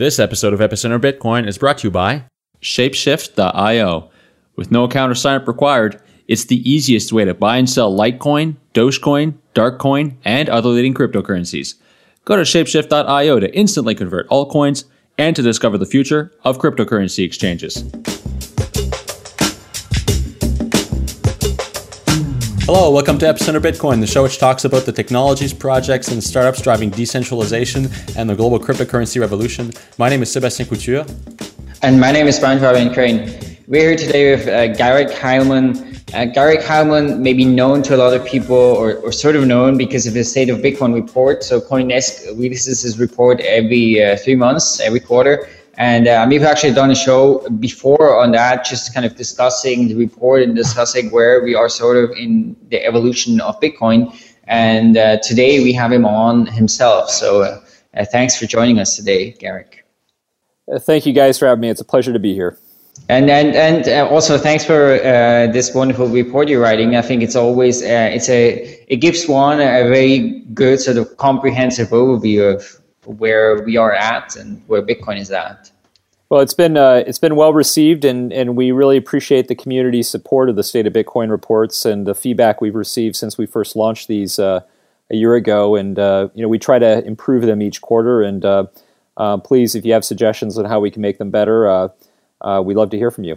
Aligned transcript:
This 0.00 0.18
episode 0.18 0.54
of 0.54 0.60
Epicenter 0.60 0.98
Bitcoin 0.98 1.46
is 1.46 1.58
brought 1.58 1.76
to 1.76 1.88
you 1.88 1.90
by 1.90 2.24
Shapeshift.io. 2.62 4.10
With 4.56 4.70
no 4.70 4.84
account 4.84 5.12
or 5.12 5.14
sign 5.14 5.38
up 5.38 5.46
required, 5.46 6.00
it's 6.26 6.46
the 6.46 6.66
easiest 6.66 7.12
way 7.12 7.26
to 7.26 7.34
buy 7.34 7.58
and 7.58 7.68
sell 7.68 7.94
Litecoin, 7.94 8.56
Dogecoin, 8.72 9.34
Darkcoin, 9.54 10.16
and 10.24 10.48
other 10.48 10.70
leading 10.70 10.94
cryptocurrencies. 10.94 11.74
Go 12.24 12.36
to 12.36 12.44
Shapeshift.io 12.44 13.40
to 13.40 13.54
instantly 13.54 13.94
convert 13.94 14.26
altcoins 14.30 14.84
and 15.18 15.36
to 15.36 15.42
discover 15.42 15.76
the 15.76 15.84
future 15.84 16.32
of 16.44 16.56
cryptocurrency 16.56 17.22
exchanges. 17.22 17.84
Hello, 22.72 22.88
welcome 22.88 23.18
to 23.18 23.26
Epicenter 23.26 23.58
Bitcoin, 23.58 23.98
the 23.98 24.06
show 24.06 24.22
which 24.22 24.38
talks 24.38 24.64
about 24.64 24.86
the 24.86 24.92
technologies, 24.92 25.52
projects, 25.52 26.06
and 26.12 26.22
startups 26.22 26.62
driving 26.62 26.88
decentralization 26.88 27.88
and 28.16 28.30
the 28.30 28.36
global 28.36 28.60
cryptocurrency 28.60 29.20
revolution. 29.20 29.72
My 29.98 30.08
name 30.08 30.22
is 30.22 30.32
Sébastien 30.32 30.68
Couture. 30.68 31.04
And 31.82 31.98
my 31.98 32.12
name 32.12 32.28
is 32.28 32.38
Brian 32.38 32.60
Fabian 32.60 32.94
Crain. 32.94 33.58
We're 33.66 33.88
here 33.88 33.96
today 33.96 34.36
with 34.36 34.46
uh, 34.46 34.68
Garrick 34.74 35.08
Hileman. 35.08 36.00
Uh, 36.14 36.26
Garrick 36.26 36.60
Hileman 36.60 37.18
may 37.18 37.32
be 37.32 37.44
known 37.44 37.82
to 37.82 37.96
a 37.96 37.98
lot 37.98 38.14
of 38.14 38.24
people 38.24 38.54
or, 38.54 38.98
or, 38.98 39.10
sort 39.10 39.34
of 39.34 39.48
known 39.48 39.76
because 39.76 40.06
of 40.06 40.14
his 40.14 40.30
State 40.30 40.48
of 40.48 40.58
Bitcoin 40.58 40.94
report. 40.94 41.42
So 41.42 41.60
CoinDesk 41.60 42.24
releases 42.26 42.82
his 42.82 43.00
report 43.00 43.40
every 43.40 44.00
uh, 44.00 44.16
three 44.16 44.36
months, 44.36 44.78
every 44.78 45.00
quarter. 45.00 45.48
And 45.80 46.08
uh, 46.08 46.26
we've 46.28 46.42
actually 46.42 46.74
done 46.74 46.90
a 46.90 46.94
show 46.94 47.38
before 47.58 48.20
on 48.20 48.32
that, 48.32 48.66
just 48.66 48.92
kind 48.92 49.06
of 49.06 49.16
discussing 49.16 49.88
the 49.88 49.94
report 49.94 50.42
and 50.42 50.54
discussing 50.54 51.10
where 51.10 51.42
we 51.42 51.54
are 51.54 51.70
sort 51.70 51.96
of 51.96 52.10
in 52.18 52.54
the 52.68 52.84
evolution 52.84 53.40
of 53.40 53.58
Bitcoin. 53.60 54.14
And 54.44 54.98
uh, 54.98 55.20
today 55.20 55.62
we 55.62 55.72
have 55.72 55.90
him 55.90 56.04
on 56.04 56.44
himself. 56.44 57.08
So 57.08 57.40
uh, 57.40 57.64
uh 57.96 58.04
thanks 58.04 58.36
for 58.36 58.44
joining 58.44 58.78
us 58.78 58.94
today, 58.94 59.30
Garrick. 59.30 59.86
Uh, 60.70 60.78
thank 60.78 61.06
you 61.06 61.14
guys 61.14 61.38
for 61.38 61.46
having 61.46 61.62
me. 61.62 61.70
It's 61.70 61.80
a 61.80 61.86
pleasure 61.86 62.12
to 62.12 62.18
be 62.18 62.34
here. 62.34 62.58
And 63.08 63.30
and 63.30 63.56
and 63.56 63.88
uh, 63.88 64.06
also 64.14 64.36
thanks 64.36 64.66
for 64.66 64.98
this 65.50 65.74
wonderful 65.74 66.08
report 66.08 66.48
you're 66.50 66.60
writing. 66.60 66.94
I 66.94 67.00
think 67.00 67.22
it's 67.22 67.36
always 67.36 67.80
it's 67.80 68.28
a 68.28 68.84
it 68.86 68.96
gives 68.96 69.26
one 69.26 69.60
a 69.60 69.88
very 69.88 70.44
good 70.52 70.78
sort 70.78 70.98
of 70.98 71.16
comprehensive 71.16 71.88
overview 71.88 72.54
of 72.54 72.79
where 73.12 73.62
we 73.62 73.76
are 73.76 73.92
at 73.92 74.36
and 74.36 74.62
where 74.66 74.82
Bitcoin 74.82 75.18
is 75.18 75.30
at. 75.30 75.70
Well, 76.30 76.40
it's 76.40 76.54
been 76.54 76.76
uh, 76.76 77.02
it's 77.06 77.18
been 77.18 77.34
well 77.34 77.52
received, 77.52 78.04
and 78.04 78.32
and 78.32 78.56
we 78.56 78.70
really 78.70 78.96
appreciate 78.96 79.48
the 79.48 79.56
community 79.56 80.02
support 80.02 80.48
of 80.48 80.54
the 80.54 80.62
State 80.62 80.86
of 80.86 80.92
Bitcoin 80.92 81.28
reports 81.30 81.84
and 81.84 82.06
the 82.06 82.14
feedback 82.14 82.60
we've 82.60 82.76
received 82.76 83.16
since 83.16 83.36
we 83.36 83.46
first 83.46 83.74
launched 83.74 84.06
these 84.06 84.38
uh, 84.38 84.60
a 85.10 85.16
year 85.16 85.34
ago. 85.34 85.74
And 85.74 85.98
uh, 85.98 86.28
you 86.34 86.42
know, 86.42 86.48
we 86.48 86.58
try 86.58 86.78
to 86.78 87.04
improve 87.04 87.42
them 87.42 87.60
each 87.60 87.80
quarter. 87.80 88.22
And 88.22 88.44
uh, 88.44 88.66
uh, 89.16 89.38
please, 89.38 89.74
if 89.74 89.84
you 89.84 89.92
have 89.92 90.04
suggestions 90.04 90.56
on 90.56 90.66
how 90.66 90.78
we 90.78 90.92
can 90.92 91.02
make 91.02 91.18
them 91.18 91.30
better, 91.30 91.68
uh, 91.68 92.62
we'd 92.62 92.76
love 92.76 92.90
to 92.90 92.96
hear 92.96 93.10
from 93.10 93.24
you. 93.24 93.36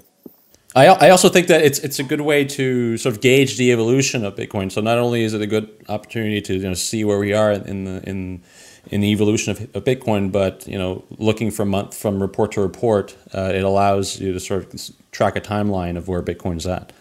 I, 0.75 0.87
I 0.87 1.09
also 1.09 1.29
think 1.29 1.47
that 1.47 1.61
it's 1.61 1.79
it's 1.79 1.99
a 1.99 2.03
good 2.03 2.21
way 2.21 2.45
to 2.45 2.97
sort 2.97 3.15
of 3.15 3.21
gauge 3.21 3.57
the 3.57 3.71
evolution 3.71 4.25
of 4.25 4.35
Bitcoin. 4.35 4.71
So 4.71 4.81
not 4.81 4.97
only 4.97 5.23
is 5.23 5.33
it 5.33 5.41
a 5.41 5.47
good 5.47 5.69
opportunity 5.89 6.41
to 6.41 6.53
you 6.53 6.67
know, 6.67 6.73
see 6.73 7.03
where 7.03 7.19
we 7.19 7.33
are 7.33 7.51
in 7.51 7.85
the 7.85 8.07
in 8.07 8.43
in 8.87 9.01
the 9.01 9.07
evolution 9.07 9.51
of, 9.51 9.75
of 9.75 9.83
Bitcoin, 9.83 10.31
but 10.31 10.67
you 10.67 10.77
know, 10.77 11.03
looking 11.17 11.51
from 11.51 11.69
month 11.69 11.95
from 11.95 12.21
report 12.21 12.51
to 12.53 12.61
report, 12.61 13.15
uh, 13.33 13.51
it 13.53 13.63
allows 13.63 14.19
you 14.19 14.33
to 14.33 14.39
sort 14.39 14.73
of 14.73 14.81
track 15.11 15.35
a 15.35 15.41
timeline 15.41 15.97
of 15.97 16.07
where 16.07 16.21
Bitcoin's 16.21 16.67
at. 16.67 16.91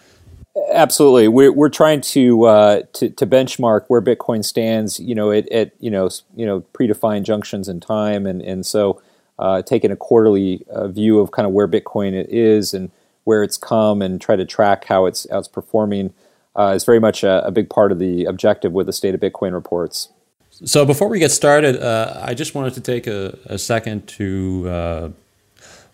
Absolutely, 0.71 1.27
we're 1.27 1.51
we're 1.51 1.69
trying 1.69 2.01
to 2.01 2.43
uh, 2.43 2.81
to, 2.93 3.09
to 3.09 3.25
benchmark 3.25 3.85
where 3.87 4.01
Bitcoin 4.01 4.45
stands. 4.45 4.99
You 4.99 5.15
know, 5.15 5.31
at, 5.31 5.51
at 5.51 5.73
you 5.79 5.89
know 5.89 6.09
you 6.35 6.45
know 6.45 6.61
predefined 6.73 7.23
junctions 7.23 7.67
in 7.67 7.79
time, 7.79 8.25
and 8.25 8.41
and 8.41 8.65
so 8.65 9.01
uh, 9.39 9.61
taking 9.63 9.91
a 9.91 9.95
quarterly 9.95 10.63
uh, 10.69 10.87
view 10.87 11.19
of 11.19 11.31
kind 11.31 11.45
of 11.45 11.53
where 11.53 11.67
Bitcoin 11.67 12.25
is 12.29 12.73
and 12.73 12.91
where 13.23 13.43
it's 13.43 13.57
come, 13.57 14.01
and 14.01 14.21
try 14.21 14.35
to 14.35 14.45
track 14.45 14.85
how 14.85 15.05
it's 15.05 15.27
how 15.29 15.39
it's 15.39 15.47
performing 15.47 16.13
uh, 16.55 16.73
is 16.75 16.85
very 16.85 16.99
much 16.99 17.23
a, 17.23 17.45
a 17.45 17.51
big 17.51 17.69
part 17.69 17.91
of 17.91 17.99
the 17.99 18.25
objective 18.25 18.71
with 18.71 18.85
the 18.85 18.93
state 18.93 19.15
of 19.15 19.21
Bitcoin 19.21 19.53
reports. 19.53 20.09
So 20.61 20.85
before 20.85 21.07
we 21.07 21.17
get 21.17 21.31
started, 21.31 21.81
uh, 21.81 22.21
I 22.23 22.35
just 22.35 22.53
wanted 22.53 22.75
to 22.75 22.81
take 22.81 23.07
a, 23.07 23.35
a 23.47 23.57
second 23.57 24.07
to, 24.09 24.69
uh, 24.69 25.09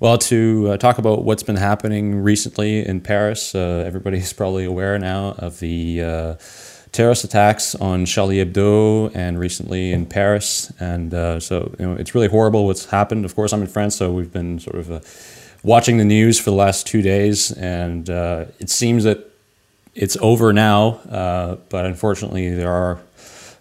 well, 0.01 0.17
to 0.17 0.71
uh, 0.71 0.77
talk 0.77 0.97
about 0.97 1.23
what's 1.23 1.43
been 1.43 1.55
happening 1.55 2.21
recently 2.21 2.85
in 2.85 2.99
Paris. 2.99 3.55
Uh, 3.55 3.83
everybody's 3.87 4.33
probably 4.33 4.65
aware 4.65 4.99
now 4.99 5.29
of 5.37 5.59
the 5.59 6.03
uh, 6.03 6.35
terrorist 6.91 7.23
attacks 7.23 7.73
on 7.75 8.05
Charlie 8.05 8.45
Hebdo 8.45 9.15
and 9.15 9.39
recently 9.39 9.93
in 9.93 10.05
Paris. 10.05 10.73
And 10.77 11.13
uh, 11.13 11.39
so, 11.39 11.73
you 11.79 11.85
know, 11.85 11.93
it's 11.93 12.13
really 12.13 12.27
horrible 12.27 12.65
what's 12.65 12.87
happened. 12.87 13.23
Of 13.23 13.35
course, 13.35 13.53
I'm 13.53 13.61
in 13.61 13.67
France, 13.67 13.95
so 13.95 14.11
we've 14.11 14.33
been 14.33 14.59
sort 14.59 14.75
of 14.75 15.57
watching 15.63 15.99
the 15.99 16.05
news 16.05 16.37
for 16.37 16.49
the 16.49 16.57
last 16.57 16.85
two 16.85 17.01
days, 17.01 17.53
and 17.53 18.09
it 18.09 18.69
seems 18.69 19.05
that 19.05 19.25
it's 19.95 20.17
over 20.19 20.51
now. 20.51 20.99
but 21.69 21.85
unfortunately, 21.85 22.53
there 22.53 22.71
are 22.71 22.99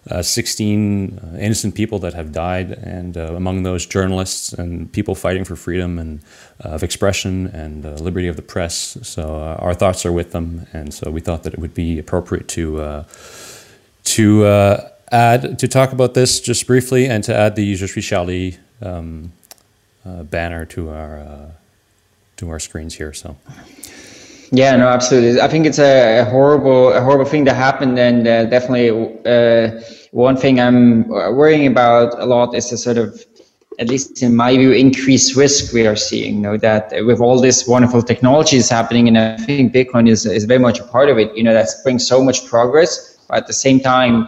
uh, 0.09 0.21
16 0.21 1.19
uh, 1.19 1.37
innocent 1.37 1.75
people 1.75 1.99
that 1.99 2.13
have 2.13 2.31
died, 2.31 2.71
and 2.71 3.17
uh, 3.17 3.33
among 3.35 3.63
those 3.63 3.85
journalists 3.85 4.53
and 4.53 4.91
people 4.91 5.15
fighting 5.15 5.43
for 5.43 5.55
freedom 5.55 5.99
and 5.99 6.21
uh, 6.63 6.69
of 6.69 6.83
expression 6.83 7.47
and 7.47 7.85
uh, 7.85 7.93
liberty 7.93 8.27
of 8.27 8.35
the 8.35 8.41
press. 8.41 8.97
So 9.03 9.35
our 9.59 9.73
thoughts 9.73 10.05
are 10.05 10.11
with 10.11 10.31
them, 10.31 10.67
and 10.73 10.93
so 10.93 11.11
we 11.11 11.21
thought 11.21 11.43
that 11.43 11.53
it 11.53 11.59
would 11.59 11.73
be 11.73 11.99
appropriate 11.99 12.47
to 12.49 13.05
to 14.03 14.45
add 15.11 15.59
to 15.59 15.67
talk 15.67 15.91
about 15.91 16.13
this 16.13 16.39
just 16.39 16.65
briefly, 16.65 17.07
and 17.07 17.23
to 17.23 17.35
add 17.35 17.55
the 17.55 17.75
Je 17.75 17.87
suis 17.87 18.57
um, 18.81 19.31
banner 20.03 20.65
to 20.65 20.89
our 20.89 21.51
to 22.37 22.49
our 22.49 22.59
screens 22.59 22.95
here. 22.95 23.13
So. 23.13 23.35
Yeah, 24.51 24.75
no, 24.75 24.87
absolutely. 24.87 25.41
I 25.41 25.47
think 25.47 25.65
it's 25.65 25.77
a, 25.77 26.19
a 26.19 26.25
horrible, 26.25 26.91
a 26.93 27.01
horrible 27.01 27.25
thing 27.25 27.43
that 27.43 27.55
happened, 27.55 27.99
and 27.99 28.27
uh, 28.27 28.45
definitely 28.45 28.89
uh, 29.25 29.79
one 30.11 30.37
thing 30.37 30.59
I'm 30.59 31.07
worrying 31.07 31.67
about 31.67 32.19
a 32.19 32.25
lot 32.25 32.55
is 32.55 32.69
the 32.71 32.77
sort 32.77 32.97
of, 32.97 33.23
at 33.77 33.87
least 33.87 34.23
in 34.23 34.35
my 34.35 34.57
view, 34.57 34.71
increased 34.71 35.35
risk 35.35 35.71
we 35.71 35.85
are 35.85 35.95
seeing. 35.95 36.35
You 36.35 36.41
know 36.41 36.57
that 36.57 36.91
with 37.05 37.19
all 37.19 37.39
this 37.39 37.67
wonderful 37.67 38.01
technologies 38.01 38.69
happening, 38.69 39.07
and 39.07 39.17
I 39.19 39.37
think 39.37 39.71
Bitcoin 39.71 40.09
is 40.09 40.25
is 40.25 40.45
very 40.45 40.59
much 40.59 40.79
a 40.79 40.83
part 40.83 41.09
of 41.09 41.19
it. 41.19 41.35
You 41.35 41.43
know 41.43 41.53
that 41.53 41.67
brings 41.83 42.07
so 42.07 42.23
much 42.23 42.47
progress, 42.47 43.19
but 43.27 43.37
at 43.37 43.47
the 43.47 43.53
same 43.53 43.79
time. 43.79 44.27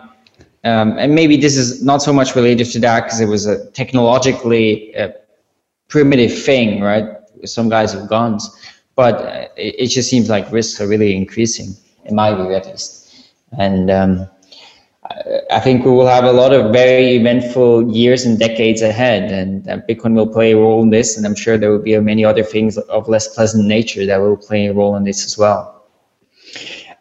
Um, 0.63 0.99
and 0.99 1.15
maybe 1.15 1.37
this 1.37 1.57
is 1.57 1.83
not 1.83 2.03
so 2.03 2.13
much 2.13 2.35
related 2.35 2.65
to 2.73 2.79
that 2.81 3.05
because 3.05 3.19
it 3.19 3.25
was 3.25 3.47
a 3.47 3.71
technologically 3.71 4.95
uh, 4.95 5.09
primitive 5.87 6.43
thing, 6.43 6.81
right? 6.81 7.05
Some 7.45 7.67
guys 7.67 7.95
with 7.95 8.07
guns 8.07 8.47
but 8.95 9.53
it, 9.57 9.75
it, 9.79 9.87
just 9.87 10.09
seems 10.09 10.29
like 10.29 10.51
risks 10.51 10.79
are 10.81 10.87
really 10.87 11.15
increasing, 11.15 11.75
in 12.05 12.15
my 12.15 12.33
view 12.33 12.53
at 12.53 12.65
least. 12.67 13.29
And 13.57 13.89
um, 13.89 14.29
I 15.51 15.59
think 15.59 15.85
we 15.85 15.91
will 15.91 16.07
have 16.07 16.23
a 16.23 16.31
lot 16.31 16.53
of 16.53 16.71
very 16.71 17.15
eventful 17.15 17.91
years 17.91 18.25
and 18.25 18.39
decades 18.39 18.81
ahead, 18.81 19.31
and 19.31 19.67
uh, 19.67 19.77
Bitcoin 19.89 20.13
will 20.15 20.27
play 20.27 20.51
a 20.53 20.57
role 20.57 20.81
in 20.81 20.89
this. 20.89 21.17
And 21.17 21.25
I'm 21.25 21.35
sure 21.35 21.57
there 21.57 21.71
will 21.71 21.79
be 21.79 21.97
many 21.99 22.23
other 22.23 22.43
things 22.43 22.77
of 22.77 23.09
less 23.09 23.33
pleasant 23.33 23.65
nature 23.65 24.05
that 24.05 24.17
will 24.17 24.37
play 24.37 24.67
a 24.67 24.73
role 24.73 24.95
in 24.95 25.03
this 25.03 25.25
as 25.25 25.37
well. 25.37 25.85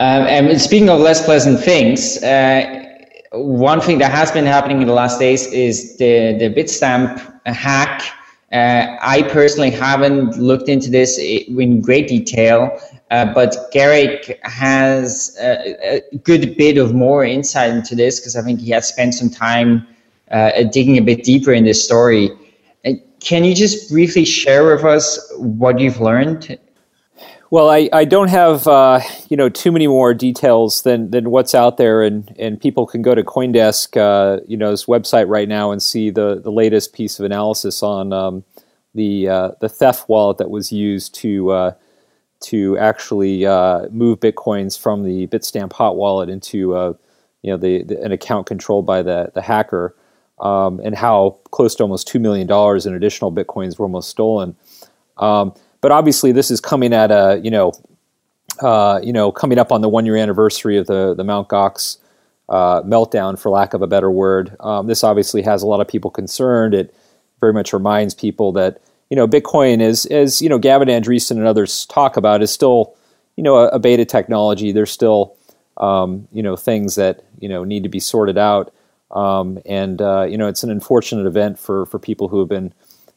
Um, 0.00 0.22
and 0.26 0.60
speaking 0.60 0.88
of 0.88 1.00
less 1.00 1.24
pleasant 1.24 1.60
things, 1.60 2.22
uh, 2.22 2.86
one 3.32 3.80
thing 3.80 3.98
that 3.98 4.10
has 4.10 4.32
been 4.32 4.46
happening 4.46 4.80
in 4.80 4.86
the 4.86 4.94
last 4.94 5.20
days 5.20 5.46
is 5.52 5.96
the 5.98 6.36
the 6.38 6.48
Bitstamp 6.48 7.20
hack 7.46 8.02
uh, 8.53 8.97
I 9.00 9.22
personally 9.22 9.71
haven't 9.71 10.37
looked 10.38 10.69
into 10.69 10.91
this 10.91 11.19
in 11.19 11.81
great 11.81 12.09
detail, 12.09 12.81
uh, 13.12 13.33
but 13.33 13.56
Garrick 13.71 14.41
has 14.43 15.37
a, 15.41 15.99
a, 16.12 16.16
good 16.19 16.56
bit 16.56 16.77
of 16.77 16.93
more 16.93 17.25
insight 17.25 17.71
into 17.71 17.94
this 17.94 18.19
because 18.19 18.34
I 18.34 18.43
think 18.43 18.61
he 18.61 18.71
has 18.71 18.88
spent 18.88 19.15
some 19.15 19.31
time 19.31 19.87
uh, 20.33 20.65
digging 20.65 20.99
a 20.99 21.03
bit 21.03 21.22
deeper 21.22 21.53
in 21.53 21.65
this 21.65 21.84
story. 21.84 22.31
Uh, 22.84 22.94
can 23.21 23.44
you 23.44 23.55
just 23.55 23.88
briefly 23.88 24.25
share 24.25 24.75
with 24.75 24.85
us 24.85 25.32
what 25.37 25.79
you've 25.79 26.00
learned? 26.00 26.58
Well, 27.52 27.69
I, 27.69 27.88
I 27.93 28.05
don't 28.05 28.29
have 28.29 28.69
uh, 28.69 29.00
you 29.29 29.37
know 29.37 29.49
too 29.49 29.73
many 29.73 29.88
more 29.88 30.14
details 30.14 30.82
than, 30.82 31.11
than 31.11 31.31
what's 31.31 31.52
out 31.52 31.79
there, 31.79 32.00
and, 32.00 32.32
and 32.38 32.61
people 32.61 32.87
can 32.87 33.02
go 33.02 33.12
to 33.12 33.25
CoinDesk 33.25 33.97
uh, 33.97 34.41
you 34.47 34.56
know 34.56 34.73
website 34.73 35.29
right 35.29 35.49
now 35.49 35.73
and 35.73 35.82
see 35.82 36.11
the, 36.11 36.41
the 36.41 36.52
latest 36.52 36.93
piece 36.93 37.19
of 37.19 37.25
analysis 37.25 37.82
on 37.82 38.12
um, 38.12 38.44
the 38.94 39.29
uh, 39.29 39.50
the 39.61 39.69
theft 39.69 40.08
wallet 40.08 40.38
that 40.38 40.49
was 40.49 40.70
used 40.70 41.12
to 41.17 41.50
uh, 41.50 41.73
to 42.44 42.79
actually 42.79 43.44
uh, 43.44 43.88
move 43.91 44.20
bitcoins 44.20 44.79
from 44.79 45.03
the 45.03 45.26
Bitstamp 45.26 45.73
hot 45.73 45.96
wallet 45.96 46.29
into 46.29 46.76
uh, 46.76 46.93
you 47.43 47.50
know 47.50 47.56
the, 47.56 47.82
the, 47.82 48.00
an 48.00 48.12
account 48.12 48.46
controlled 48.46 48.87
by 48.87 49.03
the 49.03 49.32
the 49.35 49.43
hacker, 49.43 49.96
um, 50.38 50.81
and 50.85 50.94
how 50.94 51.41
close 51.50 51.75
to 51.75 51.82
almost 51.82 52.06
two 52.06 52.20
million 52.20 52.46
dollars 52.46 52.87
in 52.87 52.94
additional 52.94 53.32
bitcoins 53.32 53.76
were 53.76 53.87
almost 53.87 54.08
stolen. 54.08 54.55
Um, 55.17 55.53
but 55.81 55.93
obviously, 55.93 56.32
this 56.32 56.50
is 56.50 56.61
coming 56.61 56.93
at 56.93 57.11
a 57.11 57.41
you 57.43 57.50
know, 57.50 57.73
uh, 58.61 59.00
you 59.03 59.12
know, 59.12 59.32
coming 59.32 59.59
up 59.59 59.73
on 59.73 59.81
the 59.81 59.88
one 59.88 60.06
year 60.06 60.17
anniversary 60.17 60.77
of 60.77 60.87
the 60.87 61.15
the 61.15 61.25
Mount 61.25 61.49
Gox 61.49 61.99
uh, 62.49 62.82
meltdown, 62.82 63.38
for 63.38 63.50
lack 63.50 63.75
of 63.75 63.82
a 63.82 63.87
better 63.87 64.11
word. 64.11 64.56
Um, 64.61 64.87
this 64.87 65.05
obviously 65.05 65.43
has 65.43 65.62
a 65.62 65.67
lot 65.67 65.81
of 65.81 65.88
people 65.88 66.11
concerned. 66.11 66.75
It 66.75 66.94
very 67.41 67.53
much 67.53 67.73
reminds 67.73 68.15
people 68.15 68.53
that 68.53 68.81
you 69.09 69.17
know 69.17 69.27
Bitcoin 69.27 69.81
is, 69.81 70.06
as 70.06 70.43
you 70.43 70.49
know, 70.49 70.59
Gavin 70.59 70.88
Andresen 70.88 71.32
and 71.32 71.47
others 71.47 71.87
talk 71.87 72.17
about, 72.17 72.43
is 72.43 72.50
still 72.50 72.94
you 73.37 73.43
know 73.43 73.56
a, 73.56 73.69
a 73.69 73.79
beta 73.79 74.05
technology. 74.05 74.73
There's 74.73 74.91
still 74.91 75.37
um, 75.79 76.29
you 76.32 76.43
know 76.43 76.56
things 76.56 76.97
that 76.97 77.25
you 77.38 77.49
know 77.49 77.65
need 77.65 77.85
to 77.85 77.88
be 77.88 78.00
sorted 78.00 78.37
out, 78.37 78.73
um, 79.11 79.59
and 79.65 80.03
uh, 80.03 80.23
you 80.23 80.37
know 80.37 80.47
it's 80.47 80.62
an 80.62 80.71
unfortunate 80.71 81.27
event 81.27 81.59
for 81.59 81.87
for 81.87 81.99
people 81.99 82.29
who 82.29 82.38
have 82.41 82.49
been 82.49 82.73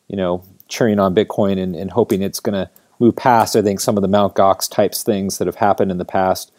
you 0.08 0.16
know 0.16 0.44
cheering 0.74 1.00
on 1.00 1.14
Bitcoin 1.16 1.62
and, 1.62 1.76
and 1.76 1.92
hoping 1.92 2.22
it's 2.22 2.40
going 2.40 2.54
to 2.54 2.70
move 3.00 3.16
past. 3.16 3.56
I 3.56 3.62
think 3.62 3.80
some 3.80 3.98
of 3.98 4.02
the 4.02 4.08
Mount 4.08 4.34
Gox 4.34 4.70
types 4.70 5.04
things 5.04 5.38
that 5.38 5.48
have 5.48 5.56
happened 5.56 5.92
in 5.92 5.98
the 5.98 6.06
past. 6.06 6.52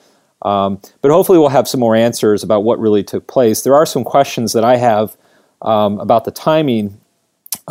Um, 0.42 0.80
but 1.00 1.10
hopefully, 1.10 1.38
we'll 1.38 1.48
have 1.48 1.68
some 1.68 1.80
more 1.80 1.96
answers 1.96 2.42
about 2.42 2.64
what 2.64 2.78
really 2.78 3.02
took 3.02 3.26
place. 3.26 3.62
There 3.62 3.74
are 3.74 3.86
some 3.86 4.04
questions 4.04 4.52
that 4.52 4.64
I 4.64 4.76
have 4.76 5.16
um, 5.62 5.98
about 6.00 6.24
the 6.24 6.30
timing 6.30 7.00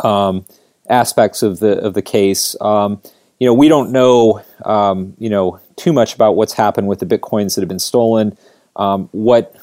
um, 0.02 0.44
aspects 0.90 1.42
of 1.42 1.60
the 1.60 1.78
of 1.78 1.94
the 1.94 2.02
case. 2.02 2.56
Um, 2.60 3.00
you 3.38 3.46
know, 3.46 3.54
we 3.54 3.68
don't 3.68 3.90
know, 3.90 4.42
um, 4.64 5.14
you 5.18 5.30
know, 5.30 5.60
too 5.76 5.92
much 5.92 6.14
about 6.14 6.36
what's 6.36 6.52
happened 6.52 6.88
with 6.88 6.98
the 6.98 7.06
bitcoins 7.06 7.54
that 7.54 7.62
have 7.62 7.68
been 7.68 7.78
stolen. 7.78 8.36
Um, 8.76 9.08
what, 9.12 9.54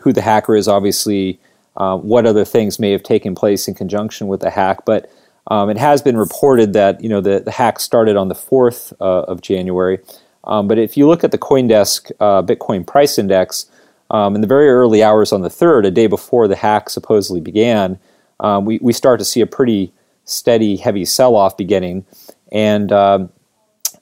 who 0.00 0.12
the 0.12 0.22
hacker 0.22 0.56
is, 0.56 0.68
obviously. 0.68 1.38
Uh, 1.76 1.96
what 1.96 2.24
other 2.24 2.44
things 2.44 2.78
may 2.78 2.92
have 2.92 3.02
taken 3.02 3.34
place 3.34 3.66
in 3.66 3.74
conjunction 3.74 4.28
with 4.28 4.40
the 4.40 4.50
hack, 4.50 4.84
but 4.84 5.10
um, 5.48 5.70
it 5.70 5.78
has 5.78 6.02
been 6.02 6.16
reported 6.16 6.72
that 6.72 7.02
you 7.02 7.08
know 7.08 7.20
the, 7.20 7.40
the 7.40 7.50
hack 7.50 7.78
started 7.80 8.16
on 8.16 8.28
the 8.28 8.34
fourth 8.34 8.92
uh, 9.00 9.22
of 9.22 9.40
January. 9.40 9.98
Um, 10.44 10.68
but 10.68 10.78
if 10.78 10.96
you 10.96 11.06
look 11.06 11.24
at 11.24 11.30
the 11.30 11.38
CoinDesk 11.38 12.12
uh, 12.20 12.42
Bitcoin 12.42 12.86
price 12.86 13.18
index, 13.18 13.66
um, 14.10 14.34
in 14.34 14.40
the 14.40 14.46
very 14.46 14.68
early 14.68 15.02
hours 15.02 15.32
on 15.32 15.40
the 15.40 15.50
third, 15.50 15.86
a 15.86 15.90
day 15.90 16.06
before 16.06 16.46
the 16.48 16.56
hack 16.56 16.90
supposedly 16.90 17.40
began, 17.40 17.98
um, 18.40 18.64
we, 18.64 18.78
we 18.82 18.92
start 18.92 19.18
to 19.18 19.24
see 19.24 19.40
a 19.40 19.46
pretty 19.46 19.92
steady, 20.24 20.76
heavy 20.76 21.04
sell 21.04 21.36
off 21.36 21.56
beginning. 21.56 22.04
And 22.52 22.92
um, 22.92 23.32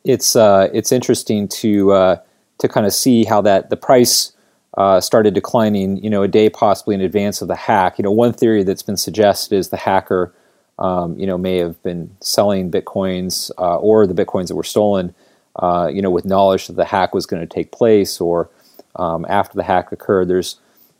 it's, 0.04 0.34
uh, 0.34 0.68
it's 0.72 0.92
interesting 0.92 1.48
to, 1.48 1.92
uh, 1.92 2.16
to 2.58 2.68
kind 2.68 2.86
of 2.86 2.92
see 2.92 3.24
how 3.24 3.40
that 3.42 3.70
the 3.70 3.76
price 3.76 4.32
uh, 4.76 5.00
started 5.00 5.34
declining, 5.34 6.02
you 6.02 6.10
know, 6.10 6.22
a 6.22 6.28
day 6.28 6.50
possibly 6.50 6.94
in 6.94 7.00
advance 7.00 7.42
of 7.42 7.48
the 7.48 7.56
hack. 7.56 7.98
You 7.98 8.02
know, 8.02 8.10
one 8.10 8.32
theory 8.32 8.62
that's 8.64 8.82
been 8.82 8.96
suggested 8.96 9.54
is 9.56 9.68
the 9.68 9.76
hacker, 9.76 10.34
um, 10.78 11.18
you 11.18 11.26
know, 11.26 11.38
may 11.38 11.58
have 11.58 11.82
been 11.82 12.14
selling 12.20 12.70
bitcoins 12.70 13.50
uh, 13.58 13.76
or 13.76 14.06
the 14.06 14.14
bitcoins 14.14 14.48
that 14.48 14.56
were 14.56 14.64
stolen, 14.64 15.14
uh, 15.56 15.88
you 15.92 16.02
know, 16.02 16.10
with 16.10 16.24
knowledge 16.24 16.66
that 16.66 16.74
the 16.74 16.84
hack 16.84 17.14
was 17.14 17.26
going 17.26 17.40
to 17.40 17.46
take 17.46 17.72
place 17.72 18.20
or 18.20 18.50
um, 18.96 19.26
after 19.28 19.56
the 19.56 19.62
hack 19.62 19.92
occurred. 19.92 20.28
There's, 20.28 20.56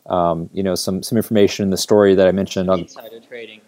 um, 0.07 0.51
you 0.53 0.63
know, 0.63 0.75
some 0.75 1.03
some 1.03 1.17
information 1.17 1.65
in 1.65 1.71
the 1.71 1.77
story 1.77 2.15
that 2.15 2.29
I 2.29 2.33
mentioned 2.33 2.71
on 2.71 2.81
insider 2.81 3.21
trading. 3.21 3.61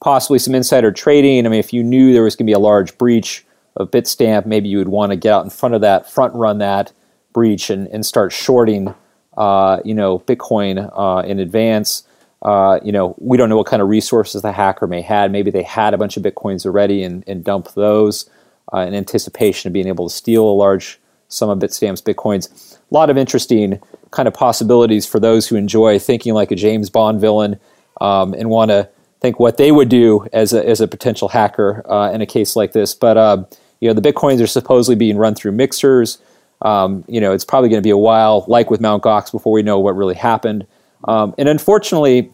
Possibly 0.00 0.38
some 0.38 0.54
insider 0.54 0.92
trading. 0.92 1.46
I 1.46 1.50
mean, 1.50 1.60
if 1.60 1.72
you 1.72 1.82
knew 1.82 2.12
there 2.12 2.22
was 2.22 2.34
going 2.34 2.46
to 2.46 2.50
be 2.50 2.54
a 2.54 2.58
large 2.58 2.96
breach 2.96 3.44
of 3.76 3.90
Bitstamp, 3.90 4.46
maybe 4.46 4.68
you 4.68 4.78
would 4.78 4.88
want 4.88 5.10
to 5.10 5.16
get 5.16 5.32
out 5.32 5.44
in 5.44 5.50
front 5.50 5.74
of 5.74 5.82
that, 5.82 6.10
front 6.10 6.34
run 6.34 6.58
that 6.58 6.92
breach, 7.32 7.70
and, 7.70 7.86
and 7.88 8.04
start 8.04 8.32
shorting, 8.32 8.94
uh, 9.36 9.80
you 9.84 9.94
know, 9.94 10.18
Bitcoin 10.20 10.90
uh, 10.94 11.22
in 11.26 11.38
advance. 11.38 12.04
Uh, 12.42 12.80
you 12.82 12.92
know, 12.92 13.14
we 13.18 13.36
don't 13.36 13.48
know 13.48 13.56
what 13.56 13.66
kind 13.66 13.82
of 13.82 13.88
resources 13.88 14.42
the 14.42 14.52
hacker 14.52 14.86
may 14.86 15.02
had. 15.02 15.30
Maybe 15.30 15.50
they 15.50 15.62
had 15.62 15.92
a 15.92 15.98
bunch 15.98 16.16
of 16.16 16.22
bitcoins 16.22 16.64
already 16.64 17.02
and, 17.02 17.22
and 17.26 17.44
dumped 17.44 17.74
those 17.74 18.28
uh, 18.72 18.78
in 18.78 18.94
anticipation 18.94 19.68
of 19.68 19.72
being 19.72 19.88
able 19.88 20.08
to 20.08 20.14
steal 20.14 20.44
a 20.44 20.52
large 20.52 20.98
sum 21.28 21.50
of 21.50 21.58
Bitstamp's 21.58 22.02
bitcoins. 22.02 22.78
A 22.90 22.94
lot 22.94 23.10
of 23.10 23.18
interesting 23.18 23.80
kind 24.10 24.26
of 24.26 24.34
possibilities 24.34 25.06
for 25.06 25.20
those 25.20 25.46
who 25.46 25.56
enjoy 25.56 25.98
thinking 25.98 26.34
like 26.34 26.50
a 26.50 26.56
James 26.56 26.90
Bond 26.90 27.20
villain 27.20 27.58
um, 28.00 28.34
and 28.34 28.50
want 28.50 28.70
to 28.70 28.88
think 29.20 29.38
what 29.38 29.56
they 29.56 29.70
would 29.70 29.88
do 29.88 30.26
as 30.32 30.52
a, 30.52 30.66
as 30.66 30.80
a 30.80 30.88
potential 30.88 31.28
hacker 31.28 31.84
uh, 31.90 32.10
in 32.10 32.20
a 32.20 32.26
case 32.26 32.56
like 32.56 32.72
this. 32.72 32.94
But 32.94 33.16
uh, 33.16 33.44
you 33.80 33.88
know, 33.88 33.94
the 33.94 34.12
bitcoins 34.12 34.42
are 34.42 34.46
supposedly 34.46 34.96
being 34.96 35.16
run 35.16 35.34
through 35.34 35.52
mixers. 35.52 36.18
Um, 36.62 37.04
you 37.06 37.20
know, 37.20 37.32
it's 37.32 37.44
probably 37.44 37.68
going 37.68 37.82
to 37.82 37.86
be 37.86 37.90
a 37.90 37.96
while, 37.96 38.44
like 38.48 38.70
with 38.70 38.80
Mount 38.80 39.02
Gox, 39.02 39.30
before 39.30 39.52
we 39.52 39.62
know 39.62 39.78
what 39.78 39.96
really 39.96 40.14
happened. 40.14 40.66
Um, 41.04 41.34
and 41.38 41.48
unfortunately, 41.48 42.32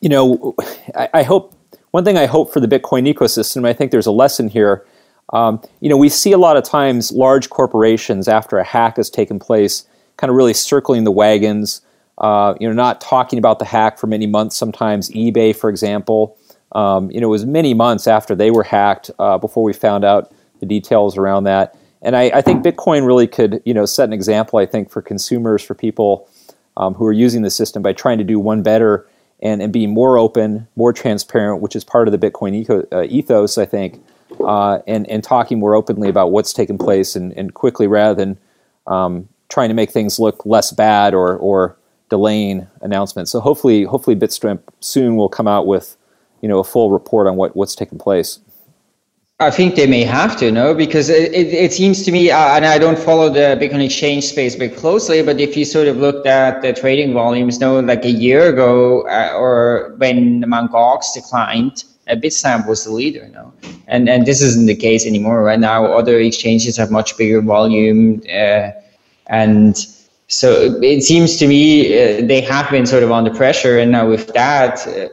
you 0.00 0.08
know, 0.08 0.54
I, 0.94 1.08
I, 1.14 1.22
hope 1.22 1.54
one 1.90 2.04
thing 2.04 2.16
I 2.16 2.26
hope 2.26 2.52
for 2.52 2.60
the 2.60 2.66
Bitcoin 2.66 3.12
ecosystem. 3.12 3.66
I 3.66 3.72
think 3.72 3.90
there's 3.90 4.06
a 4.06 4.12
lesson 4.12 4.48
here. 4.48 4.86
Um, 5.32 5.62
you 5.80 5.88
know, 5.88 5.96
we 5.96 6.08
see 6.08 6.32
a 6.32 6.38
lot 6.38 6.56
of 6.56 6.64
times 6.64 7.12
large 7.12 7.50
corporations 7.50 8.28
after 8.28 8.58
a 8.58 8.64
hack 8.64 8.96
has 8.96 9.10
taken 9.10 9.38
place, 9.38 9.86
kind 10.16 10.30
of 10.30 10.36
really 10.36 10.54
circling 10.54 11.04
the 11.04 11.10
wagons. 11.10 11.82
Uh, 12.16 12.54
you 12.58 12.66
know, 12.66 12.74
not 12.74 13.00
talking 13.00 13.38
about 13.38 13.60
the 13.60 13.64
hack 13.64 13.98
for 13.98 14.08
many 14.08 14.26
months. 14.26 14.56
Sometimes 14.56 15.08
eBay, 15.10 15.54
for 15.54 15.70
example, 15.70 16.36
um, 16.72 17.10
you 17.10 17.20
know, 17.20 17.28
it 17.28 17.30
was 17.30 17.46
many 17.46 17.74
months 17.74 18.06
after 18.06 18.34
they 18.34 18.50
were 18.50 18.64
hacked 18.64 19.10
uh, 19.18 19.38
before 19.38 19.62
we 19.62 19.72
found 19.72 20.04
out 20.04 20.32
the 20.60 20.66
details 20.66 21.16
around 21.16 21.44
that. 21.44 21.76
And 22.02 22.16
I, 22.16 22.24
I, 22.34 22.42
think 22.42 22.64
Bitcoin 22.64 23.06
really 23.06 23.26
could, 23.26 23.62
you 23.64 23.74
know, 23.74 23.84
set 23.84 24.04
an 24.08 24.12
example. 24.12 24.58
I 24.58 24.66
think 24.66 24.90
for 24.90 25.02
consumers, 25.02 25.62
for 25.62 25.74
people 25.74 26.28
um, 26.78 26.94
who 26.94 27.04
are 27.04 27.12
using 27.12 27.42
the 27.42 27.50
system 27.50 27.82
by 27.82 27.92
trying 27.92 28.16
to 28.18 28.24
do 28.24 28.40
one 28.40 28.62
better 28.62 29.06
and, 29.40 29.60
and 29.60 29.72
be 29.72 29.86
more 29.86 30.16
open, 30.16 30.66
more 30.76 30.92
transparent, 30.92 31.60
which 31.60 31.76
is 31.76 31.84
part 31.84 32.08
of 32.08 32.12
the 32.12 32.30
Bitcoin 32.30 32.54
eco, 32.54 32.86
uh, 32.90 33.02
ethos, 33.02 33.58
I 33.58 33.66
think, 33.66 34.02
uh, 34.40 34.78
and 34.86 35.06
and 35.10 35.22
talking 35.22 35.58
more 35.58 35.74
openly 35.74 36.08
about 36.08 36.32
what's 36.32 36.52
taken 36.52 36.78
place 36.78 37.14
and, 37.16 37.32
and 37.36 37.52
quickly 37.52 37.86
rather 37.86 38.14
than 38.14 38.38
um, 38.86 39.28
trying 39.48 39.68
to 39.68 39.74
make 39.74 39.90
things 39.90 40.18
look 40.18 40.46
less 40.46 40.72
bad 40.72 41.14
or 41.14 41.36
or 41.36 41.76
delaying 42.08 42.66
announcements. 42.80 43.30
So 43.30 43.40
hopefully, 43.40 43.84
hopefully 43.84 44.16
Bitstamp 44.16 44.60
soon 44.80 45.16
will 45.16 45.28
come 45.28 45.46
out 45.46 45.66
with, 45.66 45.96
you 46.40 46.48
know, 46.48 46.58
a 46.58 46.64
full 46.64 46.90
report 46.90 47.26
on 47.26 47.36
what, 47.36 47.54
what's 47.54 47.74
taken 47.74 47.98
place. 47.98 48.40
I 49.40 49.52
think 49.52 49.76
they 49.76 49.86
may 49.86 50.02
have 50.02 50.36
to, 50.38 50.50
no, 50.50 50.74
because 50.74 51.08
it, 51.08 51.32
it, 51.32 51.54
it 51.54 51.72
seems 51.72 52.02
to 52.02 52.10
me, 52.10 52.28
uh, 52.28 52.56
and 52.56 52.66
I 52.66 52.76
don't 52.76 52.98
follow 52.98 53.30
the 53.30 53.56
Bitcoin 53.60 53.84
exchange 53.84 54.24
space 54.24 54.56
very 54.56 54.70
closely, 54.70 55.22
but 55.22 55.38
if 55.38 55.56
you 55.56 55.64
sort 55.64 55.86
of 55.86 55.96
looked 55.98 56.26
at 56.26 56.60
the 56.60 56.72
trading 56.72 57.12
volumes, 57.14 57.60
no, 57.60 57.78
like 57.78 58.04
a 58.04 58.10
year 58.10 58.48
ago, 58.48 59.02
uh, 59.02 59.32
or 59.36 59.94
when 59.98 60.40
Mt. 60.40 60.72
Gox 60.72 61.14
declined, 61.14 61.84
uh, 62.08 62.16
Bitstamp 62.16 62.66
was 62.66 62.84
the 62.84 62.90
leader, 62.90 63.28
no, 63.32 63.52
and 63.86 64.08
and 64.08 64.26
this 64.26 64.42
isn't 64.42 64.66
the 64.66 64.74
case 64.74 65.06
anymore. 65.06 65.44
Right 65.44 65.60
now, 65.60 65.84
other 65.84 66.18
exchanges 66.18 66.76
have 66.76 66.90
much 66.90 67.16
bigger 67.16 67.40
volume, 67.40 68.22
uh, 68.28 68.72
and 69.28 69.76
so 70.26 70.80
it 70.82 71.02
seems 71.02 71.36
to 71.36 71.46
me 71.46 71.92
uh, 71.92 72.26
they 72.26 72.40
have 72.40 72.68
been 72.72 72.86
sort 72.86 73.04
of 73.04 73.12
under 73.12 73.32
pressure, 73.32 73.78
and 73.78 73.92
now 73.92 74.08
with 74.08 74.32
that, 74.32 74.84
uh, 74.88 75.08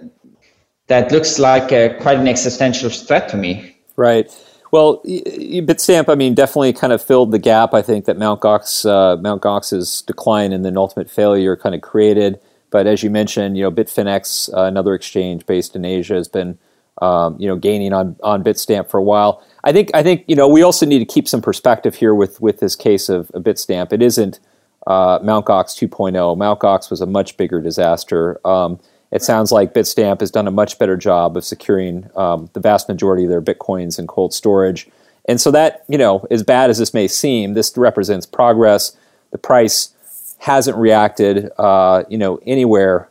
that 0.88 1.12
looks 1.12 1.38
like 1.38 1.68
quite 2.02 2.18
an 2.18 2.28
existential 2.28 2.90
threat 2.90 3.30
to 3.30 3.38
me. 3.38 3.75
Right. 3.96 4.30
Well, 4.72 5.02
Bitstamp, 5.06 6.10
I 6.10 6.16
mean, 6.16 6.34
definitely 6.34 6.74
kind 6.74 6.92
of 6.92 7.02
filled 7.02 7.32
the 7.32 7.40
gap. 7.40 7.74
I 7.74 7.82
think 7.82 8.06
that 8.06 8.18
Mount 8.18 8.42
Gox, 8.42 8.86
uh, 8.86 9.16
Mount 9.22 9.42
Gox's 9.42 10.02
decline 10.02 10.52
and 10.52 10.66
then 10.66 10.78
ultimate 10.78 11.10
failure 11.10 11.56
kind 11.56 11.74
of 11.74 11.82
created. 11.82 12.40
But 12.72 12.88
as 12.88 13.02
you 13.04 13.10
mentioned, 13.10 13.58
you 13.58 13.64
know, 13.64 13.72
Bitfinex, 13.72 14.54
uh, 14.54 14.64
another 14.64 14.94
exchange 14.94 15.46
based 15.46 15.76
in 15.78 15.86
Asia, 15.86 16.16
has 16.16 16.28
been, 16.28 16.58
um, 17.02 17.40
you 17.40 17.48
know, 17.48 17.56
gaining 17.56 17.94
on 17.94 18.18
on 18.22 18.44
Bitstamp 18.44 18.90
for 18.90 18.98
a 18.98 19.04
while. 19.04 19.42
I 19.64 19.72
think 19.72 19.92
I 19.94 20.04
think 20.04 20.26
you 20.28 20.36
know 20.36 20.48
we 20.48 20.62
also 20.62 20.86
need 20.86 21.00
to 21.00 21.06
keep 21.06 21.28
some 21.28 21.42
perspective 21.42 21.96
here 21.96 22.14
with 22.14 22.42
with 22.42 22.60
this 22.60 22.76
case 22.76 23.08
of, 23.08 23.32
of 23.32 23.44
Bitstamp. 23.44 23.94
It 23.94 24.02
isn't 24.02 24.40
uh, 24.88 25.20
Mt. 25.22 25.46
Gox 25.46 25.76
2.0. 25.76 26.38
Mt. 26.38 26.60
Gox 26.60 26.90
was 26.90 27.02
a 27.02 27.06
much 27.06 27.38
bigger 27.38 27.62
disaster. 27.62 28.46
Um, 28.46 28.80
it 29.16 29.24
sounds 29.24 29.52
like 29.52 29.74
Bitstamp 29.74 30.20
has 30.20 30.30
done 30.30 30.48
a 30.48 30.52
much 30.52 30.78
better 30.78 30.98
job 30.98 31.38
of 31.38 31.46
securing 31.46 32.10
um, 32.16 32.50
the 32.54 32.60
vast 32.60 32.90
majority 32.90 33.24
of 33.24 33.30
their 33.30 33.42
bitcoins 33.42 33.98
in 33.98 34.08
cold 34.08 34.34
storage. 34.34 34.88
And 35.28 35.40
so 35.40 35.52
that, 35.52 35.86
you 35.88 35.98
know, 35.98 36.28
as 36.30 36.44
bad 36.44 36.70
as 36.70 36.78
this 36.78 36.94
may 36.94 37.08
seem, 37.08 37.54
this 37.54 37.76
represents 37.78 38.26
progress. 38.26 38.96
The 39.32 39.38
price 39.38 39.94
hasn't 40.40 40.78
reacted, 40.78 41.50
uh, 41.58 42.04
you 42.10 42.18
know, 42.18 42.40
anywhere 42.46 43.10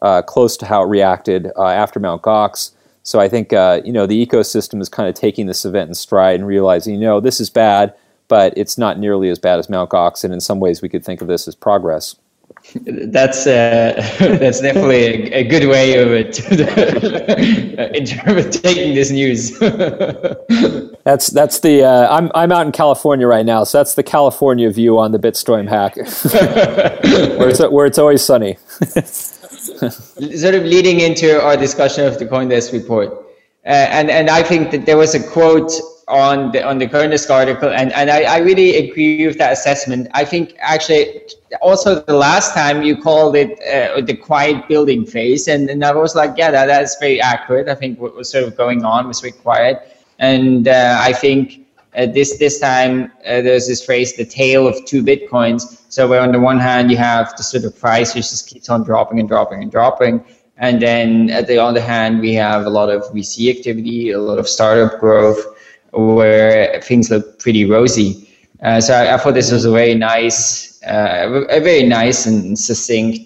uh, 0.00 0.22
close 0.22 0.56
to 0.58 0.66
how 0.66 0.82
it 0.82 0.86
reacted 0.86 1.50
uh, 1.56 1.66
after 1.66 2.00
Mt. 2.00 2.22
Gox. 2.22 2.70
So 3.02 3.18
I 3.18 3.28
think, 3.28 3.52
uh, 3.52 3.80
you 3.84 3.92
know, 3.92 4.06
the 4.06 4.24
ecosystem 4.24 4.80
is 4.80 4.88
kind 4.88 5.08
of 5.08 5.14
taking 5.14 5.46
this 5.46 5.64
event 5.64 5.88
in 5.88 5.94
stride 5.94 6.36
and 6.36 6.46
realizing, 6.46 6.94
you 6.94 7.00
know, 7.00 7.20
this 7.20 7.40
is 7.40 7.50
bad 7.50 7.94
but 8.30 8.54
it's 8.56 8.78
not 8.78 8.96
nearly 8.96 9.28
as 9.28 9.40
bad 9.40 9.58
as 9.58 9.68
Mount 9.68 9.90
Gox, 9.90 10.22
and 10.22 10.32
in 10.32 10.40
some 10.40 10.60
ways 10.60 10.80
we 10.80 10.88
could 10.88 11.04
think 11.04 11.20
of 11.20 11.26
this 11.26 11.48
as 11.48 11.56
progress. 11.56 12.14
That's 12.74 13.46
uh, 13.46 13.94
that's 14.38 14.60
definitely 14.60 15.32
a, 15.32 15.40
a, 15.40 15.44
good 15.44 15.66
way 15.68 15.98
of 15.98 16.12
it 16.12 16.38
in 17.96 18.04
terms 18.04 18.46
of 18.46 18.62
taking 18.62 18.94
this 18.94 19.10
news. 19.10 19.58
that's 21.04 21.28
that's 21.28 21.60
the 21.60 21.84
uh, 21.84 22.14
I'm 22.14 22.30
I'm 22.34 22.52
out 22.52 22.66
in 22.66 22.72
California 22.72 23.26
right 23.26 23.46
now, 23.46 23.64
so 23.64 23.78
that's 23.78 23.94
the 23.94 24.02
California 24.02 24.70
view 24.70 24.98
on 24.98 25.12
the 25.12 25.18
Bitstamp 25.18 25.68
hack, 25.68 25.96
where 27.38 27.48
it's 27.48 27.60
where 27.60 27.86
it's 27.86 27.98
always 27.98 28.22
sunny. 28.22 28.56
sort 28.76 30.54
of 30.54 30.64
leading 30.64 31.00
into 31.00 31.42
our 31.42 31.56
discussion 31.56 32.06
of 32.06 32.18
the 32.18 32.26
CoinDesk 32.26 32.72
report, 32.72 33.10
uh, 33.64 33.68
and 33.68 34.10
and 34.10 34.28
I 34.30 34.42
think 34.42 34.70
that 34.70 34.86
there 34.86 34.98
was 34.98 35.14
a 35.14 35.30
quote 35.30 35.72
on 36.10 36.52
the 36.52 36.62
on 36.62 36.78
the 36.78 36.86
CoinDesk 36.86 37.30
article, 37.30 37.70
and 37.70 37.92
and 37.92 38.10
I, 38.10 38.22
I 38.22 38.38
really 38.38 38.76
agree 38.76 39.26
with 39.26 39.38
that 39.38 39.52
assessment. 39.52 40.08
I 40.12 40.24
think 40.24 40.56
actually 40.60 41.22
also 41.62 42.00
the 42.00 42.16
last 42.16 42.52
time 42.54 42.82
you 42.82 43.00
called 43.00 43.36
it 43.36 43.58
uh, 43.62 44.00
the 44.00 44.16
quiet 44.16 44.68
building 44.68 45.06
phase, 45.06 45.48
and, 45.48 45.70
and 45.70 45.84
I 45.84 45.92
was 45.92 46.14
like, 46.14 46.34
yeah, 46.36 46.50
that, 46.50 46.66
that's 46.66 46.98
very 46.98 47.20
accurate. 47.20 47.68
I 47.68 47.74
think 47.74 48.00
what 48.00 48.14
was 48.14 48.30
sort 48.30 48.44
of 48.44 48.56
going 48.56 48.84
on 48.84 49.08
was 49.08 49.20
very 49.20 49.32
quiet, 49.32 49.96
and 50.18 50.68
uh, 50.68 50.98
I 51.00 51.12
think. 51.12 51.66
Uh, 51.96 52.06
this 52.06 52.38
this 52.38 52.60
time 52.60 53.10
uh, 53.26 53.42
there's 53.42 53.66
this 53.66 53.84
phrase 53.84 54.14
the 54.14 54.24
tale 54.24 54.68
of 54.68 54.76
two 54.86 55.02
bitcoins 55.02 55.82
so 55.88 56.06
where 56.06 56.20
on 56.20 56.30
the 56.30 56.38
one 56.38 56.56
hand 56.56 56.88
you 56.88 56.96
have 56.96 57.36
the 57.36 57.42
sort 57.42 57.64
of 57.64 57.76
price 57.76 58.14
which 58.14 58.30
just 58.30 58.48
keeps 58.48 58.68
on 58.68 58.84
dropping 58.84 59.18
and 59.18 59.28
dropping 59.28 59.60
and 59.60 59.72
dropping 59.72 60.24
and 60.60 60.80
then 60.80 61.30
at 61.30 61.46
the 61.46 61.58
other 61.58 61.80
hand, 61.80 62.20
we 62.20 62.34
have 62.34 62.66
a 62.66 62.70
lot 62.70 62.90
of 62.90 63.02
VC 63.14 63.50
activity, 63.56 64.10
a 64.10 64.20
lot 64.20 64.38
of 64.38 64.46
startup 64.46 65.00
growth, 65.00 65.42
where 65.92 66.80
things 66.82 67.10
look 67.10 67.38
pretty 67.38 67.64
rosy. 67.64 68.28
Uh, 68.62 68.80
so 68.80 68.94
I, 68.94 69.14
I, 69.14 69.16
thought 69.16 69.34
this 69.34 69.50
was 69.50 69.64
a 69.64 69.70
very 69.70 69.94
nice, 69.94 70.82
uh, 70.82 71.46
a 71.48 71.60
very 71.60 71.84
nice 71.84 72.26
and 72.26 72.58
succinct 72.58 73.20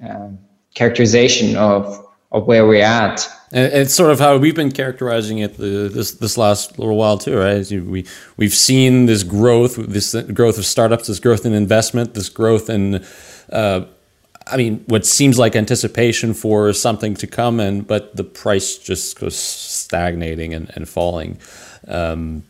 um, 0.00 0.38
characterization 0.74 1.56
of 1.56 2.00
of 2.32 2.46
where 2.46 2.66
we're 2.66 2.84
at. 2.84 3.28
And 3.52 3.72
it's 3.72 3.94
sort 3.94 4.10
of 4.10 4.18
how 4.18 4.36
we've 4.36 4.56
been 4.56 4.72
characterizing 4.72 5.38
it 5.38 5.56
the, 5.56 5.88
this 5.88 6.12
this 6.12 6.36
last 6.36 6.78
little 6.78 6.96
while 6.96 7.16
too, 7.16 7.38
right? 7.38 7.68
We 7.70 8.04
we've 8.36 8.54
seen 8.54 9.06
this 9.06 9.22
growth, 9.22 9.76
this 9.76 10.14
growth 10.14 10.58
of 10.58 10.66
startups, 10.66 11.06
this 11.06 11.20
growth 11.20 11.46
in 11.46 11.54
investment, 11.54 12.14
this 12.14 12.28
growth 12.28 12.68
in 12.68 13.04
uh, 13.50 13.86
I 14.46 14.56
mean, 14.58 14.84
what 14.88 15.06
seems 15.06 15.38
like 15.38 15.56
anticipation 15.56 16.34
for 16.34 16.72
something 16.72 17.14
to 17.14 17.26
come, 17.26 17.60
and 17.60 17.86
but 17.86 18.14
the 18.16 18.24
price 18.24 18.76
just 18.76 19.18
goes 19.18 19.36
stagnating 19.94 20.54
and, 20.54 20.70
and 20.74 20.88
falling. 20.88 21.38
Um, 21.86 22.42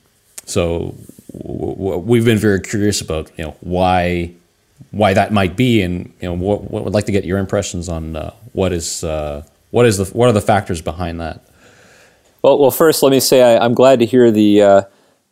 so 0.46 0.94
w- 1.32 1.74
w- 1.74 1.98
we've 1.98 2.24
been 2.24 2.38
very 2.38 2.60
curious 2.60 3.02
about 3.02 3.30
you 3.36 3.44
know 3.44 3.56
why 3.60 4.32
why 4.90 5.12
that 5.12 5.32
might 5.32 5.56
be, 5.56 5.82
and 5.82 6.12
you 6.20 6.28
know 6.28 6.34
what, 6.34 6.70
what 6.70 6.84
would 6.84 6.94
like 6.94 7.06
to 7.06 7.12
get 7.12 7.24
your 7.24 7.38
impressions 7.38 7.88
on 7.88 8.16
uh, 8.16 8.32
what 8.52 8.72
is 8.72 9.04
uh, 9.04 9.44
what 9.70 9.84
is 9.84 9.98
the 9.98 10.06
what 10.16 10.28
are 10.28 10.32
the 10.32 10.40
factors 10.40 10.80
behind 10.80 11.20
that. 11.20 11.44
Well, 12.42 12.58
well, 12.58 12.70
first 12.70 13.02
let 13.02 13.10
me 13.10 13.20
say 13.20 13.42
I, 13.42 13.64
am 13.64 13.74
glad 13.74 13.98
to 13.98 14.06
hear 14.06 14.30
the 14.30 14.62
uh, 14.62 14.82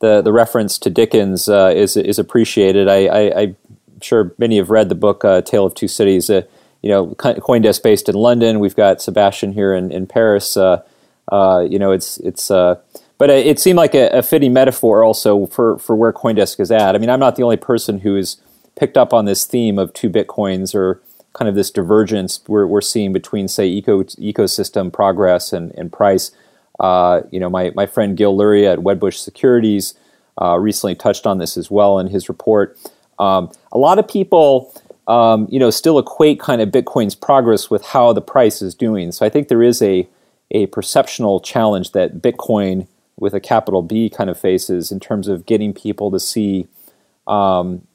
the 0.01 0.21
the 0.21 0.33
reference 0.33 0.79
to 0.81 0.91
Dickens 0.91 1.49
uh, 1.49 1.73
is 1.75 1.97
is 1.97 2.19
appreciated. 2.19 2.89
I, 2.89 3.07
I, 3.07 3.41
I 3.41 3.55
sure 4.03 4.35
many 4.37 4.59
have 4.59 4.69
read 4.69 4.91
the 4.91 4.95
book 4.95 5.25
uh, 5.25 5.41
Tale 5.41 5.65
of 5.65 5.75
Two 5.75 5.89
Cities. 5.89 6.29
Uh, 6.29 6.43
you 6.83 6.91
know, 6.91 7.15
CoinDesk 7.15 7.81
based 7.83 8.09
in 8.09 8.17
London. 8.17 8.59
We've 8.59 8.75
got 8.75 9.01
Sebastian 9.01 9.53
here 9.53 9.73
in, 9.73 9.93
in 9.93 10.09
Paris. 10.09 10.57
Uh, 10.57 10.83
uh, 11.31 11.67
you 11.69 11.79
know, 11.79 11.93
it's 11.93 12.19
it's. 12.19 12.51
Uh, 12.51 12.77
but 13.19 13.31
it 13.31 13.61
seemed 13.61 13.77
like 13.77 13.95
a, 13.95 14.09
a, 14.09 14.23
fitting 14.23 14.53
metaphor 14.53 15.05
also 15.05 15.47
for 15.47 15.79
for 15.79 15.95
where 15.95 16.13
CoinDesk 16.13 16.59
is 16.59 16.73
at. 16.73 16.97
I 16.97 16.99
mean, 16.99 17.09
I'm 17.09 17.21
not 17.21 17.37
the 17.37 17.45
only 17.45 17.57
person 17.57 18.01
who's 18.01 18.39
picked 18.75 18.97
up 18.97 19.13
on 19.13 19.27
this 19.27 19.45
theme 19.45 19.79
of 19.79 19.93
two 19.93 20.11
bitcoins 20.11 20.75
or 20.75 21.01
kind 21.33 21.49
of 21.49 21.55
this 21.55 21.71
divergence 21.71 22.41
we're, 22.47 22.67
we're 22.67 22.81
seeing 22.81 23.13
between, 23.13 23.49
say, 23.49 23.67
eco, 23.67 24.03
ecosystem 24.03 24.93
progress 24.93 25.53
and, 25.53 25.73
and 25.73 25.93
price. 25.93 26.31
Uh, 26.81 27.23
you 27.31 27.39
know, 27.39 27.49
my, 27.49 27.71
my 27.75 27.87
friend 27.87 28.17
Gil 28.17 28.37
Luria 28.37 28.73
at 28.73 28.81
Wedbush 28.81 29.15
Securities 29.15 29.95
uh, 30.41 30.59
recently 30.59 30.95
touched 30.95 31.27
on 31.27 31.39
this 31.39 31.57
as 31.57 31.71
well 31.71 31.99
in 31.99 32.09
his 32.09 32.29
report. 32.29 32.77
Um, 33.19 33.51
a 33.71 33.79
lot 33.79 33.99
of 33.99 34.09
people, 34.09 34.75
um, 35.07 35.47
you 35.51 35.59
know, 35.59 35.71
still 35.71 35.99
equate 35.99 36.41
kind 36.41 36.61
of 36.61 36.71
Bitcoin's 36.71 37.15
progress 37.15 37.71
with 37.71 37.85
how 37.85 38.13
the 38.13 38.23
price 38.23 38.63
is 38.63 38.75
doing. 38.75 39.13
So 39.13 39.25
I 39.25 39.29
think 39.29 39.49
there 39.49 39.63
is 39.63 39.81
a 39.83 40.09
a 40.53 40.67
perceptual 40.67 41.41
challenge 41.41 41.93
that 41.93 42.23
Bitcoin 42.23 42.87
with 43.19 43.35
a 43.35 43.41
capital 43.41 43.83
B 43.83 44.09
kind 44.09 44.31
of 44.31 44.39
faces 44.39 44.93
in 44.93 45.01
terms 45.01 45.29
of 45.29 45.47
getting 45.47 45.73
people 45.73 46.11
to 46.11 46.21
see 46.21 46.67
um, 47.27 47.87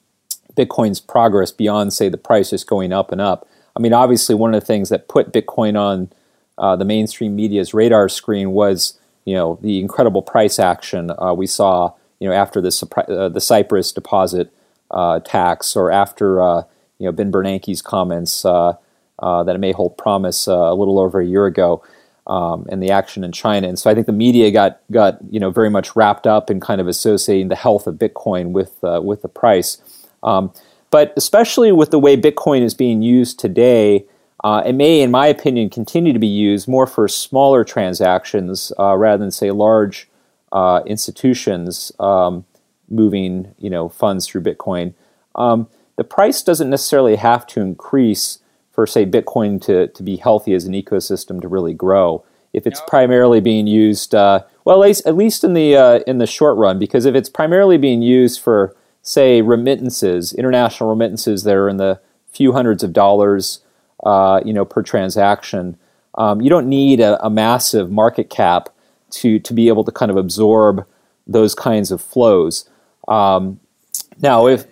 Bitcoin's 0.56 1.00
progress 1.00 1.52
beyond, 1.52 1.94
say, 1.94 2.10
the 2.10 2.18
price 2.18 2.50
just 2.50 2.68
going 2.68 2.92
up 2.92 3.12
and 3.12 3.22
up. 3.22 3.48
I 3.76 3.80
mean, 3.80 3.94
obviously, 3.94 4.36
one 4.36 4.54
of 4.54 4.60
the 4.60 4.66
things 4.66 4.90
that 4.90 5.08
put 5.08 5.32
Bitcoin 5.32 5.80
on 5.80 6.10
uh, 6.58 6.76
the 6.76 6.86
mainstream 6.86 7.36
media's 7.36 7.74
radar 7.74 8.10
screen 8.10 8.52
was, 8.52 9.00
you 9.26 9.36
know, 9.36 9.60
the 9.62 9.80
incredible 9.80 10.24
price 10.24 10.58
action 10.58 11.12
uh, 11.20 11.34
we 11.34 11.46
saw, 11.46 11.94
you 12.20 12.28
know, 12.28 12.34
after 12.34 12.60
the 12.60 13.06
uh, 13.08 13.30
the 13.30 13.42
Cyprus 13.42 13.92
deposit 13.92 14.52
uh, 14.90 15.20
tax 15.20 15.76
or 15.76 15.92
after 15.92 16.42
uh, 16.42 16.64
you 16.98 17.06
know 17.06 17.12
Ben 17.12 17.32
Bernanke's 17.32 17.84
comments 17.84 18.44
uh, 18.44 18.74
that 19.20 19.56
it 19.56 19.60
may 19.60 19.74
hold 19.74 19.98
promise 19.98 20.48
a 20.48 20.74
little 20.74 20.98
over 20.98 21.20
a 21.20 21.26
year 21.26 21.46
ago. 21.46 21.84
Um, 22.28 22.66
and 22.70 22.84
the 22.84 22.92
action 22.92 23.24
in 23.24 23.32
China, 23.32 23.70
and 23.70 23.80
so 23.80 23.90
I 23.90 23.94
think 23.94 24.06
the 24.06 24.12
media 24.12 24.52
got 24.52 24.82
got 24.92 25.18
you 25.32 25.40
know 25.40 25.50
very 25.50 25.70
much 25.70 25.96
wrapped 25.96 26.28
up 26.28 26.52
in 26.52 26.60
kind 26.60 26.82
of 26.82 26.88
associating 26.88 27.48
the 27.48 27.56
health 27.56 27.88
of 27.88 27.96
Bitcoin 27.96 28.52
with 28.52 28.76
with 28.82 29.22
the 29.22 29.30
price. 29.30 29.82
Um, 30.24 30.52
but 30.90 31.14
especially 31.18 31.72
with 31.72 31.92
the 31.92 32.00
way 32.00 32.18
Bitcoin 32.18 32.62
is 32.62 32.74
being 32.74 33.02
used 33.02 33.40
today, 33.40 34.06
uh, 34.44 34.64
it 34.66 34.74
may, 34.74 35.02
in 35.02 35.12
my 35.12 35.28
opinion, 35.28 35.70
continue 35.70 36.14
to 36.14 36.20
be 36.20 36.28
used 36.28 36.68
more 36.68 36.88
for 36.88 37.08
smaller 37.08 37.64
transactions 37.64 38.72
uh, 38.80 38.96
rather 38.96 39.22
than, 39.22 39.32
say, 39.32 39.52
large 39.52 40.08
uh, 40.52 40.82
institutions 40.86 41.92
um, 42.00 42.46
moving, 42.90 43.54
you 43.58 43.70
know, 43.70 43.90
funds 43.90 44.28
through 44.28 44.42
Bitcoin. 44.42 44.94
Um, 45.36 45.68
the 45.98 46.04
price 46.04 46.42
doesn't 46.42 46.70
necessarily 46.70 47.16
have 47.16 47.46
to 47.48 47.62
increase 47.62 48.40
for, 48.78 48.86
say, 48.86 49.08
Bitcoin 49.08 49.60
to, 49.60 49.88
to 49.88 50.04
be 50.04 50.18
healthy 50.18 50.54
as 50.54 50.66
an 50.66 50.74
ecosystem 50.74 51.42
to 51.42 51.48
really 51.48 51.74
grow. 51.74 52.24
If 52.54 52.68
it's 52.68 52.80
primarily 52.88 53.42
being 53.42 53.66
used, 53.66 54.14
uh, 54.14 54.44
well, 54.66 54.84
at 54.84 54.88
least, 54.88 55.08
at 55.08 55.18
least 55.18 55.44
in 55.44 55.56
the 55.56 55.76
uh, 55.76 56.00
in 56.06 56.20
the 56.20 56.28
short 56.28 56.58
run, 56.58 56.78
because 56.78 57.06
if 57.06 57.16
it's 57.16 57.28
primarily 57.28 57.80
being 57.80 58.04
used 58.04 58.40
for, 58.40 58.76
say, 59.02 59.42
remittances, 59.42 60.32
international 60.32 60.92
remittances 60.92 61.42
that 61.44 61.56
are 61.56 61.68
in 61.68 61.78
the 61.78 62.00
few 62.32 62.54
hundreds 62.54 62.84
of 62.84 62.94
dollars, 62.94 63.62
uh, 64.06 64.42
you 64.46 64.54
know, 64.54 64.64
per 64.64 64.84
transaction, 64.84 65.76
um, 66.14 66.40
you 66.40 66.50
don't 66.50 66.70
need 66.70 67.00
a, 67.00 67.26
a 67.26 67.32
massive 67.32 67.90
market 67.90 68.30
cap 68.30 68.70
to 69.10 69.40
to 69.40 69.54
be 69.56 69.70
able 69.70 69.84
to 69.86 69.92
kind 69.92 70.12
of 70.12 70.18
absorb 70.18 70.86
those 71.26 71.56
kinds 71.56 71.90
of 71.90 72.00
flows. 72.00 72.70
Um, 73.08 73.60
now, 74.22 74.46
if 74.46 74.66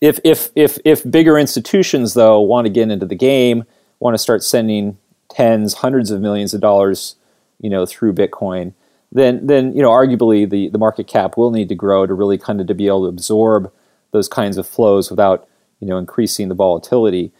if 0.00 0.18
if 0.24 0.50
if 0.54 0.78
if 0.84 1.08
bigger 1.10 1.38
institutions 1.38 2.14
though 2.14 2.40
want 2.40 2.66
to 2.66 2.70
get 2.70 2.90
into 2.90 3.06
the 3.06 3.14
game, 3.14 3.64
want 3.98 4.14
to 4.14 4.18
start 4.18 4.44
sending 4.44 4.98
tens, 5.28 5.74
hundreds 5.74 6.10
of 6.10 6.20
millions 6.20 6.54
of 6.54 6.60
dollars, 6.60 7.16
you 7.60 7.70
know, 7.70 7.86
through 7.86 8.12
Bitcoin, 8.12 8.72
then 9.12 9.46
then 9.46 9.74
you 9.74 9.82
know, 9.82 9.90
arguably 9.90 10.48
the 10.48 10.68
the 10.68 10.78
market 10.78 11.06
cap 11.06 11.36
will 11.36 11.50
need 11.50 11.68
to 11.68 11.74
grow 11.74 12.06
to 12.06 12.14
really 12.14 12.38
kind 12.38 12.60
of 12.60 12.66
to 12.66 12.74
be 12.74 12.86
able 12.86 13.02
to 13.02 13.08
absorb 13.08 13.72
those 14.12 14.28
kinds 14.28 14.56
of 14.56 14.66
flows 14.66 15.10
without 15.10 15.48
you 15.80 15.86
know 15.86 15.98
increasing 15.98 16.48
the 16.48 16.54
volatility. 16.54 17.32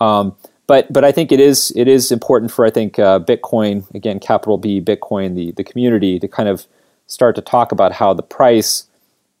Um, 0.00 0.36
but 0.66 0.92
but 0.92 1.04
I 1.04 1.12
think 1.12 1.32
it 1.32 1.40
is 1.40 1.72
it 1.76 1.88
is 1.88 2.12
important 2.12 2.52
for 2.52 2.64
I 2.64 2.70
think 2.70 2.98
uh, 2.98 3.20
Bitcoin 3.20 3.92
again 3.94 4.20
capital 4.20 4.58
B 4.58 4.80
Bitcoin 4.80 5.34
the 5.34 5.52
the 5.52 5.64
community 5.64 6.18
to 6.18 6.28
kind 6.28 6.48
of 6.48 6.66
start 7.06 7.34
to 7.36 7.42
talk 7.42 7.72
about 7.72 7.92
how 7.92 8.14
the 8.14 8.22
price 8.22 8.86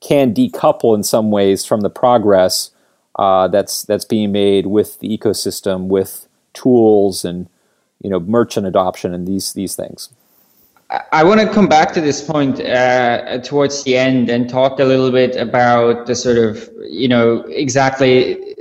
can 0.06 0.34
decouple 0.34 0.94
in 0.94 1.02
some 1.02 1.30
ways 1.30 1.64
from 1.64 1.80
the 1.80 1.90
progress 1.90 2.70
uh, 3.16 3.48
that's 3.48 3.82
that's 3.84 4.04
being 4.04 4.32
made 4.32 4.66
with 4.66 4.98
the 5.00 5.16
ecosystem, 5.16 5.86
with 5.86 6.28
tools 6.52 7.24
and 7.24 7.48
you 8.02 8.10
know 8.10 8.20
merchant 8.20 8.66
adoption 8.66 9.14
and 9.14 9.26
these 9.26 9.52
these 9.52 9.74
things. 9.74 10.10
I 11.12 11.24
want 11.24 11.40
to 11.40 11.48
come 11.48 11.66
back 11.66 11.92
to 11.94 12.00
this 12.00 12.22
point 12.22 12.60
uh, 12.60 13.38
towards 13.38 13.82
the 13.84 13.96
end 13.96 14.28
and 14.28 14.48
talk 14.48 14.78
a 14.78 14.84
little 14.84 15.10
bit 15.10 15.34
about 15.36 16.06
the 16.06 16.14
sort 16.14 16.38
of 16.38 16.68
you 16.88 17.08
know 17.08 17.40
exactly 17.48 18.56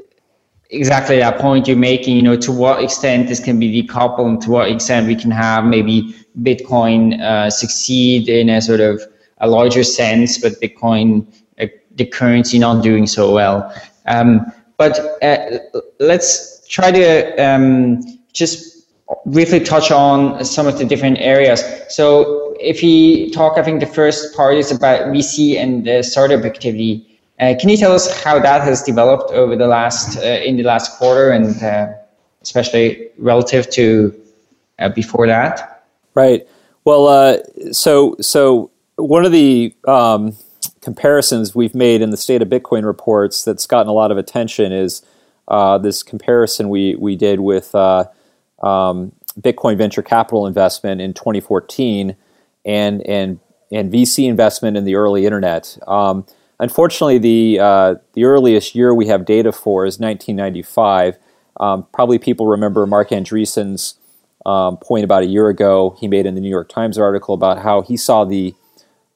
exactly 0.69 1.17
that 1.19 1.39
point 1.39 1.67
you're 1.67 1.77
making. 1.77 2.15
You 2.15 2.21
know 2.21 2.37
to 2.37 2.51
what 2.51 2.81
extent 2.81 3.27
this 3.27 3.43
can 3.43 3.59
be 3.59 3.83
decoupled, 3.83 4.27
and 4.27 4.41
to 4.43 4.51
what 4.51 4.69
extent 4.69 5.07
we 5.07 5.15
can 5.15 5.31
have 5.31 5.65
maybe 5.65 6.15
Bitcoin 6.41 7.19
uh, 7.19 7.49
succeed 7.49 8.29
in 8.29 8.49
a 8.49 8.61
sort 8.61 8.79
of 8.79 9.01
a 9.43 9.47
larger 9.47 9.83
sense, 9.83 10.37
but 10.37 10.53
Bitcoin, 10.61 11.27
uh, 11.59 11.67
the 11.95 12.05
currency 12.05 12.57
not 12.57 12.81
doing 12.81 13.05
so 13.05 13.31
well. 13.31 13.71
Um, 14.07 14.51
but 14.77 14.97
uh, 15.21 15.59
let's 15.99 16.65
try 16.67 16.91
to 16.91 17.35
um, 17.35 18.01
just 18.31 18.87
briefly 19.27 19.59
touch 19.59 19.91
on 19.91 20.43
some 20.45 20.65
of 20.65 20.77
the 20.79 20.85
different 20.85 21.17
areas. 21.19 21.61
So 21.89 22.55
if 22.59 22.81
we 22.81 23.31
talk, 23.31 23.57
I 23.57 23.63
think 23.63 23.81
the 23.81 23.85
first 23.85 24.35
part 24.35 24.55
is 24.55 24.71
about 24.71 25.07
VC 25.07 25.57
and 25.57 25.85
the 25.85 26.01
startup 26.03 26.45
activity. 26.45 27.19
Uh, 27.39 27.53
can 27.59 27.67
you 27.69 27.77
tell 27.77 27.91
us 27.91 28.23
how 28.23 28.39
that 28.39 28.61
has 28.61 28.81
developed 28.81 29.31
over 29.31 29.55
the 29.57 29.67
last 29.67 30.17
uh, 30.17 30.21
in 30.21 30.55
the 30.55 30.63
last 30.63 30.97
quarter 30.97 31.31
and 31.31 31.61
uh, 31.61 31.91
especially 32.41 33.09
relative 33.17 33.69
to 33.71 34.17
uh, 34.79 34.87
before 34.89 35.27
that? 35.27 35.83
Right. 36.15 36.47
Well, 36.85 37.41
so 37.71 38.15
so 38.21 38.71
one 38.95 39.25
of 39.25 39.31
the 39.31 39.75
um, 39.87 40.35
comparisons 40.81 41.55
we've 41.55 41.75
made 41.75 42.01
in 42.01 42.09
the 42.09 42.17
state 42.17 42.41
of 42.41 42.49
Bitcoin 42.49 42.85
reports 42.85 43.43
that's 43.43 43.65
gotten 43.65 43.89
a 43.89 43.93
lot 43.93 44.11
of 44.11 44.17
attention 44.17 44.71
is 44.71 45.01
uh, 45.47 45.77
this 45.77 46.03
comparison 46.03 46.69
we 46.69 46.95
we 46.95 47.15
did 47.15 47.39
with 47.39 47.73
uh, 47.75 48.05
um, 48.61 49.11
Bitcoin 49.39 49.77
venture 49.77 50.01
capital 50.01 50.45
investment 50.45 51.01
in 51.01 51.13
2014 51.13 52.15
and 52.65 53.01
and 53.01 53.39
and 53.71 53.91
VC 53.91 54.27
investment 54.29 54.77
in 54.77 54.85
the 54.85 54.95
early 54.95 55.25
internet. 55.25 55.77
Um, 55.87 56.25
unfortunately, 56.59 57.17
the 57.17 57.59
uh, 57.59 57.95
the 58.13 58.25
earliest 58.25 58.75
year 58.75 58.93
we 58.93 59.07
have 59.07 59.25
data 59.25 59.51
for 59.51 59.85
is 59.85 59.99
1995. 59.99 61.17
Um, 61.59 61.87
probably 61.93 62.19
people 62.19 62.47
remember 62.47 62.85
Marc 62.87 63.09
Andreessen's 63.09 63.95
um, 64.45 64.77
point 64.77 65.03
about 65.03 65.23
a 65.23 65.27
year 65.27 65.49
ago. 65.49 65.95
He 65.99 66.07
made 66.07 66.25
in 66.25 66.35
the 66.35 66.41
New 66.41 66.49
York 66.49 66.69
Times 66.69 66.97
article 66.97 67.33
about 67.33 67.59
how 67.59 67.81
he 67.81 67.97
saw 67.97 68.25
the 68.25 68.55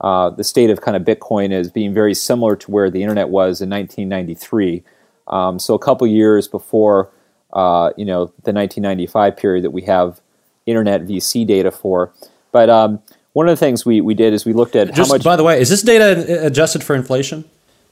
uh, 0.02 0.30
the 0.30 0.44
state 0.44 0.70
of 0.70 0.82
kind 0.82 0.96
of 0.96 1.04
Bitcoin 1.04 1.52
as 1.52 1.72
being 1.72 1.94
very 1.94 2.14
similar 2.14 2.56
to 2.56 2.72
where 2.72 2.90
the 2.90 3.02
internet 3.02 3.30
was 3.30 3.62
in 3.62 3.70
1993. 3.70 4.84
Um, 5.28 5.60
so 5.60 5.74
a 5.74 5.80
couple 5.80 6.08
years 6.08 6.48
before 6.48 7.10
uh, 7.54 7.92
you 7.98 8.06
know 8.06 8.26
the 8.44 8.54
1995 8.54 9.38
period 9.38 9.64
that 9.64 9.72
we 9.72 9.82
have 9.84 10.22
internet 10.66 11.06
VC 11.06 11.46
data 11.48 11.72
for. 11.72 12.14
But 12.52 12.70
um, 12.70 13.02
one 13.34 13.48
of 13.48 13.52
the 13.52 13.66
things 13.66 13.86
we, 13.86 14.02
we 14.02 14.14
did 14.14 14.34
is 14.34 14.46
we 14.46 14.54
looked 14.54 14.76
at 14.76 14.88
Just, 14.94 14.98
how 14.98 15.16
much. 15.16 15.24
By 15.24 15.36
the 15.36 15.44
way, 15.44 15.60
is 15.60 15.70
this 15.70 15.82
data 15.82 16.46
adjusted 16.46 16.84
for 16.84 16.96
inflation? 16.96 17.46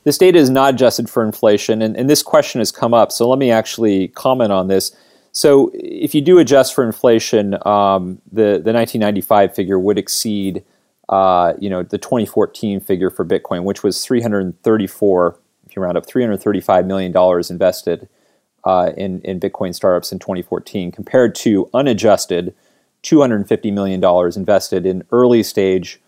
This 0.03 0.17
data 0.19 0.37
is 0.37 0.51
not 0.51 0.75
adjusted 0.75 1.09
for 1.09 1.23
inflation, 1.23 1.81
and, 1.81 1.97
and 1.97 2.09
this 2.09 2.21
question 2.21 2.59
has 2.61 2.71
come 2.71 2.93
up. 2.93 3.11
So 3.11 3.27
let 3.27 3.39
me 3.39 3.49
actually 3.49 4.09
comment 4.09 4.51
on 4.51 4.67
this. 4.67 4.95
So 5.31 5.71
if 5.73 6.13
you 6.13 6.21
do 6.21 6.37
adjust 6.37 6.75
for 6.75 6.83
inflation, 6.83 7.55
um, 7.65 8.21
the 8.31 8.61
the 8.61 8.71
1995 8.71 9.55
figure 9.55 9.79
would 9.79 9.97
exceed, 9.97 10.63
uh, 11.09 11.53
you 11.59 11.69
know, 11.69 11.83
the 11.83 11.97
2014 11.97 12.79
figure 12.79 13.09
for 13.09 13.25
Bitcoin, 13.25 13.63
which 13.63 13.83
was 13.83 14.03
334, 14.03 15.39
if 15.67 15.75
you 15.75 15.81
round 15.81 15.97
up, 15.97 16.05
335 16.05 16.85
million 16.85 17.11
dollars 17.11 17.51
invested 17.51 18.07
uh, 18.63 18.91
in 18.97 19.21
in 19.21 19.39
Bitcoin 19.39 19.73
startups 19.73 20.11
in 20.11 20.19
2014, 20.19 20.91
compared 20.91 21.35
to 21.35 21.69
unadjusted 21.73 22.53
250 23.03 23.71
million 23.71 23.99
dollars 23.99 24.35
invested 24.35 24.85
in 24.85 25.03
early 25.11 25.43
stage 25.43 26.01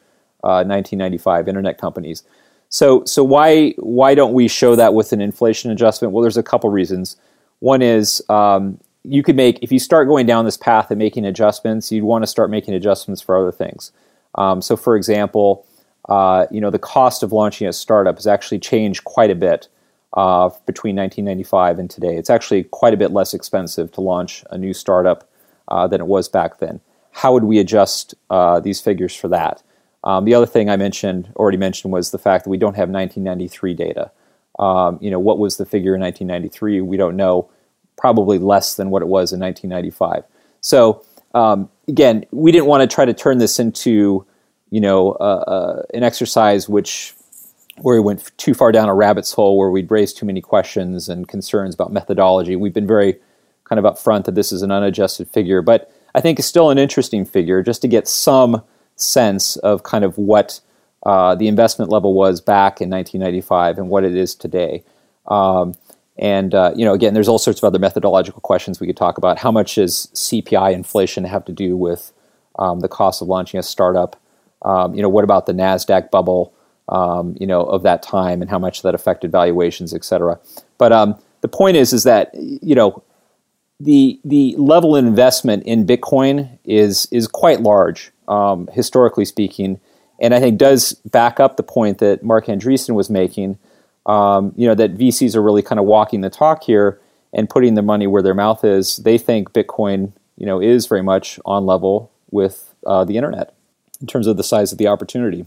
uh, 0.44 0.64
1995 0.64 1.48
internet 1.48 1.78
companies. 1.78 2.24
So, 2.70 3.06
so 3.06 3.24
why 3.24 3.72
why 3.78 4.16
don't 4.16 4.34
we 4.34 4.48
show 4.48 4.76
that 4.76 4.94
with 4.94 5.14
an 5.14 5.22
inflation 5.22 5.72
adjustment? 5.72 6.14
Well, 6.14 6.22
there's 6.22 6.38
a 6.38 6.44
couple 6.44 6.70
reasons. 6.70 7.18
One 7.60 7.82
is 7.82 8.22
um, 8.30 8.80
you 9.04 9.24
could 9.24 9.36
make 9.36 9.60
if 9.62 9.72
you 9.72 9.80
start 9.80 10.08
going 10.08 10.26
down 10.26 10.46
this 10.46 10.58
path 10.58 10.92
and 10.92 11.00
making 11.00 11.26
adjustments, 11.26 11.92
you'd 11.92 12.04
want 12.04 12.24
to 12.24 12.28
start 12.28 12.50
making 12.50 12.74
adjustments 12.74 13.22
for 13.22 13.38
other 13.38 13.52
things. 13.52 13.92
Um, 14.36 14.62
so, 14.62 14.76
for 14.76 14.96
example, 14.96 15.66
uh, 16.10 16.48
you 16.52 16.62
know 16.62 16.70
the 16.70 16.80
cost 16.80 17.24
of 17.24 17.32
launching 17.32 17.68
a 17.68 17.74
startup 17.74 18.16
has 18.16 18.28
actually 18.28 18.60
changed 18.60 19.04
quite 19.04 19.30
a 19.30 19.36
bit 19.36 19.68
uh, 20.14 20.50
between 20.66 20.96
1995 20.96 21.80
and 21.80 21.90
today. 21.90 22.18
It's 22.18 22.30
actually 22.30 22.64
quite 22.64 22.94
a 22.94 22.98
bit 22.98 23.12
less 23.12 23.34
expensive 23.34 23.92
to 23.94 24.02
launch 24.02 24.44
a 24.50 24.58
new 24.58 24.74
startup 24.74 25.30
uh, 25.68 25.88
than 25.88 26.02
it 26.02 26.08
was 26.08 26.30
back 26.30 26.60
then. 26.60 26.80
How 27.12 27.34
would 27.34 27.44
we 27.44 27.60
adjust 27.60 28.16
uh, 28.30 28.60
these 28.60 28.80
figures 28.80 29.16
for 29.16 29.28
that? 29.30 29.64
Um, 30.04 30.26
the 30.26 30.34
other 30.34 30.46
thing 30.46 30.70
I 30.70 30.78
mentioned, 30.78 31.32
already 31.36 31.58
mentioned, 31.58 31.92
was 31.92 32.12
the 32.12 32.20
fact 32.20 32.46
that 32.46 32.50
we 32.50 32.58
don't 32.58 32.76
have 32.76 32.90
1993 32.90 33.74
data. 33.74 34.12
Um, 34.60 34.98
you 35.02 35.12
know, 35.12 35.20
what 35.20 35.38
was 35.38 35.58
the 35.58 35.66
figure 35.66 35.96
in 35.96 36.02
1993? 36.02 36.82
We 36.82 36.98
don't 36.98 37.16
know. 37.16 37.50
Probably 37.98 38.38
less 38.38 38.76
than 38.76 38.90
what 38.90 39.02
it 39.02 39.08
was 39.08 39.34
in 39.34 39.40
1995. 39.40 40.24
So 40.62 41.04
um, 41.34 41.70
again, 41.88 42.26
we 42.32 42.52
didn't 42.52 42.68
want 42.68 42.90
to 42.90 42.94
try 42.94 43.06
to 43.06 43.14
turn 43.14 43.38
this 43.38 43.60
into, 43.60 44.26
you 44.70 44.82
know, 44.82 45.14
uh, 45.14 45.44
uh, 45.48 45.84
an 45.94 46.04
exercise 46.04 46.68
which 46.68 47.14
where 47.82 47.96
we 47.96 48.02
went 48.02 48.32
too 48.38 48.54
far 48.54 48.72
down 48.72 48.90
a 48.90 48.96
rabbit's 48.96 49.32
hole, 49.32 49.58
where 49.58 49.70
we'd 49.70 49.92
raise 49.92 50.12
too 50.12 50.26
many 50.26 50.42
questions 50.42 51.08
and 51.08 51.28
concerns 51.28 51.76
about 51.76 51.94
methodology. 51.94 52.56
We've 52.56 52.74
been 52.74 52.88
very 52.88 53.20
kind 53.66 53.78
of 53.78 53.86
upfront 53.86 54.26
that 54.26 54.36
this 54.36 54.52
is 54.52 54.64
an 54.64 54.72
unadjusted 54.72 55.30
figure, 55.30 55.62
but 55.62 55.92
I 56.16 56.22
think 56.22 56.40
it's 56.40 56.48
still 56.48 56.72
an 56.72 56.80
interesting 56.80 57.24
figure 57.24 57.62
just 57.62 57.82
to 57.84 57.88
get 57.88 58.08
some 58.08 58.64
sense 58.96 59.58
of 59.58 59.84
kind 59.84 60.04
of 60.04 60.18
what 60.18 60.60
uh, 61.06 61.36
the 61.36 61.48
investment 61.48 61.92
level 61.92 62.14
was 62.14 62.42
back 62.42 62.82
in 62.82 62.90
1995 62.90 63.78
and 63.78 63.90
what 63.90 64.04
it 64.04 64.16
is 64.16 64.34
today. 64.34 64.84
Um, 65.28 65.74
and 66.20 66.54
uh, 66.56 66.74
you 66.76 66.86
know, 66.86 66.94
again, 66.94 67.14
there's 67.14 67.28
all 67.28 67.40
sorts 67.40 67.60
of 67.60 67.64
other 67.64 67.80
methodological 67.80 68.42
questions 68.42 68.80
we 68.80 68.88
could 68.88 68.98
talk 68.98 69.18
about. 69.18 69.40
How 69.40 69.52
much 69.52 69.76
does 69.76 70.10
CPI 70.14 70.74
inflation 70.74 71.24
have 71.26 71.46
to 71.46 71.52
do 71.52 71.78
with 71.78 72.12
um, 72.58 72.80
the 72.80 72.88
cost 72.88 73.22
of 73.22 73.28
launching 73.28 73.60
a 73.60 73.64
startup? 73.64 74.20
Um, 74.64 74.96
you 74.96 75.02
know, 75.02 75.10
what 75.10 75.24
about 75.24 75.46
the 75.46 75.54
Nasdaq 75.54 76.10
bubble? 76.10 76.54
Um, 76.90 77.36
you 77.38 77.46
know, 77.46 77.64
of 77.64 77.84
that 77.84 78.02
time 78.02 78.42
and 78.42 78.50
how 78.50 78.58
much 78.58 78.82
that 78.82 78.96
affected 78.96 79.30
valuations, 79.30 79.94
et 79.94 80.06
cetera. 80.06 80.40
But 80.78 80.94
um, 80.94 81.20
the 81.42 81.50
point 81.50 81.76
is, 81.76 81.92
is 81.92 82.06
that 82.06 82.32
you 82.34 82.76
know, 82.76 83.04
the 83.80 84.20
the 84.24 84.56
level 84.58 84.96
of 84.96 85.06
investment 85.06 85.64
in 85.64 85.86
Bitcoin 85.86 86.58
is 86.64 87.08
is 87.12 87.28
quite 87.28 87.62
large 87.62 88.12
um, 88.28 88.68
historically 88.72 89.26
speaking, 89.26 89.80
and 90.20 90.34
I 90.34 90.40
think 90.40 90.58
does 90.58 90.94
back 91.06 91.40
up 91.40 91.58
the 91.58 91.64
point 91.64 92.00
that 92.00 92.24
Marc 92.24 92.46
Andreessen 92.46 92.96
was 92.96 93.10
making. 93.10 93.60
Um, 94.08 94.54
you 94.56 94.68
know 94.68 94.76
that 94.76 94.98
VCs 94.98 95.36
are 95.36 95.44
really 95.44 95.62
kind 95.62 95.80
of 95.80 95.86
walking 95.86 96.22
the 96.22 96.30
talk 96.30 96.64
here 96.64 97.00
and 97.34 97.50
putting 97.50 97.76
their 97.76 97.84
money 97.84 98.08
where 98.08 98.24
their 98.24 98.34
mouth 98.34 98.64
is. 98.64 98.98
They 98.98 99.18
think 99.18 99.52
Bitcoin, 99.52 100.14
you 100.38 100.46
know, 100.46 100.62
is 100.62 100.88
very 100.88 101.04
much 101.04 101.40
on 101.46 101.66
level 101.66 102.12
with 102.32 102.74
uh, 102.86 103.04
the 103.04 103.18
internet 103.18 103.54
in 104.02 104.08
terms 104.08 104.28
of 104.28 104.38
the 104.38 104.44
size 104.44 104.72
of 104.72 104.78
the 104.78 104.88
opportunity. 104.88 105.46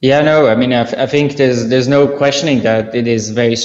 Yeah, 0.00 0.20
no, 0.20 0.48
I 0.48 0.54
mean, 0.54 0.72
I, 0.72 0.82
I 0.82 1.06
think 1.06 1.36
there's 1.36 1.68
there's 1.68 1.88
no 1.88 2.06
questioning 2.06 2.62
that 2.62 2.94
it 2.94 3.06
is 3.06 3.30
very. 3.30 3.56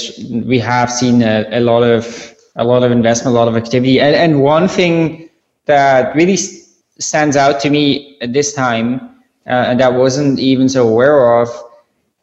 We 0.44 0.58
have 0.60 0.90
seen 0.90 1.22
a, 1.22 1.46
a 1.50 1.60
lot 1.60 1.82
of 1.82 2.34
a 2.56 2.64
lot 2.64 2.82
of 2.82 2.90
investment, 2.90 3.36
a 3.36 3.38
lot 3.38 3.48
of 3.48 3.56
activity, 3.56 4.00
and, 4.00 4.14
and 4.14 4.42
one 4.42 4.68
thing 4.68 5.28
that 5.66 6.14
really 6.14 6.36
stands 6.98 7.36
out 7.36 7.60
to 7.60 7.70
me 7.70 8.16
at 8.20 8.32
this 8.32 8.54
time, 8.54 9.00
uh, 9.46 9.68
and 9.68 9.80
that 9.80 9.94
wasn't 9.94 10.38
even 10.38 10.68
so 10.68 10.88
aware 10.88 11.40
of, 11.40 11.48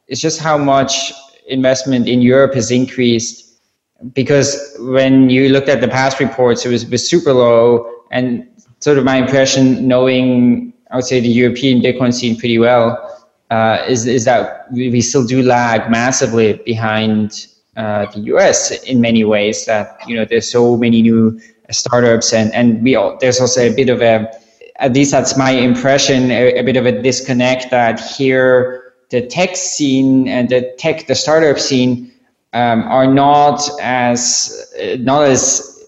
is 0.10 0.20
just 0.20 0.40
how 0.40 0.58
much 0.58 1.14
investment 1.48 2.08
in 2.08 2.22
Europe 2.22 2.54
has 2.56 2.72
increased. 2.72 3.46
Because 4.14 4.76
when 4.80 5.30
you 5.30 5.50
looked 5.50 5.70
at 5.70 5.82
the 5.82 5.88
past 5.88 6.20
reports, 6.20 6.66
it 6.66 6.70
was, 6.70 6.86
was 6.90 7.08
super 7.08 7.34
low, 7.34 7.90
and 8.12 8.48
sort 8.80 8.98
of 8.98 9.04
my 9.04 9.18
impression, 9.18 9.88
knowing 9.88 10.74
I 10.92 10.96
would 10.96 11.06
say 11.06 11.20
the 11.20 11.28
European 11.28 11.82
Bitcoin 11.82 12.14
scene 12.14 12.38
pretty 12.38 12.58
well, 12.58 13.06
uh, 13.52 13.84
is 13.88 14.06
is 14.08 14.26
that 14.26 14.72
we 14.72 15.02
still 15.02 15.26
do 15.26 15.42
lag 15.42 15.92
massively 15.92 16.54
behind 16.66 17.48
uh, 17.76 18.06
the 18.12 18.20
US 18.36 18.72
in 18.84 19.02
many 19.02 19.26
ways. 19.26 19.66
That 19.66 19.98
you 20.08 20.16
know 20.16 20.24
there's 20.24 20.50
so 20.50 20.78
many 20.78 21.02
new 21.02 21.40
startups, 21.70 22.32
and 22.32 22.54
and 22.54 22.82
we 22.82 22.96
all, 22.96 23.18
there's 23.20 23.42
also 23.42 23.62
a 23.62 23.76
bit 23.76 23.90
of 23.90 24.02
a 24.02 24.32
at 24.80 24.94
least 24.94 25.12
that's 25.12 25.38
my 25.38 25.52
impression, 25.52 26.32
a, 26.32 26.60
a, 26.60 26.64
bit 26.64 26.78
of 26.78 26.86
a 26.86 27.02
disconnect 27.02 27.70
that 27.70 28.00
here 28.00 28.79
the 29.10 29.26
tech 29.26 29.56
scene 29.56 30.28
and 30.28 30.50
the 30.50 30.74
tech, 30.78 31.08
the 31.08 31.16
startup 31.16 31.60
scene 31.60 32.12
um, 32.54 32.84
are 32.84 33.08
not 33.08 33.68
as, 33.82 34.74
not 35.00 35.24
as 35.24 35.88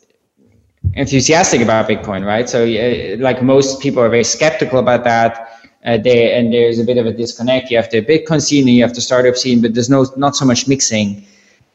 enthusiastic 0.93 1.61
about 1.61 1.87
Bitcoin, 1.87 2.25
right? 2.25 2.49
So 2.49 2.63
uh, 2.63 3.21
like 3.21 3.41
most 3.41 3.81
people 3.81 4.01
are 4.01 4.09
very 4.09 4.23
skeptical 4.23 4.79
about 4.79 5.03
that. 5.03 5.59
Uh, 5.85 5.97
they, 5.97 6.33
and 6.33 6.53
there's 6.53 6.79
a 6.79 6.83
bit 6.83 6.97
of 6.97 7.05
a 7.05 7.13
disconnect. 7.13 7.71
You 7.71 7.77
have 7.77 7.89
the 7.89 8.03
Bitcoin 8.03 8.41
scene 8.41 8.67
and 8.67 8.75
you 8.75 8.83
have 8.83 8.93
the 8.93 9.01
startup 9.01 9.35
scene, 9.35 9.61
but 9.61 9.73
there's 9.73 9.89
no, 9.89 10.05
not 10.15 10.35
so 10.35 10.45
much 10.45 10.67
mixing. 10.67 11.25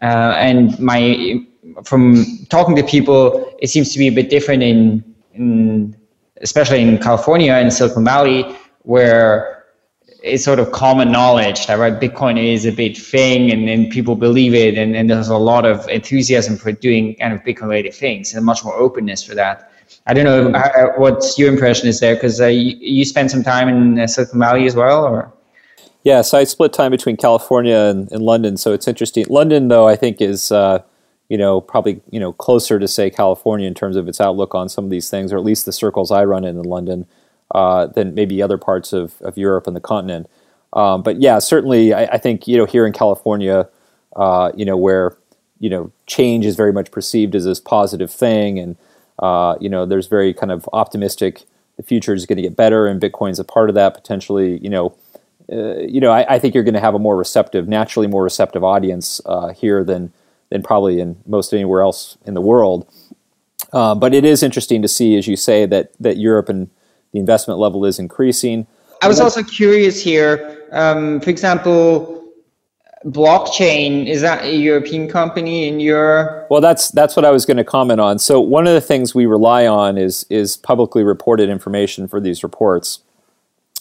Uh, 0.03 0.35
and 0.37 0.79
my, 0.79 1.45
from 1.85 2.25
talking 2.49 2.77
to 2.77 2.85
people, 2.85 3.53
it 3.61 3.69
seems 3.69 3.93
to 3.93 3.99
be 3.99 4.07
a 4.07 4.13
bit 4.13 4.31
different 4.31 4.63
in, 4.63 5.15
in 5.35 5.97
especially 6.43 6.83
in 6.83 6.99
California 6.99 7.53
and 7.53 7.73
Silicon 7.73 8.05
Valley, 8.05 8.45
where 8.83 9.56
it's 10.23 10.45
sort 10.45 10.59
of 10.59 10.73
common 10.73 11.11
knowledge 11.13 11.67
that 11.67 11.79
right, 11.79 12.01
Bitcoin 12.01 12.43
is 12.43 12.65
a 12.67 12.73
big 12.73 12.97
thing 12.97 13.51
and, 13.51 13.69
then 13.69 13.91
people 13.91 14.17
believe 14.17 14.55
it, 14.55 14.77
and, 14.77 14.97
and 14.97 15.11
there's 15.11 15.29
a 15.29 15.37
lot 15.37 15.65
of 15.65 15.89
enthusiasm 15.89 16.57
for 16.57 16.73
doing 16.73 17.15
kind 17.17 17.33
of 17.33 17.41
Bitcoin 17.43 17.69
related 17.69 17.95
things 17.95 18.35
and 18.35 18.45
much 18.45 18.65
more 18.65 18.75
openness 18.75 19.23
for 19.23 19.35
that. 19.35 19.71
I 20.07 20.15
don't 20.15 20.25
know 20.25 20.51
uh, 20.59 20.93
what 20.97 21.25
your 21.37 21.53
impression 21.53 21.89
is 21.89 22.01
there 22.01 22.15
because 22.15 22.41
uh, 22.41 22.47
you, 22.47 22.77
you 22.79 23.05
spent 23.05 23.31
some 23.31 23.43
time 23.43 23.69
in 23.69 23.99
uh, 23.99 24.07
Silicon 24.07 24.39
Valley 24.39 24.67
as 24.67 24.75
well, 24.75 25.05
or 25.05 25.33
yeah, 26.03 26.23
so 26.23 26.39
I 26.39 26.45
split 26.45 26.73
time 26.73 26.93
between 26.93 27.17
California 27.17 27.77
and, 27.77 28.11
and 28.13 28.23
London, 28.23 28.57
so 28.57 28.73
it's 28.73 28.87
interesting. 28.87 29.27
London, 29.29 29.67
though, 29.67 29.89
I 29.89 29.97
think 29.97 30.21
is 30.21 30.53
uh, 30.53 30.83
you 31.29 31.37
know, 31.37 31.61
probably 31.61 32.01
you 32.11 32.21
know 32.21 32.33
closer 32.33 32.79
to 32.79 32.87
say 32.87 33.11
California 33.11 33.67
in 33.67 33.75
terms 33.75 33.97
of 33.97 34.07
its 34.09 34.21
outlook 34.21 34.55
on 34.55 34.69
some 34.69 34.85
of 34.85 34.91
these 34.91 35.11
things, 35.11 35.33
or 35.33 35.37
at 35.37 35.45
least 35.45 35.67
the 35.67 35.73
circles 35.73 36.11
I 36.13 36.25
run 36.25 36.45
in 36.45 36.57
in 36.57 36.63
London, 36.63 37.07
uh, 37.55 37.87
than 37.87 38.15
maybe 38.15 38.43
other 38.43 38.59
parts 38.59 38.93
of, 38.93 39.21
of 39.23 39.39
Europe 39.39 39.67
and 39.67 39.77
the 39.77 39.81
continent. 39.81 40.29
Um, 40.73 41.03
but 41.03 41.21
yeah, 41.21 41.39
certainly, 41.39 41.95
I, 41.95 42.05
I, 42.05 42.19
think 42.19 42.47
you 42.47 42.57
know 42.57 42.67
here 42.67 42.87
in 42.87 42.93
California, 42.93 43.69
uh, 44.15 44.53
you 44.55 44.65
know 44.65 44.77
where 44.77 45.17
you 45.59 45.71
know 45.71 45.91
change 46.07 46.45
is 46.45 46.57
very 46.57 46.73
much 46.73 46.91
perceived 46.91 47.35
as 47.35 47.45
this 47.45 47.61
positive 47.61 48.11
thing, 48.11 48.59
and 48.59 48.77
uh, 49.21 49.57
you 49.61 49.69
know 49.69 49.87
there's 49.87 50.07
very 50.07 50.35
kind 50.35 50.53
of 50.53 50.69
optimistic. 50.73 51.45
The 51.77 51.83
future 51.83 52.15
is 52.15 52.27
going 52.27 52.37
to 52.37 52.43
get 52.43 52.57
better, 52.57 52.87
and 52.87 53.01
Bitcoin's 53.01 53.39
a 53.39 53.45
part 53.45 53.69
of 53.69 53.75
that 53.75 53.95
potentially. 53.95 54.59
You 54.59 54.71
know, 54.71 54.95
uh, 55.51 55.79
you 55.79 56.01
know, 56.01 56.11
I, 56.11 56.35
I, 56.35 56.39
think 56.39 56.55
you're 56.55 56.65
going 56.65 56.75
to 56.75 56.81
have 56.81 56.95
a 56.95 56.99
more 56.99 57.17
receptive, 57.17 57.69
naturally 57.69 58.09
more 58.09 58.25
receptive 58.25 58.65
audience 58.65 59.21
uh, 59.27 59.53
here 59.53 59.85
than 59.85 60.13
than 60.51 60.63
probably 60.63 61.01
in 61.01 61.17
most 61.27 61.53
anywhere 61.53 61.83
else 61.83 62.19
in 62.27 62.35
the 62.35 62.41
world. 62.41 62.87
Uh, 63.73 63.95
but 63.95 64.15
it 64.15 64.25
is 64.25 64.43
interesting 64.43 64.83
to 64.83 64.89
see, 64.89 65.17
as 65.17 65.27
you 65.29 65.37
say, 65.37 65.65
that 65.67 65.93
that 66.01 66.17
Europe 66.17 66.49
and 66.49 66.71
the 67.17 67.21
investment 67.21 67.59
level 67.59 67.87
is 67.87 67.99
increasing. 67.99 68.67
I 69.03 69.09
was 69.09 69.21
also 69.21 69.43
curious 69.43 70.03
here. 70.03 70.69
Um, 70.73 71.21
for 71.21 71.31
example, 71.31 72.23
blockchain 73.07 74.07
is 74.07 74.21
that 74.21 74.45
a 74.45 74.55
European 74.55 75.09
company 75.09 75.67
in 75.67 75.81
your? 75.81 76.47
Well, 76.51 76.61
that's 76.61 76.91
that's 76.91 77.17
what 77.17 77.25
I 77.25 77.31
was 77.31 77.47
going 77.47 77.57
to 77.57 77.65
comment 77.65 78.01
on. 78.01 78.19
So 78.19 78.39
one 78.39 78.67
of 78.67 78.75
the 78.75 78.83
things 78.83 79.15
we 79.15 79.25
rely 79.25 79.67
on 79.67 79.97
is 79.97 80.27
is 80.29 80.59
publicly 80.59 81.03
reported 81.03 81.49
information 81.49 82.07
for 82.07 82.21
these 82.21 82.43
reports. 82.43 83.01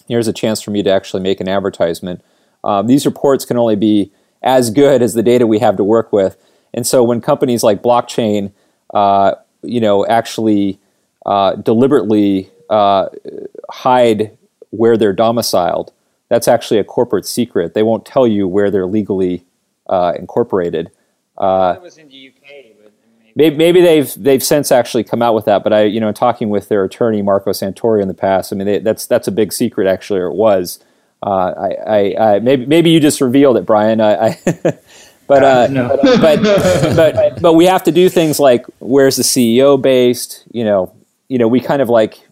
Here's 0.07 0.27
a 0.27 0.33
chance 0.33 0.61
for 0.61 0.71
me 0.71 0.81
to 0.83 0.89
actually 0.89 1.21
make 1.21 1.41
an 1.41 1.49
advertisement. 1.49 2.23
Um, 2.63 2.87
these 2.87 3.05
reports 3.05 3.43
can 3.43 3.57
only 3.57 3.75
be 3.75 4.11
as 4.43 4.69
good 4.69 5.01
as 5.01 5.13
the 5.13 5.23
data 5.23 5.45
we 5.45 5.59
have 5.59 5.75
to 5.75 5.83
work 5.83 6.13
with, 6.13 6.37
and 6.73 6.87
so 6.87 7.03
when 7.03 7.19
companies 7.19 7.63
like 7.63 7.81
blockchain, 7.81 8.53
uh, 8.93 9.33
you 9.61 9.81
know, 9.81 10.05
actually 10.05 10.79
uh, 11.25 11.55
deliberately 11.55 12.51
uh, 12.69 13.09
hide 13.69 14.37
where 14.71 14.97
they're 14.97 15.13
domiciled, 15.13 15.93
that's 16.29 16.47
actually 16.47 16.79
a 16.79 16.83
corporate 16.83 17.25
secret. 17.25 17.73
They 17.73 17.83
won't 17.83 18.05
tell 18.05 18.27
you 18.27 18.47
where 18.47 18.71
they're 18.71 18.87
legally 18.87 19.45
uh, 19.87 20.13
incorporated. 20.17 20.91
Uh, 21.37 21.77
was 21.81 21.97
in 21.97 22.07
the 22.07 22.29
UK. 22.29 22.65
Maybe, 23.37 23.57
maybe, 23.57 23.81
they've 23.81 24.13
they've 24.15 24.41
since 24.41 24.71
actually 24.71 25.03
come 25.03 25.21
out 25.21 25.35
with 25.35 25.43
that, 25.43 25.61
but 25.61 25.73
I 25.73 25.83
you 25.83 25.99
know 25.99 26.13
talking 26.13 26.49
with 26.49 26.69
their 26.69 26.85
attorney 26.85 27.21
Marco 27.21 27.51
Santori 27.51 28.01
in 28.01 28.07
the 28.07 28.13
past, 28.13 28.53
I 28.53 28.55
mean 28.55 28.65
they, 28.65 28.79
that's 28.79 29.05
that's 29.07 29.27
a 29.27 29.31
big 29.31 29.51
secret 29.51 29.87
actually, 29.87 30.21
or 30.21 30.27
it 30.27 30.35
was. 30.35 30.79
Uh, 31.21 31.53
I, 31.57 31.69
I, 31.87 32.33
I, 32.35 32.39
maybe 32.39 32.65
maybe 32.65 32.91
you 32.91 33.01
just 33.01 33.19
revealed 33.19 33.57
it, 33.57 33.65
Brian. 33.65 33.99
I, 33.99 34.37
but, 35.27 35.43
uh, 35.43 35.67
no. 35.67 35.99
but, 36.01 36.21
but, 36.21 36.95
but 36.95 37.41
but 37.41 37.53
we 37.53 37.65
have 37.65 37.83
to 37.83 37.91
do 37.91 38.07
things 38.07 38.39
like 38.39 38.65
where's 38.79 39.17
the 39.17 39.23
CEO 39.23 39.81
based? 39.81 40.45
You 40.53 40.63
know, 40.63 40.93
you 41.27 41.37
know 41.37 41.49
we 41.49 41.59
kind 41.59 41.81
of 41.81 41.89
like 41.89 42.24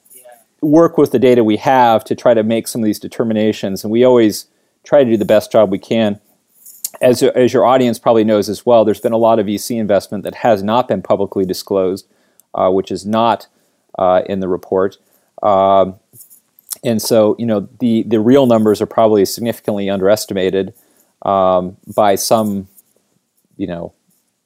work 0.63 0.97
with 0.97 1.12
the 1.12 1.19
data 1.19 1.43
we 1.43 1.58
have 1.58 2.04
to 2.06 2.15
try 2.15 2.34
to 2.34 2.43
make 2.43 2.67
some 2.67 2.82
of 2.82 2.86
these 2.86 2.99
determinations, 2.99 3.84
and 3.84 3.91
we 3.91 4.04
always 4.04 4.47
try 4.84 5.04
to 5.04 5.10
do 5.10 5.17
the 5.17 5.26
best 5.26 5.52
job 5.52 5.71
we 5.71 5.80
can. 5.80 6.19
As, 7.02 7.23
as 7.23 7.54
your 7.54 7.65
audience 7.65 7.99
probably 7.99 8.23
knows 8.23 8.49
as 8.49 8.65
well, 8.65 8.86
there's 8.86 8.99
been 8.99 9.13
a 9.13 9.17
lot 9.17 9.39
of 9.39 9.47
VC 9.47 9.80
investment 9.80 10.23
that 10.23 10.36
has 10.36 10.62
not 10.62 10.88
been 10.88 11.02
publicly 11.02 11.45
disclosed, 11.45 12.08
uh, 12.54 12.69
which 12.69 12.91
is 12.91 13.06
not 13.06 13.47
uh, 13.97 14.21
in 14.28 14.39
the 14.39 14.47
report. 14.47 14.97
Um, 15.41 15.95
and 16.84 17.02
so, 17.02 17.36
you 17.39 17.45
know, 17.45 17.67
the, 17.80 18.04
the 18.04 18.19
real 18.19 18.45
numbers 18.45 18.82
are 18.82 18.86
probably 18.86 19.26
significantly 19.26 19.89
underestimated 19.89 20.73
um, 21.23 21.78
by 21.95 22.15
some, 22.15 22.67
you 23.58 23.67
know, 23.67 23.93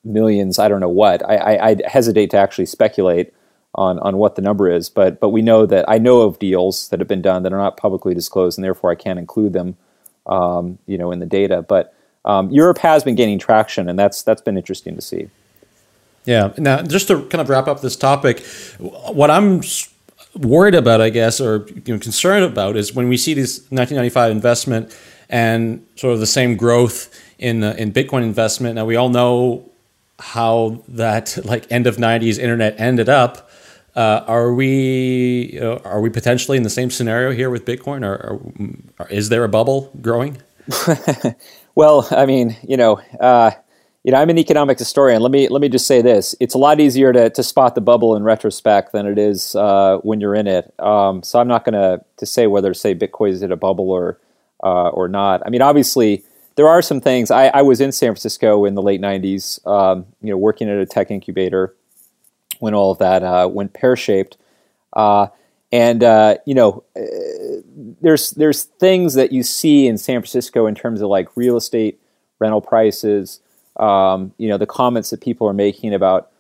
millions. 0.04 0.60
I 0.60 0.68
don't 0.68 0.80
know 0.80 0.90
what. 0.90 1.28
I, 1.28 1.36
I, 1.36 1.70
I 1.70 1.76
hesitate 1.86 2.30
to 2.32 2.38
actually 2.38 2.68
speculate 2.68 3.34
on 3.76 4.00
on 4.00 4.18
what 4.18 4.36
the 4.36 4.42
number 4.42 4.70
is, 4.70 4.90
but 4.90 5.20
but 5.20 5.30
we 5.30 5.42
know 5.42 5.66
that 5.66 5.86
I 5.88 5.98
know 5.98 6.22
of 6.22 6.40
deals 6.40 6.90
that 6.90 7.00
have 7.00 7.08
been 7.08 7.22
done 7.22 7.44
that 7.44 7.54
are 7.54 7.58
not 7.58 7.78
publicly 7.78 8.14
disclosed, 8.14 8.58
and 8.58 8.66
therefore 8.66 8.92
I 8.92 8.96
can't 8.96 9.20
include 9.20 9.54
them, 9.54 9.78
um, 10.26 10.80
you 10.88 10.98
know, 10.98 11.12
in 11.12 11.20
the 11.20 11.26
data. 11.26 11.62
But 11.62 11.94
um, 12.26 12.50
Europe 12.50 12.80
has 12.80 13.04
been 13.04 13.16
gaining 13.16 13.40
traction, 13.40 13.88
and 13.90 13.98
that's 13.98 14.24
that's 14.24 14.42
been 14.42 14.58
interesting 14.58 14.96
to 14.96 15.02
see. 15.02 15.30
Yeah. 16.26 16.52
Now, 16.58 16.82
just 16.82 17.08
to 17.08 17.24
kind 17.28 17.42
of 17.42 17.48
wrap 17.48 17.68
up 17.68 17.80
this 17.80 17.96
topic, 17.96 18.46
what 18.80 19.32
I'm 19.32 19.62
worried 20.36 20.76
about, 20.76 21.00
I 21.00 21.10
guess, 21.10 21.40
or 21.40 21.66
you 21.86 21.94
know, 21.94 22.00
concerned 22.00 22.44
about, 22.44 22.76
is 22.76 22.94
when 22.94 23.08
we 23.08 23.16
see 23.16 23.34
this 23.34 23.60
1995 23.70 24.32
investment 24.32 24.98
and 25.30 25.86
sort 25.96 26.14
of 26.14 26.20
the 26.20 26.28
same 26.28 26.58
growth 26.58 27.18
in 27.40 27.64
uh, 27.64 27.76
in 27.78 27.94
Bitcoin 27.94 28.24
investment. 28.24 28.76
Now 28.76 28.86
we 28.86 28.96
all 28.96 29.10
know 29.10 29.70
how 30.20 30.84
that 30.88 31.38
like 31.46 31.72
end 31.72 31.88
of 31.88 31.98
90s 31.98 32.40
internet 32.40 32.80
ended 32.80 33.08
up 33.08 33.47
uh, 33.98 34.24
are 34.28 34.54
we 34.54 35.58
know, 35.60 35.82
are 35.84 36.00
we 36.00 36.12
potentially 36.12 36.56
in 36.56 36.64
the 36.64 36.70
same 36.70 36.92
scenario 36.92 37.32
here 37.32 37.50
with 37.50 37.66
Bitcoin, 37.66 38.06
or, 38.06 38.40
or 39.00 39.08
is 39.10 39.30
there 39.30 39.44
a 39.44 39.50
bubble 39.50 39.92
growing? 40.02 40.38
well, 41.76 42.08
I 42.12 42.28
mean, 42.28 42.56
you 42.62 42.78
know, 42.78 43.02
uh, 43.20 43.52
you 44.04 44.12
know, 44.12 44.20
I'm 44.20 44.30
an 44.30 44.38
economic 44.38 44.78
historian. 44.78 45.24
Let 45.24 45.32
me 45.32 45.48
let 45.50 45.62
me 45.62 45.68
just 45.68 45.88
say 45.88 46.04
this: 46.04 46.36
it's 46.40 46.54
a 46.54 46.60
lot 46.60 46.80
easier 46.80 47.12
to, 47.12 47.32
to 47.32 47.44
spot 47.44 47.74
the 47.74 47.82
bubble 47.82 48.16
in 48.16 48.22
retrospect 48.24 48.92
than 48.92 49.08
it 49.08 49.18
is 49.18 49.56
uh, 49.56 49.98
when 50.04 50.22
you're 50.22 50.36
in 50.36 50.46
it. 50.46 50.72
Um, 50.80 51.24
so 51.24 51.40
I'm 51.40 51.48
not 51.48 51.66
going 51.66 51.74
to 51.74 52.06
to 52.18 52.26
say 52.28 52.46
whether 52.46 52.76
say 52.76 52.94
Bitcoin 52.94 53.32
is 53.32 53.42
in 53.42 53.52
a 53.52 53.58
bubble 53.58 53.90
or 53.90 54.20
uh, 54.64 54.90
or 54.90 55.08
not. 55.08 55.42
I 55.46 55.50
mean, 55.50 55.62
obviously. 55.62 56.24
There 56.56 56.68
are 56.68 56.82
some 56.82 57.02
things. 57.02 57.30
I, 57.30 57.50
I 57.50 57.62
was 57.62 57.80
in 57.80 57.92
San 57.92 58.08
Francisco 58.08 58.66
in 58.66 58.74
the 58.74 58.82
late 58.82 59.00
'90s, 59.00 59.64
um, 59.68 60.08
you 60.24 60.32
know, 60.32 60.38
working 60.38 60.68
at 60.68 60.78
a 60.78 60.88
tech 60.88 61.12
incubator, 61.12 61.76
when 62.60 62.74
all 62.74 62.92
of 62.92 63.00
that 63.00 63.24
uh, 63.24 63.50
went 63.52 63.74
pear 63.74 63.96
shaped. 63.96 64.38
Uh, 64.94 65.28
and 65.72 66.04
uh, 66.04 66.38
you 66.46 66.56
know, 66.56 66.84
uh, 66.96 67.02
there's 68.02 68.32
there's 68.32 68.64
things 68.64 69.16
that 69.16 69.32
you 69.32 69.44
see 69.44 69.88
in 69.88 69.98
San 69.98 70.22
Francisco 70.22 70.66
in 70.66 70.76
terms 70.76 71.02
of 71.02 71.10
like 71.10 71.36
real 71.36 71.58
estate 71.58 72.00
rental 72.40 72.62
prices. 72.62 73.42
Um, 73.76 74.34
you 74.38 74.48
know, 74.48 74.58
the 74.58 74.66
comments 74.66 75.10
that 75.10 75.22
people 75.22 75.48
are 75.48 75.54
making 75.54 75.94
about 75.94 76.32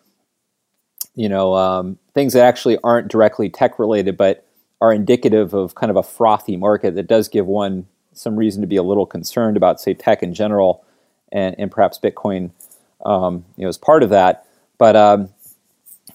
you 1.15 1.27
know 1.29 1.55
um, 1.55 1.97
things 2.13 2.33
that 2.33 2.43
actually 2.43 2.77
aren't 2.83 3.09
directly 3.09 3.49
tech 3.49 3.79
related, 3.79 4.15
but 4.15 4.45
are 4.79 4.93
indicative 4.93 5.53
of 5.53 5.75
kind 5.75 5.89
of 5.89 5.95
a 5.95 6.03
frothy 6.03 6.55
market 6.55 6.95
that 6.95 7.07
does 7.07 7.27
give 7.27 7.45
one 7.47 7.87
some 8.13 8.35
reason 8.35 8.61
to 8.61 8.67
be 8.67 8.75
a 8.75 8.83
little 8.83 9.05
concerned 9.05 9.57
about, 9.57 9.79
say, 9.79 9.93
tech 9.93 10.23
in 10.23 10.33
general, 10.33 10.83
and, 11.31 11.55
and 11.57 11.71
perhaps 11.71 11.99
Bitcoin, 11.99 12.51
um, 13.05 13.45
you 13.55 13.63
know, 13.63 13.69
as 13.69 13.77
part 13.77 14.03
of 14.03 14.09
that. 14.09 14.45
But 14.77 14.95
um, 14.95 15.29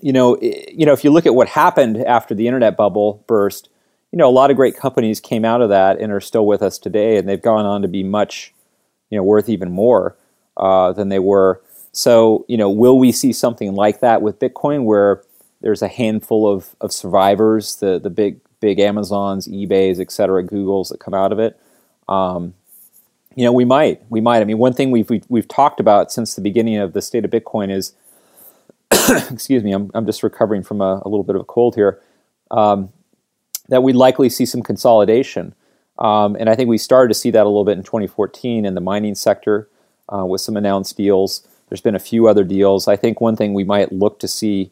you 0.03 0.13
know, 0.13 0.39
you 0.41 0.85
know, 0.85 0.93
if 0.93 1.05
you 1.05 1.11
look 1.11 1.27
at 1.27 1.35
what 1.35 1.49
happened 1.49 2.05
after 2.05 2.35
the 2.35 2.47
internet 2.47 2.77
bubble 2.77 3.25
burst, 3.27 3.71
you 4.11 4.19
know, 4.19 4.29
a 4.29 4.31
lot 4.31 4.51
of 4.51 4.57
great 4.57 4.77
companies 4.77 5.21
came 5.21 5.45
out 5.45 5.63
of 5.63 5.71
that 5.71 5.99
and 5.99 6.13
are 6.13 6.21
still 6.21 6.45
with 6.45 6.61
us 6.61 6.77
today, 6.77 7.17
and 7.17 7.29
they've 7.29 7.41
gone 7.41 7.65
on 7.65 7.81
to 7.83 7.89
be 7.89 8.03
much, 8.03 8.53
you 9.09 9.17
know, 9.17 9.23
worth 9.23 9.49
even 9.49 9.71
more 9.71 10.17
uh, 10.57 10.93
than 10.93 11.09
they 11.09 11.19
were. 11.19 11.63
So, 11.93 12.45
you 12.49 12.57
know, 12.57 12.69
will 12.69 12.99
we 12.99 13.13
see 13.13 13.33
something 13.33 13.75
like 13.75 14.01
that 14.01 14.21
with 14.21 14.39
Bitcoin, 14.39 14.85
where 14.85 15.23
there's 15.61 15.83
a 15.83 15.89
handful 15.89 16.53
of, 16.53 16.75
of 16.81 16.93
survivors, 16.93 17.77
the 17.77 17.99
the 17.99 18.11
big 18.11 18.41
big 18.61 18.81
Amazons, 18.81 19.49
eBay's, 19.49 20.01
et 20.01 20.11
cetera, 20.11 20.43
Googles 20.43 20.89
that 20.89 21.01
come 21.01 21.15
out 21.15 21.33
of 21.33 21.39
it? 21.39 21.59
Um, 22.09 22.55
you 23.35 23.45
know, 23.45 23.53
we 23.53 23.65
might, 23.65 24.03
we 24.11 24.21
might. 24.21 24.41
I 24.41 24.45
mean, 24.45 24.59
one 24.59 24.75
thing 24.75 24.91
we've, 24.91 25.09
we've 25.09 25.25
we've 25.29 25.49
talked 25.49 25.81
about 25.81 26.13
since 26.13 26.35
the 26.35 26.43
beginning 26.43 26.77
of 26.77 26.93
the 26.93 27.01
state 27.01 27.25
of 27.25 27.31
Bitcoin 27.31 27.71
is 27.71 27.95
excuse 29.31 29.63
me, 29.63 29.73
I'm, 29.73 29.91
I'm 29.95 30.07
just 30.07 30.23
recovering 30.23 30.63
from 30.63 30.81
a, 30.81 31.03
a 31.05 31.09
little 31.09 31.25
bit 31.25 31.37
of 31.37 31.43
a 31.43 31.45
cold 31.45 31.75
here, 31.75 32.01
um, 32.51 32.91
that 33.69 33.83
we'd 33.83 33.97
likely 33.97 34.29
see 34.29 34.47
some 34.47 34.63
consolidation. 34.63 35.55
Um, 35.99 36.37
and 36.39 36.49
I 36.49 36.55
think 36.55 36.69
we 36.69 36.79
started 36.79 37.09
to 37.09 37.15
see 37.19 37.31
that 37.31 37.45
a 37.45 37.49
little 37.49 37.65
bit 37.65 37.79
in 37.79 37.85
2014 37.85 38.65
in 38.65 38.75
the 38.75 38.81
mining 38.81 39.15
sector 39.15 39.69
uh, 40.09 40.25
with 40.25 40.41
some 40.41 40.57
announced 40.57 40.97
deals. 40.97 41.47
There's 41.69 41.81
been 41.81 41.95
a 41.95 42.01
few 42.01 42.27
other 42.27 42.45
deals. 42.45 42.89
I 42.89 42.97
think 42.97 43.21
one 43.21 43.37
thing 43.37 43.55
we 43.55 43.65
might 43.65 43.93
look 43.93 44.19
to 44.21 44.29
see 44.29 44.71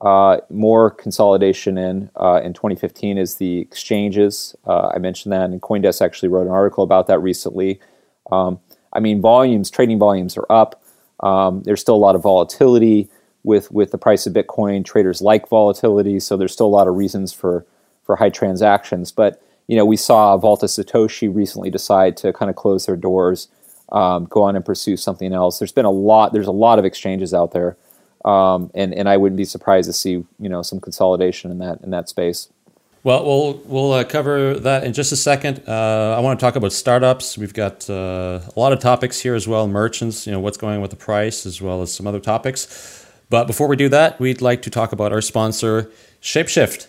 uh, 0.00 0.38
more 0.48 0.90
consolidation 0.90 1.76
in 1.76 2.10
uh, 2.16 2.40
in 2.42 2.52
2015 2.52 3.18
is 3.18 3.34
the 3.34 3.58
exchanges. 3.58 4.54
Uh, 4.66 4.92
I 4.94 4.98
mentioned 4.98 5.32
that, 5.32 5.50
and 5.50 5.60
CoinDesk 5.60 6.00
actually 6.00 6.28
wrote 6.28 6.46
an 6.46 6.52
article 6.52 6.84
about 6.84 7.08
that 7.08 7.18
recently. 7.18 7.80
Um, 8.30 8.60
I 8.92 9.00
mean, 9.00 9.20
volumes, 9.20 9.70
trading 9.70 9.98
volumes 9.98 10.36
are 10.36 10.46
up. 10.48 10.82
Um, 11.20 11.62
there's 11.64 11.80
still 11.80 11.96
a 11.96 11.98
lot 11.98 12.14
of 12.14 12.22
volatility 12.22 13.10
with 13.48 13.72
with 13.72 13.90
the 13.90 13.98
price 13.98 14.26
of 14.26 14.34
Bitcoin. 14.34 14.84
Traders 14.84 15.20
like 15.20 15.48
volatility, 15.48 16.20
so 16.20 16.36
there's 16.36 16.52
still 16.52 16.66
a 16.66 16.76
lot 16.78 16.86
of 16.86 16.94
reasons 16.94 17.32
for 17.32 17.64
for 18.04 18.16
high 18.16 18.30
transactions. 18.30 19.10
But 19.10 19.42
you 19.66 19.76
know, 19.76 19.84
we 19.84 19.96
saw 19.96 20.36
Vault 20.36 20.62
of 20.62 20.70
Satoshi 20.70 21.34
recently 21.34 21.70
decide 21.70 22.16
to 22.18 22.32
kind 22.32 22.50
of 22.50 22.56
close 22.56 22.86
their 22.86 22.96
doors, 22.96 23.48
um, 23.90 24.26
go 24.26 24.42
on 24.42 24.54
and 24.54 24.64
pursue 24.64 24.96
something 24.96 25.32
else. 25.32 25.58
There's 25.58 25.72
been 25.72 25.86
a 25.86 25.90
lot. 25.90 26.32
There's 26.32 26.46
a 26.46 26.52
lot 26.52 26.78
of 26.78 26.84
exchanges 26.84 27.34
out 27.34 27.52
there, 27.52 27.76
um, 28.24 28.70
and 28.74 28.94
and 28.94 29.08
I 29.08 29.16
wouldn't 29.16 29.38
be 29.38 29.46
surprised 29.46 29.88
to 29.88 29.92
see 29.94 30.10
you 30.38 30.48
know 30.48 30.62
some 30.62 30.78
consolidation 30.78 31.50
in 31.50 31.58
that 31.58 31.80
in 31.80 31.90
that 31.90 32.08
space. 32.08 32.48
Well, 33.02 33.24
we'll 33.24 33.62
we'll 33.64 33.92
uh, 33.92 34.04
cover 34.04 34.54
that 34.54 34.84
in 34.84 34.92
just 34.92 35.12
a 35.12 35.16
second. 35.16 35.62
Uh, 35.66 36.14
I 36.18 36.20
want 36.20 36.38
to 36.38 36.44
talk 36.44 36.56
about 36.56 36.72
startups. 36.72 37.38
We've 37.38 37.54
got 37.54 37.88
uh, 37.88 38.40
a 38.54 38.60
lot 38.60 38.72
of 38.72 38.80
topics 38.80 39.20
here 39.20 39.34
as 39.34 39.48
well. 39.48 39.66
Merchants, 39.66 40.26
you 40.26 40.32
know, 40.32 40.40
what's 40.40 40.58
going 40.58 40.74
on 40.76 40.82
with 40.82 40.90
the 40.90 40.96
price, 40.96 41.46
as 41.46 41.62
well 41.62 41.80
as 41.80 41.90
some 41.90 42.06
other 42.06 42.20
topics. 42.20 43.07
But 43.30 43.46
before 43.46 43.68
we 43.68 43.76
do 43.76 43.88
that, 43.90 44.18
we'd 44.18 44.40
like 44.40 44.62
to 44.62 44.70
talk 44.70 44.92
about 44.92 45.12
our 45.12 45.20
sponsor, 45.20 45.90
Shapeshift. 46.22 46.88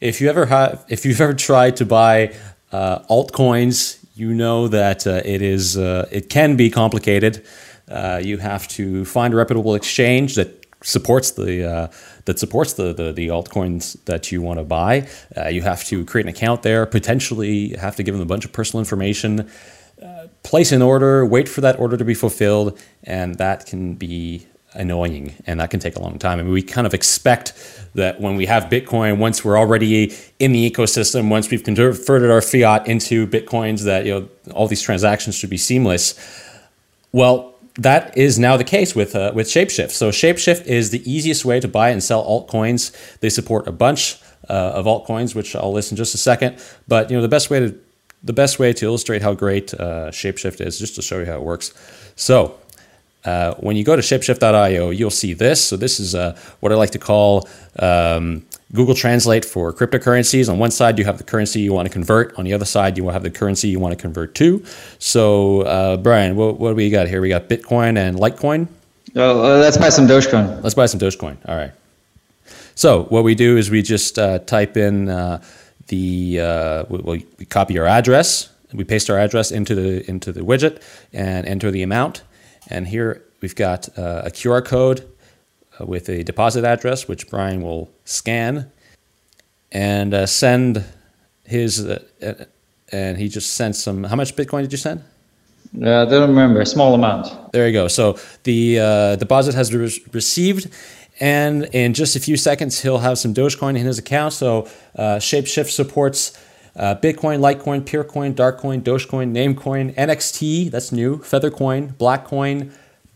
If 0.00 0.20
you 0.20 0.28
ever 0.28 0.46
have, 0.46 0.84
if 0.88 1.04
you've 1.04 1.20
ever 1.20 1.34
tried 1.34 1.76
to 1.76 1.86
buy 1.86 2.34
uh, 2.72 3.00
altcoins, 3.10 4.04
you 4.14 4.32
know 4.32 4.68
that 4.68 5.06
uh, 5.06 5.20
it 5.24 5.42
is 5.42 5.76
uh, 5.76 6.08
it 6.10 6.28
can 6.28 6.56
be 6.56 6.70
complicated. 6.70 7.44
Uh, 7.88 8.20
you 8.22 8.38
have 8.38 8.66
to 8.68 9.04
find 9.04 9.34
a 9.34 9.36
reputable 9.36 9.74
exchange 9.74 10.36
that 10.36 10.64
supports 10.82 11.32
the 11.32 11.68
uh, 11.68 11.88
that 12.24 12.38
supports 12.38 12.74
the, 12.74 12.94
the, 12.94 13.12
the 13.12 13.28
altcoins 13.28 14.02
that 14.06 14.32
you 14.32 14.40
want 14.40 14.58
to 14.58 14.64
buy. 14.64 15.06
Uh, 15.36 15.48
you 15.48 15.62
have 15.62 15.84
to 15.84 16.04
create 16.06 16.24
an 16.24 16.30
account 16.30 16.62
there. 16.62 16.86
Potentially, 16.86 17.70
have 17.76 17.96
to 17.96 18.02
give 18.02 18.14
them 18.14 18.22
a 18.22 18.26
bunch 18.26 18.44
of 18.44 18.52
personal 18.52 18.80
information. 18.80 19.50
place 20.42 20.72
an 20.72 20.82
order, 20.82 21.24
wait 21.26 21.48
for 21.48 21.60
that 21.60 21.78
order 21.78 21.96
to 21.96 22.04
be 22.04 22.14
fulfilled, 22.14 22.78
and 23.02 23.36
that 23.36 23.66
can 23.66 23.94
be 23.94 24.46
annoying, 24.74 25.34
and 25.46 25.60
that 25.60 25.70
can 25.70 25.80
take 25.80 25.96
a 25.96 26.00
long 26.00 26.18
time. 26.18 26.38
I 26.38 26.42
mean, 26.42 26.52
we 26.52 26.62
kind 26.62 26.86
of 26.86 26.94
expect 26.94 27.52
that 27.94 28.20
when 28.20 28.36
we 28.36 28.46
have 28.46 28.64
Bitcoin, 28.64 29.18
once 29.18 29.44
we're 29.44 29.58
already 29.58 30.12
in 30.38 30.52
the 30.52 30.70
ecosystem, 30.70 31.30
once 31.30 31.50
we've 31.50 31.62
converted 31.62 32.30
our 32.30 32.40
fiat 32.40 32.86
into 32.86 33.26
Bitcoins, 33.26 33.84
that 33.84 34.04
you 34.04 34.12
know 34.12 34.28
all 34.52 34.66
these 34.66 34.82
transactions 34.82 35.34
should 35.34 35.50
be 35.50 35.56
seamless. 35.56 36.14
Well, 37.12 37.54
that 37.76 38.16
is 38.16 38.38
now 38.38 38.56
the 38.56 38.64
case 38.64 38.94
with 38.94 39.16
uh, 39.16 39.32
with 39.34 39.46
Shapeshift. 39.46 39.90
So 39.90 40.10
Shapeshift 40.10 40.66
is 40.66 40.90
the 40.90 41.10
easiest 41.10 41.44
way 41.44 41.60
to 41.60 41.68
buy 41.68 41.90
and 41.90 42.02
sell 42.02 42.24
altcoins. 42.24 42.92
They 43.20 43.30
support 43.30 43.66
a 43.66 43.72
bunch 43.72 44.18
uh, 44.48 44.52
of 44.52 44.86
altcoins, 44.86 45.34
which 45.34 45.56
I'll 45.56 45.72
list 45.72 45.90
in 45.90 45.96
just 45.96 46.14
a 46.14 46.18
second. 46.18 46.58
But 46.86 47.10
you 47.10 47.16
know 47.16 47.22
the 47.22 47.28
best 47.28 47.50
way 47.50 47.60
to 47.60 47.78
the 48.22 48.32
best 48.32 48.58
way 48.58 48.72
to 48.72 48.86
illustrate 48.86 49.22
how 49.22 49.34
great 49.34 49.74
uh, 49.74 50.10
Shapeshift 50.10 50.60
is, 50.64 50.78
just 50.78 50.94
to 50.96 51.02
show 51.02 51.18
you 51.18 51.26
how 51.26 51.36
it 51.36 51.42
works. 51.42 51.74
So 52.16 52.58
uh, 53.24 53.54
when 53.54 53.76
you 53.76 53.84
go 53.84 53.96
to 53.96 54.02
shapeshift.io, 54.02 54.90
you'll 54.90 55.10
see 55.10 55.32
this. 55.32 55.64
So 55.64 55.76
this 55.76 55.98
is 55.98 56.14
uh, 56.14 56.36
what 56.60 56.72
I 56.72 56.74
like 56.74 56.90
to 56.90 56.98
call 56.98 57.48
um, 57.78 58.44
Google 58.72 58.94
Translate 58.94 59.44
for 59.44 59.72
cryptocurrencies. 59.72 60.50
On 60.50 60.58
one 60.58 60.70
side, 60.70 60.98
you 60.98 61.04
have 61.04 61.18
the 61.18 61.24
currency 61.24 61.60
you 61.60 61.72
want 61.72 61.86
to 61.86 61.92
convert. 61.92 62.38
On 62.38 62.44
the 62.44 62.52
other 62.52 62.64
side, 62.64 62.98
you 62.98 63.04
will 63.04 63.12
have 63.12 63.22
the 63.22 63.30
currency 63.30 63.68
you 63.68 63.80
want 63.80 63.92
to 63.96 64.00
convert 64.00 64.34
to. 64.36 64.64
So, 64.98 65.62
uh, 65.62 65.96
Brian, 65.96 66.36
what, 66.36 66.58
what 66.58 66.70
do 66.70 66.74
we 66.74 66.90
got 66.90 67.08
here? 67.08 67.20
We 67.20 67.28
got 67.28 67.48
Bitcoin 67.48 67.96
and 67.96 68.16
Litecoin. 68.16 68.68
Oh, 69.16 69.58
let's 69.60 69.76
buy 69.76 69.90
some 69.90 70.06
Dogecoin. 70.06 70.62
Let's 70.62 70.74
buy 70.74 70.86
some 70.86 70.98
Dogecoin. 70.98 71.36
All 71.48 71.56
right. 71.56 71.72
So 72.74 73.04
what 73.04 73.22
we 73.22 73.34
do 73.34 73.56
is 73.56 73.70
we 73.70 73.82
just 73.82 74.18
uh, 74.18 74.40
type 74.40 74.76
in 74.76 75.08
uh, 75.08 75.42
the 75.86 76.40
uh, 76.40 76.84
we, 76.88 77.24
we 77.38 77.44
copy 77.44 77.78
our 77.78 77.86
address. 77.86 78.50
We 78.72 78.82
paste 78.82 79.08
our 79.08 79.18
address 79.18 79.52
into 79.52 79.74
the 79.76 80.08
into 80.10 80.32
the 80.32 80.40
widget 80.40 80.82
and 81.12 81.46
enter 81.46 81.70
the 81.70 81.82
amount. 81.82 82.22
And 82.68 82.86
here 82.86 83.22
we've 83.40 83.54
got 83.54 83.88
uh, 83.98 84.22
a 84.24 84.30
QR 84.30 84.64
code 84.64 85.06
uh, 85.80 85.86
with 85.86 86.08
a 86.08 86.22
deposit 86.22 86.64
address, 86.64 87.08
which 87.08 87.28
Brian 87.28 87.62
will 87.62 87.90
scan 88.04 88.70
and 89.72 90.14
uh, 90.14 90.26
send 90.26 90.84
his. 91.44 91.84
Uh, 91.84 92.02
uh, 92.22 92.44
and 92.92 93.18
he 93.18 93.28
just 93.28 93.54
sent 93.54 93.74
some. 93.76 94.04
How 94.04 94.16
much 94.16 94.36
Bitcoin 94.36 94.62
did 94.62 94.72
you 94.72 94.78
send? 94.78 95.02
Uh, 95.82 96.02
I 96.02 96.04
don't 96.04 96.28
remember. 96.28 96.60
A 96.60 96.66
small 96.66 96.94
amount. 96.94 97.52
There 97.52 97.66
you 97.66 97.72
go. 97.72 97.88
So 97.88 98.18
the 98.44 98.78
uh, 98.78 99.16
deposit 99.16 99.54
has 99.54 99.74
re- 99.74 100.04
received, 100.12 100.70
and 101.18 101.64
in 101.72 101.92
just 101.92 102.14
a 102.14 102.20
few 102.20 102.36
seconds, 102.36 102.80
he'll 102.82 102.98
have 102.98 103.18
some 103.18 103.34
Dogecoin 103.34 103.76
in 103.76 103.84
his 103.84 103.98
account. 103.98 104.32
So 104.32 104.68
Shapeshift 104.96 105.70
supports. 105.70 106.38
Uh, 106.76 106.94
Bitcoin, 106.96 107.38
Litecoin, 107.38 107.82
Peercoin, 107.82 108.34
Darkcoin, 108.34 108.82
Dogecoin, 108.82 109.32
Namecoin, 109.32 109.94
NXT, 109.94 110.70
that's 110.70 110.90
new, 110.90 111.18
Feathercoin, 111.18 111.94
Blackcoin, 111.94 112.72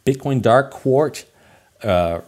Bitcoin 0.07 0.40
Dark, 0.40 0.71
Quart, 0.71 1.25
uh, 1.83 2.21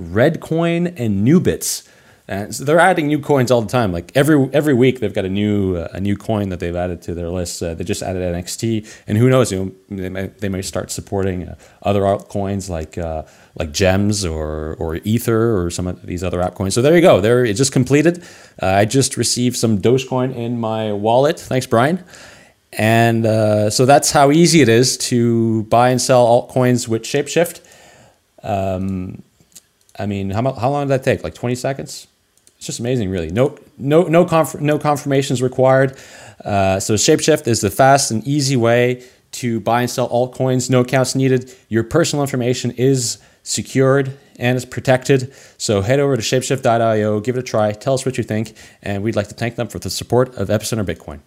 Reddcoin, 0.00 0.94
and 0.98 1.26
Nubits. 1.26 1.86
And 2.30 2.54
so 2.54 2.64
they're 2.64 2.78
adding 2.78 3.08
new 3.08 3.18
coins 3.18 3.50
all 3.50 3.60
the 3.60 3.68
time. 3.68 3.90
Like 3.90 4.12
every 4.14 4.48
every 4.52 4.72
week, 4.72 5.00
they've 5.00 5.12
got 5.12 5.24
a 5.24 5.28
new 5.28 5.74
uh, 5.74 5.88
a 5.92 6.00
new 6.00 6.16
coin 6.16 6.50
that 6.50 6.60
they've 6.60 6.76
added 6.76 7.02
to 7.02 7.14
their 7.14 7.28
list. 7.28 7.60
Uh, 7.60 7.74
they 7.74 7.82
just 7.82 8.02
added 8.04 8.22
NXT, 8.22 8.88
and 9.08 9.18
who 9.18 9.28
knows? 9.28 9.50
You 9.50 9.74
know, 9.88 9.96
they 9.96 10.08
may 10.08 10.26
they 10.28 10.48
may 10.48 10.62
start 10.62 10.92
supporting 10.92 11.48
uh, 11.48 11.56
other 11.82 12.02
altcoins 12.02 12.70
like 12.70 12.96
uh, 12.96 13.24
like 13.60 13.72
Gems 13.72 14.24
or 14.24 14.74
or 14.78 14.96
Ether 15.04 15.42
or 15.60 15.70
some 15.70 15.86
of 15.86 16.04
these 16.06 16.24
other 16.24 16.40
app 16.40 16.54
coins. 16.54 16.72
So 16.74 16.80
there 16.80 16.94
you 16.96 17.02
go. 17.02 17.20
There 17.20 17.44
it 17.44 17.54
just 17.54 17.72
completed. 17.72 18.24
Uh, 18.60 18.66
I 18.66 18.86
just 18.86 19.18
received 19.18 19.56
some 19.56 19.78
Dogecoin 19.78 20.34
in 20.34 20.58
my 20.58 20.92
wallet. 20.92 21.38
Thanks, 21.38 21.66
Brian. 21.66 22.02
And 22.72 23.26
uh, 23.26 23.68
so 23.68 23.84
that's 23.84 24.12
how 24.12 24.30
easy 24.30 24.62
it 24.62 24.68
is 24.68 24.96
to 25.10 25.64
buy 25.64 25.90
and 25.90 26.00
sell 26.00 26.24
altcoins 26.26 26.88
with 26.88 27.02
Shapeshift. 27.02 27.60
Um, 28.42 29.22
I 29.98 30.06
mean, 30.06 30.30
how, 30.30 30.40
how 30.52 30.70
long 30.70 30.86
did 30.86 30.92
that 30.94 31.04
take? 31.04 31.22
Like 31.22 31.34
20 31.34 31.54
seconds? 31.56 32.06
It's 32.56 32.66
just 32.66 32.80
amazing, 32.80 33.10
really. 33.10 33.30
No, 33.30 33.58
no, 33.76 34.04
no, 34.04 34.24
conf- 34.24 34.60
no 34.60 34.78
confirmations 34.78 35.42
required. 35.42 35.98
Uh, 36.44 36.78
so 36.80 36.94
Shapeshift 36.94 37.46
is 37.46 37.60
the 37.60 37.70
fast 37.70 38.10
and 38.10 38.26
easy 38.26 38.56
way 38.56 39.04
to 39.32 39.60
buy 39.60 39.82
and 39.82 39.90
sell 39.90 40.08
altcoins. 40.08 40.70
No 40.70 40.80
accounts 40.80 41.14
needed. 41.14 41.52
Your 41.68 41.82
personal 41.82 42.22
information 42.22 42.70
is 42.72 43.18
secured 43.42 44.16
and 44.38 44.56
it's 44.56 44.64
protected. 44.64 45.32
So 45.58 45.82
head 45.82 46.00
over 46.00 46.16
to 46.16 46.22
shapeshift.io, 46.22 47.20
give 47.20 47.36
it 47.36 47.40
a 47.40 47.42
try, 47.42 47.72
tell 47.72 47.94
us 47.94 48.06
what 48.06 48.16
you 48.16 48.24
think, 48.24 48.54
and 48.82 49.02
we'd 49.02 49.16
like 49.16 49.28
to 49.28 49.34
thank 49.34 49.56
them 49.56 49.68
for 49.68 49.78
the 49.78 49.90
support 49.90 50.34
of 50.36 50.48
Epicenter 50.48 50.84
Bitcoin. 50.84 51.20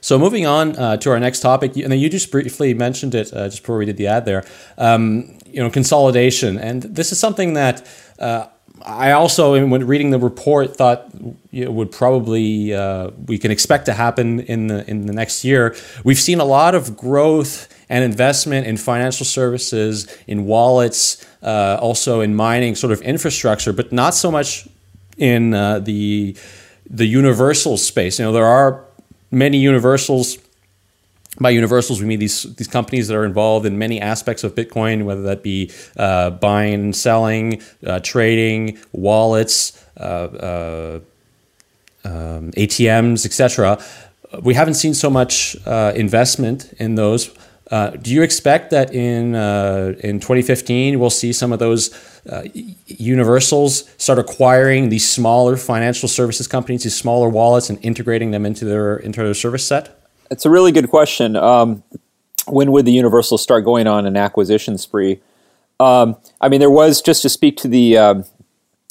So 0.00 0.18
moving 0.18 0.46
on 0.46 0.76
uh, 0.76 0.96
to 0.98 1.10
our 1.10 1.20
next 1.20 1.40
topic, 1.40 1.76
and 1.76 1.90
then 1.90 1.98
you 1.98 2.10
just 2.10 2.30
briefly 2.30 2.74
mentioned 2.74 3.14
it 3.14 3.32
uh, 3.32 3.48
just 3.48 3.62
before 3.62 3.78
we 3.78 3.86
did 3.86 3.96
the 3.96 4.08
ad 4.08 4.24
there. 4.24 4.44
Um, 4.76 5.38
you 5.46 5.62
know, 5.62 5.70
consolidation, 5.70 6.58
and 6.58 6.82
this 6.82 7.12
is 7.12 7.18
something 7.18 7.54
that 7.54 7.86
uh, 8.18 8.46
I 8.84 9.12
also, 9.12 9.66
when 9.66 9.86
reading 9.86 10.10
the 10.10 10.18
report, 10.18 10.76
thought 10.76 11.10
it 11.52 11.72
would 11.72 11.92
probably 11.92 12.74
uh, 12.74 13.10
we 13.26 13.38
can 13.38 13.50
expect 13.50 13.86
to 13.86 13.92
happen 13.92 14.40
in 14.40 14.68
the 14.68 14.88
in 14.88 15.06
the 15.06 15.12
next 15.12 15.44
year. 15.44 15.76
We've 16.04 16.18
seen 16.18 16.40
a 16.40 16.44
lot 16.44 16.74
of 16.74 16.96
growth 16.96 17.68
and 17.90 18.04
investment 18.04 18.66
in 18.66 18.76
financial 18.76 19.26
services, 19.26 20.06
in 20.28 20.46
wallets, 20.46 21.26
uh, 21.42 21.76
also 21.80 22.20
in 22.20 22.34
mining, 22.36 22.76
sort 22.76 22.92
of 22.92 23.02
infrastructure, 23.02 23.72
but 23.72 23.92
not 23.92 24.14
so 24.14 24.30
much 24.30 24.66
in 25.18 25.52
uh, 25.52 25.80
the 25.80 26.36
the 26.88 27.06
universal 27.06 27.76
space. 27.76 28.18
You 28.18 28.24
know, 28.24 28.32
there 28.32 28.46
are 28.46 28.84
many 29.30 29.58
universals. 29.58 30.38
By 31.40 31.50
universals, 31.50 32.00
we 32.00 32.06
mean 32.06 32.20
these 32.20 32.42
these 32.54 32.68
companies 32.68 33.08
that 33.08 33.16
are 33.16 33.24
involved 33.24 33.66
in 33.66 33.76
many 33.76 34.00
aspects 34.00 34.44
of 34.44 34.54
Bitcoin, 34.54 35.04
whether 35.04 35.22
that 35.22 35.42
be 35.42 35.72
uh, 35.96 36.30
buying 36.30 36.92
selling, 36.92 37.60
uh, 37.84 37.98
trading, 38.00 38.78
wallets, 38.92 39.84
uh, 39.96 40.00
uh 40.00 41.00
um, 42.04 42.50
ATMs, 42.52 43.26
etc. 43.26 43.78
We 44.42 44.54
haven't 44.54 44.74
seen 44.74 44.94
so 44.94 45.10
much 45.10 45.56
uh, 45.66 45.92
investment 45.94 46.72
in 46.78 46.94
those. 46.94 47.30
Uh, 47.70 47.90
do 47.90 48.12
you 48.12 48.22
expect 48.22 48.70
that 48.70 48.92
in 48.92 49.34
in 50.00 50.18
2015 50.18 50.98
we'll 50.98 51.08
see 51.08 51.32
some 51.32 51.52
of 51.52 51.58
those 51.60 51.90
universals 52.86 53.88
start 53.96 54.18
acquiring 54.18 54.88
these 54.88 55.08
smaller 55.08 55.56
financial 55.56 56.08
services 56.08 56.46
companies, 56.48 56.82
these 56.82 56.96
smaller 56.96 57.28
wallets, 57.28 57.70
and 57.70 57.78
integrating 57.82 58.32
them 58.32 58.44
into 58.44 58.64
their 58.64 58.96
into 58.96 59.22
their 59.22 59.34
service 59.34 59.64
set? 59.64 60.00
It's 60.30 60.46
a 60.46 60.50
really 60.50 60.72
good 60.72 60.90
question. 60.90 61.36
Um, 61.36 61.82
when 62.46 62.72
would 62.72 62.84
the 62.84 62.92
universal 62.92 63.38
start 63.38 63.64
going 63.64 63.86
on 63.86 64.06
an 64.06 64.16
acquisition 64.16 64.78
spree? 64.78 65.20
Um, 65.78 66.16
I 66.40 66.48
mean, 66.48 66.60
there 66.60 66.70
was 66.70 67.00
just 67.00 67.22
to 67.22 67.28
speak 67.28 67.56
to 67.58 67.68
the 67.68 67.96
um, 67.96 68.24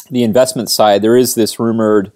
the 0.10 0.24
investment 0.24 0.70
side. 0.70 1.02
There 1.02 1.16
is 1.16 1.36
this 1.36 1.60
rumored 1.60 2.12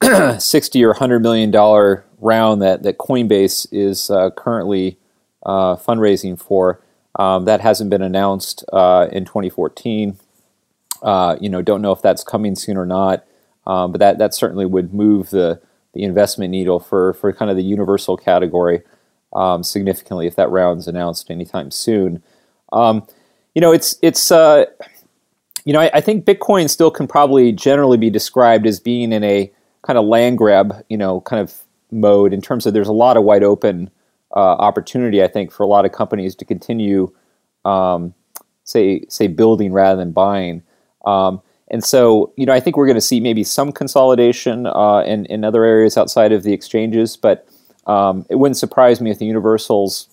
sixty 0.38 0.84
or 0.84 0.94
hundred 0.94 1.20
million 1.20 1.50
dollar 1.50 2.04
round 2.18 2.62
that 2.62 2.82
that 2.82 2.98
Coinbase 2.98 3.66
is 3.72 4.10
uh, 4.10 4.30
currently 4.30 4.98
uh, 5.44 5.76
fundraising 5.76 6.38
for. 6.38 6.80
Um, 7.16 7.44
that 7.44 7.60
hasn't 7.60 7.90
been 7.90 8.02
announced 8.02 8.64
uh, 8.72 9.08
in 9.12 9.24
2014. 9.24 10.16
Uh, 11.02 11.36
you 11.40 11.48
know, 11.48 11.62
don't 11.62 11.82
know 11.82 11.92
if 11.92 12.02
that's 12.02 12.24
coming 12.24 12.56
soon 12.56 12.76
or 12.76 12.86
not, 12.86 13.24
um, 13.66 13.92
but 13.92 13.98
that 13.98 14.18
that 14.18 14.34
certainly 14.34 14.66
would 14.66 14.92
move 14.92 15.30
the 15.30 15.60
the 15.92 16.02
investment 16.02 16.50
needle 16.50 16.80
for 16.80 17.12
for 17.14 17.32
kind 17.32 17.50
of 17.50 17.56
the 17.56 17.62
universal 17.62 18.16
category 18.16 18.82
um, 19.34 19.62
significantly 19.62 20.26
if 20.26 20.36
that 20.36 20.50
round's 20.50 20.88
announced 20.88 21.30
anytime 21.30 21.70
soon. 21.70 22.22
Um, 22.72 23.06
you 23.54 23.60
know, 23.60 23.72
it's 23.72 23.96
it's 24.02 24.32
uh, 24.32 24.64
you 25.64 25.72
know 25.72 25.80
I, 25.80 25.90
I, 25.94 26.00
think 26.00 26.24
Bitcoin 26.24 26.68
still 26.68 26.90
can 26.90 27.06
probably 27.06 27.52
generally 27.52 27.98
be 27.98 28.10
described 28.10 28.66
as 28.66 28.80
being 28.80 29.12
in 29.12 29.22
a 29.22 29.52
kind 29.82 29.98
of 29.98 30.06
land 30.06 30.38
grab, 30.38 30.84
you 30.88 30.96
know, 30.96 31.20
kind 31.20 31.40
of 31.40 31.54
mode 31.90 32.32
in 32.32 32.40
terms 32.40 32.66
of 32.66 32.74
there's 32.74 32.88
a 32.88 32.92
lot 32.92 33.16
of 33.16 33.22
wide 33.22 33.44
open 33.44 33.90
uh, 34.34 34.56
opportunity 34.68 35.22
I 35.22 35.28
think 35.28 35.52
for 35.52 35.62
a 35.62 35.66
lot 35.66 35.84
of 35.84 35.92
companies 35.92 36.34
to 36.36 36.44
continue 36.44 37.12
um, 37.64 38.14
say 38.64 39.04
say 39.08 39.26
building 39.26 39.72
rather 39.72 39.98
than 39.98 40.12
buying. 40.12 40.62
Um, 41.06 41.40
and 41.68 41.82
so, 41.82 42.32
you 42.36 42.46
know, 42.46 42.52
I 42.52 42.60
think 42.60 42.76
we're 42.76 42.86
going 42.86 42.94
to 42.94 43.00
see 43.00 43.20
maybe 43.20 43.42
some 43.42 43.72
consolidation 43.72 44.66
uh, 44.66 45.02
in, 45.06 45.26
in 45.26 45.44
other 45.44 45.64
areas 45.64 45.96
outside 45.96 46.30
of 46.30 46.42
the 46.42 46.52
exchanges, 46.52 47.16
but 47.16 47.48
um, 47.86 48.26
it 48.28 48.36
wouldn't 48.36 48.56
surprise 48.56 49.00
me 49.00 49.10
if 49.10 49.18
the 49.18 49.26
universals 49.26 50.08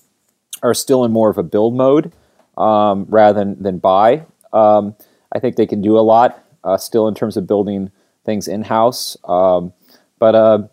are 0.64 0.74
still 0.74 1.04
in 1.04 1.12
more 1.12 1.30
of 1.30 1.38
a 1.38 1.44
build 1.44 1.76
mode 1.76 2.12
um, 2.58 3.06
rather 3.10 3.40
than, 3.40 3.62
than 3.62 3.80
buy. 3.80 4.26
Um, 4.54 4.96
I 5.34 5.40
think 5.40 5.56
they 5.56 5.68
can 5.68 5.82
do 5.82 5.98
a 5.98 6.02
lot 6.02 6.44
uh, 6.64 6.78
still 6.78 7.08
in 7.08 7.16
terms 7.16 7.38
of 7.38 7.48
building 7.48 7.92
things 8.26 8.48
in 8.48 8.64
house. 8.64 9.18
Um, 9.26 9.74
but, 10.20 10.36
uh, 10.36 10.68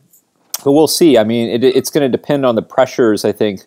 but 0.68 0.72
we'll 0.72 0.86
see. 0.86 1.16
I 1.16 1.24
mean, 1.24 1.48
it, 1.48 1.64
it's 1.64 1.88
going 1.88 2.10
to 2.10 2.14
depend 2.14 2.44
on 2.44 2.54
the 2.54 2.62
pressures, 2.62 3.24
I 3.24 3.32
think, 3.32 3.62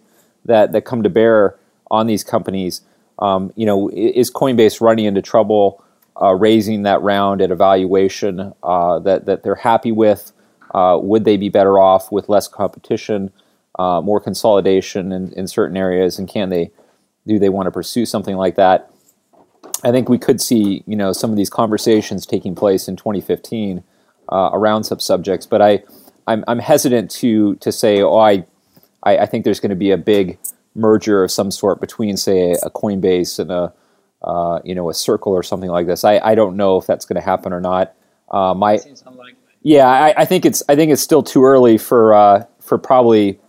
that, 0.45 0.71
that 0.73 0.85
come 0.85 1.03
to 1.03 1.09
bear 1.09 1.55
on 1.89 2.05
these 2.07 2.23
companies. 2.23 2.81
Um, 3.19 3.51
you 3.55 3.65
know, 3.65 3.89
is 3.89 4.31
Coinbase 4.31 4.81
running 4.81 5.05
into 5.05 5.21
trouble? 5.21 5.83
uh, 6.21 6.33
raising 6.35 6.83
that 6.83 7.01
round 7.01 7.41
at 7.41 7.51
a 7.51 7.55
valuation 7.55 8.53
uh, 8.63 8.99
that, 8.99 9.25
that 9.25 9.43
they're 9.43 9.55
happy 9.55 9.91
with? 9.91 10.31
Uh, 10.73 10.97
would 11.01 11.25
they 11.25 11.37
be 11.37 11.49
better 11.49 11.79
off 11.79 12.11
with 12.11 12.29
less 12.29 12.47
competition, 12.47 13.31
uh, 13.79 14.01
more 14.01 14.19
consolidation 14.19 15.11
in, 15.11 15.33
in 15.33 15.47
certain 15.47 15.75
areas, 15.75 16.19
and 16.19 16.27
can 16.29 16.49
they 16.49 16.71
do 17.27 17.37
they 17.37 17.49
want 17.49 17.67
to 17.67 17.71
pursue 17.71 18.05
something 18.05 18.35
like 18.35 18.55
that? 18.55 18.89
I 19.83 19.91
think 19.91 20.09
we 20.09 20.17
could 20.17 20.41
see 20.41 20.83
you 20.87 20.95
know 20.95 21.11
some 21.11 21.29
of 21.31 21.37
these 21.37 21.49
conversations 21.49 22.25
taking 22.25 22.55
place 22.55 22.87
in 22.87 22.95
2015 22.95 23.83
uh, 24.31 24.49
around 24.53 24.85
such 24.85 25.01
subjects. 25.01 25.45
But 25.45 25.61
I 25.61 25.83
I'm, 26.31 26.43
I'm 26.47 26.59
hesitant 26.59 27.11
to 27.11 27.55
to 27.55 27.71
say 27.71 28.01
oh 28.01 28.17
I 28.17 28.45
I, 29.03 29.19
I 29.19 29.25
think 29.25 29.43
there's 29.43 29.59
going 29.59 29.71
to 29.71 29.75
be 29.75 29.91
a 29.91 29.97
big 29.97 30.37
merger 30.75 31.23
of 31.23 31.31
some 31.31 31.51
sort 31.51 31.81
between 31.81 32.17
say 32.17 32.51
a 32.51 32.69
Coinbase 32.69 33.39
and 33.39 33.51
a 33.51 33.73
uh, 34.23 34.59
you 34.63 34.75
know 34.75 34.89
a 34.89 34.93
Circle 34.93 35.33
or 35.33 35.43
something 35.43 35.69
like 35.69 35.87
this. 35.87 36.03
I, 36.03 36.19
I 36.19 36.35
don't 36.35 36.55
know 36.55 36.77
if 36.77 36.85
that's 36.85 37.05
going 37.05 37.15
to 37.15 37.25
happen 37.25 37.53
or 37.53 37.61
not. 37.61 37.93
Uh, 38.29 38.53
my 38.53 38.79
yeah, 39.63 39.87
I, 39.87 40.21
I, 40.21 40.25
think 40.25 40.45
it's 40.45 40.63
I 40.69 40.75
think 40.75 40.91
it's 40.91 41.01
still 41.01 41.23
too 41.23 41.43
early 41.43 41.77
for 41.77 42.13
uh, 42.13 42.45
for 42.59 42.77
probably 42.77 43.39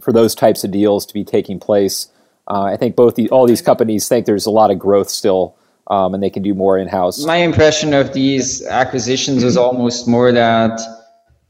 for 0.00 0.12
those 0.12 0.34
types 0.34 0.64
of 0.64 0.70
deals 0.70 1.06
to 1.06 1.14
be 1.14 1.24
taking 1.24 1.58
place. 1.58 2.08
Uh, 2.48 2.64
I 2.64 2.76
think 2.76 2.96
both 2.96 3.14
the, 3.14 3.28
all 3.30 3.46
these 3.46 3.62
companies 3.62 4.08
think 4.08 4.26
there's 4.26 4.46
a 4.46 4.50
lot 4.50 4.70
of 4.70 4.78
growth 4.78 5.08
still, 5.08 5.56
um, 5.86 6.14
and 6.14 6.22
they 6.22 6.30
can 6.30 6.42
do 6.42 6.54
more 6.54 6.78
in 6.78 6.88
house. 6.88 7.24
My 7.24 7.36
impression 7.36 7.94
of 7.94 8.12
these 8.12 8.64
acquisitions 8.66 9.44
was 9.44 9.56
almost 9.56 10.08
more 10.08 10.32
that 10.32 10.80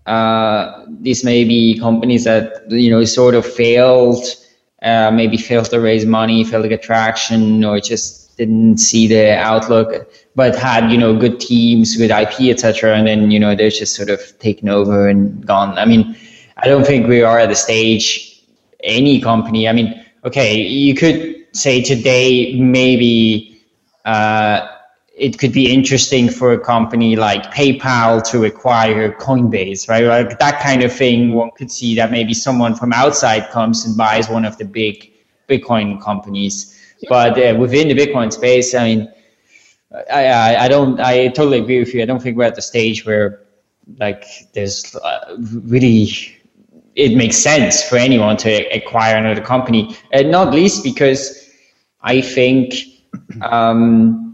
uh, 0.06 0.84
these 1.00 1.24
may 1.24 1.44
be 1.44 1.78
companies 1.78 2.24
that 2.24 2.70
you 2.70 2.90
know 2.90 3.04
sort 3.04 3.34
of 3.34 3.44
failed, 3.46 4.24
uh, 4.82 5.10
maybe 5.10 5.36
failed 5.36 5.66
to 5.66 5.80
raise 5.80 6.06
money, 6.06 6.44
failed 6.44 6.64
to 6.64 6.68
get 6.68 6.82
traction, 6.82 7.64
or 7.64 7.80
just 7.80 8.36
didn't 8.36 8.78
see 8.78 9.06
the 9.06 9.36
outlook, 9.36 10.10
but 10.34 10.56
had 10.56 10.90
you 10.90 10.98
know 10.98 11.16
good 11.16 11.38
teams, 11.40 11.96
good 11.96 12.10
IP, 12.10 12.50
etc. 12.50 12.96
And 12.96 13.06
then 13.06 13.30
you 13.30 13.38
know 13.38 13.54
they're 13.54 13.70
just 13.70 13.94
sort 13.94 14.10
of 14.10 14.20
taken 14.38 14.68
over 14.68 15.08
and 15.08 15.46
gone. 15.46 15.76
I 15.78 15.84
mean, 15.84 16.16
I 16.56 16.68
don't 16.68 16.86
think 16.86 17.06
we 17.06 17.22
are 17.22 17.38
at 17.38 17.48
the 17.48 17.54
stage 17.54 18.42
any 18.82 19.20
company. 19.20 19.68
I 19.68 19.72
mean, 19.72 20.04
okay, 20.24 20.60
you 20.60 20.94
could 20.94 21.46
say 21.52 21.82
today 21.82 22.58
maybe 22.58 23.62
uh, 24.04 24.66
it 25.20 25.38
could 25.38 25.52
be 25.52 25.70
interesting 25.70 26.30
for 26.30 26.54
a 26.54 26.58
company 26.58 27.14
like 27.14 27.52
PayPal 27.52 28.24
to 28.30 28.44
acquire 28.44 29.12
Coinbase, 29.12 29.86
right? 29.86 30.04
Like 30.04 30.38
that 30.38 30.60
kind 30.60 30.82
of 30.82 30.90
thing. 30.90 31.34
One 31.34 31.50
could 31.50 31.70
see 31.70 31.94
that 31.96 32.10
maybe 32.10 32.32
someone 32.32 32.74
from 32.74 32.94
outside 32.94 33.50
comes 33.50 33.84
and 33.84 33.94
buys 33.98 34.30
one 34.30 34.46
of 34.46 34.56
the 34.56 34.64
big 34.64 35.12
Bitcoin 35.46 36.00
companies. 36.02 36.74
But 37.06 37.38
uh, 37.38 37.54
within 37.58 37.88
the 37.88 37.94
Bitcoin 37.94 38.32
space, 38.32 38.74
I 38.74 38.84
mean, 38.84 39.12
I, 40.10 40.24
I, 40.26 40.64
I 40.64 40.68
don't, 40.68 40.98
I 40.98 41.28
totally 41.28 41.58
agree 41.58 41.80
with 41.80 41.92
you. 41.92 42.00
I 42.00 42.06
don't 42.06 42.22
think 42.22 42.38
we're 42.38 42.44
at 42.44 42.54
the 42.54 42.62
stage 42.62 43.04
where 43.04 43.42
like 43.98 44.24
there's 44.54 44.96
uh, 44.96 45.36
really 45.38 46.08
it 46.94 47.14
makes 47.14 47.36
sense 47.36 47.82
for 47.82 47.96
anyone 47.96 48.38
to 48.38 48.50
acquire 48.74 49.16
another 49.16 49.42
company, 49.42 49.96
and 50.12 50.30
not 50.30 50.54
least 50.54 50.82
because 50.82 51.50
I 52.00 52.22
think 52.22 52.74
um, 53.42 54.29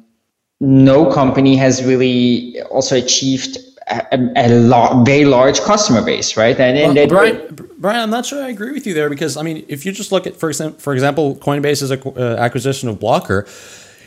no 0.60 1.12
company 1.12 1.56
has 1.56 1.84
really 1.84 2.60
also 2.70 2.96
achieved 2.96 3.58
a, 3.88 4.18
a 4.36 4.48
lot, 4.48 5.06
very 5.06 5.24
large 5.24 5.60
customer 5.60 6.04
base, 6.04 6.36
right? 6.36 6.58
And, 6.58 6.76
and 6.76 6.96
well, 6.96 7.08
Brian, 7.08 7.68
Brian, 7.78 8.00
I'm 8.00 8.10
not 8.10 8.26
sure 8.26 8.42
I 8.42 8.48
agree 8.48 8.72
with 8.72 8.86
you 8.86 8.94
there 8.94 9.08
because 9.08 9.36
I 9.36 9.42
mean, 9.42 9.64
if 9.68 9.86
you 9.86 9.92
just 9.92 10.12
look 10.12 10.26
at, 10.26 10.36
for 10.36 10.48
example, 10.48 10.78
for 10.80 10.92
example, 10.92 11.36
Coinbase's 11.36 11.92
uh, 11.92 12.36
acquisition 12.38 12.88
of 12.88 12.98
Blockr, 12.98 13.46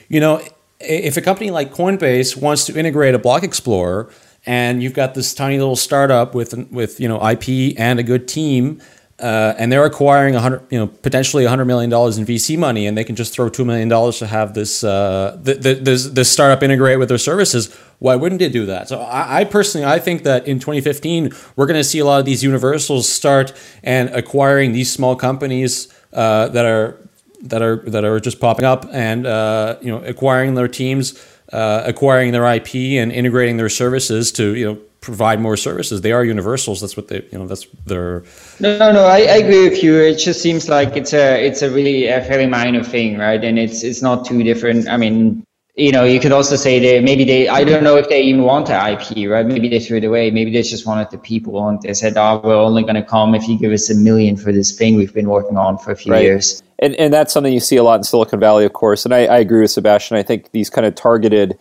you 0.10 0.20
know, 0.20 0.42
if 0.80 1.18
a 1.18 1.22
company 1.22 1.52
like 1.52 1.74
Coinbase 1.74 2.42
wants 2.42 2.66
to 2.66 2.78
integrate 2.78 3.14
a 3.14 3.20
block 3.20 3.44
explorer 3.44 4.10
and 4.46 4.82
you've 4.82 4.94
got 4.94 5.14
this 5.14 5.34
tiny 5.34 5.60
little 5.60 5.76
startup 5.76 6.34
with 6.34 6.54
with 6.72 7.00
you 7.00 7.08
know 7.08 7.18
IP 7.26 7.78
and 7.78 8.00
a 8.00 8.04
good 8.04 8.28
team, 8.28 8.82
uh, 9.20 9.54
and 9.58 9.72
they're 9.72 9.86
acquiring 9.86 10.36
a 10.36 10.40
hundred, 10.40 10.64
you 10.70 10.80
know, 10.80 10.88
potentially 10.88 11.46
a 11.46 11.50
hundred 11.50 11.66
million 11.66 11.90
dollars 11.90 12.18
in 12.18 12.26
VC 12.26 12.58
money, 12.58 12.88
and 12.88 12.98
they 12.98 13.04
can 13.04 13.16
just 13.16 13.34
throw 13.34 13.50
two 13.50 13.66
million 13.66 13.88
dollars 13.88 14.20
to 14.20 14.28
have 14.28 14.54
this 14.54 14.84
uh, 14.84 15.38
the, 15.42 15.56
the, 15.56 15.74
this 15.76 16.06
this 16.06 16.32
startup 16.32 16.64
integrate 16.64 17.00
with 17.00 17.10
their 17.10 17.18
services. 17.18 17.76
Why 18.00 18.16
wouldn't 18.16 18.40
they 18.40 18.50
do 18.50 18.66
that? 18.68 18.88
So 18.88 19.02
I, 19.02 19.42
I 19.42 19.44
personally, 19.44 19.86
I 19.86 20.00
think 20.00 20.24
that 20.24 20.48
in 20.48 20.60
2015 20.60 21.32
we're 21.56 21.66
going 21.66 21.80
to 21.80 21.84
see 21.84 22.00
a 22.00 22.06
lot 22.06 22.20
of 22.20 22.26
these 22.26 22.44
universals 22.44 23.10
start 23.10 23.54
and 23.84 24.10
acquiring 24.10 24.72
these 24.72 24.92
small 24.92 25.16
companies 25.16 25.94
uh, 26.14 26.48
that 26.50 26.66
are 26.66 26.98
that 27.42 27.62
are 27.62 27.78
that 27.88 28.06
are 28.06 28.20
just 28.20 28.40
popping 28.40 28.66
up 28.66 28.86
and 28.92 29.26
uh, 29.26 29.78
you 29.82 29.92
know 29.92 30.04
acquiring 30.04 30.56
their 30.56 30.68
teams 30.68 31.20
uh, 31.52 31.84
acquiring 31.86 32.32
their 32.32 32.46
IP 32.46 32.76
and 32.76 33.12
integrating 33.12 33.58
their 33.58 33.70
services 33.70 34.32
to 34.32 34.56
you 34.56 34.66
know 34.66 34.80
provide 35.02 35.40
more 35.40 35.58
services. 35.58 36.02
They 36.02 36.12
are 36.12 36.24
universals. 36.24 36.82
That's 36.82 36.98
what 36.98 37.08
they 37.08 37.28
you 37.32 37.40
know 37.40 37.48
that's 37.48 37.66
their. 37.86 38.24
No, 38.60 38.78
no, 38.78 38.92
no. 38.92 39.06
I, 39.06 39.20
I 39.20 39.38
agree 39.38 39.70
with 39.70 39.84
you. 39.84 39.96
It 39.96 40.16
just 40.16 40.42
seems 40.42 40.70
like 40.70 40.96
it's 40.96 41.14
a 41.14 41.46
it's 41.46 41.62
a 41.62 41.70
really 41.72 42.08
a 42.08 42.22
fairly 42.22 42.48
minor 42.48 42.84
thing, 42.84 43.18
right? 43.18 43.44
And 43.44 43.58
it's 43.58 43.84
it's 43.84 44.02
not 44.02 44.26
too 44.26 44.44
different. 44.44 44.88
I 44.90 44.98
mean, 44.98 45.44
you 45.76 45.92
know, 45.92 46.04
you 46.04 46.20
could 46.20 46.32
also 46.32 46.56
say 46.56 46.80
they 46.80 47.00
maybe 47.02 47.24
they 47.24 47.48
I 47.48 47.64
don't 47.64 47.84
know 47.84 47.96
if 47.96 48.10
they 48.10 48.22
even 48.22 48.44
want 48.44 48.68
the 48.68 48.74
IP, 48.74 49.30
right? 49.30 49.46
Maybe 49.46 49.70
they 49.70 49.80
threw 49.80 49.98
it 49.98 50.04
away. 50.04 50.30
Maybe 50.32 50.52
they 50.52 50.62
just 50.62 50.86
wanted 50.86 51.10
the 51.12 51.18
people 51.18 51.68
and 51.68 51.82
they 51.82 51.94
said, 51.94 52.18
"Oh, 52.18 52.42
we're 52.44 52.56
only 52.56 52.84
going 52.84 52.96
to 52.96 53.04
come 53.04 53.36
if 53.36 53.48
you 53.48 53.58
give 53.58 53.72
us 53.72 53.90
a 53.90 53.96
million 53.96 54.36
for 54.36 54.52
this 54.52 54.78
thing 54.78 54.96
we've 54.96 55.14
been 55.14 55.30
working 55.30 55.58
on 55.58 55.78
for 55.78 55.92
a 55.92 55.96
few 55.96 56.12
right. 56.12 56.24
years." 56.24 56.62
And 56.80 56.96
and 56.96 57.14
that's 57.14 57.34
something 57.34 57.54
you 57.54 57.60
see 57.60 57.78
a 57.78 57.84
lot 57.84 57.96
in 57.96 58.04
Silicon 58.04 58.40
Valley, 58.40 58.66
of 58.66 58.74
course. 58.74 59.06
And 59.06 59.14
I, 59.14 59.26
I 59.26 59.38
agree 59.40 59.62
with 59.62 59.72
Sebastian. 59.72 60.18
I 60.18 60.24
think 60.24 60.52
these 60.52 60.70
kind 60.70 60.86
of 60.86 60.96
targeted 60.96 61.58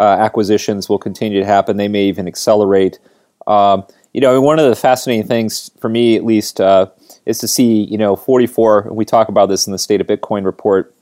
uh, 0.00 0.04
acquisitions 0.04 0.88
will 0.88 0.98
continue 0.98 1.40
to 1.40 1.46
happen. 1.46 1.76
They 1.76 1.88
may 1.88 2.04
even 2.04 2.26
accelerate. 2.26 2.98
Um, 3.46 3.84
you 4.12 4.20
know, 4.20 4.40
one 4.40 4.58
of 4.58 4.68
the 4.68 4.76
fascinating 4.76 5.26
things 5.26 5.70
for 5.80 5.88
me, 5.88 6.16
at 6.16 6.24
least, 6.24 6.60
uh, 6.60 6.86
is 7.26 7.38
to 7.38 7.48
see 7.48 7.84
you 7.84 7.98
know 7.98 8.16
44. 8.16 8.88
We 8.90 9.04
talk 9.04 9.28
about 9.28 9.46
this 9.46 9.66
in 9.66 9.72
the 9.72 9.78
State 9.78 10.00
of 10.00 10.06
Bitcoin 10.06 10.44
report 10.44 10.94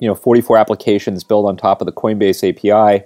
you 0.00 0.08
know 0.08 0.14
44 0.14 0.56
applications 0.56 1.24
built 1.24 1.46
on 1.46 1.56
top 1.56 1.80
of 1.80 1.86
the 1.86 1.92
Coinbase 1.92 2.48
API. 2.48 3.04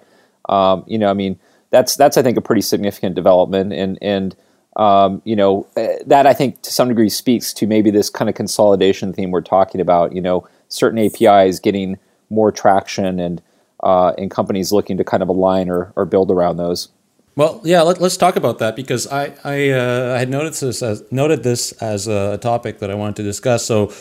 Um, 0.49 0.85
you 0.87 0.99
know, 0.99 1.09
I 1.09 1.14
mean, 1.14 1.38
that's 1.71 1.97
that's 1.97 2.16
I 2.16 2.23
think 2.23 2.37
a 2.37 2.42
pretty 2.42 2.62
significant 2.62 3.14
development, 3.14 3.73
and 3.73 3.99
and 4.03 4.37
um, 4.77 5.23
you 5.25 5.37
know 5.37 5.66
eh, 5.77 5.99
that 6.07 6.27
I 6.27 6.35
think 6.35 6.62
to 6.62 6.73
some 6.73 6.88
degree 6.88 7.09
speaks 7.09 7.53
to 7.55 7.66
maybe 7.66 7.90
this 7.90 8.11
kind 8.11 8.29
of 8.29 8.35
consolidation 8.35 9.12
theme 9.12 9.31
we're 9.31 9.40
talking 9.40 9.81
about. 9.81 10.14
You 10.14 10.21
know, 10.21 10.49
certain 10.68 10.99
APIs 10.99 11.61
getting 11.61 11.99
more 12.31 12.53
traction, 12.53 13.18
and 13.21 13.42
uh, 13.83 14.12
and 14.18 14.31
companies 14.31 14.73
looking 14.73 14.97
to 14.97 15.05
kind 15.05 15.23
of 15.23 15.29
align 15.29 15.68
or, 15.68 15.92
or 15.97 16.05
build 16.05 16.31
around 16.31 16.57
those. 16.57 16.88
Well, 17.35 17.62
yeah, 17.64 17.81
let, 17.81 18.01
us 18.01 18.16
talk 18.16 18.37
about 18.37 18.59
that 18.59 18.77
because 18.77 19.07
I 19.07 19.33
I, 19.42 19.71
uh, 19.71 20.14
I 20.14 20.18
had 20.18 20.29
noted 20.29 20.53
this 20.53 20.83
as 20.83 21.03
noted 21.11 21.42
this 21.42 21.73
as 21.73 22.07
a 22.07 22.37
topic 22.38 22.79
that 22.81 22.90
I 22.90 22.95
wanted 22.95 23.16
to 23.16 23.23
discuss. 23.23 23.64
So, 23.64 23.92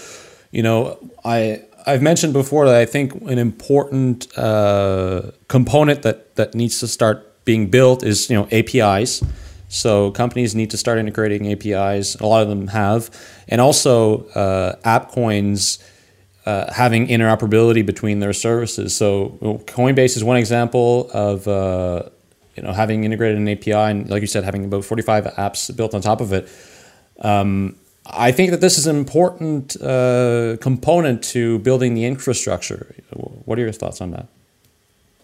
you 0.51 0.61
know, 0.61 0.97
I 1.23 1.63
I've 1.85 2.01
mentioned 2.01 2.33
before 2.33 2.65
that 2.65 2.75
I 2.75 2.85
think 2.85 3.13
an 3.29 3.37
important 3.37 4.37
uh, 4.37 5.31
component 5.47 6.01
that 6.01 6.35
that 6.35 6.55
needs 6.55 6.81
to 6.81 6.87
start 6.87 7.45
being 7.45 7.69
built 7.69 8.03
is 8.03 8.29
you 8.29 8.35
know 8.35 8.49
APIs. 8.51 9.23
So 9.69 10.11
companies 10.11 10.53
need 10.53 10.69
to 10.71 10.77
start 10.77 10.99
integrating 10.99 11.49
APIs. 11.49 12.15
A 12.15 12.25
lot 12.25 12.43
of 12.43 12.49
them 12.49 12.67
have, 12.67 13.09
and 13.47 13.61
also 13.61 14.25
uh, 14.31 14.75
AppCoins 14.83 15.81
uh, 16.45 16.71
having 16.73 17.07
interoperability 17.07 17.85
between 17.85 18.19
their 18.19 18.33
services. 18.33 18.95
So 18.95 19.37
Coinbase 19.67 20.17
is 20.17 20.23
one 20.23 20.37
example 20.37 21.09
of 21.13 21.47
uh, 21.47 22.03
you 22.55 22.63
know 22.63 22.73
having 22.73 23.03
integrated 23.03 23.37
an 23.37 23.47
API, 23.47 23.73
and 23.73 24.09
like 24.09 24.21
you 24.21 24.27
said, 24.27 24.43
having 24.43 24.65
about 24.65 24.85
forty 24.85 25.03
five 25.03 25.25
apps 25.25 25.75
built 25.75 25.93
on 25.93 26.01
top 26.01 26.21
of 26.21 26.33
it. 26.33 26.49
Um, 27.19 27.75
I 28.07 28.31
think 28.31 28.49
that 28.51 28.61
this 28.61 28.77
is 28.77 28.87
an 28.87 28.95
important 28.95 29.79
uh, 29.81 30.57
component 30.59 31.23
to 31.25 31.59
building 31.59 31.93
the 31.93 32.05
infrastructure. 32.05 32.95
What 33.45 33.59
are 33.59 33.61
your 33.61 33.71
thoughts 33.71 34.01
on 34.01 34.11
that? 34.11 34.27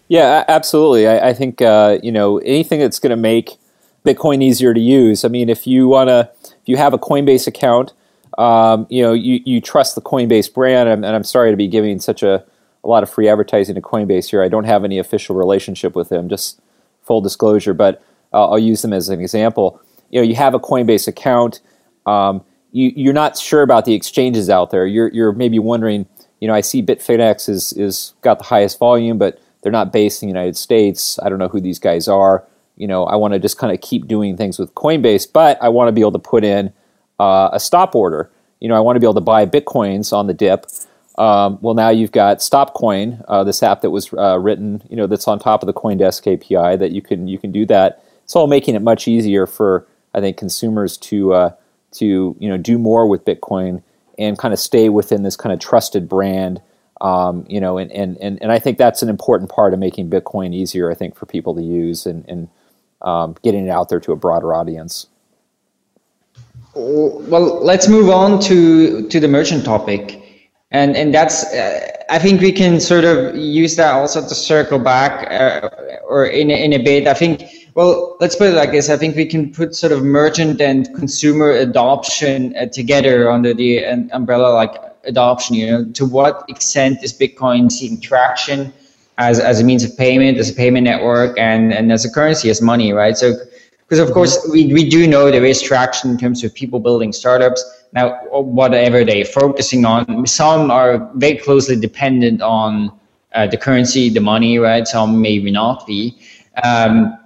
Yeah, 0.06 0.44
absolutely. 0.48 1.06
I, 1.06 1.30
I 1.30 1.34
think 1.34 1.60
uh, 1.60 1.98
you 2.02 2.12
know 2.12 2.38
anything 2.38 2.80
that's 2.80 2.98
going 2.98 3.10
to 3.10 3.16
make 3.16 3.58
Bitcoin 4.04 4.42
easier 4.42 4.72
to 4.72 4.80
use. 4.80 5.24
I 5.24 5.28
mean, 5.28 5.48
if 5.48 5.66
you 5.66 5.88
want 5.88 6.08
to, 6.08 6.30
if 6.44 6.66
you 6.66 6.76
have 6.76 6.94
a 6.94 6.98
Coinbase 6.98 7.46
account, 7.46 7.92
um, 8.38 8.86
you 8.88 9.02
know, 9.02 9.12
you, 9.12 9.40
you 9.44 9.60
trust 9.60 9.96
the 9.96 10.00
Coinbase 10.00 10.54
brand, 10.54 10.88
and, 10.88 11.04
and 11.04 11.14
I'm 11.14 11.24
sorry 11.24 11.50
to 11.50 11.56
be 11.56 11.66
giving 11.66 11.98
such 11.98 12.22
a, 12.22 12.44
a 12.84 12.88
lot 12.88 13.02
of 13.02 13.10
free 13.10 13.28
advertising 13.28 13.74
to 13.74 13.80
Coinbase 13.80 14.30
here. 14.30 14.42
I 14.42 14.48
don't 14.48 14.64
have 14.64 14.84
any 14.84 14.98
official 14.98 15.34
relationship 15.34 15.96
with 15.96 16.08
them, 16.08 16.28
just 16.28 16.60
full 17.02 17.20
disclosure, 17.20 17.74
but 17.74 18.02
uh, 18.32 18.48
I'll 18.48 18.58
use 18.58 18.82
them 18.82 18.92
as 18.92 19.08
an 19.08 19.20
example. 19.20 19.82
You 20.10 20.20
know, 20.20 20.26
you 20.26 20.36
have 20.36 20.54
a 20.54 20.60
Coinbase 20.60 21.08
account. 21.08 21.60
Um, 22.06 22.44
you, 22.70 22.92
you're 22.94 23.12
not 23.12 23.36
sure 23.36 23.62
about 23.62 23.84
the 23.84 23.94
exchanges 23.94 24.48
out 24.48 24.70
there. 24.70 24.86
You're, 24.86 25.08
you're 25.08 25.32
maybe 25.32 25.58
wondering, 25.58 26.06
you 26.40 26.46
know, 26.46 26.54
I 26.54 26.60
see 26.60 26.80
Bitfinex 26.80 27.48
is, 27.48 27.72
is 27.72 28.14
got 28.20 28.38
the 28.38 28.44
highest 28.44 28.78
volume, 28.78 29.18
but 29.18 29.42
they're 29.62 29.72
not 29.72 29.92
based 29.92 30.22
in 30.22 30.28
the 30.28 30.30
United 30.32 30.56
States. 30.56 31.18
I 31.22 31.28
don't 31.28 31.40
know 31.40 31.48
who 31.48 31.60
these 31.60 31.80
guys 31.80 32.06
are. 32.06 32.44
You 32.76 32.86
know, 32.86 33.04
I 33.04 33.16
want 33.16 33.34
to 33.34 33.40
just 33.40 33.58
kind 33.58 33.74
of 33.74 33.80
keep 33.80 34.06
doing 34.06 34.36
things 34.36 34.60
with 34.60 34.72
Coinbase, 34.74 35.26
but 35.32 35.60
I 35.60 35.70
want 35.70 35.88
to 35.88 35.92
be 35.92 36.02
able 36.02 36.12
to 36.12 36.20
put 36.20 36.44
in 36.44 36.72
uh, 37.18 37.50
a 37.52 37.60
stop 37.60 37.94
order. 37.94 38.30
You 38.60 38.68
know, 38.68 38.76
I 38.76 38.80
want 38.80 38.96
to 38.96 39.00
be 39.00 39.06
able 39.06 39.14
to 39.14 39.20
buy 39.20 39.46
Bitcoins 39.46 40.12
on 40.12 40.26
the 40.26 40.34
dip. 40.34 40.66
Um, 41.18 41.58
well, 41.60 41.74
now 41.74 41.90
you've 41.90 42.12
got 42.12 42.38
StopCoin, 42.38 43.24
uh, 43.28 43.44
this 43.44 43.62
app 43.62 43.80
that 43.82 43.90
was 43.90 44.12
uh, 44.14 44.38
written, 44.38 44.82
you 44.88 44.96
know, 44.96 45.06
that's 45.06 45.28
on 45.28 45.38
top 45.38 45.62
of 45.62 45.66
the 45.66 45.74
CoinDesk 45.74 46.32
API 46.32 46.76
that 46.76 46.92
you 46.92 47.02
can 47.02 47.28
you 47.28 47.38
can 47.38 47.52
do 47.52 47.66
that. 47.66 48.04
It's 48.24 48.36
all 48.36 48.46
making 48.46 48.74
it 48.76 48.82
much 48.82 49.08
easier 49.08 49.46
for 49.46 49.86
I 50.14 50.20
think 50.20 50.36
consumers 50.36 50.96
to 50.98 51.32
uh, 51.34 51.50
to 51.92 52.36
you 52.38 52.48
know 52.48 52.56
do 52.56 52.78
more 52.78 53.06
with 53.08 53.24
Bitcoin 53.24 53.82
and 54.18 54.38
kind 54.38 54.54
of 54.54 54.60
stay 54.60 54.88
within 54.88 55.22
this 55.24 55.36
kind 55.36 55.52
of 55.52 55.60
trusted 55.60 56.08
brand 56.08 56.60
Um, 57.00 57.46
you 57.48 57.60
know, 57.60 57.78
and, 57.78 57.92
and, 57.92 58.18
and, 58.18 58.42
and 58.42 58.50
I 58.52 58.58
think 58.58 58.78
that's 58.78 59.02
an 59.02 59.08
important 59.08 59.50
part 59.50 59.72
of 59.72 59.78
making 59.78 60.10
Bitcoin 60.10 60.54
easier, 60.54 60.90
I 60.90 60.94
think, 60.94 61.14
for 61.16 61.26
people 61.26 61.54
to 61.54 61.62
use 61.62 62.06
and, 62.06 62.24
and 62.28 62.48
um, 63.02 63.36
getting 63.42 63.66
it 63.66 63.70
out 63.70 63.88
there 63.88 64.00
to 64.00 64.12
a 64.12 64.16
broader 64.16 64.52
audience. 64.52 65.06
Well, 66.74 67.64
let's 67.64 67.88
move 67.88 68.10
on 68.10 68.40
to 68.42 69.08
to 69.08 69.20
the 69.20 69.28
merchant 69.28 69.64
topic, 69.64 70.20
and 70.70 70.96
and 70.96 71.14
that's 71.14 71.44
uh, 71.52 71.90
I 72.10 72.18
think 72.18 72.40
we 72.40 72.52
can 72.52 72.80
sort 72.80 73.04
of 73.04 73.34
use 73.36 73.76
that 73.76 73.94
also 73.94 74.20
to 74.20 74.34
circle 74.34 74.78
back, 74.78 75.30
uh, 75.30 75.68
or 76.08 76.26
in 76.26 76.50
in 76.50 76.72
a 76.72 76.78
bit. 76.78 77.06
I 77.06 77.14
think 77.14 77.42
well, 77.74 78.16
let's 78.20 78.36
put 78.36 78.48
it 78.48 78.54
like 78.54 78.72
this. 78.72 78.90
I 78.90 78.96
think 78.96 79.16
we 79.16 79.26
can 79.26 79.52
put 79.52 79.74
sort 79.74 79.92
of 79.92 80.02
merchant 80.02 80.60
and 80.60 80.92
consumer 80.94 81.50
adoption 81.50 82.54
uh, 82.56 82.66
together 82.66 83.30
under 83.30 83.54
the 83.54 83.84
umbrella 84.12 84.52
like 84.52 84.74
adoption. 85.04 85.54
You 85.56 85.66
know, 85.70 85.84
to 85.92 86.04
what 86.04 86.44
extent 86.48 87.02
is 87.02 87.12
Bitcoin 87.12 87.72
seeing 87.72 88.00
traction 88.00 88.72
as 89.16 89.40
as 89.40 89.60
a 89.60 89.64
means 89.64 89.84
of 89.84 89.96
payment, 89.96 90.38
as 90.38 90.50
a 90.50 90.54
payment 90.54 90.84
network, 90.84 91.38
and 91.38 91.72
and 91.72 91.90
as 91.92 92.04
a 92.04 92.10
currency, 92.10 92.50
as 92.50 92.60
money, 92.60 92.92
right? 92.92 93.16
So 93.16 93.34
because 93.88 94.06
of 94.06 94.12
course 94.12 94.46
we, 94.52 94.72
we 94.72 94.88
do 94.88 95.06
know 95.06 95.30
there 95.30 95.44
is 95.44 95.62
traction 95.62 96.10
in 96.10 96.18
terms 96.18 96.44
of 96.44 96.54
people 96.54 96.78
building 96.78 97.12
startups. 97.12 97.64
Now 97.92 98.18
whatever 98.30 99.02
they're 99.02 99.24
focusing 99.24 99.86
on 99.86 100.26
some 100.26 100.70
are 100.70 101.10
very 101.14 101.38
closely 101.38 101.74
dependent 101.74 102.42
on 102.42 102.92
uh, 103.34 103.46
the 103.46 103.56
currency 103.56 104.10
the 104.10 104.20
money 104.20 104.58
right? 104.58 104.86
Some 104.86 105.22
maybe 105.22 105.50
not 105.50 105.86
be. 105.86 106.18
Um, 106.62 107.16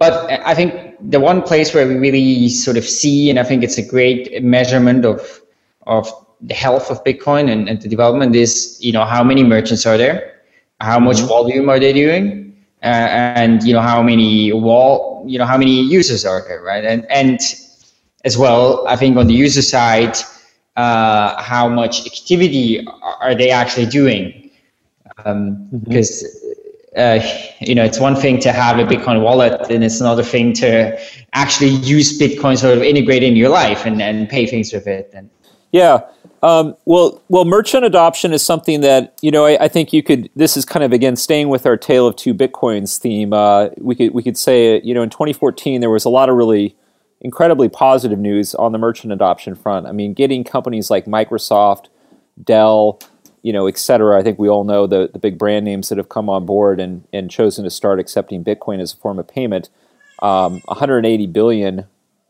but 0.00 0.28
i 0.44 0.54
think 0.54 0.96
the 1.10 1.20
one 1.20 1.40
place 1.40 1.72
where 1.72 1.86
we 1.86 1.94
really 1.94 2.48
sort 2.48 2.76
of 2.76 2.84
see 2.84 3.30
and 3.30 3.38
i 3.38 3.44
think 3.44 3.62
it's 3.62 3.78
a 3.78 3.86
great 3.86 4.42
measurement 4.42 5.04
of 5.04 5.40
of 5.86 6.10
the 6.40 6.54
health 6.54 6.90
of 6.90 7.02
bitcoin 7.04 7.50
and, 7.50 7.68
and 7.68 7.80
the 7.80 7.88
development 7.88 8.34
is 8.34 8.76
you 8.80 8.92
know 8.92 9.04
how 9.04 9.22
many 9.22 9.42
merchants 9.42 9.86
are 9.86 9.96
there? 9.96 10.42
How 10.80 10.98
much 10.98 11.18
mm-hmm. 11.18 11.28
volume 11.28 11.68
are 11.70 11.78
they 11.78 11.92
doing 11.92 12.43
and 12.84 13.62
you 13.62 13.72
know 13.72 13.80
how 13.80 14.02
many 14.02 14.52
wall 14.52 15.24
you 15.26 15.38
know 15.38 15.46
how 15.46 15.56
many 15.56 15.80
users 15.80 16.24
are 16.24 16.42
there 16.46 16.62
right? 16.62 16.84
And 16.84 17.10
and 17.10 17.40
as 18.24 18.38
well 18.38 18.86
i 18.88 18.96
think 18.96 19.18
on 19.18 19.26
the 19.26 19.34
user 19.34 19.60
side 19.60 20.16
uh, 20.76 21.40
how 21.40 21.68
much 21.68 22.06
activity 22.06 22.84
are 23.20 23.34
they 23.34 23.50
actually 23.50 23.86
doing? 23.86 24.50
Um, 25.24 25.68
mm-hmm. 25.72 25.78
because 25.78 26.24
uh, 26.96 27.20
you 27.60 27.74
know 27.74 27.84
it's 27.84 28.00
one 28.00 28.16
thing 28.16 28.40
to 28.40 28.52
have 28.52 28.78
a 28.78 28.84
bitcoin 28.84 29.22
wallet 29.22 29.70
and 29.70 29.84
it's 29.84 30.00
another 30.00 30.22
thing 30.22 30.52
to 30.52 30.98
actually 31.32 31.70
use 31.70 32.18
bitcoin 32.18 32.58
sort 32.58 32.76
of 32.76 32.82
integrate 32.82 33.22
in 33.22 33.36
your 33.36 33.48
life 33.48 33.86
and, 33.86 34.02
and 34.02 34.28
pay 34.28 34.46
things 34.46 34.72
with 34.72 34.86
it 34.86 35.10
and 35.12 35.30
yeah 35.74 36.00
um, 36.44 36.76
well, 36.84 37.22
well, 37.30 37.46
merchant 37.46 37.86
adoption 37.86 38.34
is 38.34 38.44
something 38.44 38.82
that 38.82 39.18
you 39.22 39.30
know. 39.30 39.46
I, 39.46 39.64
I, 39.64 39.68
think 39.68 39.94
you 39.94 40.02
could. 40.02 40.28
This 40.36 40.58
is 40.58 40.66
kind 40.66 40.84
of 40.84 40.92
again 40.92 41.16
staying 41.16 41.48
with 41.48 41.64
our 41.64 41.78
tale 41.78 42.06
of 42.06 42.16
two 42.16 42.34
bitcoins 42.34 42.98
theme. 42.98 43.32
Uh, 43.32 43.70
we 43.78 43.94
could 43.94 44.12
we 44.12 44.22
could 44.22 44.36
say 44.36 44.78
you 44.82 44.92
know 44.92 45.02
in 45.02 45.08
2014 45.08 45.80
there 45.80 45.88
was 45.88 46.04
a 46.04 46.10
lot 46.10 46.28
of 46.28 46.36
really 46.36 46.76
incredibly 47.22 47.70
positive 47.70 48.18
news 48.18 48.54
on 48.54 48.72
the 48.72 48.78
merchant 48.78 49.10
adoption 49.10 49.54
front. 49.54 49.86
I 49.86 49.92
mean, 49.92 50.12
getting 50.12 50.44
companies 50.44 50.90
like 50.90 51.06
Microsoft, 51.06 51.86
Dell, 52.42 53.00
you 53.40 53.54
know, 53.54 53.66
et 53.66 53.78
cetera. 53.78 54.20
I 54.20 54.22
think 54.22 54.38
we 54.38 54.50
all 54.50 54.64
know 54.64 54.86
the 54.86 55.08
the 55.10 55.18
big 55.18 55.38
brand 55.38 55.64
names 55.64 55.88
that 55.88 55.96
have 55.96 56.10
come 56.10 56.28
on 56.28 56.44
board 56.44 56.78
and 56.78 57.08
and 57.10 57.30
chosen 57.30 57.64
to 57.64 57.70
start 57.70 57.98
accepting 57.98 58.44
Bitcoin 58.44 58.80
as 58.80 58.92
a 58.92 58.96
form 58.98 59.18
of 59.18 59.26
payment. 59.26 59.70
Um, 60.20 60.60
180 60.66 61.26
billion 61.28 61.86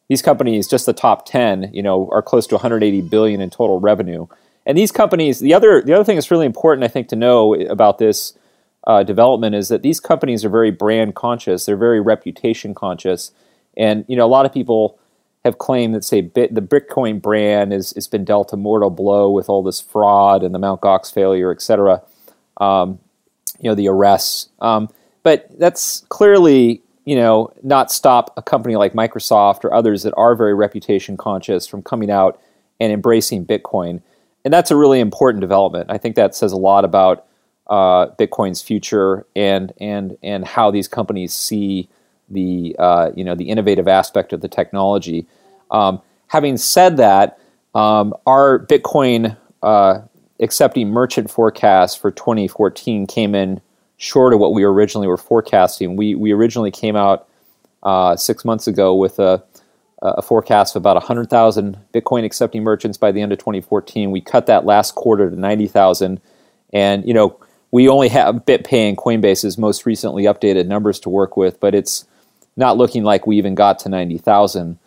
these 0.09 0.22
companies, 0.22 0.68
just 0.68 0.86
the 0.86 0.92
top 0.92 1.26
10, 1.26 1.70
you 1.72 1.82
know, 1.82 2.09
are 2.12 2.22
close 2.22 2.46
to 2.48 2.57
180 2.57 3.00
billion 3.02 3.40
in 3.40 3.50
total 3.50 3.80
revenue. 3.80 4.26
And 4.66 4.76
these 4.76 4.92
companies, 4.92 5.40
the 5.40 5.55
other 5.55 5.82
the 5.82 5.92
other 5.92 6.05
thing 6.05 6.16
that's 6.16 6.30
really 6.30 6.46
important, 6.46 6.84
I 6.84 6.88
think, 6.88 7.09
to 7.09 7.16
know 7.16 7.55
about 7.55 7.98
this 7.98 8.36
uh, 8.86 9.02
development 9.02 9.55
is 9.55 9.68
that 9.68 9.82
these 9.82 10.00
companies 10.00 10.44
are 10.44 10.48
very 10.48 10.70
brand 10.70 11.14
conscious. 11.14 11.66
They're 11.66 11.76
very 11.76 12.00
reputation 12.00 12.74
conscious, 12.74 13.32
and 13.76 14.05
you 14.09 14.16
know, 14.16 14.24
a 14.24 14.28
lot 14.28 14.46
of 14.46 14.52
people 14.52 14.98
have 15.44 15.59
claimed 15.59 15.94
that 15.94 16.05
say 16.05 16.22
Bit, 16.22 16.55
the 16.55 16.62
Bitcoin 16.62 17.20
brand 17.20 17.74
is 17.74 17.92
has 17.92 18.09
been 18.09 18.24
dealt 18.24 18.52
a 18.55 18.57
mortal 18.57 18.90
blow 18.90 19.30
with 19.30 19.50
all 19.50 19.62
this 19.62 19.80
fraud 19.80 20.42
and 20.42 20.55
the 20.55 20.59
Mt. 20.59 20.80
Gox 20.80 21.12
failure, 21.12 21.52
et 21.52 21.61
cetera. 21.61 22.02
Um, 22.57 22.98
you 23.61 23.68
know, 23.68 23.74
the 23.74 23.88
arrests. 23.88 24.48
Um, 24.61 24.88
but 25.22 25.48
that's 25.59 26.00
clearly 26.09 26.82
you 27.05 27.16
know, 27.16 27.52
not 27.62 27.92
stop 27.92 28.32
a 28.36 28.42
company 28.42 28.76
like 28.76 28.94
Microsoft 28.94 29.64
or 29.64 29.74
others 29.74 30.02
that 30.02 30.14
are 30.16 30.34
very 30.34 30.55
reputation 30.55 31.16
conscious 31.16 31.66
from 31.66 31.82
coming 31.82 32.11
out 32.11 32.40
and 32.80 32.92
embracing 32.92 33.44
Bitcoin. 33.44 34.00
And 34.44 34.52
that's 34.52 34.70
a 34.70 34.76
really 34.76 35.00
important 35.00 35.40
development. 35.40 35.90
I 35.90 35.98
think 35.98 36.16
that 36.16 36.34
says 36.34 36.52
a 36.52 36.57
lot 36.57 36.84
about 36.84 37.26
uh, 37.66 38.09
Bitcoin's 38.18 38.61
future 38.61 39.26
and 39.34 39.72
and 39.80 40.18
and 40.22 40.44
how 40.46 40.70
these 40.70 40.86
companies 40.86 41.32
see 41.32 41.88
the 42.28 42.76
uh, 42.78 43.11
you 43.14 43.24
know 43.24 43.34
the 43.34 43.48
innovative 43.48 43.88
aspect 43.88 44.32
of 44.32 44.40
the 44.40 44.48
technology. 44.48 45.26
Um, 45.70 46.02
having 46.28 46.57
said 46.59 46.98
that, 46.98 47.38
um, 47.74 48.14
our 48.26 48.59
Bitcoin 48.66 49.36
uh, 49.62 50.00
accepting 50.40 50.90
merchant 50.90 51.30
forecast 51.30 51.98
for 51.98 52.11
2014 52.11 53.07
came 53.07 53.34
in 53.34 53.61
short 54.05 54.34
of 54.34 54.38
what 54.38 54.52
we 54.52 54.64
originally 54.64 55.07
were 55.07 55.16
forecasting. 55.16 55.96
We 55.96 56.14
we 56.14 56.32
originally 56.32 56.70
came 56.70 56.94
out 56.94 57.26
uh, 57.82 58.16
six 58.16 58.44
months 58.44 58.66
ago 58.66 58.94
with 58.94 59.18
a, 59.18 59.42
a 60.02 60.20
forecast 60.20 60.76
of 60.76 60.82
about 60.82 60.96
100,000 60.96 61.78
Bitcoin 61.92 62.24
accepting 62.24 62.62
merchants 62.62 62.98
by 62.98 63.12
the 63.12 63.22
end 63.22 63.32
of 63.32 63.38
2014. 63.38 64.11
We 64.11 64.20
cut 64.20 64.46
that 64.46 64.66
last 64.66 64.94
quarter 64.94 65.30
to 65.30 65.36
90,000, 65.36 66.20
and 66.72 67.07
you 67.07 67.14
know 67.14 67.40
we 67.70 67.88
only 67.88 68.09
have 68.09 68.44
BitPay 68.44 68.88
and 68.88 68.96
Coinbase's 68.96 69.57
most 69.57 69.86
recently 69.86 70.24
updated 70.24 70.66
numbers 70.66 71.00
to 71.00 71.09
work 71.09 71.36
with, 71.36 71.59
but 71.59 71.74
it's 71.74 72.05
not 72.57 72.76
looking 72.76 73.05
like 73.05 73.26
we 73.26 73.38
even 73.38 73.55
got 73.55 73.78
to 73.80 73.88
90,000. 73.88 74.78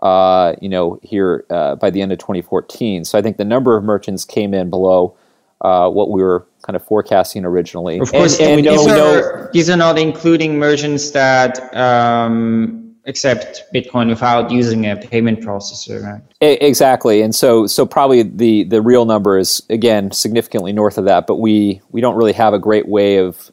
Uh, 0.00 0.54
you 0.60 0.68
know, 0.68 1.00
here 1.02 1.46
uh, 1.48 1.74
by 1.76 1.88
the 1.88 2.02
end 2.02 2.12
of 2.12 2.18
2014. 2.18 3.06
So 3.06 3.18
I 3.18 3.22
think 3.22 3.38
the 3.38 3.46
number 3.46 3.78
of 3.78 3.82
merchants 3.82 4.26
came 4.26 4.52
in 4.52 4.68
below 4.68 5.16
uh, 5.60 5.88
what 5.88 6.10
we 6.10 6.22
were 6.22 6.46
kind 6.62 6.76
of 6.76 6.84
forecasting 6.84 7.44
originally. 7.44 7.98
Of 7.98 8.10
course, 8.10 8.38
and, 8.38 8.48
and 8.48 8.56
we 8.56 8.62
know, 8.62 8.84
these, 8.84 8.92
are, 8.92 9.50
these 9.52 9.70
are 9.70 9.76
not 9.76 9.98
including 9.98 10.58
merchants 10.58 11.10
that 11.12 11.74
um, 11.74 12.94
accept 13.06 13.64
Bitcoin 13.72 14.08
without 14.08 14.50
using 14.50 14.86
a 14.86 14.96
payment 14.96 15.40
processor, 15.40 16.02
right? 16.02 16.22
Exactly, 16.40 17.22
and 17.22 17.34
so 17.34 17.66
so 17.66 17.86
probably 17.86 18.22
the 18.22 18.64
the 18.64 18.82
real 18.82 19.04
number 19.04 19.38
is 19.38 19.62
again 19.70 20.10
significantly 20.10 20.72
north 20.72 20.98
of 20.98 21.04
that, 21.06 21.26
but 21.26 21.36
we 21.36 21.80
we 21.90 22.00
don't 22.00 22.16
really 22.16 22.34
have 22.34 22.52
a 22.52 22.58
great 22.58 22.88
way 22.88 23.18
of 23.18 23.50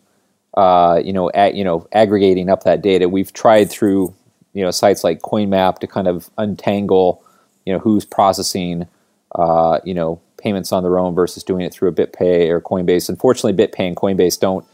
uh, 0.55 0.99
you 1.03 1.13
know 1.13 1.31
at, 1.33 1.55
you 1.55 1.63
know 1.63 1.87
aggregating 1.93 2.49
up 2.49 2.63
that 2.63 2.81
data. 2.81 3.07
We've 3.07 3.31
tried 3.31 3.69
through 3.69 4.13
you 4.53 4.63
know 4.63 4.71
sites 4.71 5.03
like 5.03 5.21
CoinMap 5.21 5.79
to 5.79 5.87
kind 5.87 6.07
of 6.07 6.29
untangle 6.37 7.23
you 7.65 7.73
know 7.73 7.79
who's 7.79 8.05
processing 8.05 8.87
uh, 9.35 9.79
you 9.83 9.93
know 9.93 10.21
payments 10.43 10.71
on 10.71 10.83
their 10.83 10.99
own 10.99 11.15
versus 11.15 11.43
doing 11.43 11.61
it 11.61 11.73
through 11.73 11.89
a 11.89 11.93
BitPay 11.93 12.49
or 12.49 12.59
Coinbase. 12.59 13.09
Unfortunately, 13.09 13.53
BitPay 13.53 13.87
and 13.87 13.95
Coinbase 13.95 14.39
don't 14.39 14.65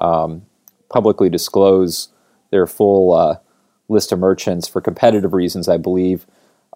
um, 0.00 0.42
publicly 0.88 1.28
disclose 1.28 2.08
their 2.50 2.66
full 2.66 3.12
uh, 3.12 3.36
list 3.88 4.12
of 4.12 4.18
merchants 4.18 4.66
for 4.66 4.80
competitive 4.80 5.34
reasons, 5.34 5.68
I 5.68 5.76
believe. 5.76 6.26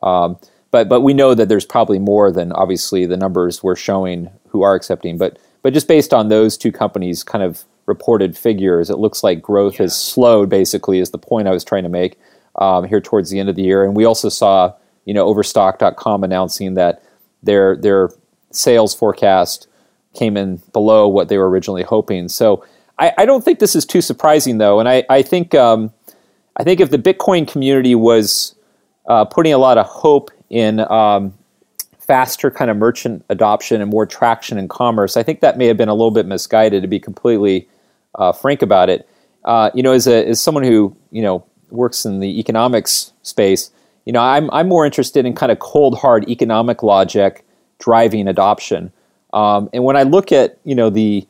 Um, 0.02 0.38
but 0.70 0.88
but 0.88 1.00
we 1.00 1.14
know 1.14 1.34
that 1.34 1.48
there's 1.48 1.64
probably 1.64 1.98
more 1.98 2.30
than 2.30 2.52
obviously 2.52 3.06
the 3.06 3.16
numbers 3.16 3.62
we're 3.62 3.76
showing 3.76 4.30
who 4.48 4.62
are 4.62 4.74
accepting. 4.74 5.16
But 5.16 5.38
but 5.62 5.72
just 5.72 5.88
based 5.88 6.12
on 6.12 6.28
those 6.28 6.58
two 6.58 6.72
companies' 6.72 7.22
kind 7.22 7.42
of 7.42 7.64
reported 7.86 8.36
figures, 8.36 8.90
it 8.90 8.98
looks 8.98 9.22
like 9.22 9.40
growth 9.40 9.74
yeah. 9.74 9.82
has 9.82 9.96
slowed. 9.96 10.50
Basically, 10.50 10.98
is 10.98 11.10
the 11.10 11.18
point 11.18 11.48
I 11.48 11.52
was 11.52 11.64
trying 11.64 11.84
to 11.84 11.88
make 11.88 12.18
um, 12.56 12.84
here 12.84 13.00
towards 13.00 13.30
the 13.30 13.38
end 13.38 13.48
of 13.48 13.56
the 13.56 13.62
year. 13.62 13.84
And 13.84 13.96
we 13.96 14.04
also 14.04 14.28
saw 14.28 14.74
you 15.04 15.14
know 15.14 15.26
Overstock.com 15.26 16.24
announcing 16.24 16.74
that 16.74 17.02
their 17.42 17.76
their 17.76 18.10
sales 18.56 18.94
forecast 18.94 19.68
came 20.14 20.36
in 20.36 20.62
below 20.72 21.08
what 21.08 21.28
they 21.28 21.38
were 21.38 21.48
originally 21.48 21.82
hoping. 21.82 22.28
So 22.28 22.64
I, 22.98 23.12
I 23.18 23.26
don't 23.26 23.44
think 23.44 23.58
this 23.58 23.74
is 23.74 23.84
too 23.84 24.00
surprising, 24.00 24.58
though, 24.58 24.80
and 24.80 24.88
I, 24.88 25.04
I 25.10 25.22
think 25.22 25.54
um, 25.54 25.92
I 26.56 26.64
think 26.64 26.80
if 26.80 26.90
the 26.90 26.98
Bitcoin 26.98 27.46
community 27.46 27.94
was 27.94 28.54
uh, 29.06 29.24
putting 29.24 29.52
a 29.52 29.58
lot 29.58 29.78
of 29.78 29.86
hope 29.86 30.30
in 30.48 30.80
um, 30.80 31.34
faster 31.98 32.50
kind 32.50 32.70
of 32.70 32.76
merchant 32.76 33.24
adoption 33.28 33.80
and 33.80 33.90
more 33.90 34.06
traction 34.06 34.58
in 34.58 34.68
commerce, 34.68 35.16
I 35.16 35.22
think 35.22 35.40
that 35.40 35.58
may 35.58 35.66
have 35.66 35.76
been 35.76 35.88
a 35.88 35.94
little 35.94 36.12
bit 36.12 36.26
misguided. 36.26 36.82
To 36.82 36.88
be 36.88 37.00
completely 37.00 37.68
uh, 38.14 38.32
frank 38.32 38.62
about 38.62 38.88
it, 38.88 39.08
uh, 39.44 39.70
you 39.74 39.82
know, 39.82 39.92
as 39.92 40.06
a 40.06 40.26
as 40.28 40.40
someone 40.40 40.64
who 40.64 40.96
you 41.10 41.22
know 41.22 41.44
works 41.70 42.04
in 42.04 42.20
the 42.20 42.38
economics 42.38 43.12
space, 43.22 43.72
you 44.04 44.12
know, 44.12 44.20
I'm 44.20 44.48
I'm 44.52 44.68
more 44.68 44.86
interested 44.86 45.26
in 45.26 45.34
kind 45.34 45.50
of 45.50 45.58
cold 45.58 45.98
hard 45.98 46.28
economic 46.28 46.84
logic 46.84 47.44
driving 47.78 48.28
adoption. 48.28 48.92
Um, 49.32 49.68
and 49.72 49.84
when 49.84 49.96
I 49.96 50.02
look 50.02 50.32
at 50.32 50.58
you 50.64 50.74
know 50.74 50.90
the 50.90 51.26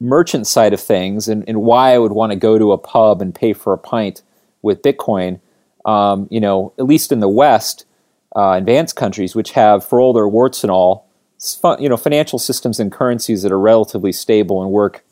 merchant 0.00 0.46
side 0.46 0.72
of 0.72 0.80
things 0.80 1.28
and, 1.28 1.44
and 1.48 1.62
why 1.62 1.94
I 1.94 1.98
would 1.98 2.12
want 2.12 2.32
to 2.32 2.36
go 2.36 2.58
to 2.58 2.72
a 2.72 2.78
pub 2.78 3.22
and 3.22 3.34
pay 3.34 3.52
for 3.52 3.72
a 3.72 3.78
pint 3.78 4.22
with 4.60 4.82
Bitcoin, 4.82 5.40
um, 5.84 6.26
you 6.30 6.40
know, 6.40 6.72
at 6.78 6.86
least 6.86 7.12
in 7.12 7.20
the 7.20 7.28
West, 7.28 7.84
uh, 8.34 8.52
advanced 8.52 8.96
countries, 8.96 9.36
which 9.36 9.52
have, 9.52 9.84
for 9.84 10.00
all 10.00 10.12
their 10.12 10.26
warts 10.26 10.64
and 10.64 10.70
all, 10.70 11.06
you 11.78 11.88
know 11.88 11.96
financial 11.96 12.38
systems 12.38 12.78
and 12.78 12.92
currencies 12.92 13.42
that 13.42 13.50
are 13.50 13.58
relatively 13.58 14.12
stable 14.12 14.62
and 14.62 14.70
work 14.70 15.04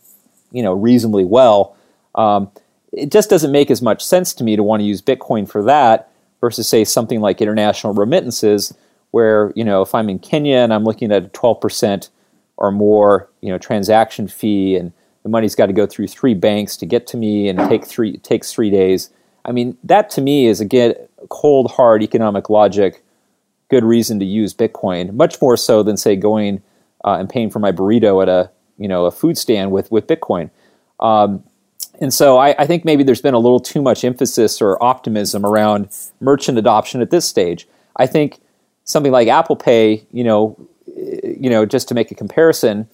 you 0.53 0.63
know 0.63 0.73
reasonably 0.73 1.25
well. 1.25 1.77
Um, 2.15 2.51
it 2.93 3.11
just 3.11 3.31
doesn't 3.31 3.53
make 3.53 3.71
as 3.71 3.81
much 3.81 4.05
sense 4.05 4.35
to 4.35 4.45
me 4.45 4.57
to 4.57 4.63
want 4.63 4.81
to 4.81 4.85
use 4.85 5.01
Bitcoin 5.01 5.49
for 5.49 5.63
that 5.65 6.11
versus 6.41 6.67
say 6.69 6.85
something 6.85 7.21
like 7.21 7.41
international 7.41 7.95
remittances, 7.95 8.75
where 9.11 9.53
you 9.55 9.65
know 9.65 9.83
if 9.83 9.95
I'm 9.95 10.09
in 10.09 10.19
Kenya 10.19 10.59
and 10.59 10.73
I'm 10.73 10.85
looking 10.85 11.13
at 11.13 11.25
a 11.25 11.29
12 11.29 11.61
percent 11.61 12.11
or 12.57 12.71
more 12.71 13.29
you 13.41 13.51
know 13.51 13.59
transaction 13.59 14.29
fee 14.29 14.77
and 14.77 14.93
the 15.23 15.29
money's 15.29 15.55
got 15.55 15.67
to 15.67 15.73
go 15.73 15.87
through 15.87 16.07
three 16.07 16.35
banks 16.35 16.77
to 16.79 16.87
get 16.87 17.07
to 17.09 17.17
me 17.17 17.49
and 17.49 17.59
take 17.69 17.85
three 17.85 18.17
takes 18.19 18.53
three 18.53 18.71
days. 18.71 19.11
I 19.45 19.53
mean 19.53 19.77
that 19.85 20.11
to 20.11 20.21
me 20.21 20.47
is 20.47 20.61
again 20.61 20.95
cold 21.29 21.73
hard 21.73 22.03
economic 22.03 22.49
logic 22.51 23.03
good 23.71 23.85
reason 23.85 24.19
to 24.19 24.25
use 24.25 24.53
Bitcoin, 24.53 25.15
much 25.15 25.41
more 25.41 25.57
so 25.57 25.83
than 25.83 25.97
say 25.97 26.17
going 26.17 26.63
uh, 27.05 27.17
and 27.19 27.31
paying 27.31 27.51
for 27.51 27.61
my 27.61 27.73
burrito 27.73 28.23
at 28.23 28.29
a 28.29 28.51
you 28.77 28.89
know 28.89 29.07
a 29.07 29.11
food 29.11 29.39
stand 29.39 29.71
with 29.71 29.91
with 29.91 30.07
Bitcoin. 30.07 30.51
Um, 30.99 31.45
and 32.01 32.13
so 32.13 32.37
I, 32.37 32.55
I, 32.59 32.67
think 32.67 32.85
maybe 32.85 33.03
there's 33.03 33.23
been 33.23 33.35
a 33.35 33.39
little 33.39 33.61
too 33.61 33.81
much 33.81 34.05
emphasis 34.05 34.61
or 34.61 34.83
optimism 34.83 35.47
around 35.47 35.89
merchant 36.21 36.59
adoption 36.59 37.01
at 37.01 37.11
this 37.11 37.27
stage. 37.27 37.67
I 37.97 38.07
think 38.07 38.41
something 38.85 39.13
like 39.13 39.29
Apple 39.29 39.57
Pay, 39.57 40.05
you 40.13 40.25
know, 40.25 40.57
you 40.87 41.51
know, 41.51 41.65
just 41.65 41.89
to 41.89 41.95
make 41.95 42.11
a 42.11 42.15
comparison, 42.15 42.89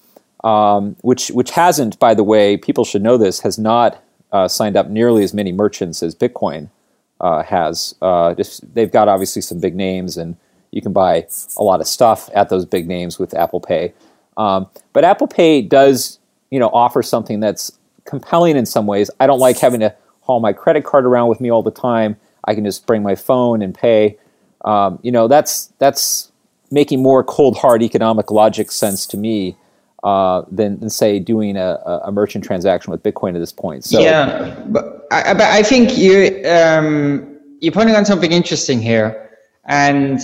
um, 0.44 0.96
which 1.00 1.28
which 1.28 1.50
hasn't, 1.50 1.98
by 1.98 2.14
the 2.14 2.24
way, 2.24 2.56
people 2.56 2.84
should 2.84 3.02
know 3.02 3.16
this, 3.16 3.40
has 3.40 3.58
not 3.58 4.02
uh, 4.32 4.48
signed 4.48 4.76
up 4.76 4.88
nearly 4.88 5.22
as 5.22 5.32
many 5.32 5.52
merchants 5.52 6.02
as 6.02 6.14
Bitcoin 6.14 6.68
uh, 7.20 7.42
has. 7.42 7.94
Uh, 8.02 8.34
just, 8.34 8.74
they've 8.74 8.92
got 8.92 9.08
obviously 9.08 9.42
some 9.42 9.60
big 9.60 9.74
names 9.74 10.16
and 10.16 10.36
you 10.70 10.82
can 10.82 10.92
buy 10.92 11.26
a 11.56 11.62
lot 11.62 11.80
of 11.80 11.86
stuff 11.86 12.28
at 12.34 12.48
those 12.48 12.66
big 12.66 12.86
names 12.86 13.18
with 13.18 13.34
Apple 13.34 13.60
Pay. 13.60 13.94
Um, 14.36 14.68
but 14.92 15.04
Apple 15.04 15.26
Pay 15.26 15.62
does, 15.62 16.18
you 16.50 16.58
know, 16.58 16.68
offer 16.68 17.02
something 17.02 17.40
that's 17.40 17.72
compelling 18.04 18.56
in 18.56 18.66
some 18.66 18.86
ways. 18.86 19.10
I 19.18 19.26
don't 19.26 19.38
like 19.38 19.58
having 19.58 19.80
to 19.80 19.94
haul 20.20 20.40
my 20.40 20.52
credit 20.52 20.84
card 20.84 21.06
around 21.06 21.28
with 21.28 21.40
me 21.40 21.50
all 21.50 21.62
the 21.62 21.70
time. 21.70 22.16
I 22.44 22.54
can 22.54 22.64
just 22.64 22.86
bring 22.86 23.02
my 23.02 23.14
phone 23.14 23.62
and 23.62 23.74
pay. 23.74 24.18
Um, 24.64 24.98
you 25.02 25.12
know, 25.12 25.28
that's 25.28 25.66
that's 25.78 26.30
making 26.70 27.02
more 27.02 27.22
cold 27.22 27.56
hard 27.56 27.82
economic 27.82 28.30
logic 28.30 28.72
sense 28.72 29.06
to 29.06 29.16
me 29.16 29.56
uh, 30.02 30.42
than, 30.50 30.78
than 30.80 30.90
say 30.90 31.18
doing 31.18 31.56
a, 31.56 32.00
a 32.04 32.12
merchant 32.12 32.44
transaction 32.44 32.90
with 32.90 33.02
Bitcoin 33.02 33.34
at 33.34 33.38
this 33.38 33.52
point. 33.52 33.84
So 33.84 34.00
yeah, 34.00 34.54
but 34.66 35.06
I, 35.10 35.32
but 35.34 35.42
I 35.42 35.62
think 35.62 35.96
you 35.98 36.42
um, 36.48 37.38
you're 37.60 37.72
pointing 37.72 37.96
on 37.96 38.04
something 38.04 38.32
interesting 38.32 38.80
here, 38.80 39.30
and 39.64 40.20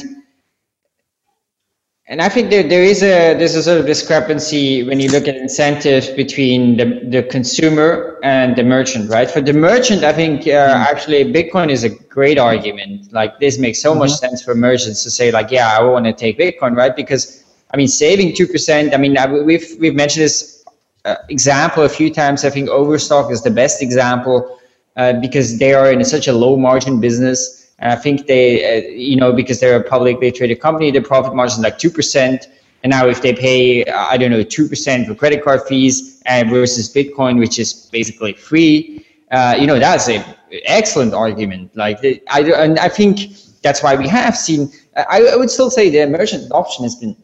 and 2.09 2.21
I 2.21 2.29
think 2.29 2.51
there, 2.51 2.65
there 2.65 2.83
is 2.83 3.03
a 3.03 3.35
there's 3.35 3.55
a 3.55 3.63
sort 3.63 3.79
of 3.79 3.87
discrepancy 3.87 4.83
when 4.83 4.99
you 4.99 5.09
look 5.09 5.29
at 5.29 5.37
incentives 5.37 6.11
between 6.11 6.77
the, 6.77 7.01
the 7.09 7.23
consumer 7.23 8.19
and 8.25 8.57
the 8.57 8.65
merchant, 8.65 9.09
right? 9.09 9.31
For 9.31 9.41
the 9.41 9.53
merchant, 9.53 10.03
I 10.03 10.13
think 10.13 10.43
uh, 10.43 10.51
mm-hmm. 10.51 10.83
actually 10.83 11.33
Bitcoin 11.33 11.71
is 11.71 11.85
a 11.85 11.91
great 11.91 12.39
argument. 12.39 13.13
Like 13.13 13.39
this 13.39 13.57
makes 13.57 13.81
so 13.81 13.91
mm-hmm. 13.91 14.01
much 14.01 14.13
sense 14.13 14.43
for 14.43 14.55
merchants 14.57 15.05
to 15.05 15.11
say 15.11 15.31
like, 15.31 15.53
yeah, 15.53 15.79
I 15.79 15.83
want 15.85 16.05
to 16.07 16.13
take 16.13 16.39
Bitcoin, 16.39 16.77
right? 16.77 16.95
Because 16.95 17.45
I 17.73 17.77
mean, 17.77 17.89
saving 17.89 18.35
two 18.35 18.49
percent. 18.49 18.95
I 18.95 18.97
mean, 18.97 19.17
we've 19.45 19.77
we've 19.79 19.95
mentioned 19.95 20.25
this 20.25 20.65
uh, 21.05 21.17
example 21.29 21.85
a 21.85 21.89
few 21.89 22.13
times. 22.13 22.45
I 22.45 22.51
think 22.51 22.69
Overstock 22.69 23.31
is 23.31 23.43
the 23.43 23.51
best 23.51 23.81
example 23.81 24.59
uh, 24.97 25.13
because 25.21 25.59
they 25.59 25.73
are 25.73 25.93
in 25.93 26.05
such 26.05 26.27
a 26.27 26.33
low 26.33 26.57
margin 26.57 27.01
business 27.01 27.62
and 27.79 27.93
I 27.93 27.97
think 27.97 28.27
they, 28.27 28.65
uh, 28.65 28.89
you 28.89 29.17
know, 29.17 29.33
because 29.33 29.61
they're 29.61 29.81
a 29.81 29.85
publicly 29.85 30.31
traded 30.31 30.61
company, 30.61 30.91
the 30.91 31.01
profit 31.01 31.35
margin 31.35 31.59
is 31.59 31.65
like 31.65 31.79
2%. 31.79 32.47
And 32.85 32.91
now 32.91 33.07
if 33.07 33.23
they 33.23 33.33
pay, 33.33 33.85
I 33.87 34.17
don't 34.17 34.31
know, 34.31 34.45
2% 34.45 35.07
for 35.07 35.15
credit 35.15 35.43
card 35.43 35.63
fees 35.63 36.23
and 36.27 36.51
versus 36.51 36.93
Bitcoin, 36.93 37.39
which 37.39 37.59
is 37.59 37.89
basically 37.93 38.35
free, 38.35 39.07
uh, 39.31 39.57
you 39.59 39.67
know, 39.67 39.79
that's 39.79 40.09
an 40.09 40.25
excellent 40.65 41.15
argument. 41.15 41.75
Like, 41.77 41.99
I, 42.29 42.43
and 42.43 42.79
I 42.79 42.89
think 42.89 43.21
that's 43.63 43.83
why 43.83 43.95
we 43.95 44.09
have 44.09 44.37
seen, 44.37 44.71
I, 44.97 45.23
I 45.33 45.37
would 45.37 45.51
still 45.51 45.71
say 45.71 45.91
the 45.91 46.07
merchant 46.07 46.45
adoption 46.45 46.85
has 46.85 46.97
been, 46.97 47.17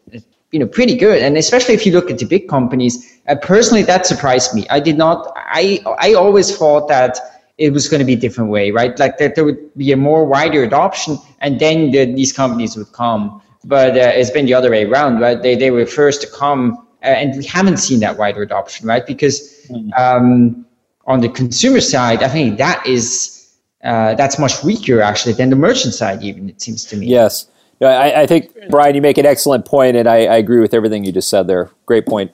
you 0.51 0.59
know, 0.59 0.67
pretty 0.67 0.95
good. 0.95 1.21
And 1.21 1.37
especially 1.37 1.75
if 1.75 1.85
you 1.85 1.91
look 1.91 2.09
at 2.09 2.17
the 2.17 2.25
big 2.25 2.49
companies, 2.49 3.19
uh, 3.27 3.35
personally, 3.35 3.83
that 3.83 4.07
surprised 4.07 4.55
me. 4.55 4.65
I 4.69 4.79
did 4.79 4.97
not, 4.97 5.31
I, 5.35 5.81
I 5.99 6.13
always 6.13 6.57
thought 6.57 6.87
that 6.87 7.38
it 7.59 7.73
was 7.73 7.89
going 7.89 7.99
to 7.99 8.05
be 8.05 8.13
a 8.13 8.17
different 8.17 8.49
way, 8.49 8.71
right? 8.71 8.97
Like 8.97 9.17
that 9.17 9.35
there 9.35 9.43
would 9.43 9.59
be 9.77 9.91
a 9.91 9.97
more 9.97 10.25
wider 10.25 10.63
adoption, 10.63 11.17
and 11.41 11.59
then 11.59 11.91
the, 11.91 12.05
these 12.05 12.33
companies 12.33 12.75
would 12.75 12.91
come. 12.93 13.41
But 13.65 13.97
uh, 13.97 14.11
it's 14.15 14.31
been 14.31 14.45
the 14.45 14.53
other 14.53 14.71
way 14.71 14.85
around, 14.85 15.19
right? 15.19 15.39
They 15.39 15.55
they 15.55 15.69
were 15.69 15.85
first 15.85 16.21
to 16.21 16.27
come, 16.27 16.87
uh, 17.03 17.07
and 17.07 17.37
we 17.37 17.45
haven't 17.45 17.77
seen 17.77 17.99
that 17.99 18.17
wider 18.17 18.41
adoption, 18.41 18.87
right? 18.87 19.05
Because 19.05 19.67
mm. 19.69 19.91
um, 19.99 20.65
on 21.05 21.19
the 21.19 21.27
consumer 21.27 21.81
side, 21.81 22.23
I 22.23 22.29
think 22.29 22.57
that 22.57 22.85
is 22.87 23.53
uh, 23.83 24.15
that's 24.15 24.39
much 24.39 24.63
weaker 24.63 25.01
actually 25.01 25.33
than 25.33 25.49
the 25.49 25.57
merchant 25.57 25.93
side. 25.93 26.23
Even 26.23 26.49
it 26.49 26.61
seems 26.61 26.85
to 26.85 26.95
me. 26.95 27.07
Yes, 27.07 27.47
I, 27.81 28.21
I 28.21 28.25
think 28.25 28.55
Brian, 28.69 28.95
you 28.95 29.01
make 29.01 29.17
an 29.17 29.25
excellent 29.25 29.65
point, 29.65 29.97
and 29.97 30.07
I, 30.07 30.25
I 30.25 30.37
agree 30.37 30.61
with 30.61 30.73
everything 30.73 31.03
you 31.03 31.11
just 31.11 31.29
said 31.29 31.47
there. 31.47 31.69
Great 31.85 32.05
point. 32.05 32.31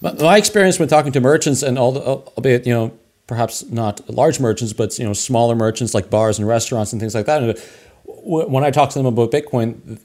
My 0.00 0.36
experience 0.36 0.78
when 0.78 0.88
talking 0.88 1.12
to 1.12 1.20
merchants 1.20 1.62
and 1.62 1.78
all 1.78 1.92
the, 1.92 2.00
albeit 2.00 2.66
you 2.66 2.72
know 2.72 2.98
perhaps 3.30 3.64
not 3.70 4.10
large 4.10 4.40
merchants, 4.40 4.72
but 4.72 4.98
you 4.98 5.06
know 5.06 5.12
smaller 5.12 5.54
merchants 5.54 5.94
like 5.94 6.10
bars 6.10 6.36
and 6.40 6.48
restaurants 6.48 6.92
and 6.92 7.00
things 7.00 7.14
like 7.14 7.26
that. 7.26 7.40
And 7.44 7.56
when 8.04 8.64
I 8.64 8.72
talk 8.72 8.90
to 8.90 8.98
them 8.98 9.06
about 9.06 9.30
Bitcoin, 9.30 10.00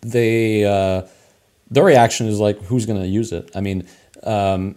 they 0.00 0.64
uh, 0.64 1.02
their 1.70 1.84
reaction 1.84 2.26
is 2.26 2.40
like, 2.40 2.58
"Who's 2.62 2.86
going 2.86 2.98
to 3.02 3.06
use 3.06 3.32
it?" 3.32 3.50
I 3.54 3.60
mean, 3.60 3.86
um, 4.22 4.76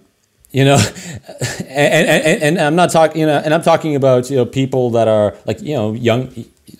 you 0.51 0.65
know, 0.65 0.75
and, 1.59 2.05
and, 2.09 2.43
and 2.43 2.59
I'm 2.59 2.75
not 2.75 2.91
talking, 2.91 3.21
you 3.21 3.25
know, 3.25 3.41
and 3.43 3.53
I'm 3.53 3.61
talking 3.61 3.95
about 3.95 4.29
you 4.29 4.35
know 4.35 4.45
people 4.45 4.89
that 4.91 5.07
are 5.07 5.37
like 5.45 5.61
you 5.61 5.75
know 5.75 5.93
young, 5.93 6.27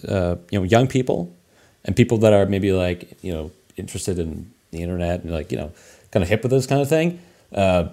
uh, 0.05 0.35
you 0.51 0.59
know 0.59 0.63
young 0.63 0.87
people, 0.87 1.33
and 1.85 1.95
people 1.95 2.17
that 2.17 2.33
are 2.33 2.45
maybe 2.45 2.73
like 2.73 3.17
you 3.23 3.31
know 3.31 3.49
interested 3.77 4.19
in 4.19 4.51
the 4.71 4.81
internet 4.81 5.23
and 5.23 5.31
like 5.31 5.53
you 5.53 5.57
know 5.57 5.71
kind 6.11 6.21
of 6.21 6.27
hip 6.27 6.43
with 6.43 6.51
this 6.51 6.67
kind 6.67 6.81
of 6.81 6.89
thing. 6.89 7.21
Uh, 7.55 7.87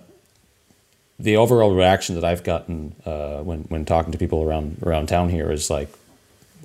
the 1.22 1.36
overall 1.36 1.74
reaction 1.74 2.14
that 2.14 2.24
I've 2.24 2.42
gotten 2.42 2.94
uh, 3.04 3.38
when 3.38 3.60
when 3.64 3.84
talking 3.84 4.12
to 4.12 4.18
people 4.18 4.42
around 4.42 4.78
around 4.82 5.08
town 5.08 5.28
here 5.28 5.50
is 5.52 5.70
like, 5.70 5.88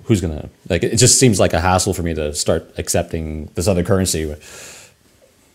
who's 0.04 0.20
gonna 0.20 0.48
like? 0.68 0.82
It 0.82 0.96
just 0.96 1.18
seems 1.18 1.38
like 1.38 1.52
a 1.52 1.60
hassle 1.60 1.94
for 1.94 2.02
me 2.02 2.14
to 2.14 2.34
start 2.34 2.72
accepting 2.78 3.46
this 3.54 3.68
other 3.68 3.84
currency. 3.84 4.34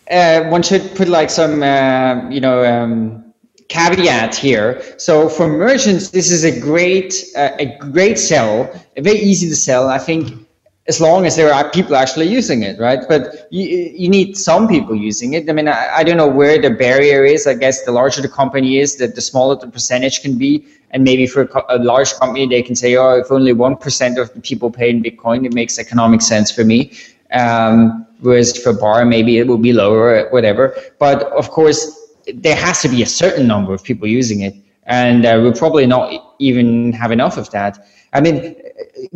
Uh, 0.10 0.43
one 0.49 0.62
should 0.62 0.95
put 0.95 1.08
like 1.08 1.30
some 1.30 1.64
uh, 1.64 2.30
you 2.30 2.39
know 2.39 2.64
um, 2.64 3.34
caveat 3.70 4.36
here. 4.36 4.82
So 4.97 5.30
for 5.30 5.47
merchants, 5.47 6.10
this 6.12 6.32
is 6.32 6.43
a 6.43 6.60
great 6.60 7.26
uh, 7.36 7.52
a 7.60 7.78
great 7.78 8.20
sell, 8.20 8.72
very 8.97 9.20
easy 9.20 9.49
to 9.49 9.56
sell. 9.56 9.89
I 9.89 9.97
think 9.97 10.47
as 10.88 10.99
long 10.99 11.25
as 11.25 11.36
there 11.36 11.53
are 11.53 11.69
people 11.69 11.95
actually 11.95 12.27
using 12.27 12.63
it, 12.63 12.79
right? 12.79 13.01
But 13.07 13.47
you, 13.51 13.67
you 13.67 14.09
need 14.09 14.36
some 14.36 14.67
people 14.67 14.95
using 14.95 15.34
it. 15.34 15.47
I 15.47 15.53
mean, 15.53 15.67
I, 15.67 15.97
I 15.97 16.03
don't 16.03 16.17
know 16.17 16.27
where 16.27 16.59
the 16.59 16.71
barrier 16.71 17.23
is. 17.23 17.45
I 17.45 17.53
guess 17.53 17.84
the 17.86 17.91
larger 17.91 18.21
the 18.21 18.27
company 18.29 18.79
is, 18.79 18.95
the, 18.95 19.07
the 19.07 19.21
smaller 19.21 19.55
the 19.55 19.67
percentage 19.67 20.21
can 20.21 20.38
be. 20.39 20.65
And 20.89 21.03
maybe 21.03 21.27
for 21.27 21.43
a, 21.43 21.63
a 21.69 21.77
large 21.77 22.13
company, 22.15 22.47
they 22.47 22.63
can 22.63 22.75
say, 22.75 22.95
oh, 22.95 23.13
if 23.19 23.32
only 23.32 23.53
1% 23.53 24.21
of 24.21 24.34
the 24.34 24.41
people 24.41 24.71
pay 24.71 24.89
in 24.89 25.03
Bitcoin, 25.03 25.45
it 25.45 25.53
makes 25.53 25.77
economic 25.77 26.21
sense 26.21 26.49
for 26.49 26.63
me. 26.63 26.91
Um, 27.32 28.07
whereas 28.19 28.57
for 28.57 28.73
bar, 28.73 29.05
maybe 29.05 29.38
it 29.38 29.47
will 29.47 29.59
be 29.59 29.73
lower, 29.73 30.29
whatever. 30.32 30.75
But 30.97 31.23
of 31.34 31.51
course, 31.51 32.09
there 32.34 32.55
has 32.55 32.82
to 32.82 32.89
be 32.89 33.03
a 33.03 33.05
certain 33.05 33.47
number 33.47 33.73
of 33.73 33.84
people 33.84 34.07
using 34.07 34.41
it. 34.41 34.55
And 34.86 35.25
uh, 35.25 35.39
we'll 35.41 35.53
probably 35.53 35.86
not 35.86 36.36
even 36.39 36.91
have 36.93 37.11
enough 37.11 37.38
of 37.38 37.51
that. 37.51 37.88
I 38.13 38.19
mean, 38.19 38.55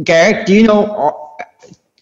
Garrick, 0.03 0.45
do 0.45 0.53
you 0.53 0.63
know 0.63 1.34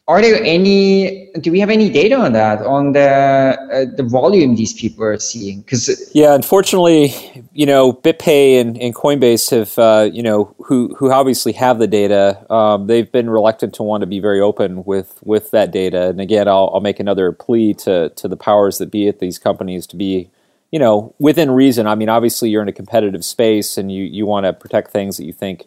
are 0.07 0.21
there 0.21 0.43
any 0.43 1.31
do 1.39 1.49
we 1.51 1.61
have 1.61 1.69
any 1.69 1.89
data 1.89 2.15
on 2.15 2.33
that 2.33 2.61
on 2.61 2.91
the 2.91 2.99
uh, 2.99 3.85
the 3.95 4.03
volume 4.03 4.55
these 4.55 4.73
people 4.73 5.03
are 5.03 5.17
seeing? 5.17 5.61
Because 5.61 6.11
yeah 6.13 6.35
unfortunately 6.35 7.13
you 7.53 7.65
know 7.65 7.93
bitpay 7.93 8.59
and, 8.59 8.77
and 8.79 8.93
coinbase 8.93 9.49
have 9.51 9.77
uh, 9.79 10.09
you 10.11 10.21
know 10.21 10.53
who 10.65 10.93
who 10.95 11.11
obviously 11.11 11.53
have 11.53 11.79
the 11.79 11.87
data 11.87 12.45
um, 12.51 12.87
they've 12.87 13.11
been 13.13 13.29
reluctant 13.29 13.73
to 13.75 13.83
want 13.83 14.01
to 14.01 14.07
be 14.07 14.19
very 14.19 14.41
open 14.41 14.83
with 14.83 15.19
with 15.23 15.51
that 15.51 15.71
data. 15.71 16.09
And 16.09 16.19
again 16.19 16.49
i'll, 16.49 16.69
I'll 16.73 16.81
make 16.81 16.99
another 16.99 17.31
plea 17.31 17.73
to 17.75 18.09
to 18.09 18.27
the 18.27 18.37
powers 18.37 18.79
that 18.79 18.91
be 18.91 19.07
at 19.07 19.19
these 19.19 19.39
companies 19.39 19.87
to 19.87 19.95
be 19.95 20.29
you 20.69 20.79
know 20.79 21.15
within 21.17 21.49
reason. 21.49 21.87
I 21.87 21.95
mean 21.95 22.09
obviously 22.09 22.49
you're 22.49 22.61
in 22.61 22.67
a 22.67 22.73
competitive 22.73 23.23
space 23.23 23.77
and 23.77 23.89
you 23.89 24.03
you 24.03 24.25
want 24.25 24.45
to 24.47 24.51
protect 24.51 24.91
things 24.91 25.15
that 25.15 25.23
you 25.23 25.33
think 25.33 25.65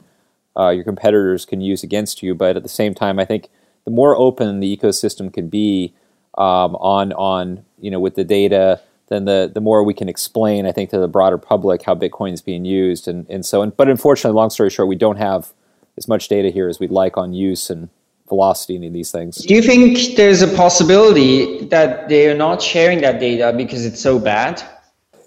uh, 0.59 0.68
your 0.68 0.84
competitors 0.84 1.47
can 1.47 1.62
use 1.62 1.82
against 1.82 2.22
you. 2.22 2.34
But 2.34 2.57
at 2.59 2.62
the 2.62 2.68
same 2.68 2.95
time 2.95 3.18
i 3.18 3.24
think 3.24 3.49
the 3.87 3.91
more 3.91 4.14
open 4.14 4.61
the 4.61 4.76
ecosystem 4.76 5.32
can 5.32 5.49
be 5.49 5.95
um, 6.37 6.76
on 6.76 7.14
on 7.14 7.64
you 7.80 7.91
know 7.91 7.99
with 7.99 8.16
the 8.16 8.24
data, 8.24 8.80
then 9.09 9.24
the 9.24 9.51
the 9.53 9.61
more 9.61 9.82
we 9.82 9.95
can 9.95 10.09
explain, 10.09 10.66
I 10.66 10.72
think, 10.72 10.91
to 10.91 10.99
the 10.99 11.09
broader 11.09 11.39
public 11.39 11.82
how 11.82 11.95
Bitcoin 11.95 12.34
is 12.34 12.43
being 12.43 12.66
used, 12.66 13.09
and 13.09 13.26
and 13.30 13.47
so. 13.47 13.62
And, 13.62 13.74
but 13.74 13.89
unfortunately, 13.89 14.37
long 14.37 14.51
story 14.51 14.68
short, 14.68 14.89
we 14.89 14.97
don't 14.97 15.16
have 15.16 15.53
as 15.97 16.07
much 16.07 16.28
data 16.28 16.51
here 16.51 16.68
as 16.68 16.78
we'd 16.78 16.91
like 16.91 17.16
on 17.16 17.32
use 17.32 17.70
and 17.70 17.89
velocity 18.28 18.74
in 18.76 18.93
these 18.93 19.12
things. 19.12 19.37
Do 19.37 19.55
you 19.55 19.62
think 19.62 20.16
there's 20.16 20.43
a 20.43 20.49
possibility 20.49 21.64
that 21.66 22.09
they 22.09 22.28
are 22.28 22.37
not 22.37 22.61
sharing 22.61 23.01
that 23.01 23.20
data 23.20 23.55
because 23.57 23.87
it's 23.87 24.01
so 24.01 24.18
bad? 24.18 24.62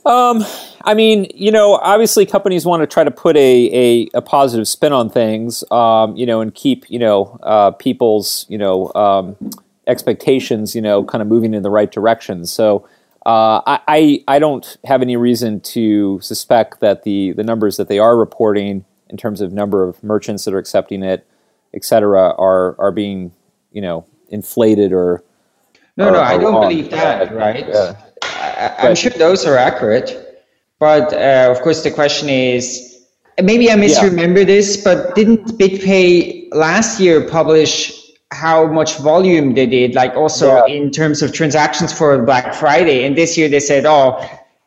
Um, 0.09 0.43
I 0.81 0.95
mean, 0.95 1.27
you 1.35 1.51
know, 1.51 1.75
obviously 1.75 2.25
companies 2.25 2.65
want 2.65 2.81
to 2.81 2.87
try 2.87 3.03
to 3.03 3.11
put 3.11 3.37
a, 3.37 3.69
a, 3.71 4.09
a 4.15 4.21
positive 4.23 4.67
spin 4.67 4.91
on 4.91 5.07
things, 5.07 5.63
um, 5.69 6.15
you 6.17 6.25
know, 6.25 6.41
and 6.41 6.53
keep, 6.53 6.89
you 6.89 6.97
know, 6.97 7.39
uh, 7.43 7.71
people's, 7.71 8.47
you 8.49 8.57
know, 8.57 8.91
um, 8.95 9.37
expectations, 9.85 10.73
you 10.73 10.81
know, 10.81 11.03
kind 11.03 11.21
of 11.21 11.27
moving 11.27 11.53
in 11.53 11.61
the 11.61 11.69
right 11.69 11.91
direction. 11.91 12.47
So 12.47 12.87
uh, 13.23 13.61
I, 13.87 14.23
I 14.27 14.39
don't 14.39 14.77
have 14.85 15.03
any 15.03 15.15
reason 15.15 15.59
to 15.61 16.19
suspect 16.21 16.79
that 16.79 17.03
the, 17.03 17.33
the 17.33 17.43
numbers 17.43 17.77
that 17.77 17.87
they 17.87 17.99
are 17.99 18.17
reporting 18.17 18.85
in 19.09 19.17
terms 19.17 19.41
of 19.41 19.53
number 19.53 19.83
of 19.83 20.03
merchants 20.03 20.43
that 20.45 20.55
are 20.55 20.59
accepting 20.59 21.03
it, 21.03 21.27
et 21.75 21.83
cetera, 21.83 22.33
are, 22.35 22.75
are 22.79 22.91
being, 22.91 23.31
you 23.71 23.81
know, 23.81 24.07
inflated 24.29 24.91
or. 24.91 25.23
No, 25.97 26.07
or, 26.07 26.11
no, 26.13 26.21
I 26.21 26.37
don't 26.37 26.53
wrong. 26.53 26.69
believe 26.69 26.89
that, 26.91 27.31
right? 27.31 27.67
Yeah. 27.67 28.01
I, 28.59 28.87
am 28.87 28.95
sure 28.95 29.11
those 29.11 29.45
are 29.45 29.57
accurate. 29.57 30.43
But 30.79 31.13
uh, 31.13 31.51
of 31.51 31.61
course, 31.61 31.83
the 31.83 31.91
question 31.91 32.29
is 32.29 33.05
maybe 33.41 33.71
I 33.71 33.75
misremember 33.75 34.39
yeah. 34.39 34.45
this, 34.45 34.77
but 34.77 35.15
didn't 35.15 35.45
BitPay 35.57 36.53
last 36.53 36.99
year 36.99 37.27
publish 37.27 37.95
how 38.31 38.67
much 38.67 38.97
volume 38.97 39.53
they 39.55 39.65
did, 39.65 39.95
like 39.95 40.13
also 40.13 40.65
yeah. 40.67 40.75
in 40.75 40.91
terms 40.91 41.21
of 41.21 41.33
transactions 41.33 41.91
for 41.91 42.21
Black 42.23 42.53
Friday. 42.53 43.05
And 43.05 43.17
this 43.17 43.37
year 43.37 43.49
they 43.49 43.59
said, 43.59 43.85
oh, 43.85 44.19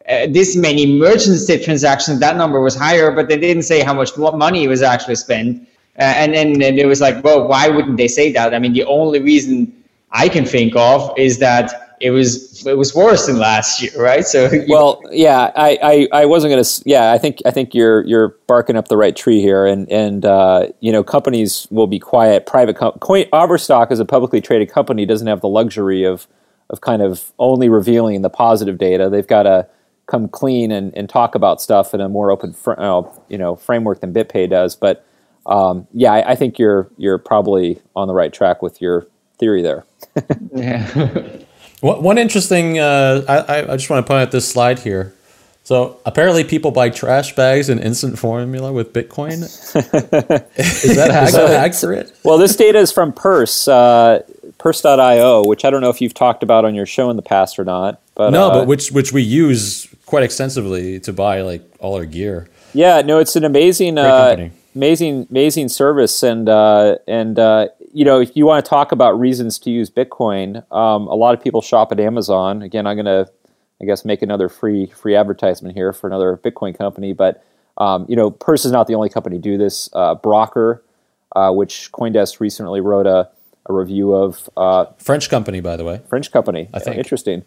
uh, 0.08 0.26
this 0.28 0.56
many 0.56 0.98
merchants 0.98 1.46
did 1.46 1.62
transactions. 1.62 2.18
That 2.18 2.36
number 2.36 2.60
was 2.60 2.74
higher, 2.74 3.12
but 3.12 3.28
they 3.28 3.38
didn't 3.38 3.62
say 3.62 3.80
how 3.80 3.94
much 3.94 4.16
money 4.18 4.66
was 4.66 4.82
actually 4.82 5.14
spent. 5.14 5.68
Uh, 5.98 6.02
and 6.02 6.34
then 6.34 6.60
and 6.62 6.78
it 6.78 6.86
was 6.86 7.00
like, 7.00 7.22
well, 7.22 7.46
why 7.46 7.68
wouldn't 7.68 7.98
they 7.98 8.08
say 8.08 8.32
that? 8.32 8.54
I 8.54 8.58
mean, 8.58 8.72
the 8.72 8.84
only 8.84 9.20
reason 9.20 9.72
I 10.10 10.28
can 10.28 10.44
think 10.44 10.74
of 10.74 11.16
is 11.16 11.38
that 11.38 11.81
it 12.02 12.10
was 12.10 12.66
it 12.66 12.76
was 12.76 12.94
worse 12.94 13.26
than 13.26 13.38
last 13.38 13.80
year, 13.80 13.92
right? 13.96 14.26
So 14.26 14.50
well, 14.68 15.00
yeah, 15.12 15.52
I, 15.54 15.78
I, 15.82 16.22
I 16.22 16.26
wasn't 16.26 16.52
gonna. 16.52 16.64
Yeah, 16.84 17.12
I 17.12 17.18
think 17.18 17.38
I 17.46 17.52
think 17.52 17.74
you're 17.74 18.04
you're 18.04 18.36
barking 18.48 18.76
up 18.76 18.88
the 18.88 18.96
right 18.96 19.14
tree 19.14 19.40
here, 19.40 19.64
and 19.64 19.90
and 19.90 20.24
uh, 20.24 20.68
you 20.80 20.90
know 20.90 21.04
companies 21.04 21.68
will 21.70 21.86
be 21.86 22.00
quiet. 22.00 22.44
Private 22.44 22.76
com- 22.76 22.98
Coin 22.98 23.26
Overstock 23.32 23.92
as 23.92 24.00
a 24.00 24.04
publicly 24.04 24.40
traded 24.40 24.70
company 24.70 25.06
doesn't 25.06 25.28
have 25.28 25.40
the 25.40 25.48
luxury 25.48 26.04
of 26.04 26.26
of 26.70 26.80
kind 26.80 27.02
of 27.02 27.32
only 27.38 27.68
revealing 27.68 28.22
the 28.22 28.30
positive 28.30 28.78
data. 28.78 29.08
They've 29.08 29.26
got 29.26 29.44
to 29.44 29.68
come 30.06 30.28
clean 30.28 30.72
and, 30.72 30.96
and 30.96 31.08
talk 31.08 31.34
about 31.36 31.60
stuff 31.60 31.94
in 31.94 32.00
a 32.00 32.08
more 32.08 32.30
open 32.30 32.52
fr- 32.52 32.74
uh, 32.76 33.02
you 33.28 33.38
know 33.38 33.54
framework 33.54 34.00
than 34.00 34.12
BitPay 34.12 34.50
does. 34.50 34.74
But 34.74 35.06
um, 35.46 35.86
yeah, 35.92 36.12
I, 36.12 36.32
I 36.32 36.34
think 36.34 36.58
you're 36.58 36.90
you're 36.96 37.18
probably 37.18 37.80
on 37.94 38.08
the 38.08 38.14
right 38.14 38.32
track 38.32 38.60
with 38.60 38.82
your 38.82 39.06
theory 39.38 39.62
there. 39.62 39.84
yeah. 40.52 41.38
One 41.82 42.16
interesting, 42.16 42.78
uh, 42.78 43.24
I, 43.28 43.72
I 43.72 43.76
just 43.76 43.90
want 43.90 44.06
to 44.06 44.08
point 44.08 44.22
out 44.22 44.30
this 44.30 44.48
slide 44.48 44.78
here. 44.78 45.12
So 45.64 45.98
apparently, 46.06 46.44
people 46.44 46.70
buy 46.70 46.90
trash 46.90 47.34
bags 47.34 47.68
and 47.68 47.80
instant 47.80 48.18
formula 48.18 48.72
with 48.72 48.92
Bitcoin. 48.92 49.42
is 50.56 50.96
that 50.96 51.28
so, 51.30 51.46
accurate? 51.46 52.16
Well, 52.24 52.38
this 52.38 52.54
data 52.56 52.78
is 52.78 52.92
from 52.92 53.12
Purse, 53.12 53.66
uh, 53.66 54.22
Purse.io, 54.58 55.44
which 55.44 55.64
I 55.64 55.70
don't 55.70 55.80
know 55.80 55.90
if 55.90 56.00
you've 56.00 56.14
talked 56.14 56.42
about 56.42 56.64
on 56.64 56.74
your 56.74 56.86
show 56.86 57.10
in 57.10 57.16
the 57.16 57.22
past 57.22 57.58
or 57.58 57.64
not. 57.64 58.00
But 58.14 58.30
no, 58.30 58.50
uh, 58.50 58.58
but 58.60 58.66
which 58.68 58.90
which 58.90 59.12
we 59.12 59.22
use 59.22 59.88
quite 60.06 60.22
extensively 60.22 61.00
to 61.00 61.12
buy 61.12 61.42
like 61.42 61.62
all 61.78 61.94
our 61.96 62.04
gear. 62.04 62.48
Yeah, 62.74 63.02
no, 63.02 63.18
it's 63.18 63.36
an 63.36 63.44
amazing, 63.44 63.98
uh, 63.98 64.50
amazing, 64.74 65.26
amazing 65.30 65.68
service, 65.68 66.22
and 66.22 66.48
uh, 66.48 66.98
and 67.06 67.38
uh, 67.38 67.68
you 67.92 68.04
know, 68.04 68.20
if 68.20 68.36
you 68.36 68.46
want 68.46 68.64
to 68.64 68.68
talk 68.68 68.92
about 68.92 69.18
reasons 69.18 69.58
to 69.60 69.70
use 69.70 69.90
Bitcoin, 69.90 70.58
um, 70.72 71.06
a 71.06 71.14
lot 71.14 71.34
of 71.34 71.42
people 71.42 71.60
shop 71.60 71.92
at 71.92 72.00
Amazon. 72.00 72.62
Again, 72.62 72.86
I'm 72.86 72.96
going 72.96 73.06
to, 73.06 73.30
I 73.80 73.84
guess, 73.84 74.04
make 74.04 74.22
another 74.22 74.48
free 74.48 74.86
free 74.86 75.14
advertisement 75.14 75.74
here 75.76 75.92
for 75.92 76.06
another 76.06 76.40
Bitcoin 76.42 76.76
company. 76.76 77.12
But 77.12 77.44
um, 77.78 78.06
you 78.08 78.16
know, 78.16 78.30
Purse 78.30 78.64
is 78.64 78.72
not 78.72 78.86
the 78.86 78.94
only 78.94 79.08
company 79.08 79.36
to 79.36 79.42
do 79.42 79.58
this. 79.58 79.90
Uh, 79.92 80.14
Brawker, 80.14 80.82
uh, 81.36 81.52
which 81.52 81.90
CoinDesk 81.92 82.40
recently 82.40 82.80
wrote 82.80 83.06
a, 83.06 83.28
a 83.66 83.72
review 83.72 84.14
of. 84.14 84.48
Uh, 84.56 84.86
French 84.98 85.28
company, 85.28 85.60
by 85.60 85.76
the 85.76 85.84
way. 85.84 86.00
French 86.08 86.32
company. 86.32 86.68
I 86.72 86.78
think. 86.78 86.96
Interesting. 86.96 87.44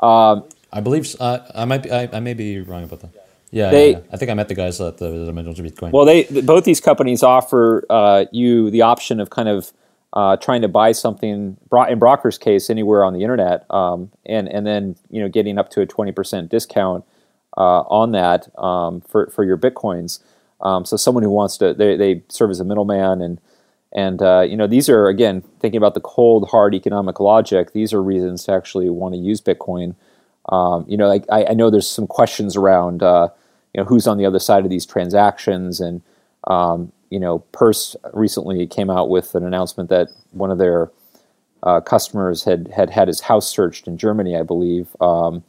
Um, 0.00 0.44
I 0.72 0.80
believe 0.80 1.16
uh, 1.18 1.40
I 1.54 1.64
might 1.64 1.82
be. 1.82 1.90
I, 1.90 2.08
I, 2.12 2.20
may 2.20 2.34
be 2.34 2.60
wrong 2.60 2.84
about 2.84 3.00
that. 3.00 3.10
Yeah, 3.50 3.70
they, 3.70 3.92
yeah, 3.92 4.00
I 4.12 4.16
think 4.18 4.30
I 4.30 4.34
met 4.34 4.48
the 4.48 4.54
guys 4.54 4.80
at 4.80 4.98
the, 4.98 5.08
the 5.08 5.32
Bitcoin. 5.32 5.90
Well, 5.90 6.04
they 6.04 6.24
both 6.24 6.64
these 6.64 6.80
companies 6.80 7.22
offer 7.22 7.84
uh, 7.88 8.26
you 8.30 8.70
the 8.70 8.82
option 8.82 9.18
of 9.18 9.30
kind 9.30 9.48
of 9.48 9.72
uh, 10.12 10.36
trying 10.36 10.62
to 10.62 10.68
buy 10.68 10.92
something 10.92 11.56
in 11.88 11.98
Brawker's 11.98 12.38
case 12.38 12.70
anywhere 12.70 13.04
on 13.04 13.12
the 13.12 13.22
internet, 13.22 13.66
um, 13.70 14.10
and 14.24 14.48
and 14.48 14.66
then 14.66 14.96
you 15.10 15.20
know 15.20 15.28
getting 15.28 15.58
up 15.58 15.70
to 15.70 15.80
a 15.80 15.86
twenty 15.86 16.12
percent 16.12 16.50
discount 16.50 17.04
uh, 17.56 17.80
on 17.82 18.12
that 18.12 18.48
um, 18.58 19.00
for 19.02 19.28
for 19.28 19.44
your 19.44 19.58
bitcoins. 19.58 20.20
Um, 20.60 20.84
so 20.84 20.96
someone 20.96 21.22
who 21.22 21.30
wants 21.30 21.56
to 21.58 21.74
they, 21.74 21.96
they 21.96 22.22
serve 22.28 22.50
as 22.50 22.60
a 22.60 22.64
middleman 22.64 23.22
and 23.22 23.40
and 23.92 24.20
uh, 24.22 24.40
you 24.40 24.56
know 24.56 24.66
these 24.66 24.88
are 24.88 25.08
again 25.08 25.42
thinking 25.60 25.78
about 25.78 25.94
the 25.94 26.00
cold 26.00 26.48
hard 26.50 26.74
economic 26.74 27.20
logic. 27.20 27.72
These 27.72 27.92
are 27.92 28.02
reasons 28.02 28.44
to 28.44 28.52
actually 28.52 28.88
want 28.90 29.14
to 29.14 29.20
use 29.20 29.40
Bitcoin. 29.40 29.94
Um, 30.50 30.84
you 30.88 30.96
know, 30.96 31.10
I, 31.30 31.44
I, 31.50 31.52
know 31.52 31.68
there's 31.68 31.88
some 31.88 32.06
questions 32.06 32.56
around 32.56 33.02
uh, 33.02 33.28
you 33.74 33.80
know 33.80 33.84
who's 33.84 34.06
on 34.06 34.16
the 34.16 34.24
other 34.24 34.38
side 34.38 34.64
of 34.64 34.70
these 34.70 34.86
transactions 34.86 35.78
and 35.80 36.00
um, 36.46 36.92
you 37.10 37.18
know, 37.18 37.40
Purse 37.52 37.96
recently 38.12 38.66
came 38.66 38.90
out 38.90 39.08
with 39.08 39.34
an 39.34 39.44
announcement 39.44 39.88
that 39.90 40.08
one 40.32 40.50
of 40.50 40.58
their 40.58 40.90
uh, 41.62 41.80
customers 41.80 42.44
had, 42.44 42.68
had 42.68 42.90
had 42.90 43.08
his 43.08 43.20
house 43.20 43.48
searched 43.48 43.86
in 43.86 43.98
Germany, 43.98 44.36
I 44.36 44.42
believe, 44.42 44.94
um, 45.00 45.42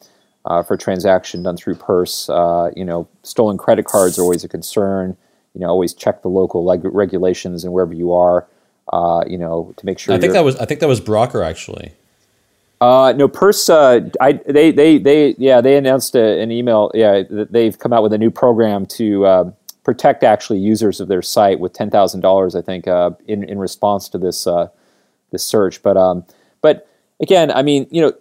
uh, 0.45 0.64
for 0.64 0.76
a 0.76 0.78
transaction 0.78 1.43
done 1.43 1.57
through 1.57 1.76
Purse. 1.76 2.30
Uh, 2.30 2.72
you 2.76 2.86
know, 2.86 3.07
stolen 3.24 3.57
credit 3.57 3.86
cards 3.86 4.18
are 4.18 4.24
always 4.24 4.43
a 4.43 4.47
concern. 4.47 5.18
You 5.53 5.62
know, 5.62 5.68
always 5.68 5.93
check 5.93 6.22
the 6.22 6.30
local 6.30 6.64
leg- 6.64 6.86
regulations 6.86 7.64
and 7.64 7.74
wherever 7.74 7.93
you 7.93 8.14
are. 8.14 8.47
Uh, 8.91 9.24
you 9.28 9.38
know, 9.38 9.74
to 9.78 9.86
make 9.86 9.99
sure. 9.99 10.16
I 10.16 10.20
think 10.20 10.34
that 10.34 10.43
was 10.43 10.55
I 10.55 10.66
think 10.66 10.80
that 10.80 10.88
was 10.88 10.99
Brawker 10.99 11.43
actually. 11.43 11.93
Uh, 12.82 13.14
no, 13.16 13.28
Purse. 13.28 13.70
Uh, 13.70 14.10
I 14.20 14.34
they 14.47 14.72
they 14.72 14.97
they 14.97 15.36
yeah 15.38 15.62
they 15.62 15.76
announced 15.76 16.16
a, 16.16 16.41
an 16.41 16.51
email. 16.51 16.89
Yeah, 16.95 17.24
they've 17.30 17.78
come 17.78 17.93
out 17.93 18.01
with 18.01 18.14
a 18.14 18.18
new 18.18 18.32
program 18.32 18.86
to 18.88 19.53
protect 19.84 20.24
actually 20.24 20.60
users 20.60 21.00
of 21.00 21.08
their 21.08 21.22
site 21.22 21.60
with 21.60 21.74
ten 21.74 21.90
thousand 21.90 22.22
dollars, 22.22 22.56
I 22.56 22.62
think, 22.62 22.88
uh, 22.88 23.12
in 23.28 23.44
in 23.44 23.58
response 23.60 24.10
to 24.10 24.18
this 24.18 24.48
uh, 24.48 24.68
this 25.32 25.44
search. 25.44 25.82
But 25.82 25.98
um, 25.98 26.26
but 26.62 26.88
again, 27.20 27.52
I 27.52 27.62
mean, 27.62 27.88
you 27.92 28.02
know, 28.02 28.14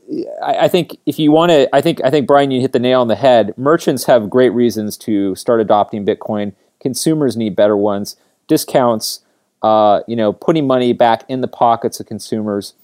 I, 0.43 0.65
I 0.65 0.69
think 0.69 0.99
if 1.07 1.19
you 1.19 1.31
want 1.31 1.51
to, 1.51 1.75
I 1.75 1.81
think 1.81 2.01
I 2.05 2.11
think 2.11 2.27
Brian, 2.27 2.51
you 2.51 2.61
hit 2.61 2.73
the 2.73 2.79
nail 2.79 3.01
on 3.01 3.09
the 3.09 3.17
head. 3.17 3.57
Merchants 3.57 4.05
have 4.05 4.31
great 4.31 4.51
reasons 4.51 4.97
to 4.99 5.35
start 5.35 5.61
adopting 5.61 6.05
Bitcoin. 6.05 6.55
Consumers 6.81 7.37
need 7.37 7.57
better 7.57 7.77
ones. 7.77 8.17
Discounts, 8.47 9.21
uh, 9.63 10.01
you 10.07 10.17
know, 10.17 10.33
putting 10.33 10.67
money 10.67 10.93
back 10.93 11.25
in 11.29 11.41
the 11.41 11.49
pockets 11.49 12.01
of 12.01 12.07
consumers 12.07 12.75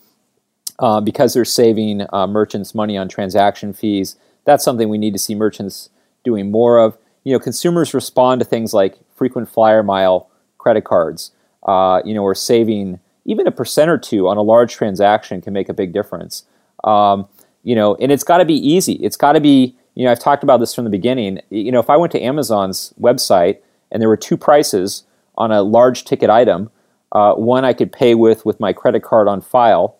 uh, 0.78 1.00
because 1.00 1.34
they're 1.34 1.44
saving 1.44 2.06
uh, 2.12 2.26
merchants 2.26 2.74
money 2.74 2.96
on 2.96 3.08
transaction 3.08 3.72
fees. 3.72 4.16
That's 4.44 4.64
something 4.64 4.88
we 4.88 4.98
need 4.98 5.12
to 5.14 5.18
see 5.18 5.34
merchants 5.34 5.88
doing 6.22 6.50
more 6.50 6.78
of 6.78 6.98
you 7.24 7.32
know, 7.32 7.38
consumers 7.38 7.94
respond 7.94 8.40
to 8.40 8.44
things 8.44 8.72
like 8.72 8.98
frequent 9.16 9.48
flyer 9.48 9.82
mile 9.82 10.30
credit 10.58 10.84
cards, 10.84 11.32
uh, 11.64 12.00
you 12.04 12.14
know, 12.14 12.22
or 12.22 12.34
saving 12.34 13.00
even 13.24 13.46
a 13.46 13.50
percent 13.50 13.90
or 13.90 13.98
two 13.98 14.28
on 14.28 14.36
a 14.36 14.42
large 14.42 14.74
transaction 14.74 15.40
can 15.40 15.52
make 15.52 15.68
a 15.68 15.74
big 15.74 15.92
difference. 15.92 16.44
Um, 16.84 17.26
you 17.62 17.74
know, 17.74 17.94
and 17.96 18.12
it's 18.12 18.24
got 18.24 18.38
to 18.38 18.44
be 18.44 18.54
easy. 18.54 18.94
It's 18.94 19.16
got 19.16 19.32
to 19.32 19.40
be, 19.40 19.74
you 19.94 20.04
know, 20.04 20.10
I've 20.10 20.20
talked 20.20 20.42
about 20.42 20.60
this 20.60 20.74
from 20.74 20.84
the 20.84 20.90
beginning. 20.90 21.40
You 21.48 21.72
know, 21.72 21.80
if 21.80 21.88
I 21.88 21.96
went 21.96 22.12
to 22.12 22.20
Amazon's 22.20 22.92
website 23.00 23.58
and 23.90 24.02
there 24.02 24.08
were 24.08 24.18
two 24.18 24.36
prices 24.36 25.04
on 25.36 25.50
a 25.50 25.62
large 25.62 26.04
ticket 26.04 26.28
item, 26.28 26.70
uh, 27.12 27.34
one 27.34 27.64
I 27.64 27.72
could 27.72 27.92
pay 27.92 28.14
with 28.14 28.44
with 28.44 28.60
my 28.60 28.72
credit 28.72 29.02
card 29.02 29.28
on 29.28 29.40
file, 29.40 29.96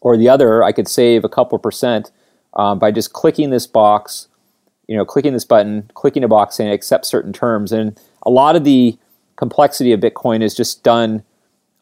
or 0.00 0.16
the 0.16 0.28
other 0.28 0.62
I 0.62 0.72
could 0.72 0.88
save 0.88 1.24
a 1.24 1.28
couple 1.28 1.58
percent 1.58 2.10
um, 2.54 2.78
by 2.78 2.90
just 2.90 3.12
clicking 3.12 3.50
this 3.50 3.66
box 3.66 4.28
you 4.88 4.96
know, 4.96 5.04
clicking 5.04 5.34
this 5.34 5.44
button, 5.44 5.88
clicking 5.94 6.24
a 6.24 6.28
box 6.28 6.56
saying 6.56 6.70
accept 6.72 7.06
certain 7.06 7.32
terms. 7.32 7.70
And 7.70 7.98
a 8.22 8.30
lot 8.30 8.56
of 8.56 8.64
the 8.64 8.98
complexity 9.36 9.92
of 9.92 10.00
Bitcoin 10.00 10.42
is 10.42 10.54
just 10.54 10.82
done 10.82 11.22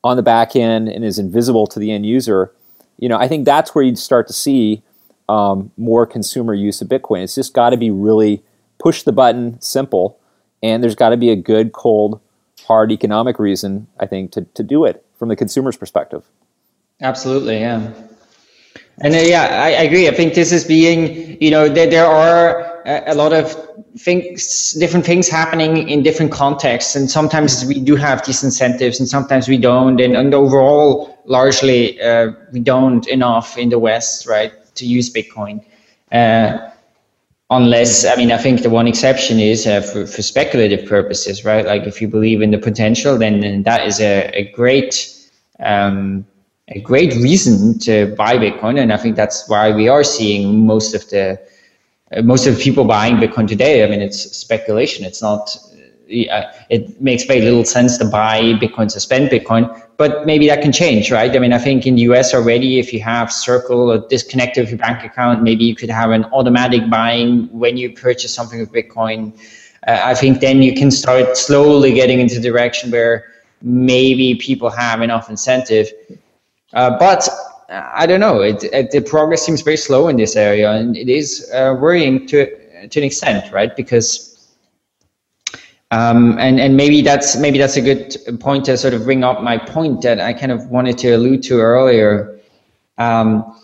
on 0.05 0.17
the 0.17 0.23
back 0.23 0.55
end 0.55 0.89
and 0.89 1.05
is 1.05 1.19
invisible 1.19 1.67
to 1.69 1.79
the 1.79 1.91
end 1.91 2.05
user. 2.05 2.53
You 2.99 3.09
know, 3.09 3.17
I 3.17 3.29
think 3.29 3.45
that's 3.45 3.75
where 3.75 3.85
you'd 3.85 3.99
start 3.99 4.27
to 4.27 4.33
see 4.33 4.83
um, 5.29 5.71
more 5.77 6.07
consumer 6.07 6.53
use 6.53 6.81
of 6.81 6.89
Bitcoin. 6.89 7.23
It's 7.23 7.35
just 7.35 7.55
got 7.55 7.71
to 7.71 7.77
be 7.77 7.91
really 7.91 8.43
push 8.79 9.03
the 9.03 9.13
button, 9.13 9.61
simple, 9.61 10.19
and 10.63 10.83
there's 10.83 10.95
got 10.95 11.11
to 11.11 11.17
be 11.17 11.31
a 11.31 11.37
good, 11.37 11.73
cold, 11.73 12.21
hard 12.67 12.91
economic 12.93 13.39
reason, 13.39 13.87
I 13.99 14.07
think, 14.07 14.33
to, 14.33 14.43
to 14.43 14.63
do 14.63 14.85
it 14.85 15.05
from 15.19 15.29
the 15.29 15.37
consumer's 15.37 15.77
perspective. 15.77 16.25
Absolutely, 17.01 17.61
yeah. 17.61 17.93
And 19.01 19.15
uh, 19.15 19.19
yeah, 19.19 19.63
I, 19.63 19.67
I, 19.69 19.83
agree. 19.83 20.09
I 20.09 20.15
think 20.15 20.35
this 20.35 20.53
is 20.53 20.65
being, 20.65 21.41
you 21.43 21.51
know, 21.51 21.69
there, 21.69 21.89
there 21.89 22.07
are 22.07 22.76
a 22.87 23.15
lot 23.15 23.33
of 23.33 23.55
things, 23.99 24.73
different 24.73 25.05
things 25.05 25.29
happening 25.29 25.89
in 25.89 26.03
different 26.03 26.31
contexts, 26.31 26.95
and 26.95 27.11
sometimes 27.11 27.65
we 27.65 27.81
do 27.81 27.97
have 27.97 28.25
these 28.25 28.45
incentives, 28.45 29.01
and 29.01 29.09
sometimes 29.09 29.49
we 29.49 29.59
don't, 29.59 30.01
and, 30.01 30.17
and 30.17 30.33
overall, 30.33 31.19
largely, 31.25 32.01
uh, 32.01 32.31
we 32.53 32.61
don't 32.61 33.09
enough 33.09 33.59
in 33.59 33.71
the 33.71 33.79
West, 33.79 34.27
right, 34.27 34.53
to 34.77 34.87
use 34.87 35.13
Bitcoin. 35.13 35.65
Uh, 36.13 36.71
unless, 37.51 38.05
I 38.07 38.15
mean, 38.15 38.31
I 38.31 38.39
think 38.39 38.63
the 38.63 38.71
one 38.71 38.87
exception 38.87 39.41
is 39.41 39.67
uh, 39.67 39.81
for, 39.81 40.07
for 40.07 40.23
speculative 40.23 40.89
purposes, 40.89 41.45
right? 41.45 41.67
Like 41.67 41.89
if 41.89 42.01
you 42.01 42.07
believe 42.07 42.41
in 42.41 42.53
the 42.53 42.59
potential, 42.59 43.19
then, 43.19 43.41
then 43.41 43.65
that 43.65 43.85
is 43.87 44.01
a, 44.01 44.31
a 44.33 44.53
great 44.53 45.13
um, 45.59 46.27
a 46.69 46.81
great 46.81 47.15
reason 47.15 47.79
to 47.79 48.13
buy 48.17 48.37
Bitcoin, 48.37 48.81
and 48.81 48.93
I 48.93 48.97
think 48.97 49.15
that's 49.15 49.49
why 49.49 49.71
we 49.71 49.89
are 49.89 50.03
seeing 50.03 50.67
most 50.67 50.95
of 50.95 51.09
the 51.11 51.41
most 52.23 52.47
of 52.47 52.57
the 52.57 52.63
people 52.63 52.85
buying 52.85 53.17
Bitcoin 53.17 53.49
today. 53.49 53.85
I 53.85 53.89
mean, 53.89 54.01
it's 54.01 54.37
speculation. 54.37 55.05
It's 55.05 55.23
not. 55.23 55.57
Uh, 56.31 56.43
it 56.71 57.01
makes 57.01 57.25
very 57.25 57.41
little 57.41 57.65
sense 57.65 57.99
to 57.99 58.05
buy 58.05 58.41
Bitcoin 58.41 58.91
to 58.93 59.01
spend 59.01 59.29
Bitcoin, 59.29 59.67
but 59.97 60.25
maybe 60.25 60.47
that 60.47 60.63
can 60.63 60.71
change, 60.71 61.11
right? 61.11 61.35
I 61.35 61.41
mean, 61.41 61.53
I 61.53 61.59
think 61.59 61.85
in 61.85 61.97
the 61.97 62.03
US 62.03 62.33
already, 62.33 62.79
if 62.79 62.93
you 62.93 63.01
have 63.01 63.33
Circle 63.33 63.91
or 63.91 64.07
disconnected 64.07 64.63
with 64.63 64.71
your 64.71 64.79
bank 64.79 65.03
account, 65.03 65.43
maybe 65.43 65.65
you 65.65 65.75
could 65.75 65.91
have 65.91 66.13
an 66.13 66.25
automatic 66.27 66.89
buying 66.89 67.49
when 67.49 67.77
you 67.77 67.93
purchase 67.93 68.33
something 68.33 68.61
with 68.61 68.71
Bitcoin. 68.73 69.37
Uh, 69.85 70.01
I 70.05 70.15
think 70.15 70.41
then 70.41 70.63
you 70.63 70.75
can 70.75 70.93
start 70.93 71.37
slowly 71.37 71.93
getting 71.93 72.21
into 72.21 72.37
the 72.37 72.49
direction 72.51 72.93
where 72.93 73.25
maybe 73.61 74.37
people 74.37 74.71
have 74.71 75.03
enough 75.03 75.29
incentive 75.29 75.91
uh, 76.73 76.99
but 76.99 77.29
uh, 77.29 77.35
I 77.69 78.07
don't 78.07 78.21
know. 78.21 78.43
It, 78.43 78.65
it, 78.65 78.91
the 78.93 79.01
progress 79.01 79.45
seems 79.45 79.63
very 79.63 79.77
slow 79.77 80.09
in 80.09 80.17
this 80.17 80.37
area, 80.37 80.73
and 80.73 80.97
it 80.97 81.09
is 81.09 81.51
uh, 81.53 81.77
worrying 81.81 82.27
to 82.29 82.47
to 82.89 83.01
an 83.01 83.05
extent, 83.05 83.53
right? 83.53 83.75
Because 83.75 84.37
um, 85.91 86.39
and 86.39 86.61
and 86.61 86.77
maybe 86.77 87.03
that's 87.03 87.37
maybe 87.37 87.59
that's 87.59 87.77
a 87.77 87.81
good 87.81 88.17
point 88.41 88.65
to 88.67 88.77
sort 88.77 88.95
of 88.95 89.05
bring 89.05 89.25
up 89.25 89.43
my 89.43 89.59
point 89.59 90.03
that 90.03 90.21
I 90.21 90.33
kind 90.33 90.53
of 90.53 90.69
wanted 90.69 90.99
to 90.99 91.13
allude 91.13 91.43
to 91.45 91.61
earlier. 91.61 92.41
Um, 92.99 93.61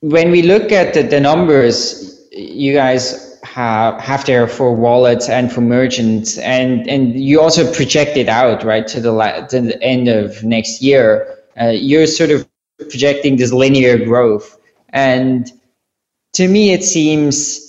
when 0.00 0.30
we 0.30 0.42
look 0.42 0.70
at 0.70 0.94
the, 0.94 1.02
the 1.02 1.20
numbers, 1.20 2.28
you 2.32 2.72
guys 2.72 3.40
have 3.44 4.00
have 4.00 4.24
there 4.24 4.46
for 4.46 4.74
wallets 4.74 5.28
and 5.28 5.52
for 5.52 5.60
merchants, 5.60 6.38
and 6.38 6.88
and 6.88 7.18
you 7.18 7.40
also 7.40 7.72
project 7.72 8.16
it 8.16 8.28
out 8.28 8.64
right 8.64 8.86
to 8.88 9.00
the 9.00 9.12
la- 9.12 9.46
to 9.46 9.60
the 9.60 9.82
end 9.82 10.08
of 10.08 10.42
next 10.42 10.82
year. 10.82 11.37
Uh, 11.60 11.68
you're 11.68 12.06
sort 12.06 12.30
of 12.30 12.48
projecting 12.78 13.36
this 13.36 13.52
linear 13.52 13.98
growth, 13.98 14.58
and 14.90 15.52
to 16.34 16.48
me, 16.48 16.72
it 16.72 16.84
seems 16.84 17.68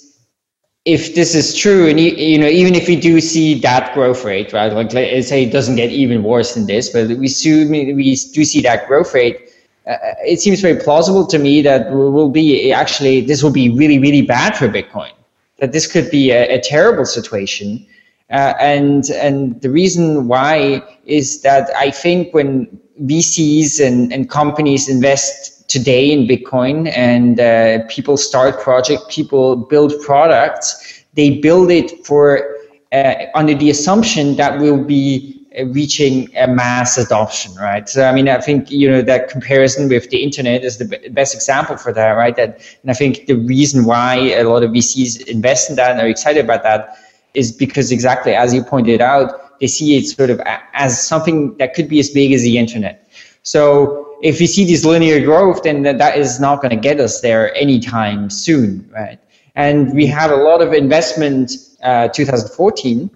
if 0.86 1.16
this 1.16 1.36
is 1.36 1.56
true, 1.56 1.88
and 1.88 2.00
you, 2.00 2.12
you 2.12 2.38
know, 2.38 2.48
even 2.48 2.74
if 2.76 2.88
we 2.88 2.96
do 2.96 3.20
see 3.20 3.60
that 3.60 3.94
growth 3.94 4.24
rate, 4.24 4.54
right? 4.54 4.72
Like 4.72 4.94
let's 4.94 5.28
say 5.28 5.44
it 5.44 5.52
doesn't 5.52 5.76
get 5.76 5.92
even 5.92 6.24
worse 6.24 6.54
than 6.56 6.66
this, 6.66 6.90
but 6.90 7.10
we 7.10 7.26
assume 7.26 7.72
we 7.72 8.16
do 8.34 8.44
see 8.46 8.62
that 8.62 8.88
growth 8.88 9.14
rate. 9.14 9.54
Uh, 9.88 9.96
it 10.26 10.40
seems 10.40 10.62
very 10.62 10.80
plausible 10.80 11.26
to 11.28 11.40
me 11.40 11.62
that 11.62 11.92
will 11.92 12.30
be 12.30 12.72
actually 12.72 13.22
this 13.22 13.42
will 13.42 13.52
be 13.52 13.70
really 13.70 13.98
really 13.98 14.22
bad 14.22 14.56
for 14.56 14.68
Bitcoin 14.68 15.12
that 15.60 15.72
this 15.72 15.92
could 15.92 16.10
be 16.10 16.32
a, 16.32 16.58
a 16.58 16.62
terrible 16.62 17.06
situation. 17.06 17.86
Uh, 18.32 18.54
and 18.60 19.10
and 19.10 19.60
the 19.62 19.70
reason 19.70 20.28
why 20.28 20.84
is 21.06 21.42
that 21.42 21.70
I 21.76 21.90
think 21.90 22.34
when 22.34 22.80
VCs 23.04 23.86
and, 23.86 24.14
and 24.14 24.30
companies 24.30 24.88
invest 24.88 25.68
today 25.68 26.12
in 26.12 26.28
Bitcoin 26.28 26.92
and 26.96 27.40
uh, 27.40 27.86
people 27.88 28.18
start 28.18 28.60
projects, 28.60 29.04
people 29.10 29.56
build 29.56 29.94
products, 30.02 31.04
they 31.14 31.40
build 31.40 31.72
it 31.72 32.06
for 32.06 32.56
uh, 32.92 33.14
under 33.36 33.54
the 33.54 33.70
assumption 33.70 34.36
that 34.36 34.60
we'll 34.60 34.84
be 34.84 35.36
reaching 35.68 36.36
a 36.38 36.48
mass 36.48 36.98
adoption, 36.98 37.54
right? 37.56 37.90
So, 37.90 38.06
I 38.06 38.14
mean, 38.14 38.30
I 38.30 38.40
think, 38.40 38.70
you 38.70 38.90
know, 38.90 39.02
that 39.02 39.30
comparison 39.30 39.90
with 39.90 40.10
the 40.10 40.24
internet 40.24 40.64
is 40.64 40.78
the 40.78 41.10
best 41.12 41.34
example 41.34 41.78
for 41.78 41.92
that, 41.94 42.12
right? 42.12 42.36
That, 42.36 42.62
and 42.82 42.92
I 42.92 42.94
think 42.94 43.26
the 43.26 43.36
reason 43.36 43.86
why 43.86 44.16
a 44.16 44.44
lot 44.44 44.64
of 44.64 44.72
VCs 44.72 45.28
invest 45.28 45.70
in 45.70 45.76
that 45.78 45.92
and 45.92 46.02
are 46.02 46.08
excited 46.08 46.44
about 46.44 46.64
that 46.64 46.98
is 47.34 47.52
because 47.52 47.92
exactly 47.92 48.34
as 48.34 48.54
you 48.54 48.64
pointed 48.64 49.02
out, 49.02 49.60
they 49.60 49.68
see 49.68 49.98
it 49.98 50.06
sort 50.08 50.30
of 50.30 50.42
as 50.74 51.02
something 51.02 51.56
that 51.58 51.74
could 51.74 51.90
be 51.90 52.00
as 52.00 52.10
big 52.10 52.32
as 52.32 52.42
the 52.42 52.58
internet. 52.58 53.10
So 53.44 54.18
if 54.22 54.40
we 54.40 54.48
see 54.48 54.66
this 54.66 54.86
linear 54.86 55.24
growth, 55.24 55.64
then 55.64 55.84
that 55.84 56.18
is 56.18 56.40
not 56.40 56.62
going 56.62 56.72
to 56.72 56.76
get 56.76 57.00
us 57.00 57.22
there 57.22 57.56
anytime 57.56 58.30
soon, 58.30 58.90
right? 58.92 59.20
And 59.56 59.94
we 59.94 60.06
had 60.06 60.32
a 60.32 60.36
lot 60.36 60.62
of 60.62 60.74
investment, 60.74 61.52
uh, 61.84 62.08
2014, 62.10 63.10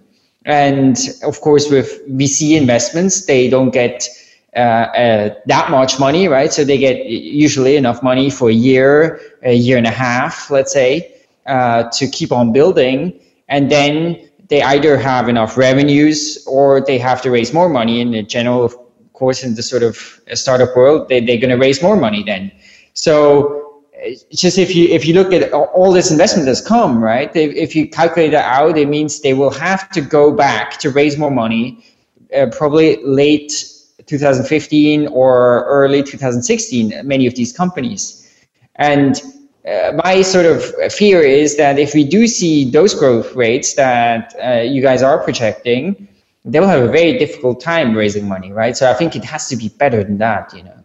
and 0.45 0.97
of 1.23 1.39
course, 1.41 1.69
with 1.69 2.05
VC 2.09 2.57
investments, 2.57 3.25
they 3.25 3.49
don't 3.49 3.69
get 3.69 4.07
uh, 4.55 4.59
uh, 4.59 5.35
that 5.45 5.71
much 5.71 5.99
money, 5.99 6.27
right? 6.27 6.51
So 6.51 6.63
they 6.63 6.77
get 6.77 7.05
usually 7.05 7.75
enough 7.75 8.03
money 8.03 8.29
for 8.29 8.49
a 8.49 8.53
year, 8.53 9.19
a 9.41 9.53
year 9.53 9.77
and 9.77 9.87
a 9.87 9.91
half, 9.91 10.51
let's 10.51 10.71
say, 10.71 11.15
uh, 11.45 11.89
to 11.93 12.07
keep 12.07 12.31
on 12.31 12.51
building. 12.51 13.19
And 13.47 13.71
then 13.71 14.29
they 14.49 14.61
either 14.61 14.97
have 14.97 15.29
enough 15.29 15.57
revenues 15.57 16.43
or 16.47 16.81
they 16.81 16.97
have 16.97 17.21
to 17.23 17.31
raise 17.31 17.53
more 17.53 17.69
money. 17.69 18.01
In 18.01 18.11
the 18.11 18.23
general, 18.23 18.63
of 18.63 18.75
course, 19.13 19.43
in 19.43 19.55
the 19.55 19.63
sort 19.63 19.83
of 19.83 20.21
startup 20.33 20.75
world, 20.75 21.09
they, 21.09 21.19
they're 21.19 21.37
going 21.37 21.49
to 21.49 21.57
raise 21.57 21.81
more 21.81 21.95
money 21.95 22.23
then. 22.23 22.51
So 22.93 23.63
just 24.33 24.57
if 24.57 24.75
you 24.75 24.87
if 24.89 25.05
you 25.05 25.13
look 25.13 25.31
at 25.31 25.51
all 25.53 25.91
this 25.91 26.11
investment 26.11 26.45
that's 26.45 26.61
come, 26.61 27.03
right? 27.03 27.33
If 27.35 27.75
you 27.75 27.87
calculate 27.87 28.31
that 28.31 28.45
out, 28.45 28.77
it 28.77 28.89
means 28.89 29.21
they 29.21 29.33
will 29.33 29.51
have 29.51 29.89
to 29.91 30.01
go 30.01 30.31
back 30.31 30.77
to 30.79 30.89
raise 30.89 31.17
more 31.17 31.31
money, 31.31 31.83
uh, 32.35 32.47
probably 32.51 33.01
late 33.03 33.51
2015 34.05 35.07
or 35.07 35.65
early 35.65 36.03
2016. 36.03 37.07
Many 37.07 37.27
of 37.27 37.35
these 37.35 37.53
companies, 37.53 38.29
and 38.75 39.21
uh, 39.67 39.93
my 40.03 40.21
sort 40.21 40.45
of 40.45 40.63
fear 40.91 41.21
is 41.21 41.57
that 41.57 41.79
if 41.79 41.93
we 41.93 42.03
do 42.03 42.27
see 42.27 42.69
those 42.69 42.93
growth 42.93 43.33
rates 43.35 43.75
that 43.75 44.35
uh, 44.43 44.61
you 44.61 44.81
guys 44.81 45.01
are 45.01 45.23
projecting, 45.23 46.07
they 46.43 46.59
will 46.59 46.67
have 46.67 46.83
a 46.83 46.91
very 46.91 47.17
difficult 47.17 47.61
time 47.61 47.95
raising 47.95 48.27
money, 48.27 48.51
right? 48.51 48.75
So 48.75 48.91
I 48.91 48.93
think 48.93 49.15
it 49.15 49.23
has 49.23 49.47
to 49.49 49.55
be 49.55 49.69
better 49.69 50.03
than 50.03 50.17
that, 50.17 50.53
you 50.53 50.63
know. 50.63 50.83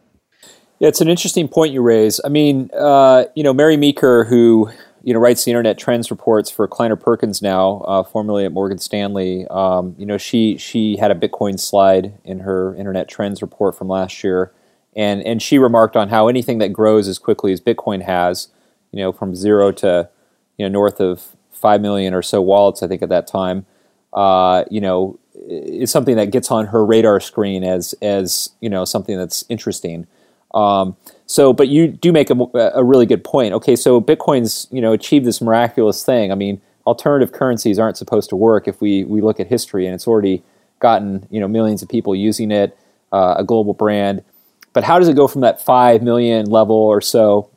Yeah, 0.78 0.86
it's 0.86 1.00
an 1.00 1.08
interesting 1.08 1.48
point 1.48 1.72
you 1.72 1.82
raise. 1.82 2.20
I 2.24 2.28
mean, 2.28 2.70
uh, 2.72 3.24
you 3.34 3.42
know, 3.42 3.52
Mary 3.52 3.76
Meeker, 3.76 4.24
who 4.24 4.70
you 5.02 5.12
know 5.12 5.18
writes 5.18 5.44
the 5.44 5.50
internet 5.50 5.76
trends 5.76 6.10
reports 6.10 6.50
for 6.50 6.68
Kleiner 6.68 6.94
Perkins 6.94 7.42
now, 7.42 7.78
uh, 7.80 8.04
formerly 8.04 8.44
at 8.44 8.52
Morgan 8.52 8.78
Stanley. 8.78 9.46
Um, 9.48 9.96
you 9.98 10.06
know, 10.06 10.18
she 10.18 10.56
she 10.56 10.96
had 10.96 11.10
a 11.10 11.16
Bitcoin 11.16 11.58
slide 11.58 12.12
in 12.24 12.40
her 12.40 12.76
internet 12.76 13.08
trends 13.08 13.42
report 13.42 13.76
from 13.76 13.88
last 13.88 14.22
year, 14.22 14.52
and 14.94 15.20
and 15.22 15.42
she 15.42 15.58
remarked 15.58 15.96
on 15.96 16.10
how 16.10 16.28
anything 16.28 16.58
that 16.58 16.72
grows 16.72 17.08
as 17.08 17.18
quickly 17.18 17.52
as 17.52 17.60
Bitcoin 17.60 18.02
has, 18.02 18.46
you 18.92 18.98
know, 18.98 19.12
from 19.12 19.34
zero 19.34 19.72
to 19.72 20.08
you 20.56 20.64
know 20.64 20.72
north 20.72 21.00
of 21.00 21.36
five 21.52 21.80
million 21.80 22.14
or 22.14 22.22
so 22.22 22.40
wallets, 22.40 22.82
I 22.82 22.88
think 22.88 23.02
at 23.02 23.08
that 23.08 23.26
time, 23.26 23.66
uh, 24.12 24.64
you 24.70 24.80
know, 24.80 25.18
is 25.34 25.90
something 25.90 26.16
that 26.16 26.30
gets 26.30 26.50
on 26.50 26.66
her 26.66 26.84
radar 26.84 27.20
screen 27.20 27.64
as 27.64 27.94
as 28.02 28.50
you 28.60 28.68
know 28.68 28.84
something 28.84 29.16
that's 29.16 29.44
interesting. 29.48 30.06
Um, 30.54 30.96
so, 31.26 31.52
but 31.52 31.68
you 31.68 31.88
do 31.88 32.10
make 32.10 32.30
a, 32.30 32.34
a, 32.74 32.82
really 32.82 33.04
good 33.04 33.22
point. 33.22 33.52
Okay, 33.52 33.76
so 33.76 34.00
Bitcoin's 34.00 34.66
you 34.70 34.80
know 34.80 34.92
achieved 34.92 35.26
this 35.26 35.40
miraculous 35.40 36.04
thing. 36.04 36.32
I 36.32 36.34
mean, 36.34 36.60
alternative 36.86 37.32
currencies 37.32 37.78
aren't 37.78 37.98
supposed 37.98 38.30
to 38.30 38.36
work 38.36 38.66
if 38.66 38.80
we 38.80 39.04
we 39.04 39.20
look 39.20 39.38
at 39.40 39.46
history, 39.46 39.86
and 39.86 39.94
it's 39.94 40.06
already 40.06 40.42
gotten 40.80 41.26
you 41.30 41.40
know 41.40 41.48
millions 41.48 41.82
of 41.82 41.88
people 41.88 42.14
using 42.14 42.50
it, 42.50 42.76
uh, 43.12 43.34
a 43.38 43.44
global 43.44 43.74
brand. 43.74 44.24
But 44.72 44.84
how 44.84 44.98
does 44.98 45.08
it 45.08 45.16
go 45.16 45.28
from 45.28 45.42
that 45.42 45.60
five 45.60 46.02
million 46.02 46.46
level 46.46 46.76
or 46.76 47.00
so 47.00 47.50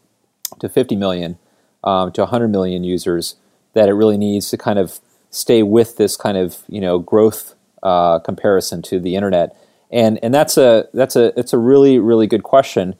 to 0.59 0.69
50 0.69 0.95
million 0.95 1.37
um, 1.83 2.11
to 2.13 2.21
100 2.21 2.49
million 2.49 2.83
users 2.83 3.35
that 3.73 3.89
it 3.89 3.93
really 3.93 4.17
needs 4.17 4.49
to 4.49 4.57
kind 4.57 4.77
of 4.77 4.99
stay 5.29 5.63
with 5.63 5.97
this 5.97 6.17
kind 6.17 6.37
of 6.37 6.63
you 6.67 6.81
know 6.81 6.99
growth 6.99 7.55
uh, 7.83 8.19
comparison 8.19 8.81
to 8.83 8.99
the 8.99 9.15
internet? 9.15 9.55
and 9.91 10.19
and 10.23 10.33
that's 10.33 10.57
a 10.57 10.87
that's 10.93 11.15
a 11.15 11.37
it's 11.37 11.53
a 11.53 11.57
really 11.57 11.99
really 11.99 12.27
good 12.27 12.43
question. 12.43 12.95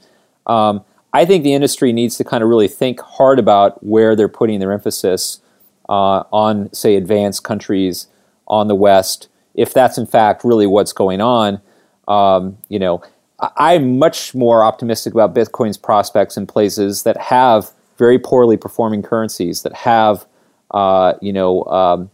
Um, 0.46 0.84
I 1.14 1.26
think 1.26 1.44
the 1.44 1.54
industry 1.54 1.92
needs 1.94 2.18
to 2.18 2.24
kind 2.24 2.44
of 2.44 2.50
really 2.50 2.68
think 2.68 3.00
hard 3.00 3.40
about 3.40 3.84
where 3.84 4.16
they're 4.16 4.30
putting 4.30 4.60
their 4.60 4.72
emphasis 4.72 5.42
uh, 5.90 6.24
on, 6.32 6.72
say, 6.74 6.96
advanced 6.96 7.44
countries, 7.44 8.08
on 8.48 8.70
the 8.70 8.76
West. 8.76 9.28
If 9.54 9.74
that's 9.74 9.98
in 9.98 10.06
fact 10.06 10.46
really 10.46 10.66
what's 10.66 10.94
going 10.94 11.20
on, 11.20 11.62
um, 12.08 12.58
you 12.70 12.80
know, 12.80 13.04
I'm 13.58 13.98
much 13.98 14.36
more 14.36 14.64
optimistic 14.64 15.14
about 15.14 15.34
Bitcoin's 15.34 15.78
prospects 15.78 16.38
in 16.38 16.48
places 16.48 17.04
that 17.04 17.18
have 17.18 17.72
very 17.98 18.20
poorly 18.20 18.58
performing 18.58 19.02
currencies 19.02 19.64
that 19.64 19.74
have, 19.74 20.26
uh, 20.72 21.14
you 21.22 21.34
know, 21.34 21.64
um, 21.66 22.12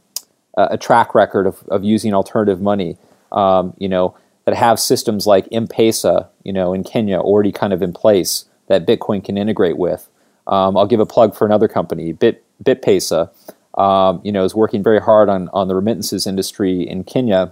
a 0.55 0.77
track 0.77 1.13
record 1.13 1.45
of, 1.45 1.63
of 1.67 1.83
using 1.83 2.13
alternative 2.13 2.61
money. 2.61 2.97
Um, 3.31 3.73
you 3.77 3.89
know, 3.89 4.15
that 4.47 4.55
have 4.55 4.79
systems 4.79 5.27
like 5.27 5.45
M-Pesa, 5.51 6.29
you 6.43 6.53
know, 6.53 6.73
in 6.73 6.85
Kenya 6.85 7.19
already 7.19 7.51
kind 7.51 7.73
of 7.73 7.81
in 7.81 7.91
place 7.91 8.45
that 8.67 8.87
Bitcoin 8.87 9.21
can 9.21 9.37
integrate 9.37 9.77
with. 9.77 10.07
Um, 10.47 10.77
I'll 10.77 10.87
give 10.87 11.01
a 11.01 11.05
plug 11.05 11.35
for 11.35 11.45
another 11.45 11.67
company, 11.67 12.13
Bit 12.13 12.45
BitPesa. 12.63 13.29
Um, 13.77 14.21
you 14.23 14.31
know, 14.31 14.45
is 14.45 14.55
working 14.55 14.81
very 14.81 15.01
hard 15.01 15.27
on 15.27 15.49
on 15.49 15.67
the 15.67 15.75
remittances 15.75 16.25
industry 16.25 16.81
in 16.87 17.03
Kenya. 17.03 17.51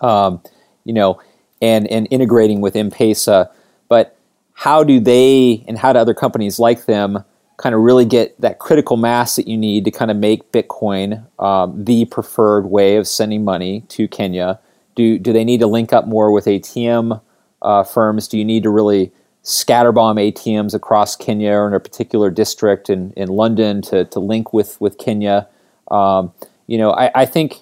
Um, 0.00 0.40
you 0.84 0.94
know, 0.94 1.20
and 1.60 1.86
and 1.88 2.08
integrating 2.10 2.60
with 2.60 2.76
M-Pesa. 2.76 3.50
But 3.88 4.16
how 4.54 4.84
do 4.84 5.00
they 5.00 5.64
and 5.66 5.78
how 5.78 5.92
do 5.92 5.98
other 5.98 6.14
companies 6.14 6.58
like 6.58 6.86
them 6.86 7.24
kind 7.56 7.74
of 7.74 7.80
really 7.82 8.04
get 8.04 8.38
that 8.40 8.58
critical 8.58 8.96
mass 8.96 9.36
that 9.36 9.46
you 9.46 9.56
need 9.56 9.84
to 9.84 9.90
kind 9.90 10.10
of 10.10 10.16
make 10.16 10.50
Bitcoin 10.50 11.24
um, 11.40 11.84
the 11.84 12.04
preferred 12.06 12.66
way 12.66 12.96
of 12.96 13.06
sending 13.06 13.44
money 13.44 13.82
to 13.88 14.08
Kenya? 14.08 14.58
Do 14.94 15.18
do 15.18 15.32
they 15.32 15.44
need 15.44 15.60
to 15.60 15.66
link 15.66 15.92
up 15.92 16.06
more 16.06 16.30
with 16.30 16.46
ATM 16.46 17.20
uh, 17.62 17.82
firms? 17.84 18.28
Do 18.28 18.38
you 18.38 18.44
need 18.44 18.62
to 18.64 18.70
really 18.70 19.12
scatterbomb 19.44 20.16
ATMs 20.32 20.74
across 20.74 21.14
Kenya 21.14 21.52
or 21.52 21.68
in 21.68 21.74
a 21.74 21.80
particular 21.80 22.30
district 22.30 22.88
in, 22.88 23.12
in 23.12 23.28
London 23.28 23.82
to, 23.82 24.06
to 24.06 24.18
link 24.18 24.52
with, 24.52 24.80
with 24.80 24.96
Kenya. 24.96 25.46
Um, 25.90 26.32
you 26.66 26.78
know, 26.78 26.92
I, 26.92 27.10
I 27.14 27.26
think, 27.26 27.60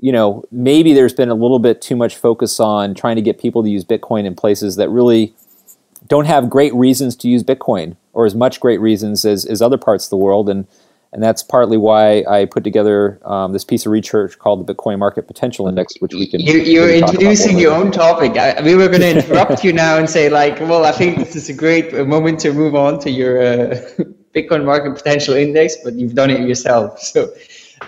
you 0.00 0.12
know, 0.12 0.44
maybe 0.50 0.92
there's 0.92 1.12
been 1.12 1.28
a 1.28 1.34
little 1.34 1.58
bit 1.58 1.80
too 1.80 1.96
much 1.96 2.16
focus 2.16 2.60
on 2.60 2.94
trying 2.94 3.16
to 3.16 3.22
get 3.22 3.38
people 3.38 3.62
to 3.62 3.70
use 3.70 3.84
Bitcoin 3.84 4.24
in 4.24 4.34
places 4.34 4.76
that 4.76 4.88
really 4.88 5.34
don't 6.06 6.26
have 6.26 6.50
great 6.50 6.74
reasons 6.74 7.16
to 7.16 7.28
use 7.28 7.42
Bitcoin 7.42 7.96
or 8.12 8.26
as 8.26 8.34
much 8.34 8.60
great 8.60 8.80
reasons 8.80 9.24
as, 9.24 9.44
as 9.44 9.60
other 9.60 9.78
parts 9.78 10.06
of 10.06 10.10
the 10.10 10.16
world. 10.16 10.48
And 10.48 10.66
and 11.12 11.22
that's 11.22 11.42
partly 11.42 11.78
why 11.78 12.24
I 12.28 12.44
put 12.44 12.62
together 12.62 13.18
um, 13.24 13.52
this 13.54 13.64
piece 13.64 13.86
of 13.86 13.92
research 13.92 14.38
called 14.38 14.66
the 14.66 14.74
Bitcoin 14.74 14.98
Market 14.98 15.26
Potential 15.26 15.66
Index, 15.66 15.94
which 16.00 16.12
we 16.12 16.26
can. 16.26 16.40
You, 16.40 16.82
are 16.82 16.90
introducing 16.90 17.58
your 17.58 17.72
own 17.72 17.90
topic. 17.90 18.36
I, 18.36 18.60
we 18.60 18.74
were 18.74 18.88
going 18.88 19.00
to 19.00 19.10
interrupt 19.18 19.64
you 19.64 19.72
now 19.72 19.96
and 19.96 20.10
say, 20.10 20.28
like, 20.28 20.60
well, 20.60 20.84
I 20.84 20.92
think 20.92 21.16
this 21.16 21.34
is 21.34 21.48
a 21.48 21.54
great 21.54 21.94
moment 22.06 22.40
to 22.40 22.52
move 22.52 22.74
on 22.74 22.98
to 23.00 23.10
your 23.10 23.40
uh, 23.40 23.76
Bitcoin 24.34 24.66
Market 24.66 24.94
Potential 24.94 25.34
Index, 25.34 25.76
but 25.82 25.94
you've 25.94 26.14
done 26.14 26.28
it 26.28 26.46
yourself. 26.46 27.00
So. 27.00 27.32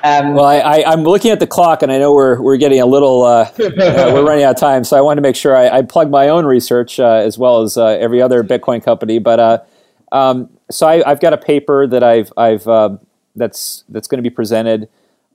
Um, 0.02 0.34
well, 0.34 0.44
I, 0.44 0.82
am 0.86 1.02
looking 1.02 1.30
at 1.30 1.40
the 1.40 1.46
clock, 1.46 1.82
and 1.82 1.90
I 1.90 1.98
know 1.98 2.12
we're 2.12 2.40
we're 2.40 2.56
getting 2.56 2.80
a 2.80 2.86
little 2.86 3.24
uh, 3.24 3.44
uh, 3.44 3.50
we're 3.58 4.24
running 4.24 4.44
out 4.44 4.54
of 4.54 4.60
time. 4.60 4.84
So 4.84 4.96
I 4.96 5.00
want 5.00 5.18
to 5.18 5.22
make 5.22 5.36
sure 5.36 5.56
I, 5.56 5.78
I 5.78 5.82
plug 5.82 6.10
my 6.10 6.28
own 6.28 6.44
research 6.44 7.00
uh, 7.00 7.14
as 7.14 7.38
well 7.38 7.62
as 7.62 7.76
uh, 7.76 7.86
every 7.86 8.20
other 8.20 8.44
Bitcoin 8.44 8.82
company. 8.82 9.18
But 9.18 9.40
uh, 9.40 9.58
um, 10.12 10.50
so 10.70 10.86
I, 10.86 11.08
have 11.08 11.20
got 11.20 11.32
a 11.32 11.38
paper 11.38 11.86
that 11.86 12.02
I've 12.02 12.32
I've 12.36 12.64
that's 13.34 13.84
that's 13.88 14.08
going 14.08 14.22
to 14.22 14.28
be 14.28 14.34
presented 14.34 14.88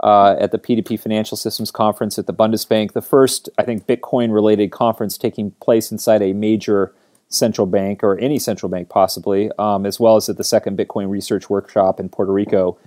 uh, 0.03 0.35
at 0.37 0.51
the 0.51 0.59
P2P 0.59 0.99
Financial 0.99 1.37
Systems 1.37 1.71
Conference 1.71 2.19
at 2.19 2.27
the 2.27 2.33
Bundesbank, 2.33 2.91
the 2.91 3.01
first, 3.01 3.49
I 3.57 3.63
think, 3.63 3.87
Bitcoin-related 3.87 4.69
conference 4.69 5.17
taking 5.17 5.51
place 5.61 5.91
inside 5.91 6.21
a 6.21 6.33
major 6.33 6.93
central 7.29 7.65
bank 7.65 8.03
or 8.03 8.19
any 8.19 8.37
central 8.37 8.69
bank 8.69 8.89
possibly, 8.89 9.49
um, 9.57 9.85
as 9.85 10.01
well 10.01 10.17
as 10.17 10.27
at 10.27 10.35
the 10.35 10.43
second 10.43 10.77
Bitcoin 10.77 11.09
Research 11.09 11.49
Workshop 11.49 12.01
in 12.01 12.09
Puerto 12.09 12.33
Rico 12.33 12.77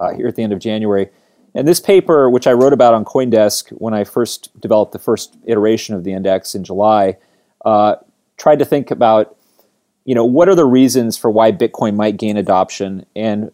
uh, 0.00 0.12
here 0.12 0.26
at 0.26 0.36
the 0.36 0.42
end 0.42 0.52
of 0.52 0.58
January. 0.58 1.08
And 1.54 1.66
this 1.66 1.80
paper, 1.80 2.28
which 2.28 2.46
I 2.46 2.52
wrote 2.52 2.74
about 2.74 2.92
on 2.92 3.04
CoinDesk 3.04 3.70
when 3.70 3.94
I 3.94 4.04
first 4.04 4.60
developed 4.60 4.92
the 4.92 4.98
first 4.98 5.36
iteration 5.46 5.94
of 5.94 6.04
the 6.04 6.12
index 6.12 6.54
in 6.54 6.64
July, 6.64 7.16
uh, 7.64 7.96
tried 8.36 8.58
to 8.58 8.64
think 8.64 8.90
about, 8.90 9.36
you 10.04 10.14
know, 10.14 10.24
what 10.24 10.48
are 10.48 10.54
the 10.54 10.66
reasons 10.66 11.16
for 11.16 11.30
why 11.30 11.52
Bitcoin 11.52 11.96
might 11.96 12.18
gain 12.18 12.36
adoption, 12.36 13.06
and 13.16 13.50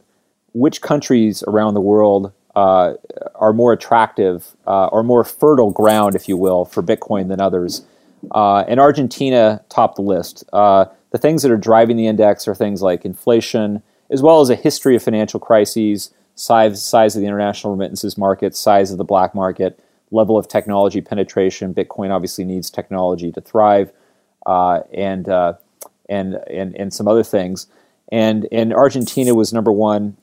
which 0.52 0.82
countries 0.82 1.44
around 1.44 1.74
the 1.74 1.80
world 1.80 2.32
uh, 2.56 2.94
are 3.36 3.52
more 3.52 3.72
attractive 3.72 4.56
uh, 4.66 4.86
or 4.86 5.02
more 5.02 5.24
fertile 5.24 5.70
ground, 5.70 6.14
if 6.14 6.28
you 6.28 6.36
will, 6.36 6.64
for 6.64 6.82
Bitcoin 6.82 7.28
than 7.28 7.40
others. 7.40 7.86
Uh, 8.32 8.64
and 8.68 8.78
Argentina 8.80 9.62
topped 9.68 9.96
the 9.96 10.02
list. 10.02 10.44
Uh, 10.52 10.86
the 11.10 11.18
things 11.18 11.42
that 11.42 11.52
are 11.52 11.56
driving 11.56 11.96
the 11.96 12.06
index 12.06 12.46
are 12.46 12.54
things 12.54 12.82
like 12.82 13.04
inflation, 13.04 13.82
as 14.10 14.22
well 14.22 14.40
as 14.40 14.50
a 14.50 14.56
history 14.56 14.96
of 14.96 15.02
financial 15.02 15.40
crises, 15.40 16.12
size, 16.34 16.84
size 16.84 17.16
of 17.16 17.20
the 17.20 17.26
international 17.26 17.72
remittances 17.72 18.18
market, 18.18 18.54
size 18.54 18.90
of 18.90 18.98
the 18.98 19.04
black 19.04 19.34
market, 19.34 19.78
level 20.10 20.36
of 20.38 20.48
technology 20.48 21.00
penetration. 21.00 21.74
Bitcoin 21.74 22.10
obviously 22.10 22.44
needs 22.44 22.70
technology 22.70 23.32
to 23.32 23.40
thrive, 23.40 23.92
uh, 24.46 24.80
and, 24.92 25.28
uh, 25.28 25.54
and, 26.08 26.34
and, 26.50 26.74
and 26.76 26.92
some 26.92 27.08
other 27.08 27.22
things. 27.22 27.66
And, 28.10 28.46
and 28.52 28.74
Argentina 28.74 29.34
was 29.34 29.52
number 29.52 29.72
one 29.72 30.16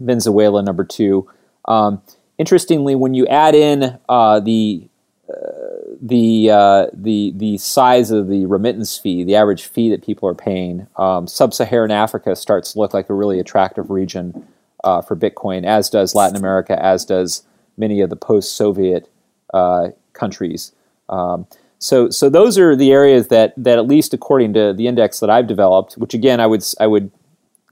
Venezuela 0.00 0.62
number 0.62 0.84
two. 0.84 1.28
Um, 1.66 2.02
interestingly, 2.38 2.94
when 2.94 3.14
you 3.14 3.26
add 3.26 3.54
in 3.54 3.98
uh, 4.08 4.40
the 4.40 4.88
uh, 5.28 5.68
the 6.00 6.50
uh, 6.50 6.86
the 6.92 7.32
the 7.36 7.58
size 7.58 8.10
of 8.10 8.28
the 8.28 8.46
remittance 8.46 8.96
fee, 8.96 9.24
the 9.24 9.36
average 9.36 9.64
fee 9.64 9.90
that 9.90 10.02
people 10.02 10.28
are 10.28 10.34
paying, 10.34 10.86
um, 10.96 11.26
sub-Saharan 11.26 11.90
Africa 11.90 12.34
starts 12.34 12.72
to 12.72 12.78
look 12.78 12.94
like 12.94 13.10
a 13.10 13.14
really 13.14 13.38
attractive 13.38 13.90
region 13.90 14.46
uh, 14.84 15.02
for 15.02 15.16
Bitcoin, 15.16 15.64
as 15.64 15.90
does 15.90 16.14
Latin 16.14 16.36
America, 16.36 16.82
as 16.82 17.04
does 17.04 17.42
many 17.76 18.00
of 18.00 18.10
the 18.10 18.16
post-Soviet 18.16 19.08
uh, 19.54 19.88
countries. 20.12 20.72
Um, 21.08 21.46
so, 21.78 22.10
so 22.10 22.28
those 22.28 22.58
are 22.58 22.74
the 22.74 22.90
areas 22.90 23.28
that, 23.28 23.54
that 23.56 23.78
at 23.78 23.86
least 23.86 24.12
according 24.12 24.52
to 24.54 24.72
the 24.72 24.86
index 24.86 25.20
that 25.20 25.30
I've 25.30 25.46
developed, 25.46 25.94
which 25.94 26.12
again 26.12 26.40
I 26.40 26.46
would 26.46 26.64
I 26.80 26.86
would 26.86 27.10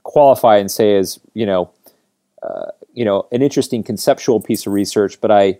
qualify 0.03 0.57
and 0.57 0.71
say 0.71 0.95
is 0.95 1.19
you 1.33 1.45
know 1.45 1.69
uh, 2.41 2.71
you 2.93 3.03
know 3.03 3.27
an 3.31 3.41
interesting 3.41 3.83
conceptual 3.83 4.39
piece 4.39 4.65
of 4.65 4.73
research, 4.73 5.19
but 5.19 5.29
I 5.29 5.59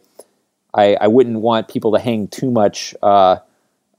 I, 0.73 0.95
I 1.01 1.07
wouldn't 1.07 1.41
want 1.41 1.67
people 1.67 1.91
to 1.91 1.99
hang 1.99 2.29
too 2.29 2.49
much 2.49 2.95
uh, 3.03 3.37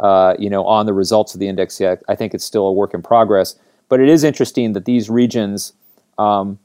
uh, 0.00 0.34
you 0.38 0.48
know 0.48 0.64
on 0.64 0.86
the 0.86 0.94
results 0.94 1.34
of 1.34 1.40
the 1.40 1.48
index 1.48 1.78
yet. 1.78 2.02
I 2.08 2.14
think 2.14 2.32
it's 2.32 2.44
still 2.44 2.66
a 2.66 2.72
work 2.72 2.94
in 2.94 3.02
progress, 3.02 3.54
but 3.90 4.00
it 4.00 4.08
is 4.08 4.24
interesting 4.24 4.72
that 4.72 4.86
these 4.86 5.10
regions 5.10 5.74
um, 6.16 6.58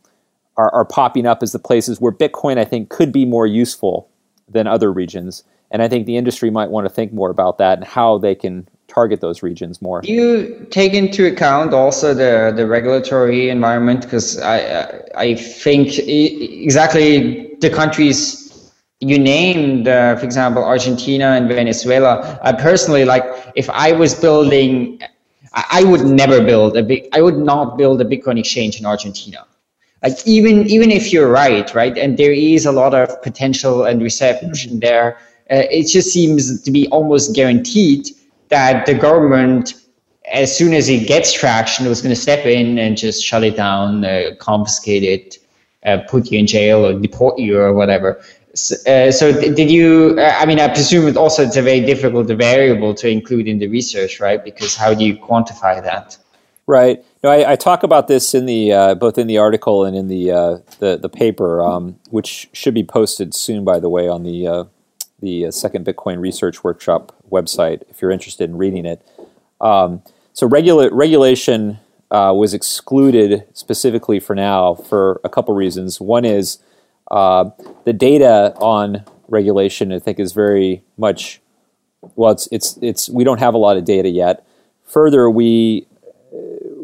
are, 0.57 0.73
are 0.73 0.85
popping 0.85 1.25
up 1.25 1.43
as 1.43 1.51
the 1.51 1.59
places 1.59 1.99
where 1.99 2.11
Bitcoin 2.11 2.57
I 2.57 2.65
think 2.65 2.89
could 2.89 3.11
be 3.11 3.25
more 3.25 3.47
useful 3.47 4.09
than 4.47 4.67
other 4.67 4.91
regions, 4.91 5.43
and 5.71 5.81
I 5.81 5.87
think 5.87 6.05
the 6.05 6.17
industry 6.17 6.49
might 6.49 6.69
want 6.69 6.85
to 6.85 6.93
think 6.93 7.13
more 7.13 7.29
about 7.29 7.57
that 7.57 7.79
and 7.79 7.87
how 7.87 8.17
they 8.17 8.35
can 8.35 8.67
target 8.87 9.21
those 9.21 9.41
regions 9.41 9.81
more. 9.81 10.01
Do 10.01 10.11
you 10.11 10.67
take 10.69 10.93
into 10.93 11.25
account 11.25 11.73
also 11.73 12.13
the, 12.13 12.53
the 12.55 12.67
regulatory 12.67 13.49
environment? 13.49 14.01
Because 14.01 14.39
I, 14.39 15.01
I 15.15 15.35
think 15.35 15.97
exactly 15.97 17.55
the 17.59 17.69
countries 17.69 18.43
you 18.99 19.19
named, 19.19 19.87
uh, 19.87 20.15
for 20.15 20.25
example, 20.25 20.63
Argentina 20.63 21.25
and 21.31 21.47
Venezuela. 21.49 22.39
I 22.43 22.53
personally 22.53 23.05
like 23.05 23.23
if 23.55 23.69
I 23.69 23.91
was 23.91 24.13
building, 24.13 25.01
I 25.53 25.83
would 25.83 26.05
never 26.05 26.41
build 26.41 26.77
a 26.77 26.83
big, 26.83 27.07
I 27.13 27.21
would 27.21 27.37
not 27.37 27.77
build 27.77 27.99
a 28.01 28.05
Bitcoin 28.05 28.39
exchange 28.39 28.79
in 28.79 28.85
Argentina. 28.85 29.45
Like 30.03 30.17
even 30.27 30.67
even 30.67 30.91
if 30.91 31.13
you're 31.13 31.31
right, 31.31 31.73
right, 31.73 31.97
and 31.97 32.17
there 32.17 32.33
is 32.33 32.65
a 32.65 32.71
lot 32.73 32.93
of 32.93 33.21
potential 33.21 33.85
and 33.85 34.01
reception 34.01 34.81
there, 34.81 35.17
uh, 35.49 35.63
it 35.71 35.87
just 35.87 36.11
seems 36.11 36.61
to 36.61 36.71
be 36.71 36.87
almost 36.89 37.33
guaranteed 37.33 38.09
that 38.49 38.85
the 38.85 38.93
government, 38.93 39.75
as 40.31 40.55
soon 40.55 40.73
as 40.73 40.89
it 40.89 41.07
gets 41.07 41.31
traction, 41.31 41.87
was 41.87 42.01
going 42.01 42.13
to 42.13 42.19
step 42.19 42.45
in 42.45 42.77
and 42.77 42.97
just 42.97 43.23
shut 43.23 43.43
it 43.45 43.55
down, 43.55 44.03
uh, 44.03 44.31
confiscate 44.39 45.03
it, 45.03 45.37
uh, 45.85 45.99
put 46.09 46.29
you 46.31 46.39
in 46.39 46.47
jail 46.47 46.85
or 46.85 46.99
deport 46.99 47.39
you 47.39 47.57
or 47.57 47.73
whatever. 47.73 48.21
So, 48.55 48.75
uh, 48.91 49.11
so 49.11 49.31
did 49.31 49.71
you? 49.71 50.15
Uh, 50.19 50.35
I 50.37 50.45
mean, 50.45 50.59
I 50.59 50.67
presume 50.67 51.07
it 51.07 51.15
also 51.15 51.43
it's 51.43 51.55
a 51.55 51.61
very 51.61 51.79
difficult 51.79 52.27
variable 52.27 52.93
to 52.95 53.07
include 53.07 53.47
in 53.47 53.57
the 53.57 53.67
research, 53.67 54.19
right? 54.19 54.43
Because 54.43 54.75
how 54.75 54.93
do 54.93 55.05
you 55.05 55.15
quantify 55.17 55.81
that? 55.81 56.17
Right. 56.65 57.03
No, 57.23 57.29
I, 57.29 57.53
I 57.53 57.55
talk 57.57 57.83
about 57.83 58.07
this 58.07 58.33
in 58.33 58.45
the 58.45 58.71
uh, 58.71 58.95
both 58.95 59.17
in 59.17 59.27
the 59.27 59.37
article 59.37 59.83
and 59.83 59.97
in 59.97 60.07
the 60.07 60.31
uh, 60.31 60.57
the, 60.79 60.97
the 60.97 61.09
paper, 61.09 61.61
um, 61.61 61.99
which 62.09 62.49
should 62.53 62.73
be 62.73 62.85
posted 62.85 63.33
soon, 63.33 63.65
by 63.65 63.79
the 63.79 63.89
way, 63.89 64.07
on 64.07 64.23
the 64.23 64.47
uh, 64.47 64.63
the 65.19 65.47
uh, 65.47 65.51
second 65.51 65.85
Bitcoin 65.85 66.21
Research 66.21 66.63
Workshop 66.63 67.15
website 67.29 67.81
if 67.89 68.01
you're 68.01 68.11
interested 68.11 68.49
in 68.49 68.57
reading 68.57 68.85
it. 68.85 69.05
Um, 69.59 70.03
so 70.31 70.47
regula- 70.47 70.93
regulation 70.93 71.79
uh, 72.11 72.33
was 72.35 72.53
excluded 72.53 73.45
specifically 73.53 74.19
for 74.19 74.35
now 74.35 74.75
for 74.75 75.19
a 75.23 75.29
couple 75.29 75.53
reasons. 75.55 75.99
One 75.99 76.23
is 76.23 76.59
uh, 77.11 77.49
the 77.83 77.93
data 77.93 78.53
on 78.57 79.03
regulation, 79.27 79.91
I 79.91 79.99
think, 79.99 80.19
is 80.19 80.31
very 80.31 80.83
much 80.97 81.41
well. 82.15 82.31
It's 82.31 82.47
it's 82.51 82.77
it's 82.81 83.09
we 83.09 83.25
don't 83.25 83.39
have 83.39 83.53
a 83.53 83.57
lot 83.57 83.75
of 83.75 83.83
data 83.83 84.09
yet. 84.09 84.45
Further, 84.85 85.29
we 85.29 85.87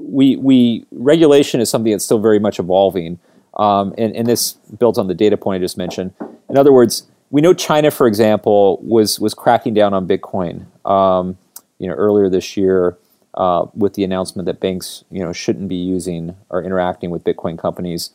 we 0.09 0.35
we 0.35 0.85
regulation 0.91 1.61
is 1.61 1.69
something 1.69 1.91
that's 1.91 2.05
still 2.05 2.19
very 2.19 2.39
much 2.39 2.59
evolving, 2.59 3.19
um, 3.57 3.93
and 3.97 4.15
and 4.15 4.27
this 4.27 4.53
builds 4.79 4.97
on 4.97 5.07
the 5.07 5.15
data 5.15 5.37
point 5.37 5.61
I 5.61 5.63
just 5.63 5.77
mentioned. 5.77 6.13
In 6.49 6.57
other 6.57 6.73
words, 6.73 7.07
we 7.29 7.41
know 7.41 7.53
China, 7.53 7.91
for 7.91 8.07
example, 8.07 8.79
was 8.81 9.19
was 9.19 9.33
cracking 9.33 9.73
down 9.73 9.93
on 9.93 10.07
Bitcoin. 10.07 10.65
Um, 10.85 11.37
you 11.77 11.87
know, 11.87 11.93
earlier 11.93 12.29
this 12.29 12.57
year, 12.57 12.97
uh, 13.35 13.67
with 13.73 13.93
the 13.93 14.03
announcement 14.03 14.45
that 14.47 14.59
banks, 14.59 15.03
you 15.09 15.23
know, 15.23 15.31
shouldn't 15.31 15.69
be 15.69 15.75
using 15.75 16.35
or 16.49 16.63
interacting 16.63 17.09
with 17.09 17.23
Bitcoin 17.23 17.57
companies. 17.57 18.11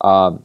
Um, 0.00 0.44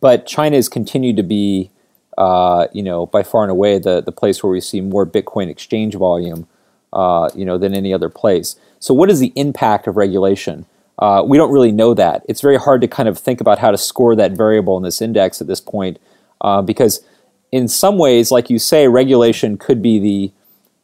but 0.00 0.26
China 0.26 0.56
has 0.56 0.68
continued 0.68 1.16
to 1.16 1.22
be, 1.22 1.70
uh, 2.16 2.68
you 2.72 2.82
know, 2.82 3.06
by 3.06 3.22
far 3.22 3.42
and 3.42 3.50
away 3.50 3.78
the 3.78 4.00
the 4.00 4.12
place 4.12 4.42
where 4.42 4.50
we 4.50 4.60
see 4.60 4.80
more 4.80 5.06
Bitcoin 5.06 5.48
exchange 5.48 5.94
volume, 5.94 6.46
uh, 6.92 7.28
you 7.34 7.44
know, 7.44 7.58
than 7.58 7.74
any 7.74 7.92
other 7.92 8.08
place. 8.08 8.56
So, 8.80 8.92
what 8.94 9.10
is 9.10 9.20
the 9.20 9.32
impact 9.36 9.86
of 9.86 9.96
regulation? 9.96 10.66
Uh, 10.98 11.22
we 11.24 11.38
don't 11.38 11.52
really 11.52 11.72
know 11.72 11.94
that. 11.94 12.24
It's 12.28 12.40
very 12.40 12.58
hard 12.58 12.80
to 12.80 12.88
kind 12.88 13.08
of 13.08 13.18
think 13.18 13.40
about 13.40 13.58
how 13.58 13.70
to 13.70 13.78
score 13.78 14.14
that 14.16 14.32
variable 14.32 14.76
in 14.76 14.82
this 14.82 15.00
index 15.00 15.40
at 15.40 15.46
this 15.46 15.60
point 15.60 15.98
uh, 16.40 16.62
because, 16.62 17.04
in 17.52 17.68
some 17.68 17.98
ways, 17.98 18.30
like 18.30 18.50
you 18.50 18.58
say, 18.58 18.88
regulation 18.88 19.56
could 19.56 19.80
be 19.80 19.98
the 19.98 20.32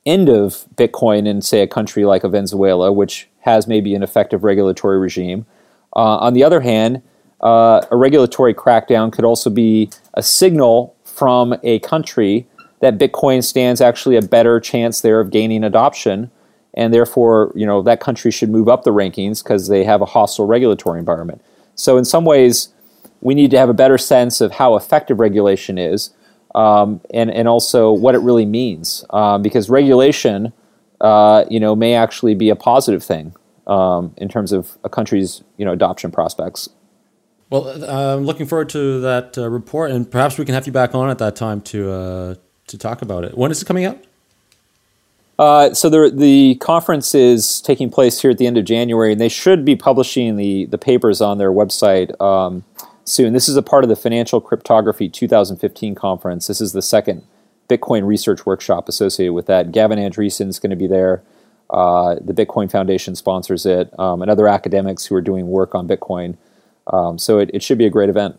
end 0.04 0.28
of 0.28 0.66
Bitcoin 0.76 1.26
in, 1.26 1.42
say, 1.42 1.62
a 1.62 1.66
country 1.66 2.04
like 2.04 2.22
a 2.22 2.28
Venezuela, 2.28 2.92
which 2.92 3.28
has 3.40 3.66
maybe 3.66 3.94
an 3.94 4.02
effective 4.02 4.44
regulatory 4.44 4.98
regime. 4.98 5.46
Uh, 5.94 6.16
on 6.18 6.34
the 6.34 6.44
other 6.44 6.60
hand, 6.60 7.02
uh, 7.40 7.80
a 7.90 7.96
regulatory 7.96 8.54
crackdown 8.54 9.12
could 9.12 9.24
also 9.24 9.50
be 9.50 9.90
a 10.14 10.22
signal 10.22 10.94
from 11.04 11.54
a 11.62 11.78
country 11.80 12.46
that 12.80 12.98
Bitcoin 12.98 13.42
stands 13.42 13.80
actually 13.80 14.16
a 14.16 14.22
better 14.22 14.60
chance 14.60 15.00
there 15.00 15.20
of 15.20 15.30
gaining 15.30 15.64
adoption, 15.64 16.30
and 16.76 16.92
therefore, 16.92 17.52
you 17.54 17.66
know, 17.66 17.82
that 17.82 18.00
country 18.00 18.30
should 18.30 18.50
move 18.50 18.68
up 18.68 18.84
the 18.84 18.92
rankings 18.92 19.42
because 19.42 19.68
they 19.68 19.84
have 19.84 20.02
a 20.02 20.06
hostile 20.06 20.46
regulatory 20.46 20.98
environment. 20.98 21.42
So, 21.74 21.96
in 21.96 22.04
some 22.04 22.24
ways, 22.24 22.68
we 23.20 23.34
need 23.34 23.50
to 23.52 23.58
have 23.58 23.68
a 23.68 23.74
better 23.74 23.98
sense 23.98 24.40
of 24.40 24.52
how 24.52 24.76
effective 24.76 25.18
regulation 25.18 25.78
is, 25.78 26.10
um, 26.54 27.00
and 27.12 27.30
and 27.30 27.48
also 27.48 27.92
what 27.92 28.14
it 28.14 28.18
really 28.18 28.46
means, 28.46 29.04
um, 29.10 29.42
because 29.42 29.70
regulation, 29.70 30.52
uh, 31.00 31.44
you 31.50 31.58
know, 31.58 31.74
may 31.74 31.94
actually 31.94 32.34
be 32.34 32.50
a 32.50 32.56
positive 32.56 33.02
thing 33.02 33.34
um, 33.66 34.14
in 34.16 34.28
terms 34.28 34.52
of 34.52 34.78
a 34.84 34.88
country's 34.88 35.42
you 35.56 35.64
know 35.64 35.72
adoption 35.72 36.10
prospects. 36.10 36.68
Well, 37.48 37.84
I'm 37.84 38.24
looking 38.24 38.46
forward 38.46 38.68
to 38.70 39.00
that 39.00 39.38
uh, 39.38 39.48
report, 39.48 39.92
and 39.92 40.10
perhaps 40.10 40.36
we 40.36 40.44
can 40.44 40.54
have 40.54 40.66
you 40.66 40.72
back 40.72 40.94
on 40.94 41.08
at 41.08 41.18
that 41.18 41.36
time 41.36 41.60
to 41.62 41.90
uh, 41.90 42.34
to 42.66 42.78
talk 42.78 43.02
about 43.02 43.24
it. 43.24 43.36
When 43.36 43.50
is 43.50 43.62
it 43.62 43.66
coming 43.66 43.84
out? 43.84 44.05
Uh, 45.38 45.74
so 45.74 45.90
the 45.90 46.10
the 46.10 46.54
conference 46.56 47.14
is 47.14 47.60
taking 47.60 47.90
place 47.90 48.22
here 48.22 48.30
at 48.30 48.38
the 48.38 48.46
end 48.46 48.56
of 48.56 48.64
January, 48.64 49.12
and 49.12 49.20
they 49.20 49.28
should 49.28 49.64
be 49.64 49.76
publishing 49.76 50.36
the 50.36 50.64
the 50.66 50.78
papers 50.78 51.20
on 51.20 51.38
their 51.38 51.52
website 51.52 52.18
um, 52.20 52.64
soon. 53.04 53.32
This 53.32 53.48
is 53.48 53.56
a 53.56 53.62
part 53.62 53.84
of 53.84 53.90
the 53.90 53.96
Financial 53.96 54.40
Cryptography 54.40 55.08
2015 55.08 55.94
conference. 55.94 56.46
This 56.46 56.60
is 56.60 56.72
the 56.72 56.82
second 56.82 57.22
Bitcoin 57.68 58.06
research 58.06 58.46
workshop 58.46 58.88
associated 58.88 59.34
with 59.34 59.46
that. 59.46 59.72
Gavin 59.72 59.98
Andresen 59.98 60.48
is 60.48 60.58
going 60.58 60.70
to 60.70 60.76
be 60.76 60.86
there. 60.86 61.22
Uh, 61.68 62.14
the 62.20 62.32
Bitcoin 62.32 62.70
Foundation 62.70 63.16
sponsors 63.16 63.66
it, 63.66 63.92
um, 63.98 64.22
and 64.22 64.30
other 64.30 64.46
academics 64.46 65.04
who 65.04 65.14
are 65.16 65.20
doing 65.20 65.48
work 65.48 65.74
on 65.74 65.88
Bitcoin. 65.88 66.36
Um, 66.86 67.18
so 67.18 67.40
it, 67.40 67.50
it 67.52 67.62
should 67.62 67.76
be 67.76 67.86
a 67.86 67.90
great 67.90 68.08
event. 68.08 68.38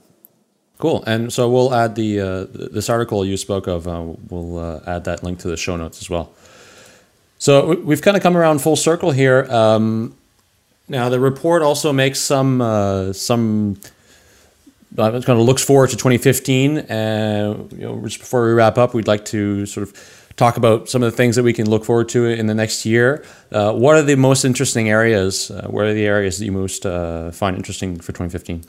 Cool. 0.78 1.04
And 1.06 1.34
so 1.34 1.50
we'll 1.50 1.74
add 1.74 1.96
the 1.96 2.22
uh, 2.22 2.46
this 2.52 2.90
article 2.90 3.26
you 3.26 3.36
spoke 3.36 3.68
of. 3.68 3.88
Uh, 3.88 4.14
we'll 4.30 4.58
uh, 4.58 4.80
add 4.88 5.04
that 5.06 5.24
link 5.24 5.40
to 5.40 5.48
the 5.48 5.58
show 5.58 5.76
notes 5.76 6.02
as 6.02 6.10
well. 6.10 6.32
So 7.40 7.76
we've 7.76 8.02
kind 8.02 8.18
of 8.18 8.24
come 8.24 8.36
around 8.36 8.62
full 8.62 8.76
circle 8.76 9.12
here. 9.12 9.46
Um, 9.50 10.16
now 10.88 11.10
the 11.10 11.20
report 11.20 11.62
also 11.62 11.94
makes 11.94 12.20
some 12.20 12.62
uh, 12.62 13.14
some. 13.14 13.80
Uh, 14.98 15.12
kind 15.12 15.38
of 15.38 15.46
looks 15.46 15.64
forward 15.64 15.90
to 15.90 15.98
2015, 15.98 16.78
and 16.78 17.72
you 17.74 17.80
know, 17.80 18.02
just 18.02 18.20
before 18.20 18.48
we 18.48 18.54
wrap 18.54 18.78
up, 18.78 18.94
we'd 18.96 19.06
like 19.06 19.26
to 19.26 19.66
sort 19.66 19.88
of 19.88 19.94
talk 20.38 20.56
about 20.56 20.88
some 20.88 21.04
of 21.04 21.12
the 21.12 21.16
things 21.16 21.36
that 21.36 21.44
we 21.44 21.52
can 21.52 21.70
look 21.70 21.84
forward 21.84 22.08
to 22.10 22.26
in 22.26 22.48
the 22.48 22.56
next 22.56 22.86
year. 22.86 23.24
Uh, 23.52 23.74
what 23.74 23.96
are 23.96 24.02
the 24.02 24.16
most 24.16 24.46
interesting 24.46 24.90
areas? 24.90 25.52
Uh, 25.52 25.68
what 25.70 25.86
are 25.86 25.94
the 25.94 26.06
areas 26.06 26.40
that 26.40 26.46
you 26.46 26.52
most 26.52 26.86
uh, 26.86 27.32
find 27.32 27.58
interesting 27.58 27.98
for 27.98 28.14
2015? 28.14 28.64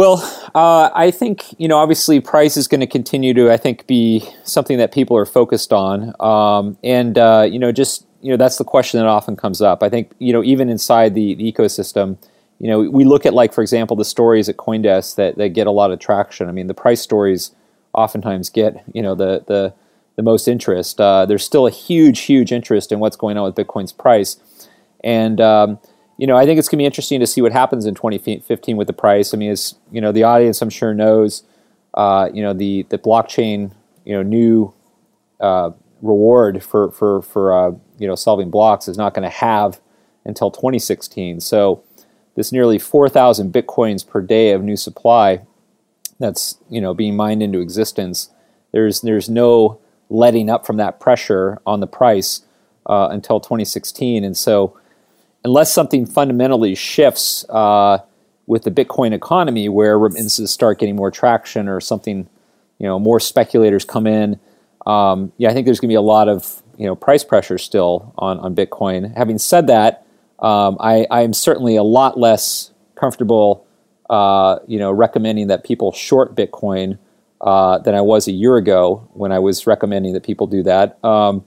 Well, 0.00 0.22
uh, 0.54 0.88
I 0.94 1.10
think 1.10 1.44
you 1.60 1.68
know 1.68 1.76
obviously 1.76 2.20
price 2.20 2.56
is 2.56 2.66
going 2.66 2.80
to 2.80 2.86
continue 2.86 3.34
to 3.34 3.52
I 3.52 3.58
think 3.58 3.86
be 3.86 4.26
something 4.44 4.78
that 4.78 4.92
people 4.92 5.14
are 5.14 5.26
focused 5.26 5.74
on, 5.74 6.14
um, 6.20 6.78
and 6.82 7.18
uh, 7.18 7.46
you 7.46 7.58
know 7.58 7.70
just 7.70 8.06
you 8.22 8.30
know 8.30 8.38
that's 8.38 8.56
the 8.56 8.64
question 8.64 8.98
that 8.98 9.06
often 9.06 9.36
comes 9.36 9.60
up. 9.60 9.82
I 9.82 9.90
think 9.90 10.12
you 10.18 10.32
know 10.32 10.42
even 10.42 10.70
inside 10.70 11.14
the, 11.14 11.34
the, 11.34 11.52
ecosystem, 11.52 12.16
you 12.58 12.68
know 12.68 12.80
we 12.80 13.04
look 13.04 13.26
at 13.26 13.34
like 13.34 13.52
for 13.52 13.60
example 13.60 13.94
the 13.94 14.06
stories 14.06 14.48
at 14.48 14.56
CoinDesk 14.56 15.16
that, 15.16 15.36
that 15.36 15.50
get 15.50 15.66
a 15.66 15.70
lot 15.70 15.90
of 15.90 15.98
traction. 15.98 16.48
I 16.48 16.52
mean 16.52 16.66
the 16.66 16.72
price 16.72 17.02
stories 17.02 17.54
oftentimes 17.92 18.48
get 18.48 18.82
you 18.94 19.02
know 19.02 19.14
the 19.14 19.44
the 19.48 19.74
the 20.16 20.22
most 20.22 20.48
interest. 20.48 20.98
Uh, 20.98 21.26
there's 21.26 21.44
still 21.44 21.66
a 21.66 21.70
huge 21.70 22.20
huge 22.20 22.52
interest 22.52 22.90
in 22.90 23.00
what's 23.00 23.16
going 23.16 23.36
on 23.36 23.44
with 23.44 23.54
Bitcoin's 23.54 23.92
price, 23.92 24.38
and 25.04 25.42
um, 25.42 25.78
you 26.20 26.26
know, 26.26 26.36
I 26.36 26.44
think 26.44 26.58
it's 26.58 26.68
going 26.68 26.76
to 26.76 26.82
be 26.82 26.86
interesting 26.86 27.18
to 27.20 27.26
see 27.26 27.40
what 27.40 27.50
happens 27.50 27.86
in 27.86 27.94
2015 27.94 28.76
with 28.76 28.86
the 28.86 28.92
price. 28.92 29.32
I 29.32 29.38
mean, 29.38 29.50
as 29.50 29.76
you 29.90 30.02
know, 30.02 30.12
the 30.12 30.22
audience 30.22 30.60
I'm 30.60 30.68
sure 30.68 30.92
knows, 30.92 31.44
uh, 31.94 32.28
you 32.34 32.42
know, 32.42 32.52
the 32.52 32.82
the 32.90 32.98
blockchain, 32.98 33.72
you 34.04 34.12
know, 34.12 34.22
new 34.22 34.74
uh, 35.40 35.70
reward 36.02 36.62
for 36.62 36.90
for 36.90 37.22
for 37.22 37.54
uh, 37.54 37.72
you 37.98 38.06
know 38.06 38.14
solving 38.14 38.50
blocks 38.50 38.86
is 38.86 38.98
not 38.98 39.14
going 39.14 39.22
to 39.22 39.34
have 39.34 39.80
until 40.26 40.50
2016. 40.50 41.40
So 41.40 41.82
this 42.34 42.52
nearly 42.52 42.78
4,000 42.78 43.50
bitcoins 43.50 44.06
per 44.06 44.20
day 44.20 44.52
of 44.52 44.62
new 44.62 44.76
supply 44.76 45.40
that's 46.18 46.58
you 46.68 46.82
know 46.82 46.92
being 46.92 47.16
mined 47.16 47.42
into 47.42 47.60
existence. 47.60 48.28
There's 48.72 49.00
there's 49.00 49.30
no 49.30 49.80
letting 50.10 50.50
up 50.50 50.66
from 50.66 50.76
that 50.76 51.00
pressure 51.00 51.62
on 51.64 51.80
the 51.80 51.86
price 51.86 52.42
uh, 52.84 53.08
until 53.10 53.40
2016, 53.40 54.22
and 54.22 54.36
so 54.36 54.76
unless 55.44 55.72
something 55.72 56.06
fundamentally 56.06 56.74
shifts 56.74 57.44
uh, 57.48 57.98
with 58.46 58.64
the 58.64 58.70
Bitcoin 58.70 59.12
economy, 59.12 59.68
where 59.68 59.98
remittances 59.98 60.50
start 60.50 60.78
getting 60.78 60.96
more 60.96 61.10
traction, 61.10 61.68
or 61.68 61.80
something, 61.80 62.28
you 62.78 62.86
know, 62.86 62.98
more 62.98 63.20
speculators 63.20 63.84
come 63.84 64.06
in, 64.06 64.38
um, 64.86 65.32
yeah, 65.36 65.50
I 65.50 65.52
think 65.52 65.66
there's 65.66 65.80
going 65.80 65.88
to 65.88 65.92
be 65.92 65.96
a 65.96 66.00
lot 66.00 66.28
of 66.28 66.62
you 66.76 66.86
know 66.86 66.96
price 66.96 67.24
pressure 67.24 67.58
still 67.58 68.14
on 68.18 68.38
on 68.40 68.54
Bitcoin. 68.54 69.14
Having 69.16 69.38
said 69.38 69.66
that, 69.66 70.06
um, 70.38 70.76
I 70.80 71.06
I 71.10 71.22
am 71.22 71.32
certainly 71.32 71.76
a 71.76 71.82
lot 71.82 72.18
less 72.18 72.70
comfortable, 72.94 73.66
uh, 74.08 74.58
you 74.66 74.78
know, 74.78 74.90
recommending 74.90 75.48
that 75.48 75.64
people 75.64 75.92
short 75.92 76.34
Bitcoin. 76.34 76.98
Uh, 77.42 77.78
than 77.78 77.94
I 77.94 78.02
was 78.02 78.28
a 78.28 78.32
year 78.32 78.58
ago 78.58 79.08
when 79.14 79.32
I 79.32 79.38
was 79.38 79.66
recommending 79.66 80.12
that 80.12 80.22
people 80.22 80.46
do 80.46 80.62
that. 80.64 81.02
Um, 81.02 81.42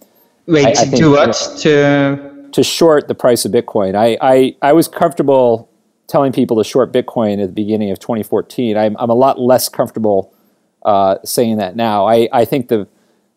Wait, 0.47 0.65
I, 0.65 0.71
I 0.71 0.73
think, 0.73 0.95
to 0.95 1.11
what? 1.11 1.33
to 1.59 2.32
to 2.53 2.63
short 2.63 3.07
the 3.07 3.15
price 3.15 3.45
of 3.45 3.51
Bitcoin. 3.51 3.95
I, 3.95 4.17
I, 4.21 4.55
I 4.61 4.73
was 4.73 4.87
comfortable 4.87 5.69
telling 6.07 6.31
people 6.31 6.57
to 6.57 6.63
short 6.63 6.93
Bitcoin 6.93 7.41
at 7.41 7.47
the 7.47 7.53
beginning 7.53 7.91
of 7.91 7.99
2014. 7.99 8.77
I'm, 8.77 8.95
I'm 8.97 9.09
a 9.09 9.15
lot 9.15 9.39
less 9.39 9.69
comfortable 9.69 10.33
uh, 10.85 11.17
saying 11.25 11.57
that 11.57 11.75
now. 11.75 12.05
I, 12.07 12.29
I 12.31 12.45
think 12.45 12.67
the, 12.67 12.87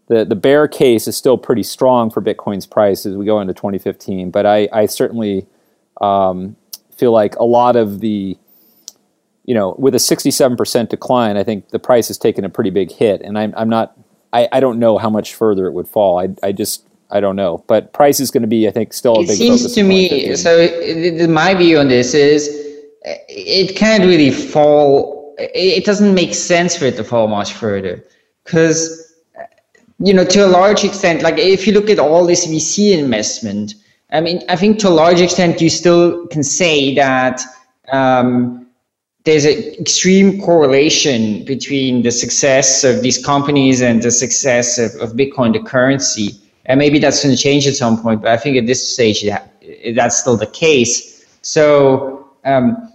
the, 0.08 0.24
the 0.24 0.36
bear 0.36 0.68
case 0.68 1.08
is 1.08 1.16
still 1.16 1.38
pretty 1.38 1.62
strong 1.62 2.10
for 2.10 2.20
Bitcoin's 2.20 2.66
price 2.66 3.06
as 3.06 3.16
we 3.16 3.24
go 3.24 3.40
into 3.40 3.54
2015, 3.54 4.30
but 4.30 4.44
I, 4.44 4.68
I 4.72 4.86
certainly 4.86 5.46
um, 6.00 6.56
feel 6.94 7.12
like 7.12 7.36
a 7.36 7.44
lot 7.44 7.76
of 7.76 8.00
the, 8.00 8.36
you 9.44 9.54
know, 9.54 9.74
with 9.78 9.94
a 9.94 9.98
67% 9.98 10.88
decline, 10.88 11.36
I 11.36 11.44
think 11.44 11.70
the 11.70 11.78
price 11.78 12.08
has 12.08 12.18
taken 12.18 12.44
a 12.44 12.50
pretty 12.50 12.70
big 12.70 12.90
hit, 12.90 13.22
and 13.22 13.38
I'm, 13.38 13.54
I'm 13.56 13.68
not, 13.68 13.96
I, 14.32 14.48
I 14.52 14.60
don't 14.60 14.78
know 14.78 14.98
how 14.98 15.08
much 15.08 15.34
further 15.34 15.66
it 15.66 15.72
would 15.72 15.88
fall. 15.88 16.18
I, 16.18 16.28
I 16.42 16.52
just 16.52 16.86
I 17.10 17.20
don't 17.20 17.36
know, 17.36 17.64
but 17.68 17.92
price 17.92 18.20
is 18.20 18.30
going 18.30 18.42
to 18.42 18.48
be, 18.48 18.66
I 18.66 18.70
think, 18.70 18.92
still 18.92 19.16
a 19.16 19.20
it 19.20 19.28
big. 19.28 19.34
It 19.34 19.36
seems 19.36 19.74
to 19.74 19.82
me. 19.82 20.34
So, 20.36 20.56
it, 20.58 21.28
my 21.30 21.54
view 21.54 21.78
on 21.78 21.88
this 21.88 22.14
is, 22.14 22.48
it 23.02 23.76
can't 23.76 24.04
really 24.04 24.30
fall. 24.30 25.34
It 25.38 25.84
doesn't 25.84 26.14
make 26.14 26.34
sense 26.34 26.76
for 26.76 26.86
it 26.86 26.96
to 26.96 27.04
fall 27.04 27.28
much 27.28 27.52
further, 27.52 28.04
because, 28.44 29.14
you 29.98 30.12
know, 30.12 30.24
to 30.24 30.44
a 30.44 30.48
large 30.48 30.82
extent, 30.82 31.22
like 31.22 31.38
if 31.38 31.66
you 31.66 31.72
look 31.72 31.88
at 31.90 31.98
all 31.98 32.26
this 32.26 32.46
VC 32.46 32.98
investment, 32.98 33.74
I 34.10 34.20
mean, 34.20 34.42
I 34.48 34.56
think 34.56 34.78
to 34.80 34.88
a 34.88 34.90
large 34.90 35.20
extent, 35.20 35.60
you 35.60 35.70
still 35.70 36.26
can 36.28 36.42
say 36.42 36.94
that. 36.94 37.40
Um, 37.92 38.66
there's 39.24 39.44
an 39.44 39.58
extreme 39.80 40.40
correlation 40.40 41.44
between 41.44 42.02
the 42.02 42.12
success 42.12 42.84
of 42.84 43.02
these 43.02 43.24
companies 43.24 43.82
and 43.82 44.00
the 44.00 44.12
success 44.12 44.78
of, 44.78 44.94
of 45.02 45.16
Bitcoin, 45.16 45.52
the 45.52 45.58
currency 45.58 46.40
and 46.66 46.78
maybe 46.78 46.98
that's 46.98 47.22
going 47.22 47.34
to 47.34 47.40
change 47.40 47.66
at 47.66 47.74
some 47.74 48.00
point 48.00 48.22
but 48.22 48.30
i 48.30 48.36
think 48.36 48.56
at 48.56 48.66
this 48.66 48.86
stage 48.86 49.24
that's 49.94 50.16
still 50.16 50.36
the 50.36 50.46
case. 50.46 51.24
So 51.42 52.28
um, 52.44 52.92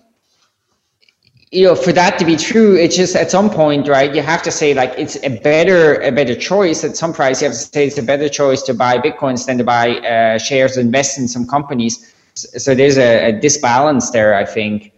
you 1.52 1.66
know 1.66 1.76
for 1.76 1.92
that 1.92 2.18
to 2.18 2.26
be 2.26 2.38
true 2.38 2.78
it's 2.78 2.96
just 2.96 3.14
at 3.14 3.30
some 3.30 3.50
point 3.50 3.86
right 3.88 4.16
you 4.16 4.22
have 4.22 4.42
to 4.42 4.52
say 4.52 4.74
like 4.74 4.94
it's 4.98 5.18
a 5.24 5.30
better 5.40 5.96
a 6.02 6.12
better 6.12 6.36
choice. 6.36 6.84
At 6.84 6.96
some 6.96 7.14
price 7.14 7.42
you 7.42 7.48
have 7.48 7.58
to 7.58 7.64
say 7.64 7.88
it's 7.88 7.98
a 7.98 8.04
better 8.04 8.30
choice 8.30 8.62
to 8.64 8.74
buy 8.74 8.98
bitcoins 8.98 9.46
than 9.46 9.58
to 9.58 9.64
buy 9.64 9.98
uh, 10.00 10.38
shares 10.38 10.78
and 10.78 10.88
invest 10.88 11.18
in 11.18 11.28
some 11.28 11.48
companies. 11.48 12.14
So 12.36 12.74
there's 12.74 12.98
a, 12.98 13.30
a 13.30 13.34
disbalance 13.34 14.12
there 14.12 14.36
i 14.36 14.46
think. 14.46 14.94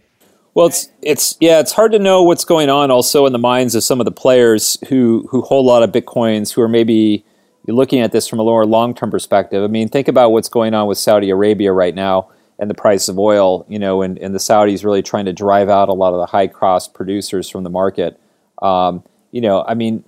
Well, 0.54 0.68
it's 0.68 0.88
it's 1.02 1.36
yeah, 1.40 1.58
it's 1.58 1.72
hard 1.72 1.90
to 1.92 1.98
know 1.98 2.22
what's 2.22 2.44
going 2.44 2.70
on 2.70 2.92
also 2.92 3.26
in 3.26 3.32
the 3.32 3.40
minds 3.40 3.74
of 3.74 3.82
some 3.82 4.00
of 4.00 4.04
the 4.04 4.12
players 4.12 4.78
who 4.88 5.26
who 5.28 5.42
hold 5.42 5.66
a 5.66 5.68
lot 5.68 5.82
of 5.82 5.90
bitcoins 5.90 6.52
who 6.52 6.62
are 6.62 6.68
maybe 6.68 7.24
you're 7.66 7.76
looking 7.76 8.00
at 8.00 8.12
this 8.12 8.28
from 8.28 8.40
a 8.40 8.44
more 8.44 8.66
long 8.66 8.94
term 8.94 9.10
perspective. 9.10 9.62
I 9.62 9.66
mean, 9.68 9.88
think 9.88 10.08
about 10.08 10.32
what's 10.32 10.48
going 10.48 10.74
on 10.74 10.86
with 10.86 10.98
Saudi 10.98 11.30
Arabia 11.30 11.72
right 11.72 11.94
now 11.94 12.30
and 12.58 12.70
the 12.70 12.74
price 12.74 13.08
of 13.08 13.18
oil, 13.18 13.64
you 13.68 13.78
know, 13.78 14.02
and, 14.02 14.18
and 14.18 14.34
the 14.34 14.38
Saudis 14.38 14.84
really 14.84 15.02
trying 15.02 15.24
to 15.24 15.32
drive 15.32 15.68
out 15.68 15.88
a 15.88 15.92
lot 15.92 16.12
of 16.12 16.20
the 16.20 16.26
high 16.26 16.46
cost 16.46 16.94
producers 16.94 17.48
from 17.48 17.64
the 17.64 17.70
market. 17.70 18.20
Um, 18.62 19.02
you 19.32 19.40
know, 19.40 19.64
I 19.66 19.74
mean, 19.74 20.04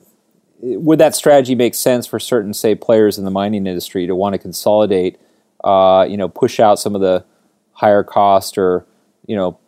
would 0.61 1.01
that 1.01 1.15
strategy 1.15 1.55
make 1.55 1.75
sense 1.75 2.07
for 2.07 2.19
certain, 2.21 2.55
say, 2.55 2.75
players 2.75 3.19
in 3.19 3.25
the 3.25 3.31
mining 3.31 3.67
industry 3.67 4.07
to 4.07 4.15
want 4.15 4.35
to 4.35 4.39
consolidate, 4.39 5.19
uh, 5.65 6.07
you 6.09 6.17
know, 6.17 6.29
push 6.29 6.61
out 6.61 6.79
some 6.79 6.95
of 6.95 7.01
the 7.01 7.25
higher 7.77 8.03
cost 8.03 8.57
or 8.57 8.87
you 9.27 9.37
know 9.37 9.59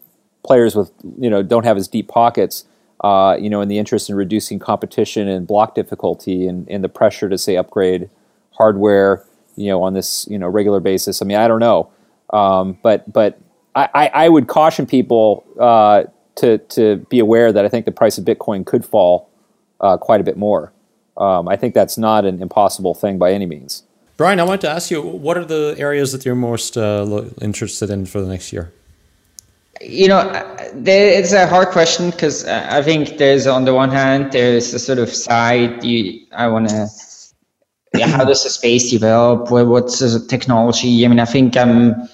players 0.44 0.74
with 0.74 0.90
you 1.18 1.28
know 1.28 1.42
don't 1.42 1.64
have 1.64 1.76
as 1.76 1.88
deep 1.88 2.08
pockets. 2.08 2.64
Uh, 3.02 3.36
you 3.38 3.48
know, 3.48 3.60
in 3.60 3.68
the 3.68 3.78
interest 3.78 4.10
in 4.10 4.16
reducing 4.16 4.58
competition 4.58 5.28
and 5.28 5.46
block 5.46 5.74
difficulty 5.74 6.48
and, 6.48 6.68
and 6.68 6.82
the 6.82 6.88
pressure 6.88 7.28
to 7.28 7.38
say 7.38 7.56
upgrade 7.56 8.10
hardware, 8.50 9.24
you 9.54 9.68
know, 9.68 9.82
on 9.82 9.94
this 9.94 10.26
you 10.28 10.38
know 10.38 10.48
regular 10.48 10.80
basis. 10.80 11.22
I 11.22 11.24
mean, 11.24 11.36
I 11.36 11.46
don't 11.46 11.60
know, 11.60 11.90
um, 12.30 12.78
but 12.82 13.10
but 13.12 13.38
I, 13.74 14.10
I, 14.12 14.28
would 14.28 14.48
caution 14.48 14.86
people 14.86 15.46
uh, 15.60 16.04
to 16.36 16.58
to 16.58 16.96
be 17.08 17.20
aware 17.20 17.52
that 17.52 17.64
I 17.64 17.68
think 17.68 17.84
the 17.84 17.92
price 17.92 18.18
of 18.18 18.24
Bitcoin 18.24 18.66
could 18.66 18.84
fall 18.84 19.30
uh, 19.80 19.96
quite 19.96 20.20
a 20.20 20.24
bit 20.24 20.36
more. 20.36 20.72
Um, 21.16 21.48
I 21.48 21.56
think 21.56 21.74
that's 21.74 21.98
not 21.98 22.24
an 22.24 22.42
impossible 22.42 22.94
thing 22.94 23.18
by 23.18 23.32
any 23.32 23.46
means. 23.46 23.84
Brian, 24.16 24.40
I 24.40 24.44
wanted 24.44 24.62
to 24.62 24.70
ask 24.70 24.90
you, 24.90 25.00
what 25.00 25.36
are 25.38 25.44
the 25.44 25.76
areas 25.78 26.10
that 26.12 26.24
you're 26.24 26.34
most 26.34 26.76
uh, 26.76 27.24
interested 27.40 27.90
in 27.90 28.06
for 28.06 28.20
the 28.20 28.26
next 28.26 28.52
year? 28.52 28.72
You 29.80 30.08
know, 30.08 30.18
uh, 30.18 30.72
it's 30.84 31.32
a 31.32 31.46
hard 31.46 31.68
question 31.68 32.10
because 32.10 32.44
uh, 32.44 32.66
I 32.70 32.82
think 32.82 33.18
there's, 33.18 33.46
on 33.46 33.64
the 33.64 33.74
one 33.74 33.90
hand, 33.90 34.32
there's 34.32 34.74
a 34.74 34.78
sort 34.78 34.98
of 34.98 35.08
side 35.08 35.84
you, 35.84 36.26
I 36.32 36.48
want 36.48 36.68
to, 36.70 36.88
yeah, 37.94 38.08
how 38.08 38.24
does 38.24 38.42
the 38.42 38.50
space 38.50 38.90
develop? 38.90 39.50
What's 39.50 40.00
the 40.00 40.26
technology? 40.26 41.04
I 41.04 41.08
mean, 41.08 41.20
I 41.20 41.24
think 41.24 41.56
I'm, 41.56 42.08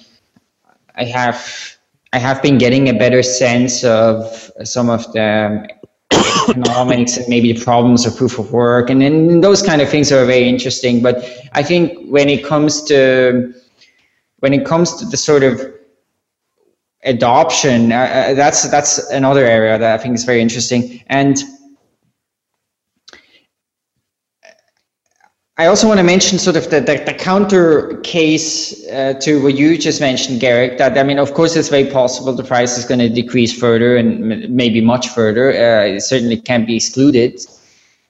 I 0.95 1.05
have, 1.05 1.77
I 2.13 2.19
have 2.19 2.41
been 2.41 2.57
getting 2.57 2.87
a 2.87 2.93
better 2.93 3.23
sense 3.23 3.83
of 3.83 4.51
some 4.63 4.89
of 4.89 5.11
the 5.13 5.23
um, 5.23 5.67
economics 6.49 7.17
and 7.17 7.27
maybe 7.27 7.51
the 7.51 7.63
problems 7.63 8.05
of 8.05 8.15
proof 8.15 8.37
of 8.39 8.51
work 8.51 8.89
and 8.89 9.01
then 9.01 9.41
those 9.41 9.61
kind 9.61 9.81
of 9.81 9.89
things 9.89 10.11
are 10.11 10.23
very 10.25 10.47
interesting 10.47 11.01
but 11.01 11.23
i 11.53 11.63
think 11.63 11.97
when 12.09 12.29
it 12.29 12.45
comes 12.45 12.83
to 12.83 13.53
when 14.39 14.53
it 14.53 14.65
comes 14.65 14.95
to 14.95 15.05
the 15.05 15.17
sort 15.17 15.43
of 15.43 15.59
adoption 17.05 17.91
uh, 17.91 17.97
uh 17.97 18.33
that's 18.33 18.69
that's 18.69 18.97
another 19.11 19.45
area 19.45 19.77
that 19.77 19.99
i 19.99 20.01
think 20.01 20.15
is 20.15 20.25
very 20.25 20.41
interesting 20.41 21.01
and 21.07 21.43
I 25.57 25.67
also 25.67 25.87
want 25.87 25.99
to 25.99 26.03
mention 26.03 26.37
sort 26.37 26.57
of 26.57 26.69
the, 26.69 26.81
the, 26.81 27.01
the 27.05 27.13
counter 27.13 27.97
case 28.01 28.85
uh, 28.89 29.13
to 29.21 29.41
what 29.41 29.55
you 29.55 29.77
just 29.77 30.01
mentioned, 30.01 30.41
Garrick, 30.41 30.77
that, 30.79 30.97
I 30.97 31.03
mean, 31.03 31.17
of 31.17 31.33
course, 31.33 31.55
it's 31.55 31.69
very 31.69 31.89
possible 31.89 32.33
the 32.33 32.43
price 32.43 32.77
is 32.77 32.83
going 32.83 32.99
to 32.99 33.07
decrease 33.07 33.57
further 33.57 33.95
and 33.95 34.49
maybe 34.49 34.81
much 34.81 35.07
further. 35.07 35.51
Uh, 35.51 35.95
it 35.95 36.01
certainly 36.01 36.35
can't 36.35 36.67
be 36.67 36.75
excluded. 36.75 37.39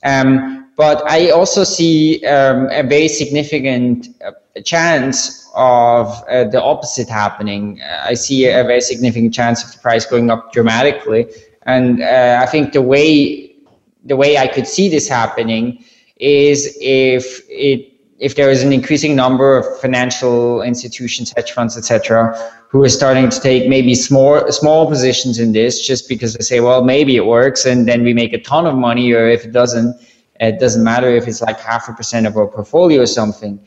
Um, 0.04 0.72
but 0.76 1.04
I 1.08 1.30
also 1.30 1.64
see 1.64 2.26
um, 2.26 2.68
a 2.72 2.82
very 2.82 3.08
significant 3.08 4.08
uh, 4.26 4.32
chance 4.62 5.50
of 5.56 6.08
uh, 6.30 6.46
the 6.46 6.62
opposite 6.62 7.10
happening. 7.10 7.82
I 7.82 8.14
see 8.14 8.46
a 8.46 8.64
very 8.64 8.82
significant 8.82 9.34
chance 9.34 9.64
of 9.64 9.72
the 9.72 9.80
price 9.80 10.06
going 10.06 10.30
up 10.30 10.52
dramatically. 10.52 11.28
And 11.64 12.02
uh, 12.02 12.40
I 12.42 12.46
think 12.46 12.74
the 12.74 12.82
way, 12.82 13.56
the 14.04 14.16
way 14.16 14.38
I 14.38 14.48
could 14.48 14.68
see 14.68 14.90
this 14.90 15.08
happening 15.08 15.84
is 16.18 16.78
if 16.80 17.42
it 17.50 17.92
if 18.18 18.36
there 18.36 18.50
is 18.50 18.64
an 18.64 18.72
increasing 18.72 19.14
number 19.16 19.58
of 19.58 19.80
financial 19.82 20.62
institutions, 20.62 21.34
hedge 21.36 21.52
funds, 21.52 21.78
etc., 21.78 22.34
who 22.70 22.82
are 22.84 22.90
starting 22.90 23.30
to 23.30 23.40
take 23.42 23.68
maybe 23.68 23.94
small 23.94 24.50
small 24.52 24.88
positions 24.88 25.40
in 25.40 25.52
this 25.52 25.86
just 25.86 26.08
because 26.08 26.34
they 26.34 26.44
say, 26.44 26.60
well, 26.60 26.84
maybe 26.84 27.16
it 27.18 27.26
works, 27.26 27.66
and 27.66 27.88
then 27.88 28.04
we 28.04 28.14
make 28.14 28.32
a 28.34 28.40
ton 28.40 28.66
of 28.66 28.76
money, 28.76 29.12
or 29.12 29.28
if 29.28 29.44
it 29.46 29.52
doesn't, 29.52 30.00
it 30.40 30.60
doesn't 30.60 30.84
matter 30.84 31.10
if 31.10 31.28
it's 31.28 31.42
like 31.42 31.60
half 31.60 31.90
a 31.90 31.94
percent 31.94 32.26
of 32.26 32.38
our 32.38 32.48
portfolio 32.48 33.02
or 33.02 33.06
something. 33.06 33.60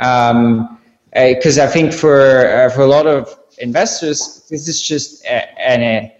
Because 0.00 0.30
um, 0.30 0.78
uh, 1.14 1.64
I 1.64 1.66
think 1.66 1.92
for 1.92 2.46
uh, 2.46 2.70
for 2.70 2.80
a 2.80 2.86
lot 2.86 3.06
of 3.06 3.38
investors, 3.58 4.46
this 4.48 4.66
is 4.66 4.80
just 4.80 5.22
a, 5.26 5.46
a, 5.58 6.16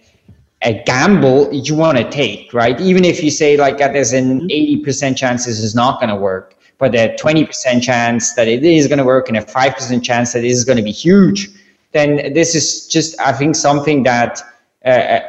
a 0.61 0.83
gamble 0.83 1.51
you 1.51 1.73
want 1.73 1.97
to 1.97 2.07
take, 2.11 2.53
right? 2.53 2.79
Even 2.79 3.03
if 3.03 3.23
you 3.23 3.31
say 3.31 3.57
like 3.57 3.79
that 3.79 3.93
there's 3.93 4.13
an 4.13 4.41
80% 4.41 4.83
mm-hmm. 4.83 5.15
chance 5.15 5.45
this 5.45 5.59
is 5.59 5.73
not 5.73 5.99
going 5.99 6.09
to 6.09 6.15
work, 6.15 6.55
but 6.77 6.93
a 6.93 7.15
20% 7.19 7.81
chance 7.81 8.33
that 8.35 8.47
it 8.47 8.63
is 8.63 8.87
going 8.87 8.99
to 8.99 9.03
work 9.03 9.27
and 9.27 9.37
a 9.37 9.41
5% 9.41 10.03
chance 10.03 10.33
that 10.33 10.41
this 10.41 10.53
is 10.53 10.63
going 10.63 10.77
to 10.77 10.83
be 10.83 10.91
huge, 10.91 11.49
then 11.91 12.33
this 12.33 12.53
is 12.53 12.85
just, 12.85 13.19
I 13.19 13.33
think, 13.33 13.55
something 13.55 14.03
that 14.03 14.41
uh, 14.85 14.89
uh, 14.89 15.21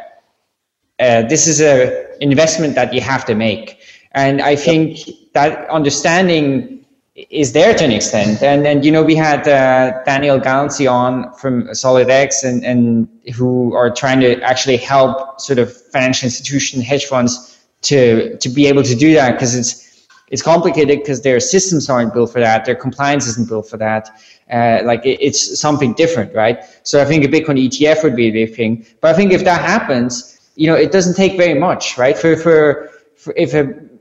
uh 1.00 1.22
this 1.22 1.46
is 1.46 1.62
a 1.62 2.22
investment 2.22 2.74
that 2.74 2.92
you 2.92 3.00
have 3.00 3.24
to 3.24 3.34
make. 3.34 3.78
And 4.12 4.42
I 4.42 4.56
think 4.56 4.98
that 5.32 5.70
understanding 5.70 6.81
is 7.14 7.52
there 7.52 7.74
to 7.74 7.84
an 7.84 7.90
extent. 7.90 8.42
And 8.42 8.66
and 8.66 8.84
you 8.84 8.90
know 8.90 9.02
we 9.02 9.14
had 9.14 9.46
uh, 9.46 10.02
Daniel 10.04 10.38
Gallancy 10.38 10.86
on 10.86 11.32
from 11.34 11.64
SolidX 11.68 12.42
and 12.42 12.64
and 12.64 13.08
who 13.34 13.74
are 13.74 13.90
trying 13.90 14.20
to 14.20 14.40
actually 14.42 14.78
help 14.78 15.40
sort 15.40 15.58
of 15.58 15.74
financial 15.92 16.26
institution 16.26 16.80
hedge 16.80 17.04
funds 17.04 17.58
to 17.82 18.36
to 18.38 18.48
be 18.48 18.66
able 18.66 18.82
to 18.82 18.94
do 18.94 19.12
that 19.14 19.32
because 19.32 19.54
it's 19.54 20.06
it's 20.28 20.42
complicated 20.42 21.00
because 21.00 21.20
their 21.20 21.40
systems 21.40 21.90
aren't 21.90 22.14
built 22.14 22.32
for 22.32 22.40
that, 22.40 22.64
their 22.64 22.74
compliance 22.74 23.26
isn't 23.26 23.48
built 23.48 23.68
for 23.68 23.76
that. 23.76 24.08
Uh, 24.50 24.80
like 24.84 25.04
it, 25.04 25.18
it's 25.20 25.60
something 25.60 25.92
different, 25.92 26.34
right? 26.34 26.64
So 26.82 27.02
I 27.02 27.04
think 27.04 27.24
a 27.24 27.28
Bitcoin 27.28 27.62
ETF 27.62 28.02
would 28.02 28.16
be 28.16 28.28
a 28.28 28.30
big 28.30 28.56
thing. 28.56 28.86
But 29.02 29.14
I 29.14 29.16
think 29.16 29.32
if 29.32 29.44
that 29.44 29.60
happens, 29.60 30.50
you 30.56 30.66
know, 30.66 30.74
it 30.74 30.90
doesn't 30.90 31.14
take 31.14 31.36
very 31.36 31.58
much, 31.58 31.98
right? 31.98 32.16
For 32.16 32.36
for, 32.36 32.90
for 33.16 33.34
if 33.36 33.52
a 33.52 33.91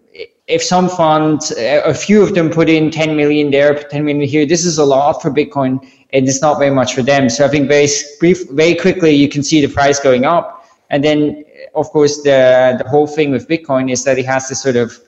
if 0.51 0.61
some 0.61 0.89
funds, 0.89 1.51
a 1.51 1.93
few 1.93 2.21
of 2.21 2.35
them 2.35 2.49
put 2.49 2.69
in 2.69 2.91
10 2.91 3.15
million 3.15 3.51
there, 3.51 3.73
10 3.73 4.03
million 4.03 4.27
here, 4.27 4.45
this 4.45 4.65
is 4.65 4.77
a 4.77 4.85
lot 4.85 5.21
for 5.21 5.31
Bitcoin 5.31 5.79
and 6.13 6.27
it's 6.27 6.41
not 6.41 6.59
very 6.59 6.71
much 6.71 6.93
for 6.93 7.01
them. 7.01 7.29
So 7.29 7.45
I 7.45 7.47
think 7.47 7.69
very 7.69 7.87
brief, 8.19 8.49
very 8.49 8.75
quickly 8.75 9.11
you 9.11 9.29
can 9.29 9.43
see 9.43 9.65
the 9.65 9.73
price 9.73 9.99
going 9.99 10.25
up. 10.25 10.65
And 10.89 11.03
then 11.03 11.45
of 11.73 11.89
course 11.89 12.21
the, 12.23 12.75
the 12.81 12.89
whole 12.89 13.07
thing 13.07 13.31
with 13.31 13.47
Bitcoin 13.47 13.89
is 13.91 14.03
that 14.03 14.19
it 14.19 14.25
has 14.25 14.49
this 14.49 14.61
sort 14.61 14.75
of, 14.75 14.99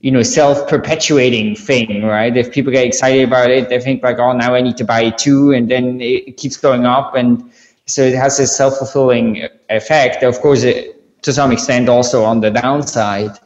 you 0.00 0.10
know, 0.10 0.22
self-perpetuating 0.22 1.56
thing, 1.56 2.04
right? 2.04 2.36
If 2.36 2.52
people 2.52 2.70
get 2.70 2.86
excited 2.86 3.26
about 3.26 3.50
it, 3.50 3.70
they 3.70 3.80
think 3.80 4.02
like, 4.02 4.18
oh, 4.18 4.32
now 4.32 4.54
I 4.54 4.60
need 4.60 4.76
to 4.76 4.84
buy 4.84 5.08
too. 5.10 5.52
And 5.52 5.70
then 5.70 6.00
it 6.02 6.36
keeps 6.36 6.58
going 6.58 6.84
up. 6.84 7.14
And 7.14 7.50
so 7.86 8.02
it 8.02 8.14
has 8.14 8.36
this 8.36 8.54
self-fulfilling 8.54 9.48
effect. 9.70 10.22
Of 10.22 10.38
course, 10.40 10.64
it, 10.64 11.22
to 11.22 11.32
some 11.32 11.50
extent 11.50 11.88
also 11.88 12.24
on 12.24 12.40
the 12.40 12.50
downside. 12.50 13.38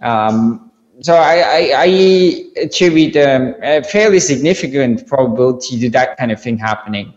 Um, 0.00 0.70
so 1.00 1.14
I, 1.14 1.38
I, 1.38 1.72
I 1.76 2.44
attribute 2.62 3.16
um, 3.16 3.54
a 3.62 3.82
fairly 3.82 4.20
significant 4.20 5.06
probability 5.06 5.78
to 5.80 5.90
that 5.90 6.16
kind 6.16 6.32
of 6.32 6.40
thing 6.40 6.58
happening. 6.58 7.12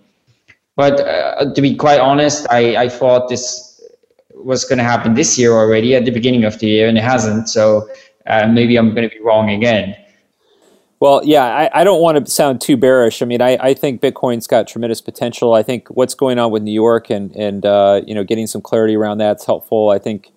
But 0.76 1.02
uh, 1.02 1.54
to 1.54 1.62
be 1.62 1.76
quite 1.76 2.00
honest, 2.00 2.48
I, 2.50 2.76
I 2.76 2.90
thought 2.90 3.30
this 3.30 3.82
was 4.34 4.64
going 4.64 4.78
to 4.78 4.84
happen 4.84 5.14
this 5.14 5.38
year 5.38 5.52
already 5.52 5.96
at 5.96 6.06
the 6.06 6.12
beginning 6.12 6.46
of 6.46 6.60
the 6.60 6.68
year, 6.68 6.88
and 6.88 6.98
it 6.98 7.04
hasn't. 7.04 7.50
So 7.50 7.90
uh, 8.28 8.48
maybe 8.48 8.78
I'm 8.78 8.94
going 8.94 9.10
to 9.10 9.14
be 9.14 9.22
wrong 9.22 9.50
again. 9.50 9.96
Well, 11.00 11.22
yeah, 11.24 11.46
I, 11.46 11.82
I 11.82 11.84
don't 11.86 12.02
want 12.02 12.26
to 12.26 12.32
sound 12.32 12.60
too 12.60 12.76
bearish. 12.76 13.22
I 13.22 13.26
mean, 13.26 13.42
I, 13.42 13.58
I 13.62 13.74
think 13.74 14.02
Bitcoin's 14.02 14.48
got 14.48 14.68
tremendous 14.68 15.00
potential. 15.00 15.54
I 15.54 15.64
think 15.64 15.88
what's 15.90 16.14
going 16.14 16.38
on 16.40 16.52
with 16.52 16.64
New 16.64 16.74
York 16.74 17.10
and 17.10 17.34
and 17.38 17.66
uh, 17.66 18.02
you 18.06 18.14
know 18.14 18.26
getting 18.26 18.48
some 18.48 18.62
clarity 18.62 18.96
around 18.96 19.20
that's 19.20 19.46
helpful. 19.46 19.90
I 19.90 20.00
think 20.00 20.32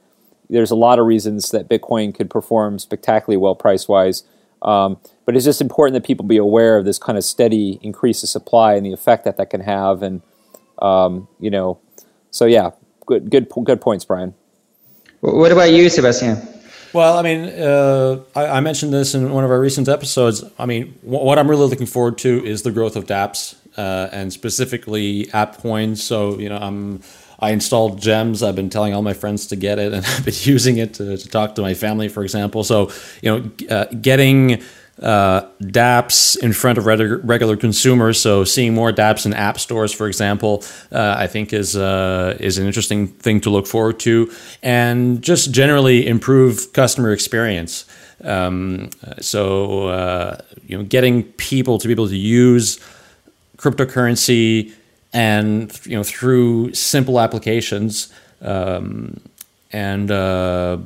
there's 0.50 0.70
a 0.70 0.76
lot 0.76 0.98
of 0.98 1.06
reasons 1.06 1.50
that 1.50 1.68
Bitcoin 1.68 2.14
could 2.14 2.30
perform 2.30 2.78
spectacularly 2.78 3.36
well 3.36 3.54
price 3.54 3.88
wise. 3.88 4.24
Um, 4.62 4.98
but 5.24 5.36
it's 5.36 5.44
just 5.44 5.60
important 5.60 5.94
that 5.94 6.06
people 6.06 6.24
be 6.24 6.36
aware 6.36 6.76
of 6.76 6.84
this 6.84 6.98
kind 6.98 7.18
of 7.18 7.24
steady 7.24 7.78
increase 7.82 8.22
of 8.22 8.28
supply 8.28 8.74
and 8.74 8.86
the 8.86 8.92
effect 8.92 9.24
that 9.24 9.36
that 9.36 9.50
can 9.50 9.60
have. 9.60 10.02
And 10.02 10.22
um, 10.80 11.28
you 11.40 11.50
know, 11.50 11.80
so 12.30 12.44
yeah, 12.44 12.70
good, 13.06 13.30
good, 13.30 13.48
good 13.64 13.80
points, 13.80 14.04
Brian. 14.04 14.34
What 15.20 15.52
about 15.52 15.72
you, 15.72 15.88
Sebastian? 15.88 16.36
Well, 16.92 17.16
I 17.16 17.22
mean, 17.22 17.48
uh, 17.48 18.20
I, 18.36 18.46
I, 18.46 18.60
mentioned 18.60 18.92
this 18.92 19.14
in 19.14 19.32
one 19.32 19.44
of 19.44 19.50
our 19.50 19.60
recent 19.60 19.88
episodes. 19.88 20.44
I 20.58 20.66
mean, 20.66 20.94
what 21.00 21.38
I'm 21.38 21.48
really 21.48 21.66
looking 21.66 21.86
forward 21.86 22.18
to 22.18 22.44
is 22.44 22.62
the 22.62 22.70
growth 22.70 22.96
of 22.96 23.06
DApps 23.06 23.56
uh, 23.78 24.08
and 24.12 24.30
specifically 24.30 25.30
app 25.32 25.56
coins. 25.58 26.02
So, 26.02 26.38
you 26.38 26.50
know, 26.50 26.58
I'm 26.58 27.00
I 27.42 27.50
installed 27.50 28.00
Gems. 28.00 28.42
I've 28.42 28.54
been 28.54 28.70
telling 28.70 28.94
all 28.94 29.02
my 29.02 29.14
friends 29.14 29.48
to 29.48 29.56
get 29.56 29.80
it, 29.80 29.92
and 29.92 30.06
I've 30.06 30.24
been 30.24 30.34
using 30.38 30.78
it 30.78 30.94
to, 30.94 31.16
to 31.16 31.28
talk 31.28 31.56
to 31.56 31.62
my 31.62 31.74
family, 31.74 32.08
for 32.08 32.22
example. 32.22 32.62
So, 32.62 32.90
you 33.20 33.30
know, 33.30 33.50
uh, 33.68 33.86
getting 34.00 34.62
uh, 35.00 35.42
DApps 35.60 36.38
in 36.38 36.52
front 36.52 36.78
of 36.78 36.86
regular 36.86 37.56
consumers. 37.56 38.20
So 38.20 38.44
seeing 38.44 38.74
more 38.74 38.92
DApps 38.92 39.26
in 39.26 39.34
app 39.34 39.58
stores, 39.58 39.92
for 39.92 40.06
example, 40.06 40.62
uh, 40.92 41.16
I 41.18 41.26
think 41.26 41.52
is 41.52 41.76
uh, 41.76 42.36
is 42.38 42.58
an 42.58 42.66
interesting 42.66 43.08
thing 43.08 43.40
to 43.40 43.50
look 43.50 43.66
forward 43.66 43.98
to, 44.00 44.30
and 44.62 45.20
just 45.20 45.50
generally 45.50 46.06
improve 46.06 46.72
customer 46.72 47.12
experience. 47.12 47.86
Um, 48.22 48.90
so 49.20 49.88
uh, 49.88 50.38
you 50.66 50.78
know, 50.78 50.84
getting 50.84 51.24
people 51.24 51.78
to 51.78 51.88
be 51.88 51.92
able 51.92 52.08
to 52.08 52.16
use 52.16 52.78
cryptocurrency 53.56 54.72
and 55.12 55.78
you 55.84 55.96
know 55.96 56.02
through 56.02 56.74
simple 56.74 57.20
applications 57.20 58.12
um, 58.40 59.20
and 59.72 60.10
uh, 60.10 60.78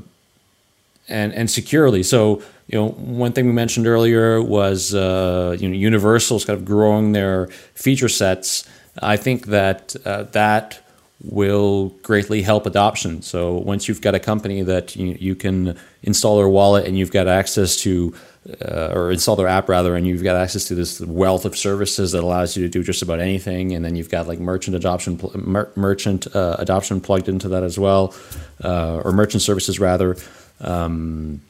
and 1.09 1.33
and 1.33 1.51
securely. 1.51 2.03
So 2.03 2.43
you 2.67 2.79
know 2.79 2.89
one 2.91 3.33
thing 3.33 3.47
we 3.47 3.53
mentioned 3.53 3.87
earlier 3.87 4.43
was 4.43 4.95
uh, 4.95 5.57
you 5.59 5.69
know 5.69 5.75
Universal's 5.75 6.45
kind 6.45 6.59
of 6.59 6.65
growing 6.65 7.13
their 7.13 7.49
feature 7.75 8.09
sets. 8.09 8.69
I 9.03 9.17
think 9.17 9.47
that 9.47 9.95
uh, 10.05 10.25
that 10.33 10.83
will 11.23 11.89
greatly 12.03 12.43
help 12.43 12.67
adoption. 12.67 13.23
So 13.23 13.55
once 13.55 13.89
you've 13.89 14.01
got 14.01 14.15
a 14.15 14.21
company 14.21 14.63
that 14.63 14.97
you, 14.97 15.17
you 15.19 15.35
can 15.35 15.77
install 16.03 16.37
their 16.37 16.49
wallet 16.49 16.87
and 16.87 16.97
you've 16.99 17.11
got 17.11 17.27
access 17.27 17.77
to, 17.83 18.15
uh, 18.65 18.93
or 18.95 19.11
install 19.11 19.37
their 19.37 19.49
app 19.49 19.69
rather, 19.69 19.97
and 19.97 20.07
you've 20.07 20.23
got 20.23 20.37
access 20.37 20.65
to 20.67 20.75
this 20.75 21.01
wealth 21.01 21.45
of 21.45 21.57
services 21.57 22.13
that 22.13 22.23
allows 22.23 22.57
you 22.57 22.63
to 22.63 22.69
do 22.69 22.83
just 22.83 23.03
about 23.03 23.21
anything, 23.21 23.73
and 23.73 23.85
then 23.85 23.97
you've 23.97 24.11
got 24.11 24.29
like 24.29 24.39
merchant 24.39 24.77
adoption, 24.77 25.21
mer- 25.35 25.71
merchant 25.75 26.27
uh, 26.35 26.57
adoption 26.59 27.01
plugged 27.01 27.29
into 27.29 27.49
that 27.49 27.63
as 27.63 27.79
well, 27.79 28.15
uh, 28.63 29.01
or 29.05 29.13
merchant 29.13 29.43
services 29.43 29.81
rather. 29.81 30.17
Um, 30.61 31.41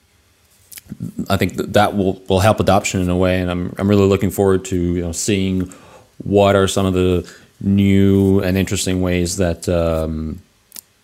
I 1.28 1.36
think 1.36 1.56
that, 1.56 1.72
that 1.72 1.96
will, 1.96 2.22
will 2.28 2.40
help 2.40 2.60
adoption 2.60 3.00
in 3.00 3.10
a 3.10 3.16
way, 3.16 3.40
and 3.40 3.50
I'm, 3.50 3.74
I'm 3.78 3.88
really 3.88 4.06
looking 4.06 4.30
forward 4.30 4.64
to 4.66 4.76
you 4.76 5.02
know 5.02 5.12
seeing 5.12 5.72
what 6.24 6.56
are 6.56 6.68
some 6.68 6.86
of 6.86 6.94
the 6.94 7.30
new 7.60 8.40
and 8.40 8.56
interesting 8.56 9.02
ways 9.02 9.36
that 9.36 9.68
um, 9.68 10.40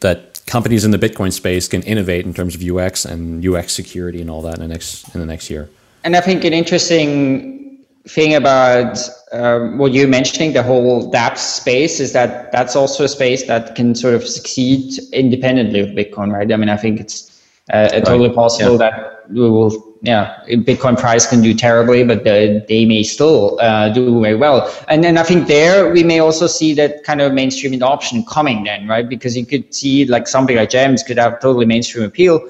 that 0.01 0.40
companies 0.47 0.85
in 0.85 0.90
the 0.90 0.98
Bitcoin 0.98 1.32
space 1.32 1.69
can 1.69 1.82
innovate 1.82 2.24
in 2.24 2.35
terms 2.35 2.55
of 2.55 2.62
UX 2.62 3.05
and 3.05 3.47
UX 3.47 3.73
security 3.73 4.20
and 4.20 4.31
all 4.31 4.43
that 4.43 4.55
in 4.55 4.60
the 4.60 4.69
next 4.69 5.14
in 5.14 5.20
the 5.20 5.27
next 5.27 5.51
year. 5.51 5.69
And 6.04 6.16
I 6.16 6.20
think 6.20 6.44
an 6.44 6.52
interesting 6.52 7.84
thing 8.08 8.34
about 8.34 8.98
um, 9.32 9.78
what 9.78 9.92
you're 9.92 10.08
mentioning, 10.08 10.52
the 10.52 10.62
whole 10.62 11.10
dApp 11.12 11.38
space, 11.38 12.00
is 12.00 12.12
that 12.12 12.50
that's 12.52 12.74
also 12.74 13.04
a 13.04 13.08
space 13.08 13.46
that 13.46 13.74
can 13.74 13.94
sort 13.94 14.14
of 14.14 14.26
succeed 14.26 14.92
independently 15.12 15.80
of 15.80 15.88
Bitcoin, 15.90 16.32
right? 16.32 16.50
I 16.52 16.56
mean, 16.56 16.68
I 16.68 16.76
think 16.76 17.00
it's 17.00 17.42
uh, 17.72 17.88
totally 18.00 18.30
possible 18.30 18.72
yeah. 18.72 18.90
that 18.90 19.30
we 19.30 19.40
will 19.40 19.92
yeah, 20.02 20.42
Bitcoin 20.48 20.98
price 20.98 21.28
can 21.28 21.40
do 21.42 21.54
terribly, 21.54 22.02
but 22.02 22.24
the, 22.24 22.64
they 22.68 22.84
may 22.84 23.04
still 23.04 23.58
uh, 23.60 23.88
do 23.88 24.20
very 24.20 24.34
well. 24.34 24.68
And 24.88 25.04
then 25.04 25.16
I 25.16 25.22
think 25.22 25.46
there 25.46 25.92
we 25.92 26.02
may 26.02 26.18
also 26.18 26.48
see 26.48 26.74
that 26.74 27.04
kind 27.04 27.20
of 27.20 27.32
mainstream 27.32 27.72
adoption 27.72 28.24
coming 28.24 28.64
then, 28.64 28.88
right? 28.88 29.08
Because 29.08 29.36
you 29.36 29.46
could 29.46 29.72
see 29.72 30.04
like 30.04 30.26
something 30.26 30.56
like 30.56 30.70
Gems 30.70 31.04
could 31.04 31.18
have 31.18 31.38
totally 31.38 31.66
mainstream 31.66 32.04
appeal. 32.04 32.40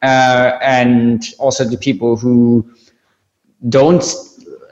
Uh, 0.00 0.58
and 0.62 1.24
also 1.38 1.64
the 1.64 1.76
people 1.76 2.16
who 2.16 2.64
don't 3.68 4.04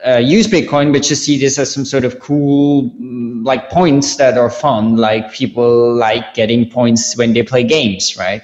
uh, 0.05 0.17
use 0.17 0.47
Bitcoin, 0.47 0.91
but 0.91 1.03
just 1.03 1.23
see 1.23 1.37
this 1.37 1.57
as 1.57 1.73
some 1.73 1.85
sort 1.85 2.05
of 2.05 2.19
cool, 2.19 2.89
mm, 2.91 3.45
like 3.45 3.69
points 3.69 4.17
that 4.17 4.37
are 4.37 4.49
fun. 4.49 4.97
Like 4.97 5.31
people 5.33 5.95
like 5.95 6.33
getting 6.33 6.69
points 6.69 7.17
when 7.17 7.33
they 7.33 7.43
play 7.43 7.63
games, 7.63 8.17
right? 8.17 8.43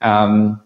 Um, 0.00 0.60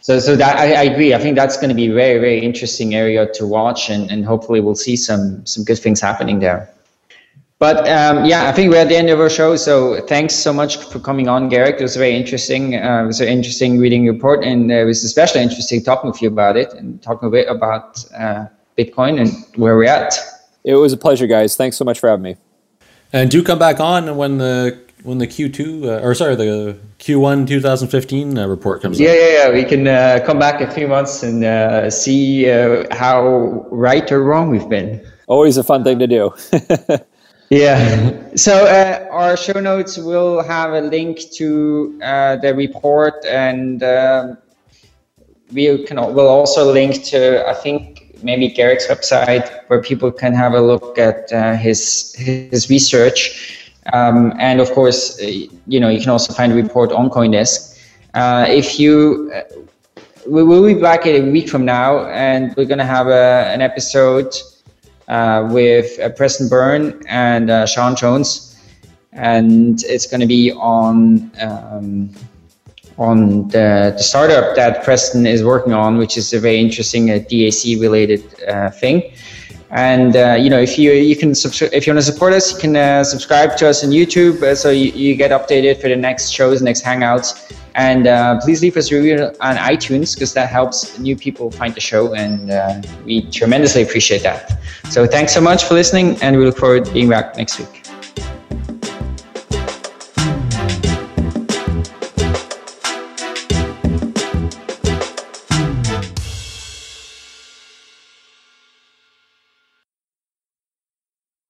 so, 0.00 0.18
so 0.18 0.34
that 0.34 0.56
I, 0.56 0.72
I, 0.72 0.82
agree. 0.82 1.14
I 1.14 1.18
think 1.18 1.36
that's 1.36 1.56
going 1.56 1.68
to 1.68 1.76
be 1.76 1.86
a 1.86 1.94
very, 1.94 2.18
very 2.18 2.40
interesting 2.40 2.94
area 2.94 3.32
to 3.34 3.46
watch, 3.46 3.88
and, 3.88 4.10
and 4.10 4.24
hopefully 4.24 4.60
we'll 4.60 4.74
see 4.74 4.96
some 4.96 5.46
some 5.46 5.62
good 5.62 5.78
things 5.78 6.00
happening 6.00 6.40
there. 6.40 6.68
But 7.62 7.88
um, 7.88 8.24
yeah, 8.24 8.48
I 8.48 8.52
think 8.52 8.72
we're 8.72 8.80
at 8.80 8.88
the 8.88 8.96
end 8.96 9.08
of 9.08 9.20
our 9.20 9.30
show. 9.30 9.54
So 9.54 10.04
thanks 10.08 10.34
so 10.34 10.52
much 10.52 10.78
for 10.78 10.98
coming 10.98 11.28
on, 11.28 11.48
Garrick. 11.48 11.76
It 11.78 11.82
was 11.82 11.94
very 11.94 12.16
interesting. 12.16 12.74
Uh, 12.74 13.04
it 13.04 13.06
was 13.06 13.20
very 13.20 13.30
interesting 13.30 13.78
reading 13.78 14.04
report, 14.04 14.42
and 14.42 14.72
it 14.72 14.84
was 14.84 15.04
especially 15.04 15.42
interesting 15.42 15.80
talking 15.80 16.10
with 16.10 16.20
you 16.20 16.26
about 16.26 16.56
it 16.56 16.72
and 16.72 17.00
talking 17.00 17.28
a 17.28 17.30
bit 17.30 17.46
about 17.48 18.04
uh, 18.18 18.46
Bitcoin 18.76 19.20
and 19.20 19.30
where 19.54 19.76
we're 19.76 19.84
at. 19.84 20.12
It 20.64 20.74
was 20.74 20.92
a 20.92 20.96
pleasure, 20.96 21.28
guys. 21.28 21.54
Thanks 21.54 21.76
so 21.76 21.84
much 21.84 22.00
for 22.00 22.08
having 22.08 22.24
me. 22.24 22.36
And 23.12 23.30
do 23.30 23.44
come 23.44 23.60
back 23.60 23.78
on 23.78 24.16
when 24.16 24.38
the 24.38 24.80
when 25.04 25.18
the 25.18 25.28
Q2 25.28 25.84
uh, 25.84 26.04
or 26.04 26.16
sorry 26.16 26.34
the 26.34 26.76
Q1 26.98 27.46
2015 27.46 28.38
uh, 28.38 28.48
report 28.48 28.82
comes 28.82 28.98
yeah, 28.98 29.10
out. 29.10 29.14
Yeah, 29.14 29.28
yeah, 29.28 29.50
we 29.52 29.62
can 29.62 29.86
uh, 29.86 30.18
come 30.26 30.40
back 30.40 30.60
a 30.60 30.68
few 30.68 30.88
months 30.88 31.22
and 31.22 31.44
uh, 31.44 31.88
see 31.90 32.50
uh, 32.50 32.92
how 32.92 33.68
right 33.70 34.10
or 34.10 34.24
wrong 34.24 34.50
we've 34.50 34.68
been. 34.68 35.00
Always 35.28 35.58
a 35.58 35.62
fun 35.62 35.84
thing 35.84 36.00
to 36.00 36.08
do. 36.08 36.34
yeah. 37.52 38.18
So 38.34 38.64
uh, 38.64 39.08
our 39.10 39.36
show 39.36 39.60
notes 39.60 39.98
will 39.98 40.42
have 40.42 40.72
a 40.72 40.80
link 40.80 41.18
to 41.32 41.98
the 42.00 42.54
report, 42.56 43.22
and 43.26 43.82
um, 43.82 44.38
we 45.52 45.84
can 45.84 45.96
will 46.14 46.28
also 46.28 46.72
link 46.72 47.04
to 47.12 47.46
I 47.46 47.52
think 47.52 48.16
maybe 48.22 48.48
Garrick's 48.48 48.86
website 48.86 49.46
where 49.66 49.82
people 49.82 50.10
can 50.10 50.32
have 50.32 50.54
a 50.54 50.62
look 50.62 50.96
at 50.98 51.28
his 51.60 52.14
his 52.14 52.70
research. 52.70 53.62
Um, 53.92 54.32
and 54.38 54.60
of 54.60 54.70
course, 54.72 55.20
uh, 55.20 55.26
you 55.66 55.80
know, 55.80 55.88
you 55.88 56.00
can 56.00 56.10
also 56.10 56.32
find 56.32 56.52
a 56.52 56.54
report 56.54 56.92
on 56.92 57.10
CoinDesk. 57.10 57.78
Uh, 58.14 58.46
if 58.48 58.78
you, 58.78 59.32
uh, 59.34 59.42
we 60.28 60.44
will 60.44 60.64
be 60.64 60.74
back 60.74 61.06
in 61.06 61.28
a 61.28 61.30
week 61.30 61.48
from 61.48 61.64
now, 61.64 62.06
and 62.06 62.54
we're 62.56 62.66
to 62.78 62.84
have 62.84 63.08
a, 63.08 63.50
an 63.52 63.60
episode 63.60 64.32
uh, 65.08 65.48
with 65.50 65.98
uh, 66.00 66.08
Preston 66.10 66.48
Byrne 66.48 67.02
and 67.08 67.50
uh, 67.50 67.66
Sean 67.66 67.96
Jones, 67.96 68.56
and 69.12 69.82
it's 69.84 70.06
going 70.06 70.20
to 70.20 70.26
be 70.26 70.52
on 70.52 71.30
um, 71.40 72.10
on 72.98 73.48
the, 73.48 73.94
the, 73.96 74.02
startup 74.02 74.54
that 74.54 74.84
Preston 74.84 75.26
is 75.26 75.42
working 75.42 75.72
on, 75.72 75.96
which 75.96 76.16
is 76.16 76.32
a 76.34 76.38
very 76.38 76.60
interesting 76.60 77.06
DAC 77.06 77.80
related 77.80 78.22
thing. 78.74 79.12
And 79.72 80.14
uh, 80.16 80.36
you 80.38 80.50
know, 80.50 80.60
if 80.60 80.78
you 80.78 80.92
you 80.92 81.16
can 81.16 81.34
subscribe, 81.34 81.72
if 81.72 81.86
you 81.86 81.94
want 81.94 82.04
to 82.04 82.12
support 82.12 82.34
us, 82.34 82.52
you 82.52 82.58
can 82.58 82.76
uh, 82.76 83.02
subscribe 83.04 83.56
to 83.56 83.68
us 83.70 83.82
on 83.82 83.88
YouTube, 83.88 84.42
uh, 84.42 84.54
so 84.54 84.68
you, 84.68 84.92
you, 84.92 85.14
get 85.14 85.30
updated 85.30 85.80
for 85.80 85.88
the 85.88 85.96
next 85.96 86.28
shows, 86.28 86.60
next 86.60 86.84
hangouts. 86.84 87.50
And 87.74 88.06
uh, 88.06 88.40
please 88.40 88.62
leave 88.62 88.76
us 88.76 88.90
a 88.90 88.96
review 88.96 89.18
on 89.40 89.56
iTunes 89.56 90.14
because 90.14 90.34
that 90.34 90.50
helps 90.50 90.98
new 90.98 91.16
people 91.16 91.50
find 91.50 91.74
the 91.74 91.80
show, 91.80 92.14
and 92.14 92.50
uh, 92.50 92.82
we 93.04 93.30
tremendously 93.30 93.82
appreciate 93.82 94.22
that. 94.22 94.58
So 94.90 95.06
thanks 95.06 95.32
so 95.32 95.40
much 95.40 95.64
for 95.64 95.74
listening, 95.74 96.20
and 96.22 96.36
we 96.36 96.44
look 96.44 96.58
forward 96.58 96.84
to 96.84 96.92
being 96.92 97.08
back 97.08 97.36
next 97.36 97.58
week. 97.58 97.81